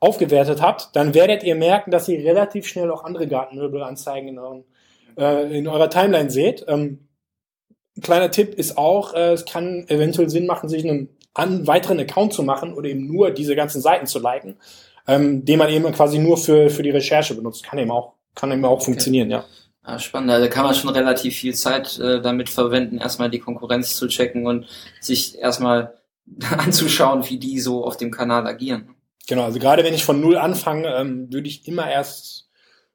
aufgewertet 0.00 0.60
habt, 0.60 0.94
dann 0.96 1.14
werdet 1.14 1.44
ihr 1.44 1.54
merken, 1.54 1.92
dass 1.92 2.08
ihr 2.08 2.18
relativ 2.18 2.66
schnell 2.66 2.90
auch 2.90 3.04
andere 3.04 3.28
Gartenmöbelanzeigen 3.28 4.30
in, 4.30 4.38
euren, 4.40 4.64
äh, 5.16 5.56
in 5.56 5.68
eurer 5.68 5.88
Timeline 5.88 6.30
seht. 6.30 6.64
Ähm, 6.66 7.08
ein 7.96 8.02
kleiner 8.02 8.30
Tipp 8.32 8.54
ist 8.54 8.76
auch, 8.76 9.14
äh, 9.14 9.32
es 9.32 9.44
kann 9.44 9.86
eventuell 9.88 10.28
Sinn 10.28 10.46
machen, 10.46 10.68
sich 10.68 10.84
einen 10.84 11.10
an 11.32 11.66
weiteren 11.66 11.98
Account 12.00 12.32
zu 12.32 12.42
machen 12.42 12.74
oder 12.74 12.88
eben 12.88 13.06
nur 13.06 13.30
diese 13.30 13.56
ganzen 13.56 13.80
Seiten 13.80 14.06
zu 14.06 14.18
liken 14.18 14.56
ähm, 15.06 15.44
den 15.44 15.58
man 15.58 15.68
eben 15.70 15.90
quasi 15.92 16.18
nur 16.18 16.36
für, 16.36 16.70
für 16.70 16.82
die 16.82 16.90
Recherche 16.90 17.34
benutzt. 17.34 17.64
Kann 17.64 17.78
eben 17.78 17.90
auch, 17.90 18.14
kann 18.34 18.52
eben 18.52 18.64
auch 18.64 18.76
okay. 18.76 18.84
funktionieren, 18.86 19.30
ja. 19.30 19.44
Ah, 19.82 19.98
spannend, 19.98 20.30
also 20.30 20.48
kann 20.48 20.64
man 20.64 20.74
schon 20.74 20.88
relativ 20.90 21.36
viel 21.36 21.54
Zeit 21.54 21.98
äh, 21.98 22.22
damit 22.22 22.48
verwenden, 22.48 22.96
erstmal 22.96 23.28
die 23.28 23.38
Konkurrenz 23.38 23.96
zu 23.96 24.08
checken 24.08 24.46
und 24.46 24.66
sich 24.98 25.38
erstmal 25.38 25.98
anzuschauen, 26.56 27.28
wie 27.28 27.36
die 27.36 27.60
so 27.60 27.84
auf 27.84 27.98
dem 27.98 28.10
Kanal 28.10 28.46
agieren. 28.46 28.94
Genau, 29.26 29.44
also 29.44 29.58
gerade 29.58 29.84
wenn 29.84 29.92
ich 29.92 30.04
von 30.04 30.20
null 30.20 30.38
anfange, 30.38 30.88
ähm, 30.94 31.30
würde 31.30 31.48
ich 31.48 31.68
immer 31.68 31.90
erst 31.90 32.48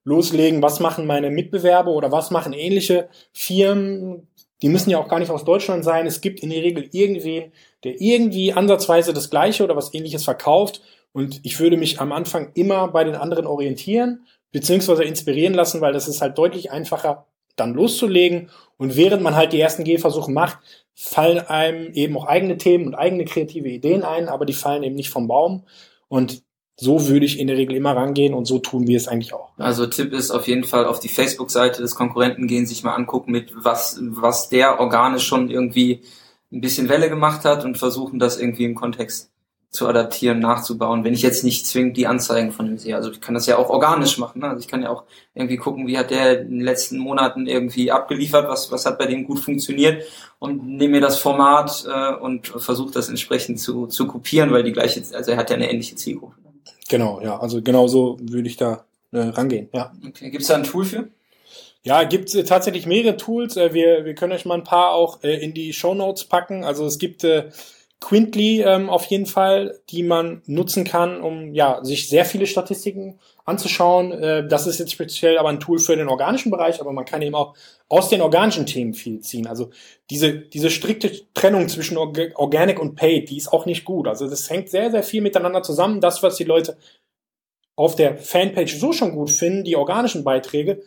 loslegen, 0.03 0.63
was 0.63 0.79
machen 0.79 1.05
meine 1.05 1.29
Mitbewerber 1.29 1.91
oder 1.91 2.11
was 2.11 2.31
machen 2.31 2.53
ähnliche 2.53 3.09
Firmen. 3.33 4.27
Die 4.63 4.69
müssen 4.69 4.89
ja 4.89 4.97
auch 4.97 5.07
gar 5.07 5.19
nicht 5.19 5.29
aus 5.29 5.45
Deutschland 5.45 5.83
sein. 5.83 6.07
Es 6.07 6.21
gibt 6.21 6.39
in 6.39 6.49
der 6.49 6.63
Regel 6.63 6.89
irgendwen, 6.91 7.51
der 7.83 8.01
irgendwie 8.01 8.53
ansatzweise 8.53 9.13
das 9.13 9.29
Gleiche 9.29 9.63
oder 9.63 9.75
was 9.75 9.93
ähnliches 9.93 10.23
verkauft 10.23 10.81
und 11.11 11.39
ich 11.43 11.59
würde 11.59 11.77
mich 11.77 11.99
am 11.99 12.11
Anfang 12.11 12.51
immer 12.53 12.87
bei 12.87 13.03
den 13.03 13.15
anderen 13.15 13.47
orientieren, 13.47 14.25
beziehungsweise 14.51 15.03
inspirieren 15.03 15.53
lassen, 15.53 15.81
weil 15.81 15.93
das 15.93 16.07
ist 16.07 16.21
halt 16.21 16.37
deutlich 16.37 16.71
einfacher, 16.71 17.25
dann 17.55 17.73
loszulegen. 17.73 18.49
Und 18.77 18.95
während 18.95 19.21
man 19.21 19.35
halt 19.35 19.53
die 19.53 19.59
ersten 19.59 19.83
Gehversuche 19.83 20.31
macht, 20.31 20.59
fallen 20.95 21.39
einem 21.39 21.93
eben 21.93 22.17
auch 22.17 22.25
eigene 22.25 22.57
Themen 22.57 22.87
und 22.87 22.95
eigene 22.95 23.25
kreative 23.25 23.69
Ideen 23.69 24.03
ein, 24.03 24.29
aber 24.29 24.45
die 24.45 24.53
fallen 24.53 24.83
eben 24.83 24.95
nicht 24.95 25.09
vom 25.09 25.27
Baum. 25.27 25.65
Und 26.07 26.43
so 26.77 27.07
würde 27.07 27.25
ich 27.25 27.39
in 27.39 27.47
der 27.47 27.57
Regel 27.57 27.75
immer 27.75 27.95
rangehen 27.95 28.33
und 28.33 28.45
so 28.45 28.59
tun 28.59 28.87
wir 28.87 28.95
es 28.95 29.07
eigentlich 29.07 29.33
auch. 29.33 29.49
Also 29.57 29.85
Tipp 29.85 30.13
ist 30.13 30.31
auf 30.31 30.47
jeden 30.47 30.63
Fall 30.63 30.85
auf 30.85 30.99
die 30.99 31.09
Facebook-Seite 31.09 31.81
des 31.81 31.95
Konkurrenten 31.95 32.47
gehen, 32.47 32.65
sich 32.65 32.83
mal 32.83 32.95
angucken, 32.95 33.31
mit 33.31 33.51
was, 33.55 33.99
was 34.01 34.47
der 34.47 34.79
organisch 34.79 35.25
schon 35.25 35.49
irgendwie 35.49 36.03
ein 36.51 36.61
bisschen 36.61 36.87
Welle 36.87 37.09
gemacht 37.09 37.43
hat 37.43 37.65
und 37.65 37.77
versuchen 37.77 38.17
das 38.17 38.39
irgendwie 38.39 38.63
im 38.63 38.75
Kontext 38.75 39.29
zu 39.69 39.87
adaptieren, 39.87 40.39
nachzubauen, 40.39 41.03
wenn 41.03 41.13
ich 41.13 41.21
jetzt 41.21 41.43
nicht 41.43 41.67
zwingend 41.67 41.95
die 41.95 42.07
Anzeigen 42.07 42.51
von 42.51 42.65
ihm 42.65 42.79
sehe. 42.79 42.95
Also 42.95 43.11
ich 43.11 43.21
kann 43.21 43.35
das 43.35 43.45
ja 43.45 43.57
auch 43.57 43.69
organisch 43.69 44.17
machen. 44.17 44.41
Ne? 44.41 44.47
Also 44.47 44.61
ich 44.61 44.67
kann 44.67 44.81
ja 44.81 44.89
auch 44.89 45.03
irgendwie 45.35 45.57
gucken, 45.57 45.85
wie 45.85 45.97
hat 45.97 46.09
der 46.09 46.41
in 46.41 46.49
den 46.49 46.61
letzten 46.61 46.97
Monaten 46.97 47.45
irgendwie 47.45 47.91
abgeliefert, 47.91 48.47
was, 48.49 48.71
was 48.71 48.87
hat 48.87 48.97
bei 48.97 49.05
dem 49.05 49.25
gut 49.25 49.39
funktioniert 49.39 50.03
und 50.39 50.65
nehme 50.65 50.93
mir 50.93 51.01
das 51.01 51.19
Format 51.19 51.85
äh, 51.87 52.15
und 52.15 52.47
versuche 52.47 52.91
das 52.91 53.09
entsprechend 53.09 53.59
zu, 53.59 53.85
zu 53.85 54.07
kopieren, 54.07 54.51
weil 54.51 54.63
die 54.63 54.71
gleiche, 54.71 55.03
also 55.13 55.31
er 55.31 55.37
hat 55.37 55.51
ja 55.51 55.55
eine 55.55 55.69
ähnliche 55.69 55.95
Zielgruppe. 55.95 56.35
Genau, 56.89 57.21
ja, 57.21 57.39
also 57.39 57.61
genau 57.61 57.87
so 57.87 58.17
würde 58.19 58.47
ich 58.47 58.57
da 58.57 58.85
äh, 59.11 59.19
rangehen. 59.19 59.69
Ja. 59.71 59.91
Okay. 60.07 60.31
Gibt 60.31 60.41
es 60.41 60.47
da 60.47 60.55
ein 60.55 60.63
Tool 60.63 60.85
für? 60.85 61.09
Ja, 61.83 62.03
gibt 62.03 62.33
äh, 62.33 62.43
tatsächlich 62.43 62.87
mehrere 62.87 63.17
Tools. 63.17 63.55
Äh, 63.55 63.73
wir, 63.73 64.05
wir 64.05 64.15
können 64.15 64.33
euch 64.33 64.45
mal 64.45 64.55
ein 64.55 64.63
paar 64.63 64.93
auch 64.93 65.23
äh, 65.23 65.37
in 65.37 65.53
die 65.53 65.73
Show 65.73 65.93
Notes 65.93 66.25
packen. 66.25 66.63
Also 66.63 66.85
es 66.85 66.97
gibt 66.97 67.23
äh, 67.23 67.51
Quintly 68.01 68.61
ähm, 68.61 68.89
auf 68.89 69.05
jeden 69.05 69.25
Fall, 69.25 69.81
die 69.89 70.03
man 70.03 70.41
nutzen 70.45 70.85
kann, 70.85 71.21
um 71.21 71.53
ja 71.53 71.83
sich 71.83 72.07
sehr 72.07 72.23
viele 72.23 72.47
Statistiken 72.47 73.19
anzuschauen. 73.43 74.13
Äh, 74.13 74.47
das 74.47 74.67
ist 74.67 74.79
jetzt 74.79 74.93
speziell 74.93 75.37
aber 75.37 75.49
ein 75.49 75.59
Tool 75.59 75.79
für 75.79 75.97
den 75.97 76.07
organischen 76.07 76.49
Bereich, 76.49 76.79
aber 76.79 76.93
man 76.93 77.03
kann 77.03 77.21
eben 77.21 77.35
auch 77.35 77.55
aus 77.89 78.07
den 78.07 78.21
organischen 78.21 78.65
Themen 78.65 78.93
viel 78.93 79.19
ziehen. 79.19 79.47
Also 79.47 79.71
diese 80.09 80.33
diese 80.33 80.69
strikte 80.69 81.11
Trennung 81.33 81.67
zwischen 81.67 81.97
Org 81.97 82.17
Organic 82.35 82.79
und 82.79 82.95
Paid, 82.95 83.29
die 83.29 83.37
ist 83.37 83.51
auch 83.51 83.65
nicht 83.65 83.83
gut. 83.83 84.07
Also 84.07 84.29
das 84.29 84.49
hängt 84.49 84.69
sehr 84.69 84.91
sehr 84.91 85.03
viel 85.03 85.21
miteinander 85.21 85.61
zusammen. 85.61 85.99
Das, 85.99 86.23
was 86.23 86.37
die 86.37 86.45
Leute 86.45 86.77
auf 87.75 87.95
der 87.95 88.17
Fanpage 88.17 88.77
so 88.77 88.93
schon 88.93 89.11
gut 89.11 89.29
finden, 89.29 89.65
die 89.65 89.75
organischen 89.75 90.23
Beiträge, 90.23 90.81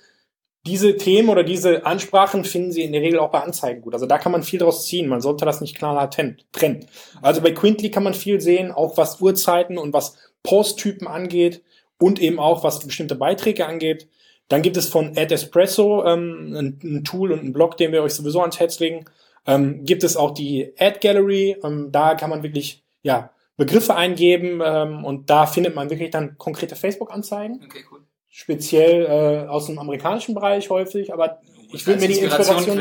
diese 0.65 0.97
Themen 0.97 1.29
oder 1.29 1.43
diese 1.43 1.85
Ansprachen 1.85 2.45
finden 2.45 2.71
Sie 2.71 2.83
in 2.83 2.93
der 2.93 3.03
Regel 3.03 3.19
auch 3.19 3.31
bei 3.31 3.41
Anzeigen 3.41 3.83
gut. 3.83 3.95
Also 3.95 4.07
da 4.07 4.19
kann 4.19 4.31
man 4.31 4.45
viel 4.45 4.61
draus 4.61 4.87
ziehen. 4.87 5.09
Man 5.09 5.21
sollte 5.21 5.45
das 5.45 5.61
nicht 5.61 5.77
klar 5.77 6.09
trennen. 6.09 6.87
Also 7.21 7.41
bei 7.41 7.51
Quintly 7.51 7.91
kann 7.91 8.05
man 8.05 8.15
viel 8.15 8.41
sehen, 8.41 8.71
auch 8.71 8.97
was 8.97 9.21
Uhrzeiten 9.21 9.77
und 9.77 9.93
was 9.93 10.17
Posttypen 10.45 11.09
angeht 11.09 11.63
und 11.99 12.21
eben 12.21 12.39
auch 12.39 12.63
was 12.63 12.81
bestimmte 12.81 13.17
Beiträge 13.17 13.67
angeht. 13.67 14.09
Dann 14.49 14.63
gibt 14.63 14.77
es 14.77 14.89
von 14.89 15.17
Ad 15.17 15.35
Espresso 15.35 16.05
ähm, 16.05 16.55
ein, 16.55 16.81
ein, 16.83 17.05
Tool 17.05 17.33
und 17.33 17.43
ein 17.43 17.53
Blog, 17.53 17.77
den 17.77 17.91
wir 17.91 18.03
euch 18.03 18.15
sowieso 18.15 18.41
ans 18.41 18.61
Herz 18.61 18.79
legen. 18.79 19.07
Ähm, 19.47 19.85
gibt 19.85 20.05
es 20.05 20.17
auch 20.17 20.33
die 20.33 20.73
Ad 20.79 21.01
Gallery. 21.01 21.57
Ähm, 21.65 21.91
da 21.91 22.15
kann 22.15 22.31
man 22.31 22.43
wirklich 22.45 22.85
ja 23.03 23.31
Begriffe 23.57 23.97
eingeben 23.97 24.61
ähm, 24.65 25.05
und 25.05 25.29
da 25.29 25.47
findet 25.47 25.75
man 25.75 25.91
wirklich 25.91 26.11
dann 26.11 26.39
konkrete 26.39 26.77
Facebook-Anzeigen. 26.77 27.63
Okay, 27.65 27.85
cool 27.91 28.02
speziell 28.33 29.05
äh, 29.05 29.49
aus 29.49 29.67
dem 29.67 29.79
amerikanischen 29.79 30.35
Bereich 30.35 30.71
häufig, 30.71 31.13
aber 31.13 31.39
ich 31.71 31.87
will 31.87 31.97
mir 31.97 32.09
die 32.09 32.19
Inspiration 32.19 32.81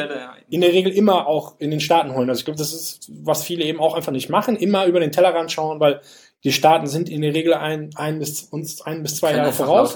in 0.50 0.62
der 0.62 0.72
Regel 0.72 0.94
immer 0.94 1.28
auch 1.28 1.56
in 1.60 1.72
den 1.72 1.82
Staaten 1.82 2.16
holen. 2.16 2.30
Also 2.30 2.40
ich 2.40 2.46
glaube, 2.46 2.58
das 2.58 2.74
ist, 2.74 3.10
was 3.24 3.44
viele 3.44 3.66
eben 3.66 3.80
auch 3.80 3.94
einfach 3.94 4.14
nicht 4.14 4.30
machen, 4.30 4.56
immer 4.56 4.86
über 4.86 5.00
den 5.02 5.12
Tellerrand 5.12 5.52
schauen, 5.52 5.80
weil 5.80 6.02
die 6.44 6.54
Staaten 6.54 6.88
sind 6.88 7.10
in 7.10 7.22
der 7.22 7.34
Regel 7.34 7.54
ein, 7.54 7.92
ein 7.96 8.20
bis 8.20 8.44
uns 8.44 8.82
ein 8.82 9.04
bis 9.04 9.18
zwei 9.18 9.34
Jahre 9.36 9.52
voraus. 9.54 9.94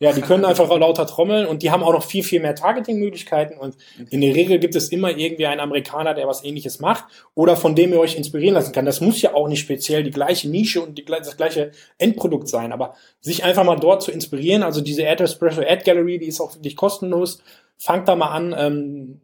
Ja, 0.00 0.12
die 0.12 0.22
können 0.22 0.44
einfach 0.44 0.68
lauter 0.78 1.06
trommeln 1.06 1.46
und 1.46 1.62
die 1.62 1.70
haben 1.70 1.82
auch 1.82 1.92
noch 1.92 2.02
viel, 2.02 2.24
viel 2.24 2.40
mehr 2.40 2.54
Targeting-Möglichkeiten 2.54 3.58
und 3.58 3.76
in 4.10 4.20
der 4.20 4.34
Regel 4.34 4.58
gibt 4.58 4.74
es 4.74 4.88
immer 4.88 5.16
irgendwie 5.16 5.46
einen 5.46 5.60
Amerikaner, 5.60 6.14
der 6.14 6.26
was 6.26 6.44
ähnliches 6.44 6.80
macht 6.80 7.04
oder 7.34 7.56
von 7.56 7.74
dem 7.74 7.92
ihr 7.92 8.00
euch 8.00 8.16
inspirieren 8.16 8.54
lassen 8.54 8.72
kann. 8.72 8.86
Das 8.86 9.00
muss 9.00 9.22
ja 9.22 9.34
auch 9.34 9.48
nicht 9.48 9.60
speziell 9.60 10.02
die 10.02 10.10
gleiche 10.10 10.48
Nische 10.48 10.82
und 10.82 10.98
die, 10.98 11.04
das 11.04 11.36
gleiche 11.36 11.70
Endprodukt 11.98 12.48
sein, 12.48 12.72
aber 12.72 12.94
sich 13.20 13.44
einfach 13.44 13.64
mal 13.64 13.76
dort 13.76 14.02
zu 14.02 14.10
inspirieren, 14.10 14.62
also 14.62 14.80
diese 14.80 15.08
Ad 15.08 15.22
Espresso 15.22 15.62
Ad 15.62 15.84
Gallery, 15.84 16.18
die 16.18 16.26
ist 16.26 16.40
auch 16.40 16.54
wirklich 16.54 16.76
kostenlos 16.76 17.40
fangt 17.76 18.08
da 18.08 18.16
mal 18.16 18.28
an, 18.28 18.54
ähm, 18.56 19.20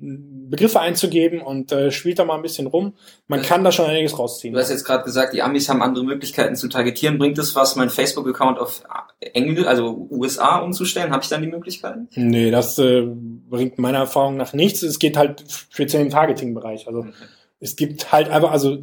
Begriffe 0.51 0.80
einzugeben 0.80 1.40
und 1.40 1.70
äh, 1.70 1.92
spielt 1.92 2.18
da 2.18 2.24
mal 2.24 2.34
ein 2.34 2.42
bisschen 2.42 2.66
rum. 2.66 2.94
Man 3.28 3.42
kann 3.42 3.62
da 3.62 3.70
schon 3.70 3.86
einiges 3.86 4.18
rausziehen. 4.18 4.53
Du 4.53 4.61
hast 4.61 4.70
jetzt 4.70 4.84
gerade 4.84 5.05
gesagt, 5.05 5.32
die 5.32 5.42
Amis 5.42 5.68
haben 5.68 5.80
andere 5.80 6.05
Möglichkeiten 6.05 6.57
zu 6.57 6.68
targetieren. 6.68 7.18
Bringt 7.18 7.38
es 7.38 7.55
was, 7.55 7.76
mein 7.76 7.88
Facebook-Account 7.88 8.59
auf 8.59 8.82
Englisch, 9.20 9.66
also 9.66 10.09
USA 10.11 10.59
umzustellen? 10.59 11.12
Habe 11.12 11.22
ich 11.22 11.28
dann 11.28 11.42
die 11.42 11.48
Möglichkeiten? 11.48 12.09
Nee, 12.16 12.51
das 12.51 12.78
äh, 12.78 13.07
bringt 13.07 13.78
meiner 13.78 13.98
Erfahrung 13.98 14.36
nach 14.36 14.53
nichts. 14.53 14.82
Es 14.82 14.98
geht 14.98 15.16
halt 15.16 15.44
speziell 15.70 16.03
im 16.03 16.11
Targeting-Bereich. 16.11 16.88
Also 16.88 17.01
okay. 17.01 17.12
es 17.61 17.76
gibt 17.76 18.11
halt 18.11 18.28
einfach, 18.28 18.51
also 18.51 18.78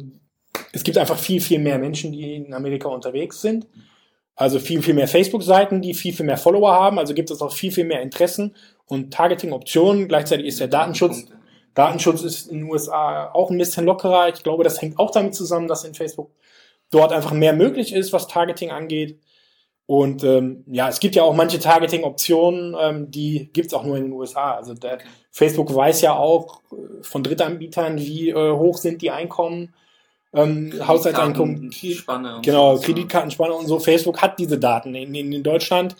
es 0.72 0.82
gibt 0.84 0.96
einfach 0.96 1.18
viel, 1.18 1.40
viel 1.40 1.58
mehr 1.58 1.78
Menschen, 1.78 2.12
die 2.12 2.36
in 2.36 2.54
Amerika 2.54 2.88
unterwegs 2.88 3.42
sind. 3.42 3.66
Also 4.36 4.60
viel, 4.60 4.80
viel 4.82 4.94
mehr 4.94 5.08
Facebook-Seiten, 5.08 5.82
die 5.82 5.94
viel, 5.94 6.14
viel 6.14 6.24
mehr 6.24 6.38
Follower 6.38 6.72
haben. 6.72 6.98
Also 6.98 7.12
gibt 7.12 7.30
es 7.30 7.42
auch 7.42 7.52
viel, 7.52 7.72
viel 7.72 7.84
mehr 7.84 8.00
Interessen 8.00 8.54
und 8.86 9.12
Targeting-Optionen. 9.12 10.08
Gleichzeitig 10.08 10.46
ist 10.46 10.60
der 10.60 10.68
Datenschutz, 10.68 11.26
Datenschutz 11.78 12.22
ist 12.22 12.50
in 12.50 12.58
den 12.58 12.70
USA 12.70 13.30
auch 13.32 13.50
ein 13.50 13.56
bisschen 13.56 13.84
lockerer. 13.84 14.28
Ich 14.28 14.42
glaube, 14.42 14.64
das 14.64 14.82
hängt 14.82 14.98
auch 14.98 15.12
damit 15.12 15.36
zusammen, 15.36 15.68
dass 15.68 15.84
in 15.84 15.94
Facebook 15.94 16.32
dort 16.90 17.12
einfach 17.12 17.30
mehr 17.30 17.52
möglich 17.52 17.94
ist, 17.94 18.12
was 18.12 18.26
Targeting 18.26 18.72
angeht. 18.72 19.20
Und 19.86 20.24
ähm, 20.24 20.64
ja, 20.66 20.88
es 20.88 20.98
gibt 20.98 21.14
ja 21.14 21.22
auch 21.22 21.34
manche 21.34 21.60
Targeting-Optionen, 21.60 22.76
ähm, 22.78 23.10
die 23.12 23.48
gibt's 23.52 23.72
auch 23.72 23.84
nur 23.84 23.96
in 23.96 24.06
den 24.06 24.12
USA. 24.12 24.56
Also 24.56 24.74
der. 24.74 24.98
Facebook 25.30 25.72
weiß 25.72 26.00
ja 26.00 26.16
auch 26.16 26.62
äh, 26.72 27.02
von 27.02 27.22
Drittanbietern, 27.22 27.96
wie 27.96 28.30
äh, 28.30 28.52
hoch 28.52 28.76
sind 28.76 29.00
die 29.00 29.12
Einkommen, 29.12 29.72
ähm, 30.34 30.72
Haushaltseinkommen, 30.84 31.70
genau, 32.42 32.76
Kreditkartenspanne 32.78 33.54
und 33.54 33.68
so. 33.68 33.78
Facebook 33.78 34.20
hat 34.20 34.40
diese 34.40 34.58
Daten. 34.58 34.96
In, 34.96 35.14
in 35.14 35.42
Deutschland 35.44 35.94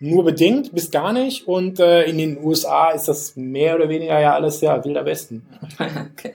nur 0.00 0.24
bedingt, 0.24 0.74
bis 0.74 0.90
gar 0.90 1.12
nicht. 1.12 1.46
Und 1.46 1.78
äh, 1.78 2.04
in 2.04 2.18
den 2.18 2.42
USA 2.42 2.90
ist 2.90 3.06
das 3.06 3.36
mehr 3.36 3.76
oder 3.76 3.88
weniger 3.88 4.18
ja 4.18 4.34
alles 4.34 4.60
ja 4.60 4.84
wilder 4.84 5.04
Westen. 5.04 5.46
okay. 6.12 6.34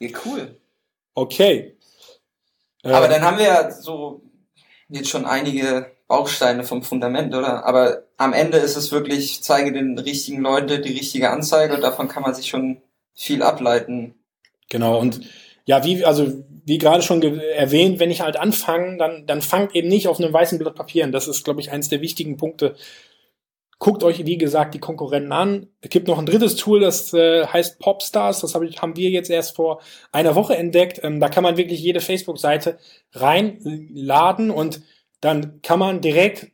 Ja, 0.00 0.10
cool. 0.26 0.56
Okay. 1.14 1.76
Aber 2.82 3.06
äh, 3.06 3.08
dann 3.08 3.22
haben 3.22 3.38
wir 3.38 3.46
ja 3.46 3.70
so 3.70 4.20
jetzt 4.88 5.08
schon 5.08 5.24
einige 5.24 5.92
Bausteine 6.08 6.64
vom 6.64 6.82
Fundament, 6.82 7.34
oder? 7.34 7.64
Aber 7.64 8.02
am 8.16 8.32
Ende 8.32 8.58
ist 8.58 8.76
es 8.76 8.92
wirklich, 8.92 9.42
zeige 9.42 9.72
den 9.72 9.98
richtigen 9.98 10.42
Leuten 10.42 10.82
die 10.82 10.92
richtige 10.92 11.30
Anzeige 11.30 11.74
und 11.74 11.80
davon 11.80 12.08
kann 12.08 12.22
man 12.22 12.34
sich 12.34 12.48
schon 12.48 12.82
viel 13.14 13.42
ableiten. 13.42 14.14
Genau, 14.68 14.98
und 14.98 15.20
ja, 15.66 15.84
wie, 15.84 16.04
also 16.04 16.44
wie 16.66 16.78
gerade 16.78 17.02
schon 17.02 17.22
erwähnt, 17.22 17.98
wenn 17.98 18.10
ich 18.10 18.20
halt 18.20 18.36
anfange, 18.36 18.96
dann, 18.98 19.26
dann 19.26 19.42
fangt 19.42 19.74
eben 19.74 19.88
nicht 19.88 20.08
auf 20.08 20.18
einem 20.18 20.32
weißen 20.32 20.58
Blatt 20.58 20.74
Papier 20.74 21.04
an. 21.04 21.12
Das 21.12 21.28
ist, 21.28 21.44
glaube 21.44 21.60
ich, 21.60 21.70
eines 21.72 21.88
der 21.88 22.00
wichtigen 22.00 22.36
Punkte. 22.36 22.74
Guckt 23.78 24.02
euch, 24.02 24.24
wie 24.24 24.38
gesagt, 24.38 24.74
die 24.74 24.78
Konkurrenten 24.78 25.32
an. 25.32 25.66
Es 25.80 25.90
gibt 25.90 26.08
noch 26.08 26.18
ein 26.18 26.26
drittes 26.26 26.56
Tool, 26.56 26.80
das 26.80 27.12
äh, 27.12 27.46
heißt 27.46 27.80
Popstars. 27.80 28.40
Das 28.40 28.54
hab 28.54 28.62
ich, 28.62 28.80
haben 28.80 28.96
wir 28.96 29.10
jetzt 29.10 29.30
erst 29.30 29.56
vor 29.56 29.80
einer 30.12 30.34
Woche 30.34 30.56
entdeckt. 30.56 31.00
Ähm, 31.02 31.20
da 31.20 31.28
kann 31.28 31.42
man 31.42 31.56
wirklich 31.56 31.80
jede 31.80 32.00
Facebook-Seite 32.00 32.78
reinladen 33.12 34.50
und 34.50 34.80
dann 35.20 35.60
kann 35.62 35.78
man 35.78 36.00
direkt 36.00 36.53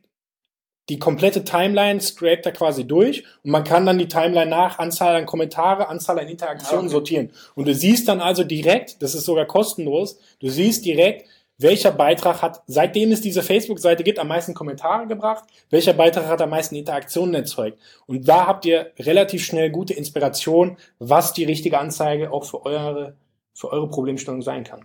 die 0.91 0.99
komplette 0.99 1.45
Timeline 1.45 2.01
scrapt 2.01 2.45
er 2.45 2.51
quasi 2.51 2.85
durch 2.85 3.23
und 3.45 3.51
man 3.51 3.63
kann 3.63 3.85
dann 3.85 3.97
die 3.97 4.09
Timeline 4.09 4.51
nach 4.51 4.77
Anzahl 4.77 5.15
an 5.15 5.25
Kommentare, 5.25 5.87
Anzahl 5.87 6.19
an 6.19 6.27
Interaktionen 6.27 6.87
okay. 6.87 6.91
sortieren. 6.91 7.31
Und 7.55 7.69
du 7.69 7.73
siehst 7.73 8.09
dann 8.09 8.19
also 8.19 8.43
direkt, 8.43 9.01
das 9.01 9.15
ist 9.15 9.23
sogar 9.23 9.45
kostenlos, 9.45 10.19
du 10.41 10.49
siehst 10.49 10.83
direkt, 10.83 11.29
welcher 11.57 11.93
Beitrag 11.93 12.41
hat, 12.41 12.61
seitdem 12.67 13.13
es 13.13 13.21
diese 13.21 13.41
Facebook-Seite 13.41 14.03
gibt, 14.03 14.19
am 14.19 14.27
meisten 14.27 14.53
Kommentare 14.53 15.07
gebracht, 15.07 15.45
welcher 15.69 15.93
Beitrag 15.93 16.27
hat 16.27 16.41
am 16.41 16.49
meisten 16.49 16.75
Interaktionen 16.75 17.35
erzeugt. 17.35 17.79
Und 18.05 18.27
da 18.27 18.45
habt 18.45 18.65
ihr 18.65 18.91
relativ 18.99 19.45
schnell 19.45 19.69
gute 19.69 19.93
Inspiration, 19.93 20.75
was 20.99 21.31
die 21.31 21.45
richtige 21.45 21.79
Anzeige 21.79 22.33
auch 22.33 22.43
für 22.43 22.65
eure, 22.65 23.15
für 23.53 23.71
eure 23.71 23.87
Problemstellung 23.87 24.41
sein 24.41 24.65
kann. 24.65 24.83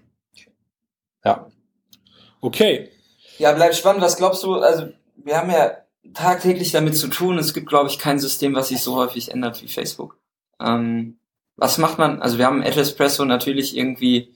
Ja. 1.24 1.48
Okay. 2.40 2.90
Ja, 3.38 3.50
bleibt 3.54 3.74
spannend. 3.74 4.02
Was 4.02 4.16
glaubst 4.16 4.44
du, 4.44 4.54
also 4.54 4.86
wir 5.16 5.36
haben 5.36 5.50
ja 5.50 5.78
tagtäglich 6.14 6.72
damit 6.72 6.96
zu 6.96 7.08
tun. 7.08 7.38
Es 7.38 7.54
gibt, 7.54 7.68
glaube 7.68 7.88
ich, 7.88 7.98
kein 7.98 8.18
System, 8.18 8.54
was 8.54 8.68
sich 8.68 8.80
so 8.80 8.96
häufig 8.96 9.30
ändert 9.30 9.62
wie 9.62 9.68
Facebook. 9.68 10.18
Ähm, 10.60 11.18
was 11.56 11.78
macht 11.78 11.98
man? 11.98 12.20
Also 12.20 12.38
wir 12.38 12.46
haben 12.46 12.62
Espresso 12.62 13.24
natürlich 13.24 13.76
irgendwie 13.76 14.34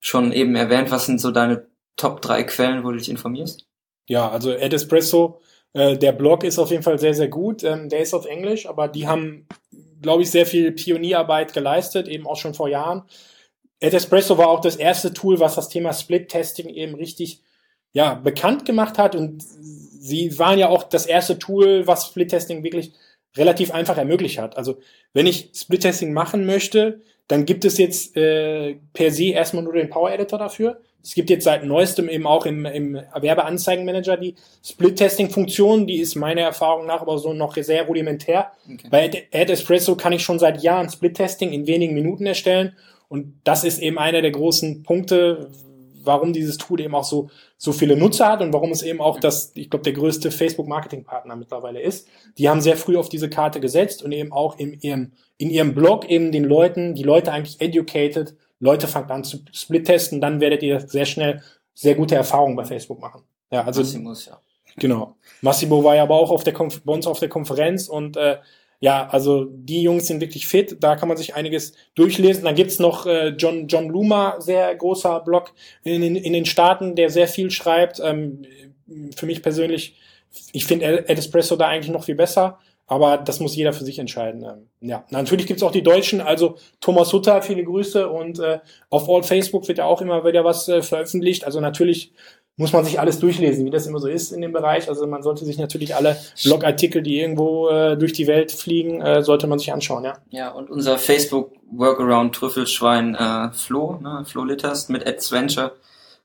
schon 0.00 0.32
eben 0.32 0.54
erwähnt. 0.56 0.90
Was 0.90 1.06
sind 1.06 1.20
so 1.20 1.30
deine 1.30 1.66
Top 1.96 2.20
drei 2.20 2.42
Quellen, 2.42 2.84
wo 2.84 2.90
du 2.90 2.98
dich 2.98 3.08
informierst? 3.08 3.66
Ja, 4.06 4.28
also 4.28 4.52
Espresso, 4.52 5.40
äh, 5.72 5.96
der 5.96 6.12
Blog 6.12 6.44
ist 6.44 6.58
auf 6.58 6.70
jeden 6.70 6.82
Fall 6.82 6.98
sehr, 6.98 7.14
sehr 7.14 7.28
gut. 7.28 7.62
Ähm, 7.62 7.88
der 7.88 8.00
ist 8.00 8.14
auf 8.14 8.26
Englisch, 8.26 8.66
aber 8.66 8.88
die 8.88 9.06
haben, 9.06 9.46
glaube 10.02 10.22
ich, 10.22 10.30
sehr 10.30 10.46
viel 10.46 10.72
Pionierarbeit 10.72 11.52
geleistet, 11.52 12.08
eben 12.08 12.26
auch 12.26 12.36
schon 12.36 12.54
vor 12.54 12.68
Jahren. 12.68 13.04
Espresso 13.80 14.38
war 14.38 14.48
auch 14.48 14.60
das 14.60 14.76
erste 14.76 15.12
Tool, 15.12 15.40
was 15.40 15.56
das 15.56 15.68
Thema 15.68 15.92
Split-Testing 15.92 16.68
eben 16.68 16.94
richtig 16.94 17.42
ja, 17.94 18.14
bekannt 18.14 18.66
gemacht 18.66 18.98
hat 18.98 19.14
und 19.14 19.42
sie 19.42 20.38
waren 20.38 20.58
ja 20.58 20.68
auch 20.68 20.82
das 20.82 21.06
erste 21.06 21.38
Tool, 21.38 21.86
was 21.86 22.08
Split-Testing 22.08 22.62
wirklich 22.62 22.92
relativ 23.36 23.72
einfach 23.72 23.96
ermöglicht 23.96 24.38
hat. 24.38 24.58
Also 24.58 24.78
wenn 25.14 25.26
ich 25.26 25.50
Split-Testing 25.54 26.12
machen 26.12 26.44
möchte, 26.44 27.00
dann 27.28 27.46
gibt 27.46 27.64
es 27.64 27.78
jetzt 27.78 28.16
äh, 28.16 28.76
per 28.92 29.10
se 29.10 29.26
erstmal 29.26 29.64
nur 29.64 29.72
den 29.72 29.88
Power 29.88 30.12
Editor 30.12 30.38
dafür. 30.38 30.80
Es 31.02 31.14
gibt 31.14 31.30
jetzt 31.30 31.44
seit 31.44 31.64
neuestem 31.64 32.08
eben 32.08 32.26
auch 32.26 32.46
im, 32.46 32.66
im 32.66 32.94
Werbeanzeigenmanager 32.94 34.16
die 34.16 34.34
Split-Testing-Funktion. 34.64 35.86
Die 35.86 36.00
ist 36.00 36.16
meiner 36.16 36.42
Erfahrung 36.42 36.86
nach 36.86 37.00
aber 37.00 37.18
so 37.18 37.32
noch 37.32 37.56
sehr 37.56 37.84
rudimentär. 37.84 38.52
Okay. 38.64 38.88
Bei 38.90 39.04
Ad 39.04 39.52
Espresso 39.52 39.96
kann 39.96 40.12
ich 40.12 40.22
schon 40.22 40.38
seit 40.38 40.62
Jahren 40.62 40.90
Split-Testing 40.90 41.52
in 41.52 41.66
wenigen 41.66 41.94
Minuten 41.94 42.26
erstellen. 42.26 42.74
Und 43.08 43.34
das 43.44 43.64
ist 43.64 43.80
eben 43.80 43.98
einer 43.98 44.22
der 44.22 44.32
großen 44.32 44.82
Punkte, 44.82 45.50
warum 46.06 46.32
dieses 46.32 46.58
Tool 46.58 46.80
eben 46.80 46.94
auch 46.94 47.04
so, 47.04 47.28
so 47.56 47.72
viele 47.72 47.96
Nutzer 47.96 48.28
hat 48.28 48.40
und 48.40 48.52
warum 48.52 48.70
es 48.70 48.82
eben 48.82 49.00
auch 49.00 49.20
das, 49.20 49.52
ich 49.54 49.70
glaube, 49.70 49.84
der 49.84 49.92
größte 49.92 50.30
Facebook-Marketing-Partner 50.30 51.36
mittlerweile 51.36 51.80
ist. 51.80 52.08
Die 52.38 52.48
haben 52.48 52.60
sehr 52.60 52.76
früh 52.76 52.96
auf 52.96 53.08
diese 53.08 53.30
Karte 53.30 53.60
gesetzt 53.60 54.02
und 54.02 54.12
eben 54.12 54.32
auch 54.32 54.58
in 54.58 54.78
ihrem, 54.80 55.12
in 55.36 55.50
ihrem 55.50 55.74
Blog 55.74 56.08
eben 56.08 56.32
den 56.32 56.44
Leuten, 56.44 56.94
die 56.94 57.02
Leute 57.02 57.32
eigentlich 57.32 57.60
educated, 57.60 58.36
Leute 58.60 58.88
fangt 58.88 59.10
an 59.10 59.24
zu 59.24 59.38
split-testen, 59.52 60.20
dann 60.20 60.40
werdet 60.40 60.62
ihr 60.62 60.80
sehr 60.80 61.06
schnell 61.06 61.42
sehr 61.74 61.94
gute 61.94 62.14
Erfahrungen 62.14 62.56
bei 62.56 62.64
Facebook 62.64 63.00
machen. 63.00 63.22
Ja, 63.50 63.64
also. 63.64 63.80
Massimus, 63.82 64.26
ja. 64.26 64.40
Genau. 64.76 65.16
Massimo 65.40 65.84
war 65.84 65.96
ja 65.96 66.02
aber 66.02 66.16
auch 66.16 66.30
auf 66.30 66.44
der 66.44 66.52
Konf 66.52 66.82
bei 66.82 66.92
uns 66.92 67.06
auf 67.06 67.20
der 67.20 67.28
Konferenz 67.28 67.88
und 67.88 68.16
äh, 68.16 68.38
ja, 68.80 69.08
also 69.08 69.46
die 69.46 69.82
Jungs 69.82 70.06
sind 70.06 70.20
wirklich 70.20 70.46
fit, 70.46 70.76
da 70.80 70.96
kann 70.96 71.08
man 71.08 71.16
sich 71.16 71.34
einiges 71.34 71.72
durchlesen. 71.94 72.44
Dann 72.44 72.54
gibt's 72.54 72.78
noch 72.78 73.06
äh, 73.06 73.28
John, 73.28 73.66
John 73.66 73.88
Luma, 73.88 74.40
sehr 74.40 74.74
großer 74.74 75.20
Blog 75.20 75.52
in, 75.82 76.02
in, 76.02 76.16
in 76.16 76.32
den 76.32 76.44
Staaten, 76.44 76.94
der 76.94 77.10
sehr 77.10 77.28
viel 77.28 77.50
schreibt. 77.50 78.00
Ähm, 78.00 78.42
für 79.16 79.26
mich 79.26 79.42
persönlich, 79.42 79.96
ich 80.52 80.66
finde 80.66 81.08
Ed 81.08 81.18
Espresso 81.18 81.56
da 81.56 81.68
eigentlich 81.68 81.92
noch 81.92 82.04
viel 82.04 82.14
besser, 82.14 82.58
aber 82.86 83.16
das 83.16 83.40
muss 83.40 83.56
jeder 83.56 83.72
für 83.72 83.84
sich 83.84 83.98
entscheiden. 83.98 84.44
Ähm, 84.44 84.68
ja, 84.80 85.04
natürlich 85.10 85.46
gibt's 85.46 85.62
auch 85.62 85.72
die 85.72 85.82
Deutschen, 85.82 86.20
also 86.20 86.56
Thomas 86.80 87.12
Hutter, 87.12 87.40
viele 87.42 87.64
Grüße 87.64 88.08
und 88.08 88.38
äh, 88.38 88.58
auf 88.90 89.08
All 89.08 89.22
Facebook 89.22 89.66
wird 89.68 89.78
ja 89.78 89.86
auch 89.86 90.02
immer 90.02 90.24
wieder 90.24 90.44
was 90.44 90.68
äh, 90.68 90.82
veröffentlicht. 90.82 91.44
Also 91.44 91.60
natürlich 91.60 92.12
muss 92.56 92.72
man 92.72 92.84
sich 92.84 93.00
alles 93.00 93.18
durchlesen, 93.18 93.66
wie 93.66 93.70
das 93.70 93.86
immer 93.86 93.98
so 93.98 94.06
ist 94.06 94.32
in 94.32 94.40
dem 94.40 94.52
Bereich. 94.52 94.88
Also 94.88 95.06
man 95.06 95.22
sollte 95.22 95.44
sich 95.44 95.58
natürlich 95.58 95.96
alle 95.96 96.16
Blogartikel, 96.44 97.02
die 97.02 97.18
irgendwo 97.18 97.68
äh, 97.68 97.96
durch 97.96 98.12
die 98.12 98.26
Welt 98.28 98.52
fliegen, 98.52 99.00
äh, 99.02 99.22
sollte 99.22 99.46
man 99.48 99.58
sich 99.58 99.72
anschauen, 99.72 100.04
ja. 100.04 100.18
Ja, 100.30 100.50
und 100.50 100.70
unser 100.70 100.98
Facebook 100.98 101.52
Workaround 101.72 102.34
Trüffelschwein 102.34 103.16
äh, 103.16 103.50
Flo, 103.52 103.98
ne, 104.00 104.24
Flo 104.24 104.44
Litters 104.44 104.88
mit 104.88 105.04
AdsVenture, 105.06 105.72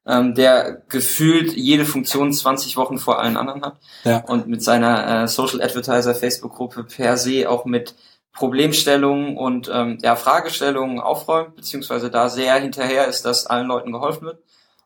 ähm, 0.05 0.35
der 0.35 0.83
gefühlt 0.87 1.53
jede 1.53 1.85
Funktion 1.85 2.31
20 2.31 2.77
Wochen 2.77 2.99
vor 2.99 3.19
allen 3.19 3.35
anderen 3.35 3.63
hat 3.63 3.77
Ja. 4.03 4.23
und 4.27 4.47
mit 4.47 4.61
seiner 4.63 5.23
äh, 5.23 5.27
Social 5.27 5.61
Advertiser 5.61 6.13
Facebook 6.13 6.53
Gruppe 6.55 6.83
per 6.83 7.17
se 7.17 7.49
auch 7.49 7.65
mit 7.65 7.95
Problemstellungen 8.33 9.35
und 9.35 9.69
ähm, 9.73 9.97
ja, 10.01 10.15
Fragestellungen 10.15 10.99
aufräumt, 10.99 11.55
beziehungsweise 11.55 12.09
da 12.09 12.29
sehr 12.29 12.55
hinterher 12.55 13.07
ist, 13.07 13.25
dass 13.25 13.47
allen 13.47 13.67
Leuten 13.67 13.91
geholfen 13.91 14.27
wird. 14.27 14.39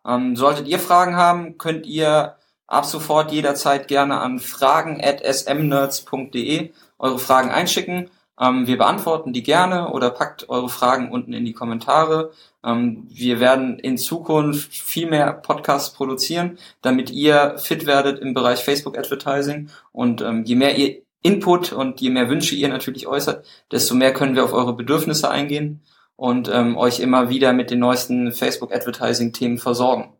Ähm, 0.05 0.35
solltet 0.35 0.67
ihr 0.67 0.79
Fragen 0.79 1.15
haben, 1.15 1.57
könnt 1.57 1.85
ihr 1.85 2.35
ab 2.67 2.85
sofort 2.85 3.31
jederzeit 3.31 3.87
gerne 3.87 4.19
an 4.19 4.39
fragen.smnerds.de 4.39 6.71
eure 6.99 7.19
Fragen 7.19 7.51
einschicken. 7.51 8.09
Ähm, 8.39 8.67
wir 8.67 8.77
beantworten 8.77 9.33
die 9.33 9.43
gerne 9.43 9.91
oder 9.91 10.09
packt 10.09 10.49
eure 10.49 10.69
Fragen 10.69 11.11
unten 11.11 11.33
in 11.33 11.45
die 11.45 11.53
Kommentare. 11.53 12.31
Ähm, 12.63 13.07
wir 13.09 13.39
werden 13.39 13.79
in 13.79 13.97
Zukunft 13.97 14.73
viel 14.73 15.09
mehr 15.09 15.33
Podcasts 15.33 15.93
produzieren, 15.93 16.57
damit 16.81 17.09
ihr 17.11 17.57
fit 17.57 17.85
werdet 17.85 18.19
im 18.19 18.33
Bereich 18.33 18.63
Facebook 18.63 18.97
Advertising. 18.97 19.69
Und 19.91 20.21
ähm, 20.21 20.43
je 20.45 20.55
mehr 20.55 20.77
ihr 20.77 21.01
Input 21.21 21.71
und 21.71 22.01
je 22.01 22.09
mehr 22.09 22.29
Wünsche 22.29 22.55
ihr 22.55 22.67
natürlich 22.67 23.07
äußert, 23.07 23.45
desto 23.71 23.95
mehr 23.95 24.13
können 24.13 24.35
wir 24.35 24.43
auf 24.43 24.53
eure 24.53 24.75
Bedürfnisse 24.75 25.29
eingehen 25.29 25.81
und 26.15 26.49
ähm, 26.51 26.77
euch 26.77 26.99
immer 26.99 27.29
wieder 27.29 27.53
mit 27.53 27.71
den 27.71 27.79
neuesten 27.79 28.31
Facebook 28.31 28.73
Advertising 28.73 29.33
Themen 29.33 29.57
versorgen. 29.57 30.13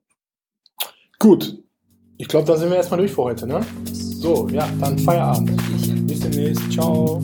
Gut. 1.20 1.58
Ich 2.18 2.28
glaube, 2.28 2.46
da 2.46 2.58
sind 2.58 2.70
wir 2.70 2.78
erstmal 2.78 3.00
durch 3.00 3.12
für 3.12 3.24
heute, 3.24 3.48
ne? 3.48 3.66
So, 3.92 4.48
ja, 4.50 4.68
dann 4.80 4.98
Feierabend. 5.00 6.08
Bis 6.08 6.20
demnächst. 6.20 6.72
Ciao. 6.72 7.22